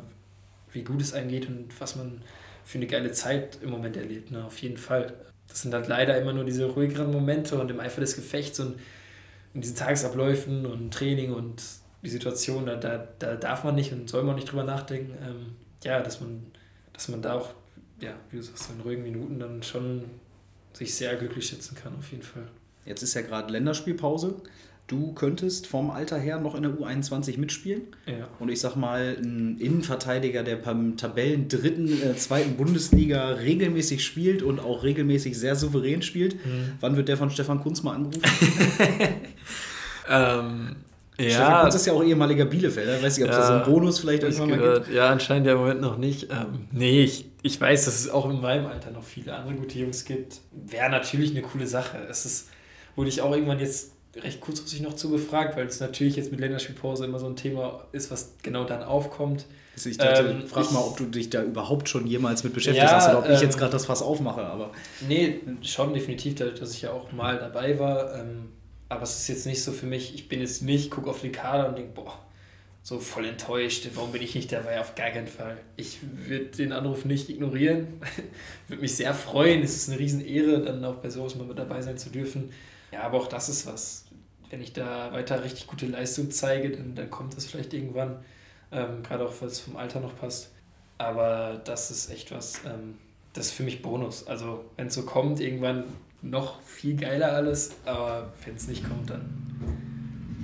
wie 0.73 0.85
gut 0.85 1.01
es 1.01 1.13
einem 1.13 1.29
geht 1.29 1.49
und 1.49 1.69
was 1.81 1.97
man 1.97 2.21
für 2.65 2.79
eine 2.79 2.87
geile 2.87 3.13
Zeit 3.13 3.59
im 3.63 3.71
Moment 3.71 3.97
erlebt. 3.97 4.31
Ne? 4.31 4.45
Auf 4.45 4.59
jeden 4.59 4.77
Fall. 4.77 5.15
Das 5.49 5.63
sind 5.63 5.75
halt 5.75 5.89
leider 5.89 6.19
immer 6.21 6.33
nur 6.33 6.45
diese 6.45 6.65
ruhigeren 6.65 7.13
Momente 7.13 7.59
und 7.59 7.71
im 7.71 7.81
Eifer 7.81 8.01
des 8.01 8.17
Gefechts 8.17 8.61
und 8.61 8.81
in 9.53 9.61
diesen 9.61 9.77
Tagesabläufen 9.77 10.67
und 10.67 10.93
Training 10.93 11.33
und 11.33 11.63
die 12.03 12.11
Situation, 12.11 12.67
da, 12.67 12.77
da, 12.77 13.09
da 13.19 13.37
darf 13.37 13.65
man 13.65 13.75
nicht 13.75 13.93
und 13.93 14.09
soll 14.09 14.25
man 14.25 14.35
nicht 14.37 14.51
drüber 14.51 14.65
nachdenken. 14.65 15.15
Ähm, 15.23 15.57
ja, 15.85 16.01
dass 16.01 16.21
man, 16.21 16.45
dass 16.93 17.09
man 17.09 17.23
da 17.23 17.35
auch, 17.35 17.51
ja, 18.01 18.15
wie 18.31 18.37
du 18.37 18.43
sagst, 18.43 18.71
in 18.71 18.81
ruhigen 18.81 19.03
Minuten 19.03 19.39
dann 19.39 19.63
schon 19.63 20.05
sich 20.73 20.95
sehr 20.95 21.15
glücklich 21.17 21.47
schätzen 21.47 21.77
kann, 21.77 21.95
auf 21.97 22.11
jeden 22.11 22.23
Fall. 22.23 22.49
Jetzt 22.85 23.03
ist 23.03 23.15
ja 23.15 23.23
gerade 23.23 23.53
Länderspielpause. 23.53 24.43
Du 24.87 25.15
könntest 25.15 25.67
vom 25.67 25.91
Alter 25.91 26.19
her 26.19 26.39
noch 26.39 26.55
in 26.55 26.63
der 26.63 26.73
U21 26.73 27.39
mitspielen. 27.39 27.83
Ja. 28.05 28.29
Und 28.39 28.51
ich 28.51 28.61
sag 28.61 28.77
mal, 28.77 29.17
ein 29.19 29.57
Innenverteidiger, 29.59 30.43
der 30.43 30.57
beim 30.57 30.99
Tabellen 30.99 31.49
dritten, 31.49 32.03
äh, 32.03 32.15
zweiten 32.17 32.57
Bundesliga 32.57 33.29
regelmäßig 33.31 34.05
spielt 34.05 34.43
und 34.43 34.61
auch 34.61 34.83
regelmäßig 34.83 35.39
sehr 35.39 35.57
souverän 35.57 36.03
spielt. 36.03 36.35
Mhm. 36.45 36.73
Wann 36.81 36.97
wird 36.97 37.09
der 37.09 37.17
von 37.17 37.31
Stefan 37.31 37.61
Kunz 37.61 37.83
mal 37.83 37.95
angerufen? 37.95 38.21
ähm, 40.11 40.77
ja. 41.19 41.31
Stefan 41.31 41.61
Kunz 41.63 41.75
ist 41.77 41.87
ja 41.87 41.95
auch 41.95 42.05
ehemaliger 42.05 42.45
Bielefelder. 42.45 43.03
Weiß 43.03 43.17
ich, 43.17 43.25
ob 43.25 43.31
es 43.31 43.37
ja, 43.39 43.47
so 43.47 43.53
einen 43.55 43.65
Bonus 43.65 44.01
vielleicht 44.01 44.23
irgendwann 44.23 44.51
mal 44.51 44.81
gibt. 44.81 44.95
Ja, 44.95 45.09
anscheinend 45.09 45.47
ja 45.47 45.55
im 45.55 45.61
Moment 45.61 45.81
noch 45.81 45.97
nicht. 45.97 46.25
Ähm, 46.25 46.67
nee, 46.73 47.05
ich, 47.05 47.25
ich 47.41 47.59
weiß, 47.59 47.87
dass 47.87 48.01
es 48.01 48.11
auch 48.11 48.29
in 48.29 48.39
meinem 48.39 48.67
Alter 48.67 48.91
noch 48.91 49.05
viele 49.05 49.35
andere 49.35 49.55
gute 49.55 49.79
Jungs 49.79 50.05
gibt. 50.05 50.41
Wäre 50.53 50.91
natürlich 50.91 51.31
eine 51.31 51.41
coole 51.41 51.67
Sache. 51.67 52.07
Es 52.11 52.27
ist, 52.27 52.51
wurde 52.97 53.09
ich 53.09 53.23
auch 53.23 53.33
irgendwann 53.33 53.61
jetzt 53.61 53.94
recht 54.23 54.41
kurzfristig 54.41 54.81
noch 54.81 54.95
zu 54.95 55.11
befragt, 55.11 55.57
weil 55.57 55.67
es 55.67 55.81
natürlich 55.81 56.17
jetzt 56.17 56.31
mit 56.31 56.41
Länderspielpause 56.41 57.05
immer 57.05 57.19
so 57.19 57.27
ein 57.27 57.37
Thema 57.37 57.87
ist, 57.93 58.11
was 58.11 58.35
genau 58.43 58.65
dann 58.65 58.83
aufkommt. 58.83 59.47
Also 59.75 59.91
ich 59.91 59.99
dachte, 59.99 60.23
ähm, 60.23 60.47
frag 60.47 60.65
ich, 60.65 60.71
mal, 60.71 60.81
ob 60.81 60.97
du 60.97 61.07
dich 61.07 61.31
da 61.31 61.43
überhaupt 61.43 61.89
schon 61.89 62.07
jemals 62.07 62.45
mit 62.45 62.55
beschäftigt 62.55 62.87
ja, 62.87 62.95
hast 62.95 63.09
oder 63.09 63.19
ob 63.19 63.27
ähm, 63.27 63.35
ich 63.35 63.41
jetzt 63.41 63.59
gerade 63.59 63.73
das 63.73 63.87
Fass 63.87 64.03
aufmache. 64.03 64.43
Aber 64.43 64.71
nee, 65.09 65.41
schon 65.63 65.95
definitiv, 65.95 66.37
dass 66.37 66.73
ich 66.73 66.83
ja 66.83 66.93
auch 66.93 67.11
mal 67.13 67.39
dabei 67.39 67.79
war. 67.79 68.15
Ähm, 68.15 68.51
aber 68.89 69.03
es 69.03 69.17
ist 69.17 69.29
jetzt 69.29 69.47
nicht 69.47 69.63
so 69.63 69.73
für 69.73 69.87
mich, 69.87 70.15
ich 70.15 70.29
bin 70.29 70.41
jetzt 70.41 70.63
nicht, 70.63 70.91
gucke 70.91 71.11
auf 71.11 71.21
die 71.21 71.33
Kader 71.33 71.69
und 71.69 71.79
denke, 71.79 71.93
boah, 71.95 72.19
so 72.83 73.01
voll 73.01 73.25
enttäuscht, 73.25 73.89
warum 73.95 74.13
bin 74.13 74.23
ich 74.23 74.35
nicht 74.35 74.53
dabei? 74.53 74.79
Auf 74.79 74.95
gar 74.95 75.11
keinen 75.11 75.27
Fall. 75.27 75.57
Ich 75.77 75.99
würde 76.03 76.47
den 76.47 76.73
Anruf 76.73 77.07
nicht 77.07 77.31
ignorieren. 77.31 77.89
würde 78.69 78.83
mich 78.83 78.95
sehr 78.95 79.15
freuen. 79.15 79.63
Es 79.63 79.75
ist 79.75 79.89
eine 79.89 79.99
Riesenehre, 79.99 80.61
dann 80.61 80.85
auch 80.85 80.97
bei 80.97 81.09
sowas 81.09 81.35
mal 81.35 81.47
mit 81.47 81.59
dabei 81.59 81.81
sein 81.81 81.97
zu 81.97 82.11
dürfen. 82.11 82.53
Ja, 82.93 83.03
aber 83.03 83.19
auch 83.19 83.27
das 83.27 83.49
ist 83.49 83.67
was. 83.67 84.04
Wenn 84.55 84.63
ich 84.63 84.73
da 84.73 85.11
weiter 85.11 85.43
richtig 85.43 85.67
gute 85.67 85.87
Leistung 85.87 86.31
zeige, 86.31 86.71
dann, 86.71 86.95
dann 86.95 87.11
kommt 87.11 87.37
das 87.37 87.45
vielleicht 87.45 87.75
irgendwann. 87.75 88.19
Ähm, 88.71 89.03
Gerade 89.03 89.27
auch, 89.27 89.33
weil 89.41 89.49
es 89.49 89.59
vom 89.59 89.75
Alter 89.75 89.99
noch 89.99 90.15
passt. 90.15 90.53
Aber 90.97 91.61
das 91.65 91.91
ist 91.91 92.09
echt 92.09 92.31
was, 92.31 92.61
ähm, 92.65 92.95
das 93.33 93.47
ist 93.47 93.53
für 93.55 93.65
mich 93.65 93.83
Bonus. 93.83 94.29
Also 94.29 94.65
wenn 94.77 94.87
es 94.87 94.95
so 94.95 95.03
kommt, 95.03 95.41
irgendwann 95.41 95.83
noch 96.23 96.63
viel 96.63 96.95
geiler 96.95 97.33
alles, 97.33 97.73
aber 97.85 98.33
wenn 98.45 98.55
es 98.55 98.69
nicht 98.69 98.89
kommt, 98.89 99.11
dann 99.11 99.29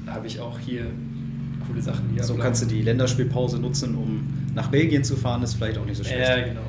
habe 0.09 0.27
ich 0.27 0.41
auch 0.41 0.59
hier 0.59 0.87
coole 1.69 1.81
Sachen. 1.81 2.13
Die 2.13 2.21
so 2.21 2.35
kannst 2.35 2.63
du 2.63 2.67
die 2.67 2.83
Länderspielpause 2.83 3.61
nutzen, 3.61 3.95
um 3.95 4.51
nach 4.57 4.73
Belgien 4.73 5.05
zu 5.05 5.15
fahren, 5.15 5.45
ist 5.45 5.55
vielleicht 5.55 5.79
auch 5.79 5.87
nicht 5.87 5.99
so 5.99 6.03
schlecht. 6.03 6.29
Ja, 6.29 6.41
genau. 6.41 6.63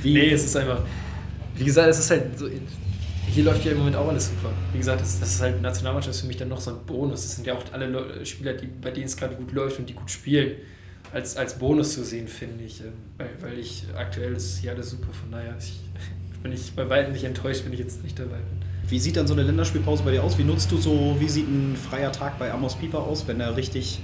Wie? 0.00 0.14
Nee, 0.14 0.30
es 0.30 0.46
ist 0.46 0.56
einfach, 0.56 0.82
wie 1.56 1.64
gesagt, 1.64 1.90
es 1.90 1.98
ist 1.98 2.10
halt 2.10 2.38
so, 2.38 2.48
hier 3.30 3.44
läuft 3.44 3.64
ja 3.64 3.72
im 3.72 3.78
Moment 3.78 3.96
auch 3.96 4.08
alles 4.08 4.28
super. 4.28 4.50
Wie 4.72 4.78
gesagt, 4.78 5.00
das, 5.00 5.20
das 5.20 5.34
ist 5.34 5.40
halt 5.40 5.62
Nationalmannschaft 5.62 6.14
ist 6.14 6.20
für 6.20 6.26
mich 6.26 6.36
dann 6.36 6.48
noch 6.48 6.60
so 6.60 6.72
ein 6.72 6.84
Bonus. 6.86 7.22
Das 7.22 7.36
sind 7.36 7.46
ja 7.46 7.54
auch 7.54 7.62
alle 7.72 8.24
Spieler, 8.26 8.54
die, 8.54 8.66
bei 8.66 8.90
denen 8.90 9.06
es 9.06 9.16
gerade 9.16 9.34
gut 9.34 9.52
läuft 9.52 9.78
und 9.78 9.88
die 9.88 9.94
gut 9.94 10.10
spielen, 10.10 10.56
als, 11.12 11.36
als 11.36 11.58
Bonus 11.58 11.94
zu 11.94 12.04
sehen, 12.04 12.28
finde 12.28 12.64
ich. 12.64 12.80
Ähm, 12.80 12.92
weil, 13.18 13.30
weil 13.40 13.58
ich 13.58 13.84
aktuell 13.96 14.32
ist 14.32 14.58
hier 14.58 14.72
alles 14.72 14.90
super, 14.90 15.12
von 15.12 15.30
daher 15.30 15.54
ich, 15.58 15.80
bin 16.42 16.52
ich 16.52 16.72
bei 16.72 16.88
weitem 16.88 17.12
nicht 17.12 17.24
enttäuscht, 17.24 17.64
wenn 17.64 17.72
ich 17.72 17.78
jetzt 17.78 18.02
nicht 18.02 18.18
dabei 18.18 18.36
bin. 18.36 18.60
Wie 18.88 18.98
sieht 18.98 19.16
dann 19.16 19.26
so 19.26 19.34
eine 19.34 19.44
Länderspielpause 19.44 20.02
bei 20.02 20.10
dir 20.10 20.24
aus? 20.24 20.36
Wie 20.36 20.44
nutzt 20.44 20.72
du 20.72 20.76
so, 20.76 21.16
wie 21.20 21.28
sieht 21.28 21.46
ein 21.46 21.76
freier 21.76 22.10
Tag 22.10 22.38
bei 22.38 22.52
Amos 22.52 22.74
Pieper 22.74 22.98
aus, 22.98 23.28
wenn 23.28 23.38
er 23.38 23.56
richtig 23.56 24.00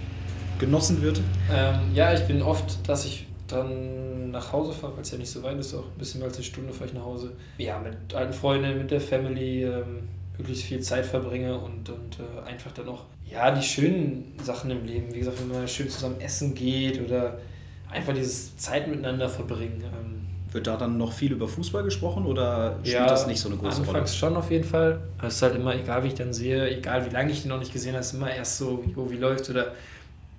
genossen 0.61 1.03
wird? 1.03 1.21
Ähm, 1.53 1.81
ja, 1.95 2.15
ich 2.15 2.21
bin 2.21 2.43
oft, 2.43 2.89
dass 2.89 3.05
ich 3.05 3.27
dann 3.49 4.31
nach 4.31 4.53
Hause 4.53 4.73
fahre, 4.73 4.95
weil 4.95 5.03
es 5.03 5.11
ja 5.11 5.19
nicht 5.19 5.31
so 5.31 5.43
weit 5.43 5.59
ist, 5.59 5.75
auch 5.75 5.85
ein 5.85 5.99
bisschen 5.99 6.21
mehr 6.21 6.29
als 6.29 6.37
eine 6.37 6.45
Stunde 6.45 6.73
fahre 6.73 6.87
ich 6.87 6.95
nach 6.95 7.05
Hause. 7.05 7.33
Ja, 7.59 7.79
mit 7.79 8.15
alten 8.15 8.33
Freunden, 8.33 8.79
mit 8.79 8.91
der 8.91 9.01
Family 9.01 9.65
ähm, 9.65 10.09
wirklich 10.37 10.65
viel 10.65 10.81
Zeit 10.81 11.07
verbringe 11.07 11.59
und, 11.59 11.89
und 11.89 12.19
äh, 12.19 12.49
einfach 12.49 12.73
dann 12.73 12.89
auch, 12.89 13.05
ja, 13.31 13.51
die 13.51 13.63
schönen 13.63 14.37
Sachen 14.43 14.71
im 14.71 14.85
Leben, 14.85 15.15
wie 15.15 15.19
gesagt, 15.19 15.41
wenn 15.41 15.49
man 15.49 15.69
schön 15.69 15.89
zusammen 15.89 16.21
essen 16.21 16.55
geht 16.55 17.01
oder 17.01 17.39
einfach 17.91 18.13
dieses 18.13 18.57
Zeit 18.57 18.89
miteinander 18.89 19.29
verbringen. 19.29 19.83
Ähm, 19.85 20.27
wird 20.53 20.67
da 20.67 20.77
dann 20.77 20.97
noch 20.97 21.13
viel 21.13 21.33
über 21.33 21.49
Fußball 21.49 21.83
gesprochen 21.83 22.25
oder 22.25 22.79
spielt 22.81 22.95
ja, 22.95 23.07
das 23.07 23.27
nicht 23.27 23.41
so 23.41 23.49
eine 23.49 23.59
große 23.59 23.69
anfangs 23.69 23.89
Rolle? 23.89 23.99
Anfangs 23.99 24.17
schon 24.17 24.37
auf 24.37 24.51
jeden 24.51 24.65
Fall. 24.65 25.01
Es 25.23 25.35
ist 25.35 25.43
halt 25.43 25.57
immer, 25.57 25.75
egal 25.75 26.03
wie 26.05 26.09
ich 26.09 26.15
dann 26.15 26.33
sehe, 26.33 26.69
egal 26.71 27.05
wie 27.05 27.11
lange 27.11 27.33
ich 27.33 27.43
den 27.43 27.51
noch 27.51 27.59
nicht 27.59 27.73
gesehen 27.73 27.93
habe, 27.93 28.01
ist 28.01 28.15
immer 28.15 28.31
erst 28.31 28.59
so, 28.59 28.83
jo, 28.95 29.11
wie 29.11 29.17
läuft 29.17 29.51
oder 29.51 29.73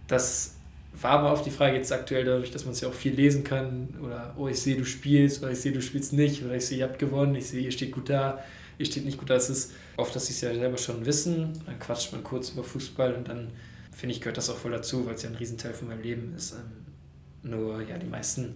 das 0.07 0.56
war 1.01 1.11
aber 1.11 1.31
auf 1.31 1.43
die 1.43 1.51
Frage 1.51 1.77
jetzt 1.77 1.91
aktuell 1.91 2.25
dadurch, 2.25 2.51
dass 2.51 2.65
man 2.65 2.73
es 2.73 2.81
ja 2.81 2.87
auch 2.87 2.93
viel 2.93 3.13
lesen 3.13 3.43
kann 3.43 3.89
oder 4.01 4.33
oh, 4.37 4.47
ich 4.47 4.59
sehe, 4.59 4.75
du 4.75 4.85
spielst 4.85 5.43
oder 5.43 5.51
ich 5.51 5.59
sehe, 5.59 5.71
du 5.71 5.81
spielst 5.81 6.13
nicht 6.13 6.43
oder 6.43 6.55
ich 6.55 6.65
sehe, 6.65 6.79
ihr 6.79 6.85
habt 6.85 6.99
gewonnen, 6.99 7.35
ich 7.35 7.47
sehe, 7.47 7.61
ihr 7.61 7.71
steht 7.71 7.91
gut 7.91 8.09
da, 8.09 8.43
ihr 8.77 8.85
steht 8.85 9.05
nicht 9.05 9.17
gut 9.17 9.29
da. 9.29 9.35
Es 9.35 9.49
ist 9.49 9.73
oft, 9.97 10.15
dass 10.15 10.27
sie 10.27 10.33
es 10.33 10.41
ja 10.41 10.53
selber 10.53 10.77
schon 10.77 11.05
wissen, 11.05 11.53
dann 11.65 11.79
quatscht 11.79 12.11
man 12.13 12.23
kurz 12.23 12.49
über 12.49 12.63
Fußball 12.63 13.13
und 13.13 13.27
dann 13.27 13.51
finde 13.91 14.13
ich, 14.13 14.21
gehört 14.21 14.37
das 14.37 14.49
auch 14.49 14.57
voll 14.57 14.71
dazu, 14.71 15.05
weil 15.05 15.15
es 15.15 15.23
ja 15.23 15.29
ein 15.29 15.35
Riesenteil 15.35 15.73
von 15.73 15.87
meinem 15.87 16.01
Leben 16.01 16.33
ist. 16.35 16.53
Ähm, 16.53 17.49
nur, 17.49 17.81
ja, 17.81 17.97
die 17.97 18.07
meisten 18.07 18.55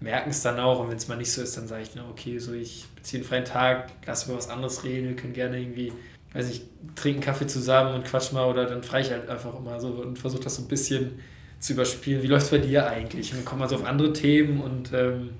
merken 0.00 0.30
es 0.30 0.42
dann 0.42 0.58
auch 0.58 0.80
und 0.80 0.90
wenn 0.90 0.96
es 0.96 1.08
mal 1.08 1.16
nicht 1.16 1.30
so 1.30 1.42
ist, 1.42 1.56
dann 1.56 1.68
sage 1.68 1.82
ich, 1.82 1.90
na 1.94 2.08
okay, 2.10 2.38
so 2.38 2.52
ich 2.52 2.86
beziehe 2.96 3.20
einen 3.20 3.28
freien 3.28 3.44
Tag, 3.44 3.90
lass 4.06 4.26
über 4.26 4.36
was 4.36 4.48
anderes 4.48 4.84
reden, 4.84 5.08
wir 5.08 5.16
können 5.16 5.32
gerne 5.32 5.60
irgendwie, 5.60 5.92
weiß 6.32 6.50
ich, 6.50 6.62
trinken 6.94 7.20
Kaffee 7.20 7.46
zusammen 7.46 7.94
und 7.94 8.04
quatsch 8.04 8.32
mal 8.32 8.46
oder 8.48 8.66
dann 8.66 8.82
frei 8.82 9.02
ich 9.02 9.10
halt 9.10 9.28
einfach 9.28 9.56
immer 9.56 9.80
so 9.80 9.88
und 9.88 10.18
versuche 10.18 10.42
das 10.42 10.56
so 10.56 10.62
ein 10.62 10.68
bisschen 10.68 11.20
zu 11.62 11.74
überspielen. 11.74 12.22
Wie 12.22 12.26
läuft 12.26 12.46
es 12.46 12.50
bei 12.50 12.58
dir 12.58 12.86
eigentlich? 12.86 13.30
Und 13.30 13.38
dann 13.38 13.44
kommt 13.44 13.60
man 13.60 13.68
so 13.68 13.76
auf 13.76 13.84
andere 13.84 14.12
Themen 14.12 14.60
und 14.60 14.92
ähm, 14.92 15.30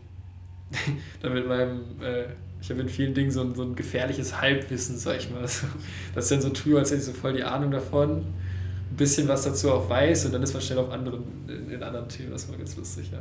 dann 1.20 1.34
mit 1.34 1.46
meinem, 1.46 1.80
äh, 2.00 2.26
ich 2.60 2.70
habe 2.70 2.80
in 2.80 2.88
vielen 2.88 3.12
Dingen 3.12 3.32
so 3.32 3.42
ein, 3.42 3.54
so 3.54 3.62
ein 3.64 3.74
gefährliches 3.74 4.40
Halbwissen, 4.40 4.96
sag 4.96 5.18
ich 5.18 5.30
mal. 5.30 5.42
So, 5.48 5.66
das 6.14 6.24
ist 6.24 6.32
dann 6.32 6.40
so 6.40 6.50
tue, 6.50 6.78
als 6.78 6.90
hätte 6.90 7.00
ich 7.00 7.06
so 7.06 7.12
voll 7.12 7.32
die 7.32 7.42
Ahnung 7.42 7.72
davon, 7.72 8.18
ein 8.18 8.96
bisschen 8.96 9.26
was 9.26 9.42
dazu 9.42 9.72
auch 9.72 9.90
weiß 9.90 10.26
und 10.26 10.32
dann 10.32 10.42
ist 10.44 10.52
man 10.52 10.62
schnell 10.62 10.78
auf 10.78 10.90
anderen, 10.90 11.24
in, 11.48 11.70
in 11.70 11.82
anderen 11.82 12.08
Themen. 12.08 12.30
Das 12.30 12.48
war 12.48 12.56
ganz 12.56 12.76
lustig, 12.76 13.10
ja. 13.10 13.18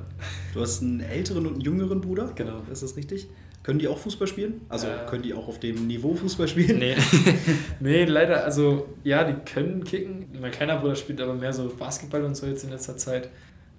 Du 0.54 0.62
hast 0.62 0.84
einen 0.84 0.99
älteren 0.99 1.47
und 1.47 1.54
einen 1.54 1.62
jüngeren 1.62 2.02
Bruder? 2.02 2.32
Genau. 2.36 2.62
Ist 2.72 2.84
das 2.84 2.95
richtig? 2.95 3.28
Können 3.64 3.78
die 3.78 3.88
auch 3.88 3.97
Fußball 3.97 4.28
spielen? 4.28 4.62
Also 4.70 4.88
äh, 4.88 5.05
können 5.07 5.22
die 5.22 5.34
auch 5.34 5.47
auf 5.47 5.59
dem 5.59 5.86
Niveau 5.86 6.16
Fußball 6.16 6.47
spielen? 6.47 6.80
Nee. 6.80 6.95
nee, 7.80 8.05
leider, 8.05 8.43
also 8.43 8.88
ja, 9.03 9.24
die 9.24 9.36
können 9.51 9.84
kicken. 9.84 10.28
Mein 10.39 10.51
kleiner 10.51 10.78
Bruder 10.78 10.95
spielt 10.95 11.22
aber 11.22 11.36
mehr 11.36 11.53
so 11.53 11.72
Basketball 11.78 12.24
und 12.24 12.36
so 12.36 12.47
jetzt 12.47 12.64
in 12.64 12.72
letzter 12.72 12.97
Zeit. 12.97 13.30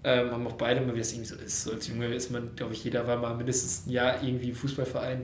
Ähm, 0.04 0.30
haben 0.30 0.46
auch 0.46 0.52
beide 0.52 0.80
mal, 0.80 0.94
wie 0.94 1.00
es 1.00 1.12
irgendwie 1.12 1.28
so 1.28 1.36
ist. 1.36 1.64
So 1.64 1.72
als 1.72 1.88
Junge 1.88 2.06
ist 2.06 2.30
man, 2.30 2.54
glaube 2.54 2.74
ich, 2.74 2.84
jeder 2.84 3.06
war 3.06 3.16
mal 3.16 3.34
mindestens 3.34 3.86
ein 3.86 3.90
Jahr 3.90 4.22
irgendwie 4.22 4.50
im 4.50 4.54
Fußballverein. 4.54 5.22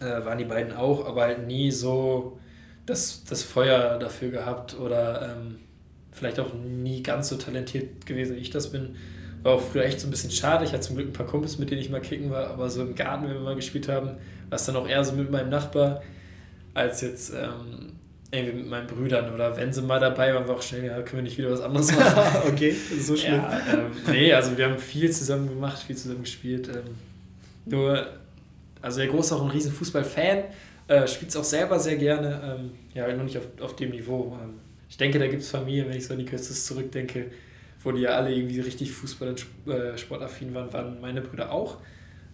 Äh, 0.00 0.04
waren 0.04 0.38
die 0.38 0.44
beiden 0.44 0.72
auch, 0.72 1.04
aber 1.06 1.22
halt 1.22 1.46
nie 1.46 1.72
so 1.72 2.38
das, 2.86 3.24
das 3.24 3.42
Feuer 3.42 3.98
dafür 3.98 4.30
gehabt 4.30 4.78
oder 4.78 5.36
ähm, 5.36 5.56
vielleicht 6.12 6.38
auch 6.38 6.54
nie 6.54 7.02
ganz 7.02 7.28
so 7.28 7.36
talentiert 7.36 8.06
gewesen, 8.06 8.36
wie 8.36 8.40
ich 8.40 8.50
das 8.50 8.70
bin. 8.70 8.96
War 9.42 9.54
auch 9.54 9.60
früher 9.60 9.84
echt 9.84 10.00
so 10.00 10.08
ein 10.08 10.10
bisschen 10.10 10.30
schade. 10.30 10.64
Ich 10.64 10.72
hatte 10.72 10.80
zum 10.80 10.96
Glück 10.96 11.08
ein 11.08 11.12
paar 11.12 11.26
Kumpels, 11.26 11.58
mit 11.58 11.70
denen 11.70 11.80
ich 11.80 11.90
mal 11.90 12.00
kicken 12.00 12.30
war, 12.30 12.48
aber 12.48 12.68
so 12.70 12.82
im 12.82 12.94
Garten, 12.94 13.24
wenn 13.24 13.34
wir 13.34 13.40
mal 13.40 13.56
gespielt 13.56 13.88
haben, 13.88 14.08
war 14.48 14.56
es 14.56 14.64
dann 14.64 14.76
auch 14.76 14.88
eher 14.88 15.04
so 15.04 15.14
mit 15.14 15.30
meinem 15.30 15.50
Nachbar, 15.50 16.02
als 16.74 17.00
jetzt 17.00 17.32
ähm, 17.32 17.92
irgendwie 18.30 18.58
mit 18.58 18.68
meinen 18.68 18.86
Brüdern. 18.86 19.32
Oder 19.32 19.56
wenn 19.56 19.72
sie 19.72 19.82
mal 19.82 20.00
dabei 20.00 20.34
waren, 20.34 20.46
war 20.48 20.56
auch 20.56 20.62
schnell, 20.62 20.84
ja, 20.84 21.00
können 21.02 21.18
wir 21.18 21.22
nicht 21.22 21.38
wieder 21.38 21.50
was 21.50 21.60
anderes 21.60 21.94
machen. 21.94 22.42
okay, 22.52 22.74
so 23.00 23.16
schlimm. 23.16 23.36
Ja, 23.36 23.60
ähm, 23.72 23.92
nee, 24.10 24.32
also 24.32 24.56
wir 24.56 24.66
haben 24.66 24.78
viel 24.78 25.10
zusammen 25.10 25.48
gemacht, 25.48 25.78
viel 25.78 25.96
zusammen 25.96 26.22
gespielt. 26.22 26.68
Ähm, 26.68 26.94
nur, 27.64 28.06
also 28.82 28.98
der 28.98 29.08
Groß 29.08 29.26
ist 29.26 29.32
auch 29.32 29.42
ein 29.42 29.50
riesen 29.50 29.72
Fußball-Fan, 29.72 30.44
äh, 30.88 31.06
spielt 31.06 31.30
es 31.30 31.36
auch 31.36 31.44
selber 31.44 31.78
sehr 31.78 31.96
gerne, 31.96 32.58
ähm, 32.58 32.70
ja, 32.94 33.12
noch 33.14 33.24
nicht 33.24 33.38
auf, 33.38 33.46
auf 33.60 33.76
dem 33.76 33.90
Niveau. 33.90 34.36
Ähm, 34.42 34.54
ich 34.88 34.96
denke, 34.96 35.18
da 35.18 35.26
gibt 35.26 35.42
es 35.42 35.50
Familien, 35.50 35.88
wenn 35.88 35.96
ich 35.96 36.06
so 36.06 36.14
an 36.14 36.18
die 36.18 36.24
Küste 36.24 36.54
zurückdenke, 36.54 37.26
wo 37.82 37.92
die 37.92 38.02
ja 38.02 38.10
alle 38.10 38.34
irgendwie 38.34 38.60
richtig 38.60 38.90
Fußball- 38.90 39.28
und 39.28 39.46
äh, 39.72 39.96
sportaffin 39.96 40.54
waren, 40.54 40.72
waren 40.72 41.00
meine 41.00 41.20
Brüder 41.20 41.52
auch. 41.52 41.78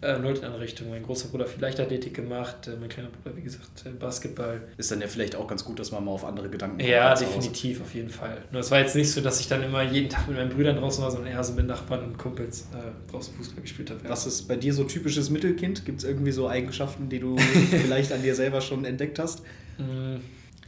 Äh, 0.04 0.16
in 0.16 0.26
andere 0.26 0.60
Richtung. 0.60 0.90
Mein 0.90 1.02
großer 1.02 1.28
Bruder 1.28 1.44
hat 1.44 1.52
viel 1.52 1.62
Leichtathletik 1.62 2.12
gemacht, 2.12 2.68
äh, 2.68 2.76
mein 2.78 2.90
kleiner 2.90 3.08
Bruder, 3.08 3.34
wie 3.36 3.40
gesagt, 3.40 3.86
äh, 3.86 3.90
Basketball. 3.90 4.60
Ist 4.76 4.90
dann 4.90 5.00
ja 5.00 5.06
vielleicht 5.06 5.34
auch 5.34 5.46
ganz 5.46 5.64
gut, 5.64 5.78
dass 5.78 5.92
man 5.92 6.04
mal 6.04 6.10
auf 6.10 6.26
andere 6.26 6.50
Gedanken 6.50 6.76
kommt. 6.76 6.88
Ja, 6.88 7.14
definitiv, 7.14 7.80
auf 7.80 7.94
jeden 7.94 8.10
Fall. 8.10 8.42
Nur 8.52 8.60
es 8.60 8.70
war 8.70 8.80
jetzt 8.80 8.94
nicht 8.96 9.10
so, 9.10 9.22
dass 9.22 9.40
ich 9.40 9.48
dann 9.48 9.62
immer 9.62 9.82
jeden 9.82 10.10
Tag 10.10 10.28
mit 10.28 10.36
meinen 10.36 10.50
Brüdern 10.50 10.76
draußen 10.76 11.02
war, 11.02 11.10
sondern 11.10 11.32
eher 11.32 11.42
so 11.42 11.54
mit 11.54 11.66
Nachbarn 11.66 12.04
und 12.04 12.18
Kumpels 12.18 12.68
äh, 12.74 13.10
draußen 13.10 13.34
Fußball 13.34 13.62
gespielt 13.62 13.90
habe. 13.90 14.00
Ja. 14.04 14.10
Was 14.10 14.26
ist 14.26 14.46
bei 14.46 14.56
dir 14.56 14.74
so 14.74 14.84
typisches 14.84 15.30
Mittelkind? 15.30 15.86
Gibt 15.86 16.00
es 16.00 16.04
irgendwie 16.04 16.32
so 16.32 16.48
Eigenschaften, 16.48 17.08
die 17.08 17.20
du 17.20 17.38
vielleicht 17.70 18.12
an 18.12 18.22
dir 18.22 18.34
selber 18.34 18.60
schon 18.60 18.84
entdeckt 18.84 19.18
hast? 19.18 19.42
Mm, 19.78 20.16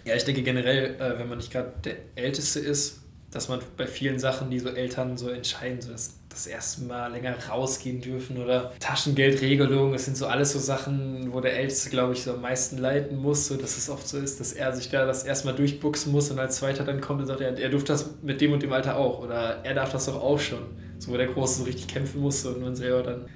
ja, 0.07 0.15
ich 0.15 0.25
denke 0.25 0.43
generell, 0.43 0.95
äh, 0.95 1.19
wenn 1.19 1.29
man 1.29 1.37
nicht 1.37 1.53
gerade 1.53 1.75
der 1.85 1.97
Älteste 2.15 2.61
ist, 2.61 3.03
dass 3.37 3.49
man 3.49 3.61
bei 3.77 3.87
vielen 3.87 4.19
Sachen, 4.19 4.51
die 4.51 4.59
so 4.59 4.71
Eltern 4.71 5.19
so 5.19 5.29
entscheiden, 5.29 5.81
so 5.83 5.93
das, 5.93 6.15
das 6.31 6.47
erste 6.47 6.85
Mal 6.85 7.13
länger 7.13 7.35
rausgehen 7.49 8.01
dürfen 8.01 8.43
oder 8.43 8.73
Taschengeldregelung, 8.81 9.93
das 9.93 10.07
sind 10.07 10.17
so 10.17 10.27
alles 10.27 10.53
so 10.53 10.59
Sachen, 10.59 11.33
wo 11.33 11.41
der 11.41 11.57
Älteste, 11.57 11.91
glaube 11.91 12.15
ich, 12.15 12.23
so 12.23 12.33
am 12.33 12.41
meisten 12.41 12.79
leiten 12.79 13.19
muss, 13.19 13.47
so 13.47 13.57
dass 13.57 13.77
es 13.77 13.91
oft 13.91 14.09
so 14.09 14.19
ist, 14.19 14.41
dass 14.41 14.55
er 14.55 14.75
sich 14.75 14.89
da 14.89 15.05
das 15.05 15.25
erstmal 15.25 15.55
durchbuchsen 15.55 16.13
muss 16.13 16.31
und 16.31 16.39
als 16.39 16.57
Zweiter 16.57 16.85
dann 16.85 17.01
kommt 17.01 17.21
und 17.21 17.27
sagt, 17.27 17.43
er, 17.43 17.57
er 17.59 17.69
durfte 17.69 17.93
das 17.93 18.11
mit 18.23 18.41
dem 18.41 18.53
und 18.53 18.63
dem 18.63 18.73
Alter 18.73 18.97
auch 18.97 19.21
oder 19.21 19.61
er 19.63 19.75
darf 19.75 19.93
das 19.93 20.07
doch 20.07 20.21
auch 20.23 20.41
schon. 20.41 20.63
So 20.99 21.13
wo 21.13 21.17
der 21.19 21.27
Große 21.27 21.59
so 21.59 21.65
richtig 21.65 21.89
kämpfen 21.89 22.23
musste 22.23 22.49
und 22.49 22.63
man 22.63 22.75
selber 22.75 23.03
dann 23.03 23.27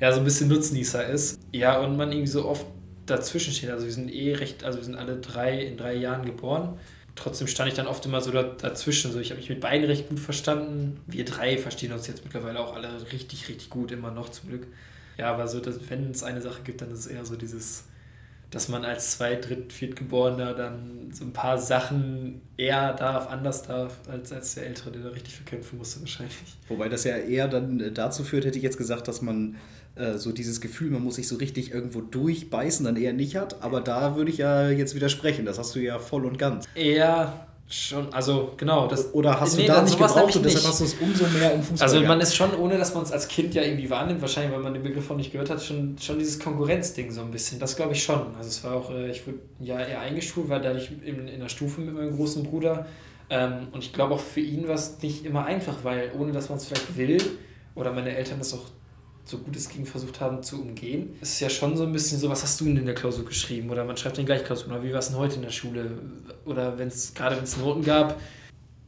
ja 0.00 0.12
so 0.12 0.18
ein 0.18 0.24
bisschen 0.24 0.48
Nutznießer 0.48 1.06
ist. 1.06 1.38
Ja, 1.52 1.80
und 1.80 1.96
man 1.96 2.12
irgendwie 2.12 2.30
so 2.30 2.46
oft 2.46 2.66
dazwischen 3.06 3.54
steht. 3.54 3.70
Also 3.70 3.86
wir 3.86 3.92
sind 3.92 4.12
eh 4.12 4.34
recht, 4.34 4.64
also 4.64 4.78
wir 4.78 4.84
sind 4.84 4.96
alle 4.96 5.16
drei 5.16 5.58
in 5.62 5.78
drei 5.78 5.94
Jahren 5.94 6.26
geboren 6.26 6.78
trotzdem 7.16 7.48
stand 7.48 7.68
ich 7.68 7.74
dann 7.74 7.86
oft 7.86 8.04
immer 8.06 8.20
so 8.20 8.30
dazwischen. 8.30 9.10
So, 9.10 9.18
ich 9.18 9.30
habe 9.30 9.40
mich 9.40 9.48
mit 9.48 9.60
beiden 9.60 9.86
recht 9.86 10.08
gut 10.08 10.20
verstanden. 10.20 11.00
Wir 11.06 11.24
drei 11.24 11.58
verstehen 11.58 11.92
uns 11.92 12.06
jetzt 12.06 12.24
mittlerweile 12.24 12.60
auch 12.60 12.74
alle 12.74 12.88
richtig, 13.12 13.48
richtig 13.48 13.70
gut, 13.70 13.90
immer 13.90 14.12
noch 14.12 14.28
zum 14.28 14.50
Glück. 14.50 14.66
Ja, 15.18 15.32
aber 15.32 15.48
so, 15.48 15.60
dass, 15.60 15.90
wenn 15.90 16.10
es 16.10 16.22
eine 16.22 16.42
Sache 16.42 16.62
gibt, 16.62 16.82
dann 16.82 16.92
ist 16.92 17.00
es 17.00 17.06
eher 17.06 17.24
so 17.24 17.36
dieses, 17.36 17.84
dass 18.50 18.68
man 18.68 18.84
als 18.84 19.12
Zweit-, 19.12 19.48
Dritt-, 19.48 19.72
Viertgeborener 19.72 20.52
dann 20.52 21.10
so 21.10 21.24
ein 21.24 21.32
paar 21.32 21.58
Sachen 21.58 22.42
eher 22.58 22.92
darf, 22.92 23.28
anders 23.28 23.62
darf, 23.62 23.98
als, 24.08 24.30
als 24.32 24.54
der 24.54 24.66
Ältere, 24.66 24.92
der 24.92 25.02
da 25.02 25.08
richtig 25.08 25.34
verkämpfen 25.34 25.78
musste 25.78 26.00
wahrscheinlich. 26.00 26.36
Wobei 26.68 26.88
das 26.90 27.04
ja 27.04 27.16
eher 27.16 27.48
dann 27.48 27.94
dazu 27.94 28.24
führt, 28.24 28.44
hätte 28.44 28.58
ich 28.58 28.64
jetzt 28.64 28.78
gesagt, 28.78 29.08
dass 29.08 29.22
man 29.22 29.56
äh, 29.96 30.18
so 30.18 30.30
dieses 30.32 30.60
Gefühl, 30.60 30.90
man 30.90 31.02
muss 31.02 31.14
sich 31.14 31.26
so 31.26 31.36
richtig 31.36 31.72
irgendwo 31.72 32.02
durchbeißen, 32.02 32.84
dann 32.84 32.96
eher 32.96 33.14
nicht 33.14 33.36
hat. 33.36 33.62
Aber 33.62 33.80
da 33.80 34.16
würde 34.16 34.30
ich 34.30 34.38
ja 34.38 34.68
jetzt 34.68 34.94
widersprechen. 34.94 35.46
Das 35.46 35.58
hast 35.58 35.74
du 35.74 35.80
ja 35.80 35.98
voll 35.98 36.26
und 36.26 36.38
ganz. 36.38 36.66
Ja, 36.74 37.46
schon, 37.66 38.12
also 38.12 38.52
genau. 38.58 38.88
Das, 38.88 39.14
Oder 39.14 39.40
hast 39.40 39.56
nee, 39.56 39.66
du 39.66 39.72
da 39.72 39.82
nicht 39.82 39.98
gebraucht 39.98 40.36
und 40.36 40.44
deshalb 40.44 40.66
hast 40.66 40.80
du 40.80 40.84
es 40.84 40.94
umso 40.94 41.26
mehr 41.28 41.54
im 41.54 41.62
Fußball? 41.62 41.88
Also 41.88 42.00
man 42.02 42.20
ist 42.20 42.36
schon, 42.36 42.54
ohne 42.56 42.76
dass 42.76 42.94
man 42.94 43.04
es 43.04 43.12
als 43.12 43.26
Kind 43.26 43.54
ja 43.54 43.62
irgendwie 43.62 43.88
wahrnimmt, 43.88 44.20
wahrscheinlich, 44.20 44.52
weil 44.52 44.60
man 44.62 44.74
den 44.74 44.82
Begriff 44.82 45.10
auch 45.10 45.16
nicht 45.16 45.32
gehört 45.32 45.48
hat, 45.48 45.62
schon, 45.62 45.96
schon 45.98 46.18
dieses 46.18 46.38
Konkurrenzding 46.38 47.10
so 47.10 47.22
ein 47.22 47.30
bisschen. 47.30 47.58
Das 47.58 47.74
glaube 47.74 47.92
ich 47.92 48.02
schon. 48.02 48.36
Also 48.36 48.48
es 48.48 48.62
war 48.64 48.74
auch, 48.74 48.90
äh, 48.90 49.10
ich 49.10 49.26
wurde 49.26 49.38
ja 49.60 49.80
eher 49.80 50.00
eingestuft, 50.00 50.50
war 50.50 50.60
dadurch 50.60 50.90
in, 51.04 51.26
in 51.26 51.40
der 51.40 51.48
Stufe 51.48 51.80
mit 51.80 51.94
meinem 51.94 52.14
großen 52.14 52.42
Bruder. 52.42 52.86
Ähm, 53.30 53.68
und 53.72 53.82
ich 53.82 53.92
glaube 53.94 54.14
auch 54.14 54.20
für 54.20 54.40
ihn 54.40 54.68
war 54.68 54.74
es 54.74 55.02
nicht 55.02 55.24
immer 55.24 55.46
einfach, 55.46 55.84
weil 55.84 56.12
ohne 56.18 56.32
dass 56.32 56.50
man 56.50 56.58
es 56.58 56.66
vielleicht 56.66 56.96
will 56.96 57.18
oder 57.74 57.92
meine 57.92 58.14
Eltern 58.14 58.38
das 58.38 58.54
auch 58.54 58.66
so 59.26 59.38
gut 59.38 59.56
es 59.56 59.68
ging 59.68 59.84
versucht 59.84 60.20
haben 60.20 60.42
zu 60.42 60.62
umgehen. 60.62 61.16
Es 61.20 61.32
ist 61.32 61.40
ja 61.40 61.50
schon 61.50 61.76
so 61.76 61.82
ein 61.82 61.92
bisschen 61.92 62.18
so, 62.18 62.30
was 62.30 62.44
hast 62.44 62.60
du 62.60 62.64
denn 62.64 62.76
in 62.76 62.86
der 62.86 62.94
Klausur 62.94 63.24
geschrieben? 63.24 63.70
Oder 63.70 63.84
man 63.84 63.96
schreibt 63.96 64.16
den 64.16 64.24
gleich 64.24 64.44
Klausur. 64.44 64.68
Oder 64.68 64.84
wie 64.84 64.92
war 64.92 65.00
es 65.00 65.08
denn 65.08 65.16
heute 65.16 65.34
in 65.34 65.42
der 65.42 65.50
Schule? 65.50 65.90
Oder 66.44 66.78
wenn 66.78 66.88
es, 66.88 67.12
gerade 67.12 67.36
wenn 67.36 67.42
es 67.42 67.56
Noten 67.56 67.82
gab, 67.82 68.20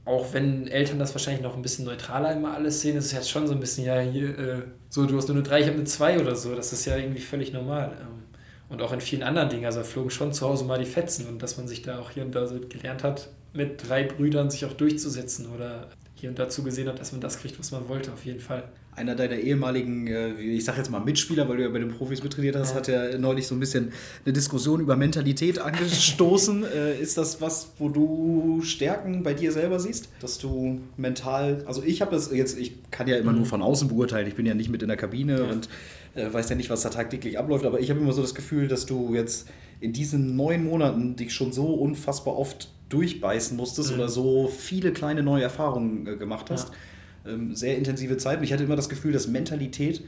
auch 0.04 0.32
wenn 0.32 0.68
Eltern 0.68 1.00
das 1.00 1.12
wahrscheinlich 1.12 1.42
noch 1.42 1.56
ein 1.56 1.62
bisschen 1.62 1.84
neutraler 1.84 2.32
immer 2.32 2.54
alles 2.54 2.80
sehen, 2.80 2.96
ist 2.96 3.06
es 3.06 3.12
jetzt 3.12 3.28
schon 3.28 3.48
so 3.48 3.52
ein 3.52 3.60
bisschen, 3.60 3.84
ja, 3.84 3.98
hier, 3.98 4.38
äh, 4.38 4.62
so, 4.88 5.04
du 5.06 5.16
hast 5.16 5.26
nur 5.26 5.36
eine 5.36 5.42
3, 5.42 5.60
ich 5.60 5.66
habe 5.66 5.76
eine 5.76 5.84
2 5.84 6.20
oder 6.20 6.36
so. 6.36 6.54
Das 6.54 6.72
ist 6.72 6.84
ja 6.84 6.96
irgendwie 6.96 7.20
völlig 7.20 7.52
normal. 7.52 7.96
Ähm, 8.00 8.22
und 8.68 8.80
auch 8.80 8.92
in 8.92 9.00
vielen 9.00 9.24
anderen 9.24 9.48
Dingen. 9.48 9.64
Also 9.64 9.82
flogen 9.82 10.10
schon 10.10 10.32
zu 10.32 10.46
Hause 10.46 10.64
mal 10.64 10.78
die 10.78 10.86
Fetzen 10.86 11.26
und 11.26 11.42
dass 11.42 11.56
man 11.56 11.66
sich 11.66 11.82
da 11.82 11.98
auch 11.98 12.12
hier 12.12 12.24
und 12.24 12.32
da 12.32 12.46
so 12.46 12.60
gelernt 12.60 13.02
hat, 13.02 13.28
mit 13.52 13.88
drei 13.88 14.04
Brüdern 14.04 14.50
sich 14.50 14.64
auch 14.66 14.72
durchzusetzen 14.72 15.46
oder 15.52 15.88
hier 16.14 16.30
und 16.30 16.38
da 16.38 16.48
zugesehen 16.48 16.88
hat, 16.88 17.00
dass 17.00 17.10
man 17.10 17.20
das 17.20 17.40
kriegt, 17.40 17.58
was 17.58 17.72
man 17.72 17.88
wollte, 17.88 18.12
auf 18.12 18.24
jeden 18.24 18.40
Fall 18.40 18.64
einer 18.98 19.14
deiner 19.14 19.36
ehemaligen, 19.36 20.06
äh, 20.06 20.32
ich 20.34 20.64
sag 20.64 20.76
jetzt 20.76 20.90
mal 20.90 21.00
Mitspieler, 21.00 21.48
weil 21.48 21.56
du 21.56 21.62
ja 21.62 21.68
bei 21.68 21.78
den 21.78 21.88
Profis 21.88 22.22
mittrainiert 22.22 22.56
hast, 22.56 22.74
hat 22.74 22.88
ja 22.88 23.16
neulich 23.16 23.46
so 23.46 23.54
ein 23.54 23.60
bisschen 23.60 23.92
eine 24.24 24.32
Diskussion 24.32 24.80
über 24.80 24.96
Mentalität 24.96 25.58
angestoßen. 25.58 26.58
Äh, 26.68 27.00
ist 27.00 27.16
das 27.16 27.40
was, 27.40 27.72
wo 27.78 27.88
du 27.88 28.60
Stärken 28.62 29.22
bei 29.22 29.32
dir 29.32 29.52
selber 29.52 29.80
siehst? 29.80 30.08
Dass 30.20 30.38
du 30.38 30.80
mental, 30.96 31.62
also 31.66 31.82
ich 31.82 32.02
habe 32.02 32.10
das 32.10 32.30
jetzt, 32.32 32.58
ich 32.58 32.74
kann 32.90 33.06
ja 33.06 33.16
immer 33.16 33.32
mhm. 33.32 33.38
nur 33.38 33.46
von 33.46 33.62
außen 33.62 33.88
beurteilen, 33.88 34.26
ich 34.26 34.34
bin 34.34 34.44
ja 34.44 34.54
nicht 34.54 34.68
mit 34.68 34.82
in 34.82 34.88
der 34.88 34.96
Kabine 34.96 35.38
ja. 35.38 35.44
und 35.44 35.68
äh, 36.14 36.32
weiß 36.32 36.50
ja 36.50 36.56
nicht, 36.56 36.68
was 36.68 36.82
da 36.82 36.90
tagtäglich 36.90 37.38
abläuft, 37.38 37.64
aber 37.64 37.80
ich 37.80 37.90
habe 37.90 38.00
immer 38.00 38.12
so 38.12 38.22
das 38.22 38.34
Gefühl, 38.34 38.68
dass 38.68 38.86
du 38.86 39.14
jetzt 39.14 39.48
in 39.80 39.92
diesen 39.92 40.36
neun 40.36 40.64
Monaten 40.64 41.16
dich 41.16 41.32
schon 41.32 41.52
so 41.52 41.66
unfassbar 41.66 42.36
oft 42.36 42.70
durchbeißen 42.88 43.56
musstest 43.56 43.90
mhm. 43.90 43.96
oder 43.96 44.08
so 44.08 44.48
viele 44.48 44.92
kleine 44.92 45.22
neue 45.22 45.44
Erfahrungen 45.44 46.06
äh, 46.06 46.16
gemacht 46.16 46.50
hast. 46.50 46.68
Ja 46.68 46.74
ähm, 47.28 47.54
sehr 47.54 47.76
intensive 47.76 48.16
Zeit. 48.16 48.38
Und 48.38 48.44
ich 48.44 48.52
hatte 48.52 48.64
immer 48.64 48.76
das 48.76 48.88
Gefühl, 48.88 49.12
dass 49.12 49.26
Mentalität 49.26 50.02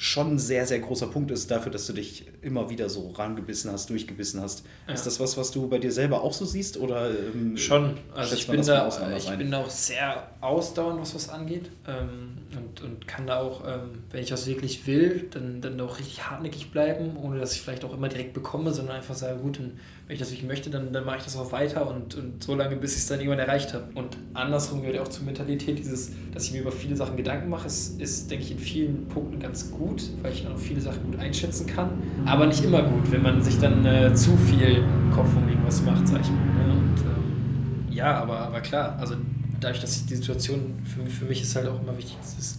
schon 0.00 0.32
ein 0.32 0.38
sehr, 0.38 0.66
sehr 0.66 0.78
großer 0.78 1.08
Punkt 1.08 1.30
ist 1.30 1.50
dafür, 1.50 1.70
dass 1.70 1.86
du 1.86 1.92
dich 1.92 2.24
immer 2.40 2.70
wieder 2.70 2.88
so 2.88 3.10
rangebissen 3.10 3.70
hast, 3.70 3.90
durchgebissen 3.90 4.40
hast. 4.40 4.64
Ja. 4.88 4.94
Ist 4.94 5.04
das 5.04 5.20
was, 5.20 5.36
was 5.36 5.50
du 5.50 5.68
bei 5.68 5.78
dir 5.78 5.92
selber 5.92 6.22
auch 6.22 6.32
so 6.32 6.46
siehst? 6.46 6.78
Oder, 6.78 7.10
ähm, 7.10 7.54
schon. 7.58 7.98
Also 8.14 8.34
ich 8.34 8.46
bin, 8.46 8.64
da, 8.64 8.88
ich 9.14 9.28
bin 9.28 9.50
da 9.50 9.58
auch 9.58 9.68
sehr 9.68 10.26
ausdauernd, 10.40 11.02
was 11.02 11.12
das 11.12 11.28
angeht. 11.28 11.70
Ähm, 11.86 12.38
und, 12.56 12.80
und 12.80 13.06
kann 13.06 13.26
da 13.26 13.40
auch, 13.40 13.62
ähm, 13.66 14.04
wenn 14.10 14.22
ich 14.22 14.32
was 14.32 14.46
wirklich 14.46 14.86
will, 14.86 15.28
dann, 15.32 15.60
dann 15.60 15.78
auch 15.82 15.98
richtig 15.98 16.30
hartnäckig 16.30 16.70
bleiben, 16.70 17.18
ohne 17.18 17.38
dass 17.38 17.52
ich 17.52 17.60
vielleicht 17.60 17.84
auch 17.84 17.92
immer 17.92 18.08
direkt 18.08 18.32
bekomme, 18.32 18.72
sondern 18.72 18.96
einfach 18.96 19.14
sage, 19.14 19.38
gut, 19.40 19.58
dann 19.58 19.72
wenn 20.10 20.14
ich 20.14 20.20
das 20.22 20.32
wirklich 20.32 20.48
möchte, 20.48 20.70
dann, 20.70 20.92
dann 20.92 21.04
mache 21.04 21.18
ich 21.18 21.22
das 21.22 21.36
auch 21.36 21.52
weiter 21.52 21.88
und, 21.88 22.16
und 22.16 22.42
so 22.42 22.56
lange, 22.56 22.74
bis 22.74 22.94
ich 22.94 23.02
es 23.02 23.06
dann 23.06 23.20
irgendwann 23.20 23.38
erreicht 23.38 23.72
habe. 23.74 23.84
Und 23.94 24.16
andersrum 24.34 24.82
gehört 24.82 24.98
auch 24.98 25.06
zur 25.06 25.24
Mentalität 25.24 25.78
dieses, 25.78 26.10
dass 26.34 26.46
ich 26.46 26.52
mir 26.52 26.62
über 26.62 26.72
viele 26.72 26.96
Sachen 26.96 27.16
Gedanken 27.16 27.48
mache, 27.48 27.68
ist, 27.68 28.00
ist 28.00 28.28
denke 28.28 28.44
ich, 28.44 28.50
in 28.50 28.58
vielen 28.58 29.06
Punkten 29.06 29.38
ganz 29.38 29.70
gut, 29.70 30.02
weil 30.20 30.32
ich 30.32 30.44
auch 30.48 30.58
viele 30.58 30.80
Sachen 30.80 31.04
gut 31.04 31.20
einschätzen 31.20 31.64
kann. 31.68 31.90
Aber 32.26 32.46
nicht 32.46 32.64
immer 32.64 32.82
gut, 32.82 33.08
wenn 33.12 33.22
man 33.22 33.40
sich 33.40 33.60
dann 33.60 33.86
äh, 33.86 34.12
zu 34.12 34.36
viel 34.36 34.78
im 34.78 35.12
Kopf 35.12 35.28
um 35.36 35.48
irgendwas 35.48 35.80
macht, 35.82 36.08
sag 36.08 36.22
ich 36.22 36.30
mal. 36.30 36.66
Ne? 36.66 36.72
Und 36.72 37.00
ähm, 37.02 37.92
ja, 37.92 38.20
aber, 38.20 38.38
aber 38.40 38.62
klar, 38.62 38.96
also 38.98 39.14
dadurch, 39.60 39.80
dass 39.80 40.06
die 40.06 40.16
Situation, 40.16 40.82
für, 40.82 41.08
für 41.08 41.26
mich 41.26 41.40
ist 41.40 41.54
halt 41.54 41.68
auch 41.68 41.80
immer 41.80 41.96
wichtig, 41.96 42.16
dass 42.20 42.36
es 42.36 42.58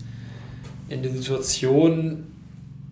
in 0.87 1.03
der 1.03 1.11
Situation 1.11 2.27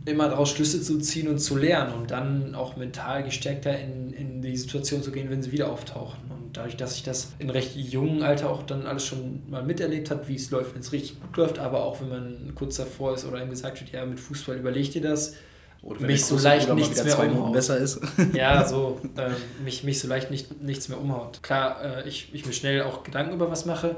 immer 0.10 0.30
daraus 0.30 0.50
Schlüsse 0.50 0.82
zu 0.82 0.98
ziehen 1.00 1.28
und 1.28 1.40
zu 1.40 1.58
lernen, 1.58 1.94
um 1.94 2.08
dann 2.08 2.56
auch 2.56 2.76
mental 2.76 3.24
gestärkter 3.24 3.78
in, 3.80 4.12
in 4.14 4.42
die 4.42 4.58
Situation 4.58 5.04
zu 5.04 5.12
gehen, 5.12 5.30
wenn 5.30 5.42
sie 5.42 5.52
wieder 5.52 5.72
auftauchen. 5.72 6.20
Und 6.30 6.58
dadurch, 6.58 6.78
dass 6.78 6.96
ich 6.96 7.04
das 7.04 7.34
in 7.40 7.50
recht 7.50 7.76
jungen 7.76 8.24
Alter 8.24 8.50
auch 8.50 8.64
dann 8.64 8.86
alles 8.86 9.06
schon 9.06 9.50
mal 9.50 9.64
miterlebt 9.64 10.12
habe, 10.12 10.28
wie 10.28 10.36
es 10.36 10.52
läuft, 10.52 10.74
wenn 10.74 10.82
es 10.82 10.92
richtig 10.92 11.22
gut 11.22 11.38
läuft, 11.38 11.60
aber 11.60 11.84
auch 11.84 12.02
wenn 12.02 12.10
man 12.10 12.56
kurz 12.56 12.78
davor 12.78 13.14
ist 13.14 13.26
oder 13.26 13.42
ihm 13.42 13.50
gesagt 13.50 13.80
wird, 13.80 13.92
ja, 13.92 14.06
mit 14.06 14.20
Fußball 14.20 14.58
überleg 14.58 14.92
dir 14.92 15.02
das, 15.02 15.34
oder 15.82 16.02
mich 16.02 16.26
so 16.26 16.38
leicht 16.38 16.74
nichts 16.74 17.04
mehr 17.04 17.20
umhaut. 17.20 17.54
besser 17.54 17.78
ist. 17.78 18.02
ja, 18.34 18.66
so 18.68 19.00
äh, 19.16 19.30
mich, 19.64 19.84
mich 19.84 20.00
so 20.00 20.08
leicht 20.08 20.30
nicht, 20.30 20.62
nichts 20.62 20.90
mehr 20.90 21.00
umhaut. 21.00 21.42
Klar, 21.42 22.04
äh, 22.04 22.08
ich, 22.08 22.34
ich 22.34 22.46
mir 22.46 22.52
schnell 22.52 22.82
auch 22.82 23.04
Gedanken 23.04 23.34
über 23.34 23.50
was 23.50 23.66
mache, 23.66 23.96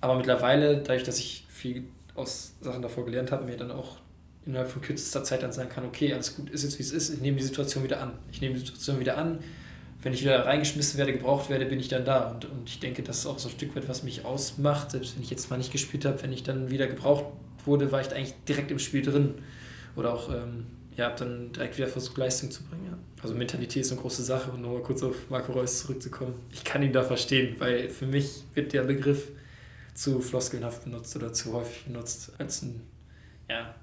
aber 0.00 0.16
mittlerweile, 0.16 0.78
dadurch, 0.78 1.04
dass 1.04 1.18
ich 1.18 1.46
viel 1.48 1.84
aus 2.16 2.54
Sachen 2.60 2.82
davor 2.82 3.04
gelernt 3.04 3.30
habe, 3.30 3.44
mir 3.44 3.56
dann 3.56 3.70
auch 3.70 3.96
innerhalb 4.46 4.68
von 4.68 4.82
kürzester 4.82 5.24
Zeit 5.24 5.42
dann 5.42 5.52
sagen 5.52 5.68
kann, 5.68 5.84
okay, 5.84 6.12
alles 6.12 6.36
gut, 6.36 6.50
ist 6.50 6.64
jetzt 6.64 6.78
wie 6.78 6.82
es 6.82 6.92
ist, 6.92 7.10
ich 7.10 7.20
nehme 7.20 7.36
die 7.36 7.42
Situation 7.42 7.84
wieder 7.84 8.00
an. 8.00 8.12
Ich 8.30 8.40
nehme 8.40 8.54
die 8.54 8.60
Situation 8.60 9.00
wieder 9.00 9.16
an. 9.16 9.38
Wenn 10.02 10.12
ich 10.12 10.20
wieder 10.20 10.44
reingeschmissen 10.44 10.98
werde, 10.98 11.14
gebraucht 11.14 11.48
werde, 11.48 11.64
bin 11.64 11.80
ich 11.80 11.88
dann 11.88 12.04
da. 12.04 12.30
Und, 12.30 12.44
und 12.44 12.68
ich 12.68 12.78
denke, 12.78 13.02
das 13.02 13.20
ist 13.20 13.26
auch 13.26 13.38
so 13.38 13.48
ein 13.48 13.52
Stück 13.52 13.74
weit, 13.74 13.88
was 13.88 14.02
mich 14.02 14.24
ausmacht. 14.26 14.90
Selbst 14.90 15.16
wenn 15.16 15.22
ich 15.22 15.30
jetzt 15.30 15.48
mal 15.48 15.56
nicht 15.56 15.72
gespielt 15.72 16.04
habe, 16.04 16.22
wenn 16.22 16.32
ich 16.32 16.42
dann 16.42 16.70
wieder 16.70 16.86
gebraucht 16.86 17.24
wurde, 17.64 17.90
war 17.90 18.02
ich 18.02 18.12
eigentlich 18.12 18.34
direkt 18.46 18.70
im 18.70 18.78
Spiel 18.78 19.00
drin. 19.00 19.34
Oder 19.96 20.12
auch, 20.12 20.28
ähm, 20.28 20.66
ja, 20.94 21.06
habe 21.06 21.18
dann 21.18 21.52
direkt 21.52 21.78
wieder 21.78 21.88
versucht, 21.88 22.18
Leistung 22.18 22.50
zu 22.50 22.64
bringen. 22.64 22.84
Ja. 22.84 22.98
Also 23.22 23.34
Mentalität 23.34 23.82
ist 23.82 23.92
eine 23.92 24.00
große 24.02 24.22
Sache. 24.22 24.50
Und 24.50 24.60
nochmal 24.60 24.82
kurz 24.82 25.02
auf 25.02 25.30
Marco 25.30 25.52
Reus 25.52 25.80
zurückzukommen. 25.80 26.34
Ich 26.52 26.64
kann 26.64 26.82
ihn 26.82 26.92
da 26.92 27.02
verstehen, 27.02 27.56
weil 27.58 27.88
für 27.88 28.06
mich 28.06 28.44
wird 28.52 28.74
der 28.74 28.82
Begriff 28.82 29.28
zu 29.94 30.20
floskelnhaft 30.20 30.84
benutzt 30.84 31.16
oder 31.16 31.32
zu 31.32 31.54
häufig 31.54 31.84
benutzt 31.84 32.32
als 32.36 32.62
ein, 32.62 32.82
ja, 33.48 33.74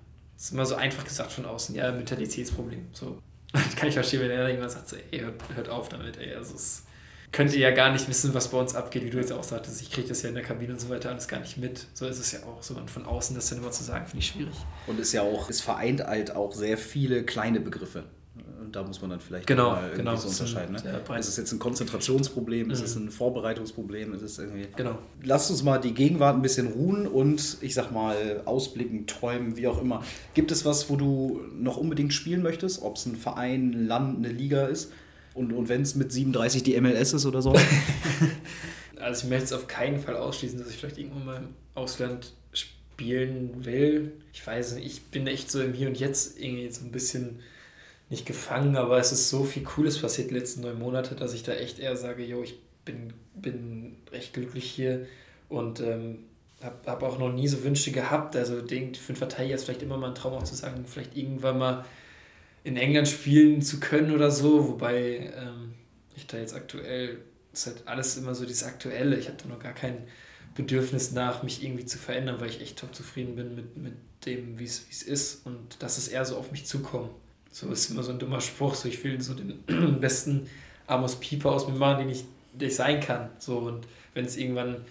ist 0.41 0.51
immer 0.51 0.65
so 0.65 0.75
einfach 0.75 1.03
gesagt 1.03 1.31
von 1.31 1.45
außen, 1.45 1.75
ja, 1.75 1.91
Mentalitätsproblem. 1.91 2.87
So. 2.93 3.19
Kann 3.75 3.89
ich 3.89 3.93
verstehen, 3.93 4.21
wenn 4.21 4.31
er 4.31 4.47
irgendwann 4.47 4.69
sagt, 4.69 4.89
so, 4.89 4.95
ey, 5.11 5.19
hört, 5.19 5.35
hört 5.55 5.69
auf 5.69 5.89
damit, 5.89 6.17
ey. 6.17 6.33
Also 6.33 6.55
es 6.55 6.83
könnt 7.31 7.53
ihr 7.53 7.59
ja 7.59 7.71
gar 7.71 7.91
nicht 7.91 8.07
wissen, 8.09 8.33
was 8.33 8.49
bei 8.49 8.57
uns 8.57 8.73
abgeht, 8.73 9.05
wie 9.05 9.11
du 9.11 9.17
jetzt 9.17 9.31
auch 9.31 9.43
sagtest. 9.43 9.81
Ich 9.81 9.91
kriege 9.91 10.07
das 10.07 10.23
ja 10.23 10.29
in 10.29 10.35
der 10.35 10.43
Kabine 10.43 10.73
und 10.73 10.81
so 10.81 10.89
weiter 10.89 11.09
alles 11.09 11.27
gar 11.27 11.39
nicht 11.39 11.57
mit. 11.57 11.85
So 11.93 12.07
ist 12.07 12.17
es 12.17 12.31
ja 12.31 12.39
auch. 12.43 12.63
So 12.63 12.75
und 12.75 12.89
von 12.89 13.05
außen 13.05 13.35
das 13.35 13.49
dann 13.49 13.59
immer 13.59 13.71
zu 13.71 13.83
sagen, 13.83 14.07
finde 14.07 14.19
ich 14.19 14.27
schwierig. 14.27 14.55
Und 14.87 14.99
ist 14.99 15.13
ja 15.13 15.21
auch, 15.21 15.49
es 15.49 15.61
vereint 15.61 16.01
halt 16.01 16.35
auch 16.35 16.53
sehr 16.53 16.77
viele 16.77 17.23
kleine 17.23 17.59
Begriffe. 17.59 18.05
Und 18.61 18.75
da 18.75 18.83
muss 18.83 19.01
man 19.01 19.09
dann 19.09 19.19
vielleicht 19.19 19.45
genau, 19.45 19.71
mal 19.71 19.91
genau, 19.93 20.15
so 20.15 20.29
unterscheiden. 20.29 20.73
Ne? 20.75 21.17
Ist 21.19 21.27
es 21.27 21.35
jetzt 21.35 21.51
ein 21.51 21.59
Konzentrationsproblem? 21.59 22.67
Mhm. 22.67 22.71
Ist 22.71 22.81
es 22.81 22.95
ein 22.95 23.11
Vorbereitungsproblem? 23.11 24.13
Ist 24.13 24.21
es 24.21 24.39
irgendwie. 24.39 24.67
Genau. 24.77 24.99
Lasst 25.21 25.51
uns 25.51 25.63
mal 25.63 25.79
die 25.79 25.93
Gegenwart 25.93 26.35
ein 26.35 26.41
bisschen 26.41 26.67
ruhen 26.67 27.07
und 27.07 27.57
ich 27.59 27.73
sag 27.73 27.91
mal 27.91 28.41
ausblicken, 28.45 29.05
träumen, 29.05 29.57
wie 29.57 29.67
auch 29.67 29.81
immer. 29.81 30.03
Gibt 30.33 30.51
es 30.51 30.63
was, 30.63 30.89
wo 30.89 30.95
du 30.95 31.41
noch 31.53 31.75
unbedingt 31.75 32.13
spielen 32.13 32.41
möchtest? 32.41 32.81
Ob 32.81 32.95
es 32.95 33.05
ein 33.05 33.17
Verein, 33.17 33.71
ein 33.71 33.87
Land, 33.87 34.17
eine 34.19 34.33
Liga 34.33 34.67
ist? 34.67 34.93
Und, 35.33 35.51
und 35.51 35.67
wenn 35.67 35.81
es 35.81 35.95
mit 35.95 36.11
37 36.11 36.63
die 36.63 36.79
MLS 36.79 37.13
ist 37.13 37.25
oder 37.25 37.41
so? 37.41 37.53
also 38.97 39.23
ich 39.23 39.29
möchte 39.29 39.45
es 39.45 39.53
auf 39.53 39.67
keinen 39.67 39.99
Fall 39.99 40.15
ausschließen, 40.15 40.57
dass 40.57 40.69
ich 40.69 40.77
vielleicht 40.77 40.97
irgendwann 40.97 41.25
mal 41.25 41.37
im 41.37 41.49
Ausland 41.75 42.33
spielen 42.53 43.65
will. 43.65 44.13
Ich 44.33 44.45
weiß 44.45 44.75
nicht, 44.75 44.85
ich 44.85 45.01
bin 45.03 45.27
echt 45.27 45.51
so 45.51 45.61
im 45.61 45.73
Hier 45.73 45.87
und 45.87 45.99
Jetzt 45.99 46.39
irgendwie 46.39 46.69
so 46.71 46.85
ein 46.85 46.91
bisschen 46.91 47.39
nicht 48.11 48.25
gefangen, 48.25 48.75
aber 48.75 48.99
es 48.99 49.13
ist 49.13 49.29
so 49.29 49.45
viel 49.45 49.63
Cooles 49.63 49.99
passiert 49.99 50.31
die 50.31 50.33
letzten 50.33 50.61
neun 50.61 50.77
Monate, 50.77 51.15
dass 51.15 51.33
ich 51.33 51.43
da 51.43 51.53
echt 51.53 51.79
eher 51.79 51.95
sage, 51.95 52.25
yo, 52.25 52.43
ich 52.43 52.59
bin, 52.83 53.13
bin 53.33 53.95
recht 54.11 54.33
glücklich 54.33 54.65
hier 54.65 55.07
und 55.47 55.79
ähm, 55.79 56.25
habe 56.61 56.75
hab 56.85 57.03
auch 57.03 57.17
noch 57.17 57.31
nie 57.31 57.47
so 57.47 57.63
Wünsche 57.63 57.93
gehabt. 57.93 58.35
Also 58.35 58.61
den, 58.61 58.93
für 58.95 59.13
einen 59.13 59.17
Verteidiger 59.17 59.55
ist 59.55 59.63
vielleicht 59.63 59.81
immer 59.81 59.95
mal 59.95 60.09
ein 60.09 60.15
Traum 60.15 60.33
auch 60.33 60.43
zu 60.43 60.55
sagen, 60.55 60.83
vielleicht 60.85 61.15
irgendwann 61.15 61.57
mal 61.57 61.85
in 62.65 62.75
England 62.75 63.07
spielen 63.07 63.61
zu 63.61 63.79
können 63.79 64.13
oder 64.13 64.29
so, 64.29 64.67
wobei 64.67 65.31
ähm, 65.33 65.73
ich 66.17 66.27
da 66.27 66.37
jetzt 66.37 66.53
aktuell, 66.53 67.19
ist 67.53 67.67
halt 67.67 67.83
alles 67.85 68.17
immer 68.17 68.35
so 68.35 68.45
dieses 68.45 68.63
Aktuelle. 68.63 69.15
Ich 69.15 69.29
habe 69.29 69.37
da 69.41 69.47
noch 69.47 69.59
gar 69.59 69.73
kein 69.73 70.05
Bedürfnis 70.53 71.13
nach, 71.13 71.43
mich 71.43 71.63
irgendwie 71.63 71.85
zu 71.85 71.97
verändern, 71.97 72.41
weil 72.41 72.49
ich 72.49 72.59
echt 72.59 72.77
top 72.77 72.93
zufrieden 72.93 73.37
bin 73.37 73.55
mit, 73.55 73.77
mit 73.77 73.93
dem, 74.25 74.59
wie 74.59 74.65
es 74.65 75.01
ist 75.01 75.45
und 75.45 75.81
dass 75.81 75.97
es 75.97 76.09
eher 76.09 76.25
so 76.25 76.35
auf 76.35 76.51
mich 76.51 76.65
zukommt. 76.65 77.11
So 77.51 77.69
ist 77.69 77.91
immer 77.91 78.03
so 78.03 78.11
ein 78.11 78.19
dummer 78.19 78.41
Spruch, 78.41 78.75
so 78.75 78.87
ich 78.87 79.03
will 79.03 79.21
so 79.21 79.33
den 79.33 79.63
besten 79.99 80.47
Amos 80.87 81.17
Pieper 81.17 81.51
aus 81.51 81.67
mir 81.67 81.75
machen, 81.75 81.99
den 81.99 82.09
ich, 82.09 82.23
den 82.53 82.69
ich 82.69 82.75
sein 82.75 82.99
kann. 82.99 83.29
So, 83.39 83.59
und 83.59 83.85
wenn 84.13 84.25
es 84.25 84.37
irgendwann, 84.37 84.85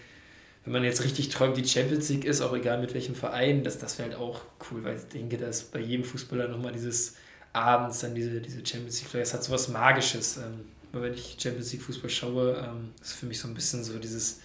wenn 0.64 0.72
man 0.74 0.84
jetzt 0.84 1.02
richtig 1.02 1.30
träumt, 1.30 1.56
die 1.56 1.66
Champions 1.66 2.08
League 2.10 2.24
ist, 2.24 2.42
auch 2.42 2.54
egal 2.54 2.80
mit 2.80 2.92
welchem 2.94 3.14
Verein, 3.14 3.64
das, 3.64 3.78
das 3.78 3.98
wäre 3.98 4.10
halt 4.10 4.20
auch 4.20 4.42
cool, 4.70 4.84
weil 4.84 4.96
ich 4.96 5.04
denke, 5.04 5.38
dass 5.38 5.62
bei 5.62 5.80
jedem 5.80 6.04
Fußballer 6.04 6.48
nochmal 6.48 6.72
dieses 6.72 7.16
abends 7.52 8.00
dann 8.00 8.14
diese, 8.14 8.40
diese 8.40 8.64
Champions 8.64 9.02
League, 9.02 9.22
es 9.22 9.34
hat 9.34 9.42
so 9.42 9.52
was 9.52 9.68
Magisches. 9.68 10.36
Ähm, 10.36 10.64
wenn 10.92 11.14
ich 11.14 11.36
Champions 11.40 11.72
League 11.72 11.82
Fußball 11.82 12.10
schaue, 12.10 12.56
ähm, 12.56 12.90
ist 13.00 13.14
für 13.14 13.26
mich 13.26 13.38
so 13.38 13.48
ein 13.48 13.54
bisschen 13.54 13.84
so 13.84 13.98
dieses, 13.98 14.40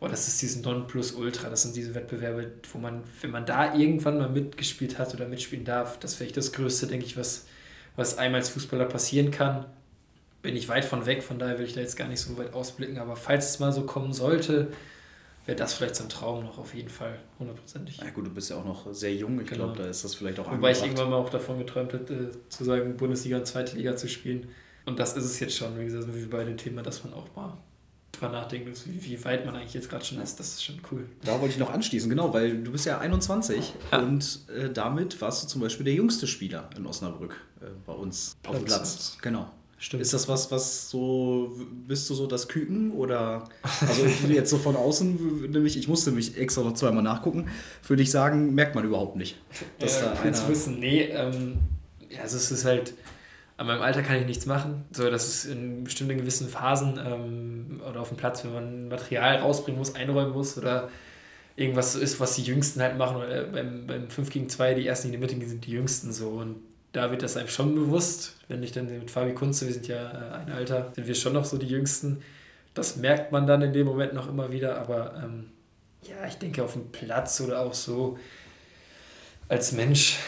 oh, 0.00 0.08
das 0.08 0.28
ist 0.28 0.42
dieses 0.42 0.62
Nonplusultra, 0.62 1.48
das 1.48 1.62
sind 1.62 1.76
diese 1.76 1.94
Wettbewerbe, 1.94 2.52
wo 2.72 2.78
man, 2.78 3.02
wenn 3.20 3.30
man 3.30 3.46
da 3.46 3.74
irgendwann 3.74 4.18
mal 4.18 4.28
mitgespielt 4.28 4.98
hat 4.98 5.14
oder 5.14 5.28
mitspielen 5.28 5.64
darf, 5.64 5.98
das 5.98 6.18
wäre 6.18 6.26
echt 6.26 6.36
das 6.36 6.52
Größte, 6.52 6.88
denke 6.88 7.06
ich, 7.06 7.16
was, 7.16 7.46
was 7.96 8.18
einem 8.18 8.34
als 8.34 8.48
Fußballer 8.50 8.86
passieren 8.86 9.30
kann. 9.30 9.66
Bin 10.42 10.56
ich 10.56 10.68
weit 10.68 10.84
von 10.84 11.06
weg, 11.06 11.22
von 11.22 11.38
daher 11.38 11.58
will 11.58 11.66
ich 11.66 11.74
da 11.74 11.80
jetzt 11.80 11.96
gar 11.96 12.08
nicht 12.08 12.20
so 12.20 12.36
weit 12.36 12.52
ausblicken, 12.52 12.98
aber 12.98 13.16
falls 13.16 13.48
es 13.48 13.60
mal 13.60 13.72
so 13.72 13.82
kommen 13.82 14.12
sollte, 14.12 14.72
wäre 15.46 15.56
das 15.56 15.74
vielleicht 15.74 15.96
so 15.96 16.04
ein 16.04 16.08
Traum 16.08 16.44
noch 16.44 16.58
auf 16.58 16.74
jeden 16.74 16.90
Fall, 16.90 17.18
hundertprozentig. 17.38 17.98
Ja 17.98 18.10
gut, 18.10 18.26
du 18.26 18.30
bist 18.30 18.50
ja 18.50 18.56
auch 18.56 18.64
noch 18.64 18.92
sehr 18.92 19.14
jung, 19.14 19.40
ich 19.40 19.46
genau. 19.46 19.64
glaube, 19.66 19.82
da 19.82 19.88
ist 19.88 20.04
das 20.04 20.14
vielleicht 20.14 20.38
auch 20.38 20.46
Wobei 20.46 20.54
angebracht. 20.54 20.76
ich 20.76 20.82
irgendwann 20.82 21.10
mal 21.10 21.16
auch 21.16 21.30
davon 21.30 21.58
geträumt 21.58 21.92
hätte, 21.92 22.30
zu 22.48 22.64
sagen, 22.64 22.96
Bundesliga 22.96 23.38
und 23.38 23.46
zweite 23.46 23.76
Liga 23.76 23.96
zu 23.96 24.08
spielen. 24.08 24.48
Und 24.86 24.98
das 24.98 25.16
ist 25.16 25.24
es 25.24 25.40
jetzt 25.40 25.56
schon, 25.56 25.78
wie 25.78 25.84
gesagt, 25.84 26.06
wie 26.14 26.26
bei 26.26 26.44
dem 26.44 26.58
Thema, 26.58 26.82
dass 26.82 27.04
man 27.04 27.14
auch 27.14 27.34
mal 27.34 27.56
drüber 28.14 28.32
nachdenken 28.32 28.72
wie, 28.86 29.24
weit 29.24 29.44
man 29.46 29.56
eigentlich 29.56 29.74
jetzt 29.74 29.88
gerade 29.88 30.04
schon 30.04 30.20
ist. 30.20 30.38
Das 30.40 30.54
ist 30.54 30.64
schon 30.64 30.76
cool. 30.90 31.06
Da 31.24 31.40
wollte 31.40 31.54
ich 31.54 31.58
noch 31.58 31.70
anschließen, 31.70 32.08
genau, 32.08 32.32
weil 32.32 32.62
du 32.62 32.72
bist 32.72 32.86
ja 32.86 32.98
21 32.98 33.74
ja. 33.92 33.98
und 33.98 34.40
äh, 34.56 34.70
damit 34.70 35.20
warst 35.20 35.42
du 35.42 35.48
zum 35.48 35.60
Beispiel 35.60 35.84
der 35.84 35.94
jüngste 35.94 36.26
Spieler 36.26 36.68
in 36.76 36.86
Osnabrück 36.86 37.36
äh, 37.60 37.66
bei 37.86 37.92
uns 37.92 38.36
Platz. 38.42 38.54
auf 38.54 38.60
dem 38.60 38.64
Platz. 38.66 39.18
Genau. 39.22 39.50
Stimmt. 39.84 40.02
Ist 40.02 40.14
das 40.14 40.28
was, 40.28 40.50
was 40.50 40.88
so, 40.88 41.52
bist 41.86 42.08
du 42.08 42.14
so 42.14 42.26
das 42.26 42.48
Küken 42.48 42.92
oder, 42.92 43.44
also 43.80 44.06
jetzt 44.28 44.48
so 44.48 44.56
von 44.56 44.76
außen, 44.76 45.50
nämlich, 45.50 45.76
ich 45.76 45.88
musste 45.88 46.10
mich 46.10 46.38
extra 46.38 46.62
noch 46.62 46.72
zweimal 46.72 47.02
nachgucken, 47.02 47.48
würde 47.86 48.02
ich 48.02 48.10
sagen, 48.10 48.54
merkt 48.54 48.74
man 48.74 48.84
überhaupt 48.84 49.16
nicht. 49.16 49.36
Dass 49.78 50.00
ja, 50.00 50.14
da 50.14 50.22
einer, 50.22 50.48
wissen. 50.48 50.78
Nee, 50.78 51.02
ähm, 51.02 51.58
ja, 52.08 52.22
also 52.22 52.38
es 52.38 52.50
ist 52.50 52.64
halt, 52.64 52.94
an 53.56 53.66
meinem 53.66 53.82
Alter 53.82 54.02
kann 54.02 54.16
ich 54.16 54.26
nichts 54.26 54.46
machen. 54.46 54.84
So, 54.90 55.08
das 55.10 55.28
ist 55.28 55.44
in 55.44 55.84
bestimmten 55.84 56.18
gewissen 56.18 56.48
Phasen 56.48 56.98
ähm, 56.98 57.80
oder 57.88 58.00
auf 58.00 58.08
dem 58.08 58.16
Platz, 58.16 58.44
wenn 58.44 58.52
man 58.52 58.88
Material 58.88 59.36
rausbringen 59.36 59.78
muss, 59.78 59.94
einräumen 59.94 60.32
muss 60.32 60.58
oder 60.58 60.88
irgendwas 61.56 61.94
ist, 61.94 62.18
was 62.18 62.34
die 62.34 62.42
Jüngsten 62.42 62.80
halt 62.82 62.98
machen. 62.98 63.16
Oder 63.16 63.44
beim, 63.44 63.86
beim 63.86 64.10
5 64.10 64.30
gegen 64.30 64.48
2, 64.48 64.74
die 64.74 64.86
ersten, 64.86 65.08
die 65.08 65.14
in 65.14 65.20
der 65.20 65.30
Mitte 65.30 65.48
sind 65.48 65.64
die 65.66 65.70
Jüngsten 65.70 66.12
so. 66.12 66.30
Und 66.30 66.56
da 66.92 67.10
wird 67.10 67.22
das 67.22 67.36
einem 67.36 67.48
schon 67.48 67.74
bewusst. 67.74 68.36
Wenn 68.48 68.62
ich 68.62 68.72
dann 68.72 68.86
mit 68.86 69.10
Fabi 69.10 69.34
Kunze, 69.34 69.66
wir 69.66 69.74
sind 69.74 69.86
ja 69.86 70.10
äh, 70.10 70.34
ein 70.34 70.52
Alter, 70.52 70.92
sind 70.94 71.06
wir 71.06 71.14
schon 71.14 71.32
noch 71.32 71.44
so 71.44 71.56
die 71.56 71.68
Jüngsten. 71.68 72.22
Das 72.74 72.96
merkt 72.96 73.30
man 73.30 73.46
dann 73.46 73.62
in 73.62 73.72
dem 73.72 73.86
Moment 73.86 74.14
noch 74.14 74.28
immer 74.28 74.50
wieder. 74.50 74.78
Aber 74.78 75.14
ähm, 75.22 75.50
ja, 76.02 76.26
ich 76.26 76.34
denke 76.34 76.64
auf 76.64 76.72
dem 76.72 76.90
Platz 76.90 77.40
oder 77.40 77.60
auch 77.60 77.74
so 77.74 78.18
als 79.48 79.72
Mensch 79.72 80.18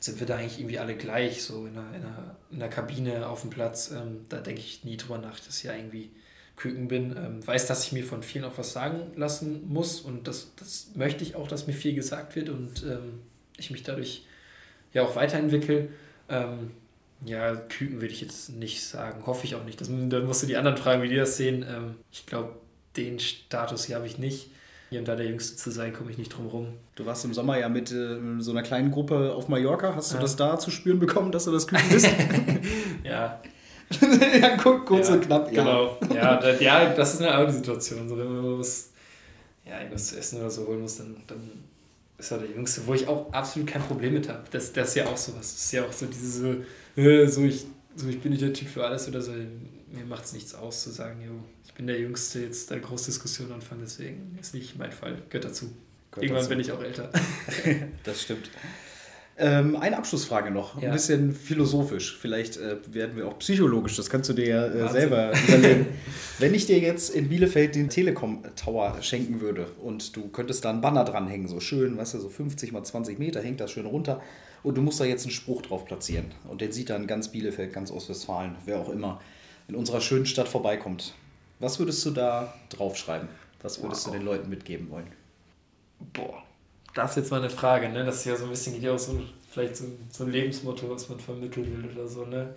sind 0.00 0.18
wir 0.18 0.26
da 0.26 0.36
eigentlich 0.36 0.58
irgendwie 0.58 0.78
alle 0.78 0.96
gleich, 0.96 1.42
so 1.42 1.66
in 1.66 1.74
der, 1.74 1.84
in 1.94 2.02
der, 2.02 2.36
in 2.50 2.58
der 2.58 2.68
Kabine 2.70 3.28
auf 3.28 3.42
dem 3.42 3.50
Platz. 3.50 3.90
Ähm, 3.90 4.24
da 4.28 4.38
denke 4.38 4.60
ich 4.60 4.82
nie 4.82 4.96
drüber 4.96 5.18
nach, 5.18 5.38
dass 5.38 5.58
ich 5.58 5.64
ja 5.64 5.74
irgendwie 5.74 6.10
Küken 6.56 6.88
bin. 6.88 7.14
Ähm, 7.16 7.46
weiß, 7.46 7.66
dass 7.66 7.84
ich 7.84 7.92
mir 7.92 8.04
von 8.04 8.22
vielen 8.22 8.44
auch 8.44 8.56
was 8.56 8.72
sagen 8.72 9.12
lassen 9.16 9.68
muss 9.68 10.00
und 10.00 10.26
das, 10.26 10.52
das 10.56 10.90
möchte 10.94 11.22
ich 11.22 11.36
auch, 11.36 11.48
dass 11.48 11.66
mir 11.66 11.74
viel 11.74 11.94
gesagt 11.94 12.34
wird 12.34 12.48
und 12.48 12.82
ähm, 12.82 13.20
ich 13.58 13.70
mich 13.70 13.82
dadurch 13.82 14.24
ja 14.94 15.02
auch 15.02 15.16
weiterentwickle. 15.16 15.88
Ähm, 16.30 16.70
ja, 17.26 17.54
Küken 17.54 18.00
würde 18.00 18.14
ich 18.14 18.22
jetzt 18.22 18.48
nicht 18.50 18.82
sagen, 18.82 19.26
hoffe 19.26 19.44
ich 19.44 19.54
auch 19.54 19.64
nicht. 19.64 19.80
Das, 19.80 19.88
dann 19.88 20.24
musst 20.24 20.42
du 20.42 20.46
die 20.46 20.56
anderen 20.56 20.78
fragen, 20.78 21.02
wie 21.02 21.08
die 21.08 21.16
das 21.16 21.36
sehen. 21.36 21.62
Ähm, 21.68 21.96
ich 22.10 22.24
glaube, 22.24 22.56
den 22.96 23.20
Status 23.20 23.84
hier 23.84 23.96
habe 23.96 24.06
ich 24.06 24.16
nicht 24.16 24.50
hier 24.90 24.98
und 24.98 25.08
da 25.08 25.16
der 25.16 25.26
Jüngste 25.26 25.56
zu 25.56 25.70
sein, 25.70 25.92
komme 25.92 26.10
ich 26.10 26.18
nicht 26.18 26.36
drum 26.36 26.46
rum. 26.48 26.66
Du 26.96 27.06
warst 27.06 27.24
im 27.24 27.32
Sommer 27.32 27.58
ja 27.58 27.68
mit 27.68 27.90
äh, 27.92 28.18
so 28.40 28.50
einer 28.50 28.62
kleinen 28.62 28.90
Gruppe 28.90 29.32
auf 29.34 29.48
Mallorca. 29.48 29.94
Hast 29.94 30.10
du 30.10 30.16
Ja. 30.16 30.22
das 30.22 30.36
da 30.36 30.58
zu 30.58 30.70
spüren 30.70 30.98
bekommen, 30.98 31.32
dass 31.32 31.44
du 31.44 31.52
das 31.52 31.66
Küken 31.66 31.88
bist? 31.90 32.08
Ja, 33.04 33.40
ja, 34.40 34.56
kurz, 34.56 34.84
kurz 34.86 35.08
ja, 35.08 35.14
und 35.14 35.22
knapp. 35.22 35.52
Ja. 35.52 35.62
Genau. 35.64 35.98
Ja, 36.14 36.36
da, 36.36 36.54
ja, 36.60 36.92
das 36.94 37.14
ist 37.14 37.22
eine 37.22 37.32
andere 37.32 37.52
Situation. 37.52 38.08
So, 38.08 38.16
wenn 38.18 38.32
man 38.32 38.58
was, 38.58 38.90
ja, 39.66 39.78
irgendwas 39.78 40.08
zu 40.08 40.18
essen 40.18 40.40
oder 40.40 40.50
so 40.50 40.66
holen 40.66 40.80
muss, 40.82 40.98
dann, 40.98 41.16
dann 41.26 41.40
ist 42.18 42.30
er 42.30 42.38
der 42.38 42.50
Jüngste, 42.50 42.86
wo 42.86 42.94
ich 42.94 43.08
auch 43.08 43.32
absolut 43.32 43.68
kein 43.68 43.82
Problem 43.82 44.14
mit 44.14 44.28
habe. 44.28 44.42
Das, 44.50 44.72
das 44.72 44.90
ist 44.90 44.94
ja 44.94 45.06
auch 45.06 45.16
sowas. 45.16 45.40
Das 45.54 45.64
ist 45.64 45.72
ja 45.72 45.84
auch 45.84 45.92
so 45.92 46.06
diese, 46.06 46.58
äh, 46.96 47.26
so, 47.26 47.42
ich, 47.42 47.66
so 47.96 48.06
ich 48.08 48.20
bin 48.20 48.30
nicht 48.30 48.42
der 48.42 48.52
Typ 48.52 48.68
für 48.68 48.84
alles 48.84 49.08
oder 49.08 49.20
so. 49.20 49.32
Mir 49.92 50.04
macht 50.04 50.24
es 50.24 50.32
nichts 50.32 50.54
aus 50.54 50.82
zu 50.82 50.90
sagen, 50.90 51.20
jo, 51.24 51.32
ich 51.66 51.74
bin 51.74 51.86
der 51.86 51.98
Jüngste, 51.98 52.40
jetzt 52.40 52.70
da 52.70 52.78
große 52.78 53.06
Diskussion 53.06 53.50
anfangen, 53.52 53.80
deswegen 53.84 54.36
ist 54.40 54.54
nicht 54.54 54.78
mein 54.78 54.92
Fall. 54.92 55.18
Gehört 55.28 55.44
dazu. 55.46 55.66
Gehört 56.12 56.22
Irgendwann 56.24 56.36
dazu. 56.38 56.48
bin 56.50 56.60
ich 56.60 56.72
auch 56.72 56.82
älter. 56.82 57.10
Das 58.04 58.22
stimmt. 58.22 58.50
Ähm, 59.42 59.74
eine 59.76 59.96
Abschlussfrage 59.96 60.50
noch, 60.50 60.76
ein 60.76 60.82
Ja. 60.82 60.92
bisschen 60.92 61.32
philosophisch. 61.34 62.18
Vielleicht 62.20 62.58
äh, 62.58 62.76
werden 62.92 63.16
wir 63.16 63.26
auch 63.26 63.38
psychologisch, 63.38 63.96
das 63.96 64.10
kannst 64.10 64.28
du 64.28 64.34
dir 64.34 64.46
ja 64.46 64.66
äh, 64.66 64.88
selber 64.92 65.32
überlegen. 65.48 65.86
Wenn 66.38 66.52
ich 66.52 66.66
dir 66.66 66.78
jetzt 66.78 67.08
in 67.08 67.30
Bielefeld 67.30 67.74
den 67.74 67.88
Telekom 67.88 68.42
Tower 68.54 68.98
schenken 69.00 69.40
würde 69.40 69.66
und 69.82 70.14
du 70.14 70.28
könntest 70.28 70.64
da 70.66 70.70
einen 70.70 70.82
Banner 70.82 71.04
dranhängen, 71.04 71.48
so 71.48 71.58
schön, 71.58 71.96
weißt 71.96 72.14
du, 72.14 72.20
so 72.20 72.28
50 72.28 72.72
mal 72.72 72.82
20 72.84 73.18
Meter, 73.18 73.40
hängt 73.40 73.60
das 73.60 73.70
schön 73.70 73.86
runter 73.86 74.20
und 74.62 74.76
du 74.76 74.82
musst 74.82 75.00
da 75.00 75.04
jetzt 75.06 75.22
einen 75.24 75.32
Spruch 75.32 75.62
drauf 75.62 75.86
platzieren 75.86 76.26
und 76.48 76.60
den 76.60 76.72
sieht 76.72 76.90
dann 76.90 77.06
ganz 77.06 77.28
Bielefeld, 77.28 77.72
ganz 77.72 77.90
Ostwestfalen, 77.90 78.56
wer 78.66 78.78
auch 78.78 78.90
immer 78.90 79.22
in 79.70 79.76
unserer 79.76 80.00
schönen 80.00 80.26
Stadt 80.26 80.48
vorbeikommt. 80.48 81.14
Was 81.60 81.78
würdest 81.78 82.04
du 82.04 82.10
da 82.10 82.52
draufschreiben? 82.70 83.28
Was 83.62 83.82
würdest 83.82 84.04
du 84.06 84.10
Wow. 84.10 84.16
den 84.16 84.24
Leuten 84.24 84.50
mitgeben 84.50 84.90
wollen? 84.90 85.06
Boah, 86.12 86.42
das 86.94 87.10
ist 87.12 87.16
jetzt 87.18 87.30
mal 87.30 87.38
eine 87.40 87.50
Frage, 87.50 87.88
ne? 87.88 88.04
Das 88.04 88.16
ist 88.16 88.24
ja 88.24 88.36
so 88.36 88.44
ein 88.44 88.50
bisschen, 88.50 88.74
geht 88.74 88.82
ja 88.82 88.94
auch 88.94 88.98
so, 88.98 89.20
vielleicht 89.50 89.76
so, 89.76 89.84
so 90.10 90.24
ein 90.24 90.30
Lebensmotto, 90.30 90.88
was 90.90 91.08
man 91.08 91.20
vermitteln 91.20 91.66
will 91.82 91.90
oder 91.92 92.08
so, 92.08 92.24
ne? 92.24 92.54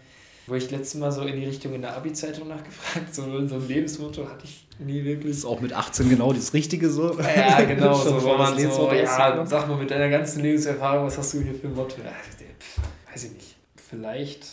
Wo 0.47 0.55
ich 0.55 0.71
letztes 0.71 0.99
Mal 0.99 1.11
so 1.11 1.21
in 1.21 1.35
die 1.39 1.45
Richtung 1.45 1.73
in 1.73 1.81
der 1.81 1.95
Abi-Zeitung 1.95 2.47
nachgefragt, 2.49 3.13
so, 3.13 3.23
so 3.47 3.55
ein 3.55 3.67
Lebensmotto 3.67 4.27
hatte 4.27 4.45
ich 4.45 4.65
nie 4.79 5.03
wirklich. 5.03 5.31
Ist 5.37 5.45
auch 5.45 5.61
mit 5.61 5.71
18 5.73 6.09
genau 6.09 6.33
das 6.33 6.53
Richtige 6.53 6.89
so? 6.89 7.17
Ja, 7.19 7.61
genau, 7.63 7.93
so, 8.03 8.21
wo 8.23 8.35
man 8.37 8.51
so, 8.53 8.59
Lebensmotto 8.59 8.95
ja, 8.95 9.45
sag 9.45 9.67
mal 9.67 9.77
mit 9.77 9.91
deiner 9.91 10.09
ganzen 10.09 10.41
Lebenserfahrung, 10.41 11.05
was 11.05 11.17
hast 11.17 11.33
du 11.33 11.41
hier 11.41 11.53
für 11.53 11.67
ein 11.67 11.75
Motto? 11.75 11.97
Ja, 12.03 12.11
pff, 12.11 12.79
weiß 13.11 13.25
ich 13.25 13.31
nicht. 13.33 13.55
Vielleicht 13.89 14.45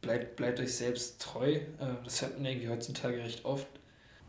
bleibt, 0.00 0.36
bleibt 0.36 0.60
euch 0.60 0.74
selbst 0.74 1.20
treu. 1.20 1.54
Äh, 1.54 1.62
Das 2.04 2.22
hört 2.22 2.36
man 2.36 2.46
irgendwie 2.46 2.68
heutzutage 2.68 3.18
recht 3.18 3.44
oft. 3.44 3.66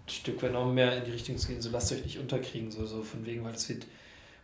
Ein 0.08 0.10
Stück 0.10 0.42
weit 0.42 0.54
noch 0.54 0.72
mehr 0.72 0.98
in 0.98 1.06
die 1.06 1.12
Richtung 1.12 1.38
zu 1.38 1.48
gehen, 1.48 1.62
so 1.62 1.70
lasst 1.70 1.92
euch 1.92 2.04
nicht 2.04 2.18
unterkriegen, 2.18 2.72
so, 2.72 2.86
so 2.86 3.04
von 3.04 3.26
wegen, 3.26 3.44
weil 3.44 3.54
das 3.54 3.70
wird 3.70 3.86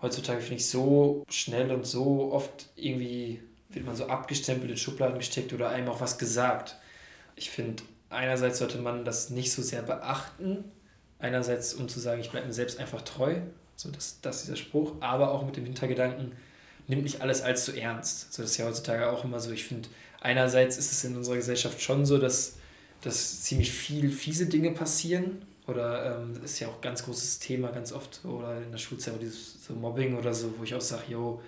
heutzutage, 0.01 0.41
finde 0.41 0.55
ich, 0.55 0.69
so 0.69 1.23
schnell 1.29 1.71
und 1.71 1.85
so 1.87 2.31
oft 2.31 2.67
irgendwie 2.75 3.41
wird 3.69 3.85
man 3.85 3.95
so 3.95 4.05
abgestempelt, 4.05 4.69
in 4.69 4.77
Schubladen 4.77 5.17
gesteckt 5.17 5.53
oder 5.53 5.69
einem 5.69 5.89
auch 5.89 6.01
was 6.01 6.17
gesagt. 6.19 6.75
Ich 7.35 7.49
finde, 7.49 7.83
einerseits 8.09 8.59
sollte 8.59 8.77
man 8.77 9.05
das 9.05 9.31
nicht 9.31 9.51
so 9.51 9.61
sehr 9.63 9.81
beachten, 9.81 10.65
einerseits 11.17 11.73
um 11.73 11.89
zu 11.89 11.99
sagen, 11.99 12.21
ich 12.21 12.29
bleibe 12.29 12.45
mir 12.45 12.53
selbst 12.53 12.79
einfach 12.79 13.01
treu, 13.01 13.37
so 13.75 13.89
das, 13.89 14.21
das 14.21 14.37
ist 14.37 14.43
dieser 14.45 14.57
Spruch, 14.57 14.93
aber 14.99 15.31
auch 15.31 15.45
mit 15.45 15.57
dem 15.57 15.65
Hintergedanken, 15.65 16.33
nimmt 16.87 17.03
nicht 17.03 17.21
alles 17.21 17.41
allzu 17.41 17.75
ernst. 17.75 18.33
So 18.33 18.43
das 18.43 18.51
ist 18.51 18.57
ja 18.57 18.65
heutzutage 18.65 19.09
auch 19.09 19.23
immer 19.23 19.39
so. 19.39 19.51
Ich 19.51 19.65
finde, 19.65 19.89
einerseits 20.21 20.77
ist 20.77 20.91
es 20.91 21.03
in 21.03 21.15
unserer 21.15 21.35
Gesellschaft 21.35 21.81
schon 21.81 22.05
so, 22.05 22.17
dass, 22.17 22.57
dass 23.01 23.43
ziemlich 23.43 23.71
viel 23.71 24.11
fiese 24.11 24.47
Dinge 24.47 24.71
passieren. 24.71 25.41
Oder 25.67 26.21
ähm, 26.21 26.43
ist 26.43 26.59
ja 26.59 26.67
auch 26.67 26.75
ein 26.75 26.81
ganz 26.81 27.03
großes 27.03 27.39
Thema, 27.39 27.69
ganz 27.69 27.91
oft, 27.91 28.23
oder 28.23 28.61
in 28.61 28.71
der 28.71 28.77
Schulzeit, 28.77 29.15
dieses 29.19 29.65
so 29.65 29.73
Mobbing 29.73 30.15
oder 30.15 30.31
so, 30.31 30.53
wo 30.59 30.63
ich 30.63 30.75
auch 30.75 30.81
sage, 30.81 31.03
yo, 31.09 31.41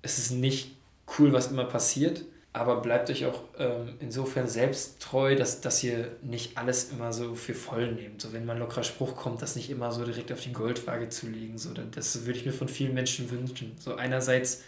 es 0.00 0.18
ist 0.18 0.30
nicht 0.30 0.76
cool, 1.18 1.32
was 1.32 1.50
immer 1.50 1.64
passiert, 1.64 2.24
aber 2.52 2.80
bleibt 2.80 3.10
euch 3.10 3.26
auch 3.26 3.42
ähm, 3.58 3.94
insofern 3.98 4.46
selbst 4.46 5.02
treu, 5.02 5.34
dass, 5.34 5.60
dass 5.60 5.82
ihr 5.82 6.12
nicht 6.22 6.56
alles 6.56 6.92
immer 6.92 7.12
so 7.12 7.34
für 7.34 7.52
voll 7.52 7.90
nehmt. 7.90 8.22
So, 8.22 8.32
wenn 8.32 8.46
mal 8.46 8.52
ein 8.52 8.60
lockerer 8.60 8.84
Spruch 8.84 9.16
kommt, 9.16 9.42
das 9.42 9.56
nicht 9.56 9.70
immer 9.70 9.90
so 9.90 10.04
direkt 10.04 10.30
auf 10.30 10.40
die 10.40 10.52
Goldwaage 10.52 11.08
zu 11.08 11.26
legen. 11.26 11.58
So, 11.58 11.70
das 11.72 12.26
würde 12.26 12.38
ich 12.38 12.46
mir 12.46 12.52
von 12.52 12.68
vielen 12.68 12.94
Menschen 12.94 13.28
wünschen. 13.28 13.72
So 13.80 13.96
einerseits 13.96 14.62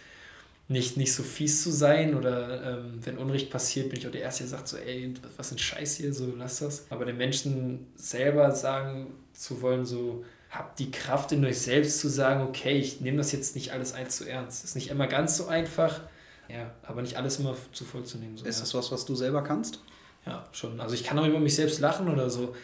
nicht, 0.69 0.97
nicht 0.97 1.15
so 1.15 1.23
fies 1.23 1.63
zu 1.63 1.71
sein 1.71 2.15
oder 2.17 2.79
ähm, 2.79 2.99
wenn 3.05 3.19
Unrecht 3.19 3.51
passiert, 3.51 3.89
bin 3.89 4.01
ich 4.01 4.07
auch 4.07 4.11
der 4.11 4.23
Erste, 4.23 4.43
der 4.43 4.51
sagt 4.51 4.69
so, 4.69 4.77
ey, 4.77 5.15
was 5.37 5.53
ein 5.53 5.59
Scheiß 5.59 5.97
hier, 5.97 6.13
so 6.13 6.33
lass 6.37 6.59
das. 6.59 6.87
Aber 6.91 7.05
den 7.05 7.17
Menschen 7.17 7.87
selber 7.95 8.51
sagen 8.51 9.15
zu 9.33 9.63
wollen, 9.63 9.85
so 9.85 10.25
habt 10.51 10.79
die 10.79 10.91
Kraft 10.91 11.31
in 11.33 11.45
euch 11.45 11.61
selbst 11.61 12.01
zu 12.01 12.09
sagen, 12.09 12.43
okay, 12.43 12.77
ich 12.79 13.01
nehme 13.01 13.19
das 13.19 13.31
jetzt 13.31 13.55
nicht 13.55 13.73
alles 13.73 13.93
allzu 13.93 14.25
ernst. 14.25 14.65
Ist 14.65 14.75
nicht 14.75 14.91
immer 14.91 15.07
ganz 15.07 15.37
so 15.37 15.47
einfach, 15.47 16.01
ja, 16.49 16.73
aber 16.83 17.03
nicht 17.03 17.17
alles 17.17 17.39
immer 17.39 17.55
zu 17.73 17.85
voll 17.85 18.05
zu 18.05 18.19
nehmen. 18.19 18.37
So, 18.37 18.45
Ist 18.45 18.57
ja. 18.57 18.63
das 18.63 18.75
was, 18.75 18.91
was 18.91 19.05
du 19.05 19.15
selber 19.15 19.43
kannst? 19.43 19.81
Ja, 20.25 20.45
schon. 20.51 20.81
Also 20.81 20.95
ich 20.95 21.05
kann 21.05 21.19
auch 21.19 21.27
über 21.27 21.39
mich 21.39 21.55
selbst 21.55 21.79
lachen 21.79 22.09
oder 22.09 22.29
so. 22.29 22.55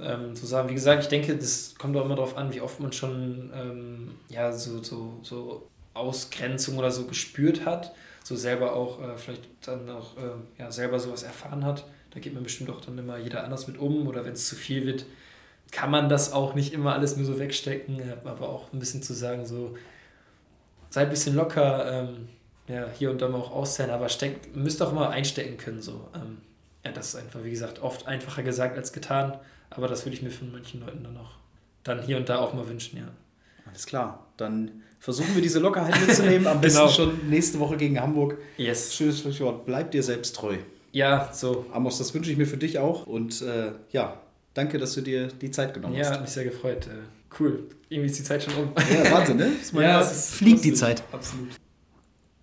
Ähm, 0.00 0.36
zu 0.36 0.46
sagen, 0.46 0.68
wie 0.68 0.74
gesagt, 0.74 1.02
ich 1.02 1.08
denke, 1.08 1.36
das 1.36 1.74
kommt 1.76 1.96
auch 1.96 2.04
immer 2.04 2.14
darauf 2.14 2.36
an, 2.36 2.54
wie 2.54 2.60
oft 2.60 2.78
man 2.78 2.92
schon 2.92 3.50
ähm, 3.52 4.12
ja, 4.28 4.52
so, 4.52 4.80
so, 4.80 5.18
so 5.22 5.68
Ausgrenzung 5.98 6.78
oder 6.78 6.90
so 6.90 7.06
gespürt 7.06 7.64
hat. 7.64 7.94
So 8.24 8.36
selber 8.36 8.74
auch, 8.74 9.02
äh, 9.02 9.16
vielleicht 9.16 9.42
dann 9.62 9.88
auch 9.90 10.16
ähm, 10.16 10.46
ja, 10.58 10.70
selber 10.70 10.98
sowas 10.98 11.22
erfahren 11.22 11.64
hat. 11.64 11.84
Da 12.10 12.20
geht 12.20 12.34
man 12.34 12.42
bestimmt 12.42 12.70
auch 12.70 12.80
dann 12.80 12.98
immer 12.98 13.18
jeder 13.18 13.44
anders 13.44 13.66
mit 13.66 13.78
um. 13.78 14.06
Oder 14.06 14.24
wenn 14.24 14.32
es 14.32 14.48
zu 14.48 14.56
viel 14.56 14.86
wird, 14.86 15.06
kann 15.70 15.90
man 15.90 16.08
das 16.08 16.32
auch 16.32 16.54
nicht 16.54 16.72
immer 16.72 16.94
alles 16.94 17.16
nur 17.16 17.26
so 17.26 17.38
wegstecken. 17.38 18.00
äh, 18.00 18.16
Aber 18.24 18.48
auch 18.48 18.72
ein 18.72 18.78
bisschen 18.78 19.02
zu 19.02 19.14
sagen, 19.14 19.46
so 19.46 19.76
seid 20.90 21.08
ein 21.08 21.10
bisschen 21.10 21.36
locker, 21.36 21.90
ähm, 21.90 22.28
ja, 22.66 22.86
hier 22.98 23.10
und 23.10 23.22
da 23.22 23.28
mal 23.28 23.38
auch 23.38 23.50
auszählen, 23.50 23.90
aber 23.90 24.08
steckt, 24.08 24.54
müsst 24.54 24.82
auch 24.82 24.92
mal 24.92 25.08
einstecken 25.08 25.56
können. 25.56 25.80
So. 25.80 26.08
Ähm, 26.14 26.38
ja, 26.84 26.92
das 26.92 27.08
ist 27.08 27.16
einfach, 27.16 27.42
wie 27.44 27.50
gesagt, 27.50 27.80
oft 27.80 28.06
einfacher 28.06 28.42
gesagt 28.42 28.76
als 28.76 28.92
getan, 28.92 29.38
aber 29.70 29.88
das 29.88 30.04
würde 30.04 30.16
ich 30.16 30.22
mir 30.22 30.30
von 30.30 30.52
manchen 30.52 30.80
Leuten 30.80 31.04
dann 31.04 31.16
auch 31.16 31.32
dann 31.84 32.02
hier 32.02 32.16
und 32.16 32.28
da 32.28 32.38
auch 32.38 32.52
mal 32.54 32.68
wünschen, 32.68 32.98
ja. 32.98 33.08
Alles 33.66 33.86
klar. 33.86 34.26
Dann 34.36 34.82
versuchen 34.98 35.34
wir 35.34 35.42
diese 35.42 35.58
Lockerheit 35.58 35.94
mitzunehmen. 36.06 36.46
Am 36.46 36.60
besten 36.62 36.78
Genau. 36.80 36.90
schon 36.92 37.28
nächste 37.30 37.58
Woche 37.60 37.76
gegen 37.76 38.00
Hamburg. 38.00 38.38
Yes. 38.56 38.94
Schönes 38.94 39.20
Schlusswort. 39.20 39.64
Bleib 39.66 39.90
dir 39.90 40.02
selbst 40.02 40.34
treu. 40.36 40.56
Ja, 40.92 41.30
so. 41.32 41.66
Amos, 41.72 41.98
das 41.98 42.12
wünsche 42.14 42.30
ich 42.30 42.36
mir 42.38 42.46
für 42.46 42.56
dich 42.56 42.78
auch. 42.78 43.06
Und 43.06 43.42
äh, 43.42 43.72
ja, 43.92 44.20
danke, 44.54 44.78
dass 44.78 44.94
du 44.94 45.00
dir 45.02 45.28
die 45.28 45.50
Zeit 45.50 45.74
genommen 45.74 45.94
Ja, 45.94 46.06
hat 46.06 46.12
hast. 46.14 46.20
mich 46.22 46.30
sehr 46.30 46.44
gefreut. 46.44 46.86
Äh, 46.86 47.38
cool. 47.40 47.64
Irgendwie 47.90 48.10
ist 48.10 48.18
die 48.18 48.24
Zeit 48.24 48.42
schon 48.42 48.54
um. 48.54 48.70
Ja, 48.76 49.10
Wahnsinn, 49.12 49.36
ne? 49.36 49.50
Ja, 49.74 49.80
ja, 49.82 50.00
es 50.00 50.30
fliegt 50.30 50.64
die 50.64 50.70
lustig. 50.70 50.76
Zeit. 50.88 51.02
Absolut. 51.12 51.48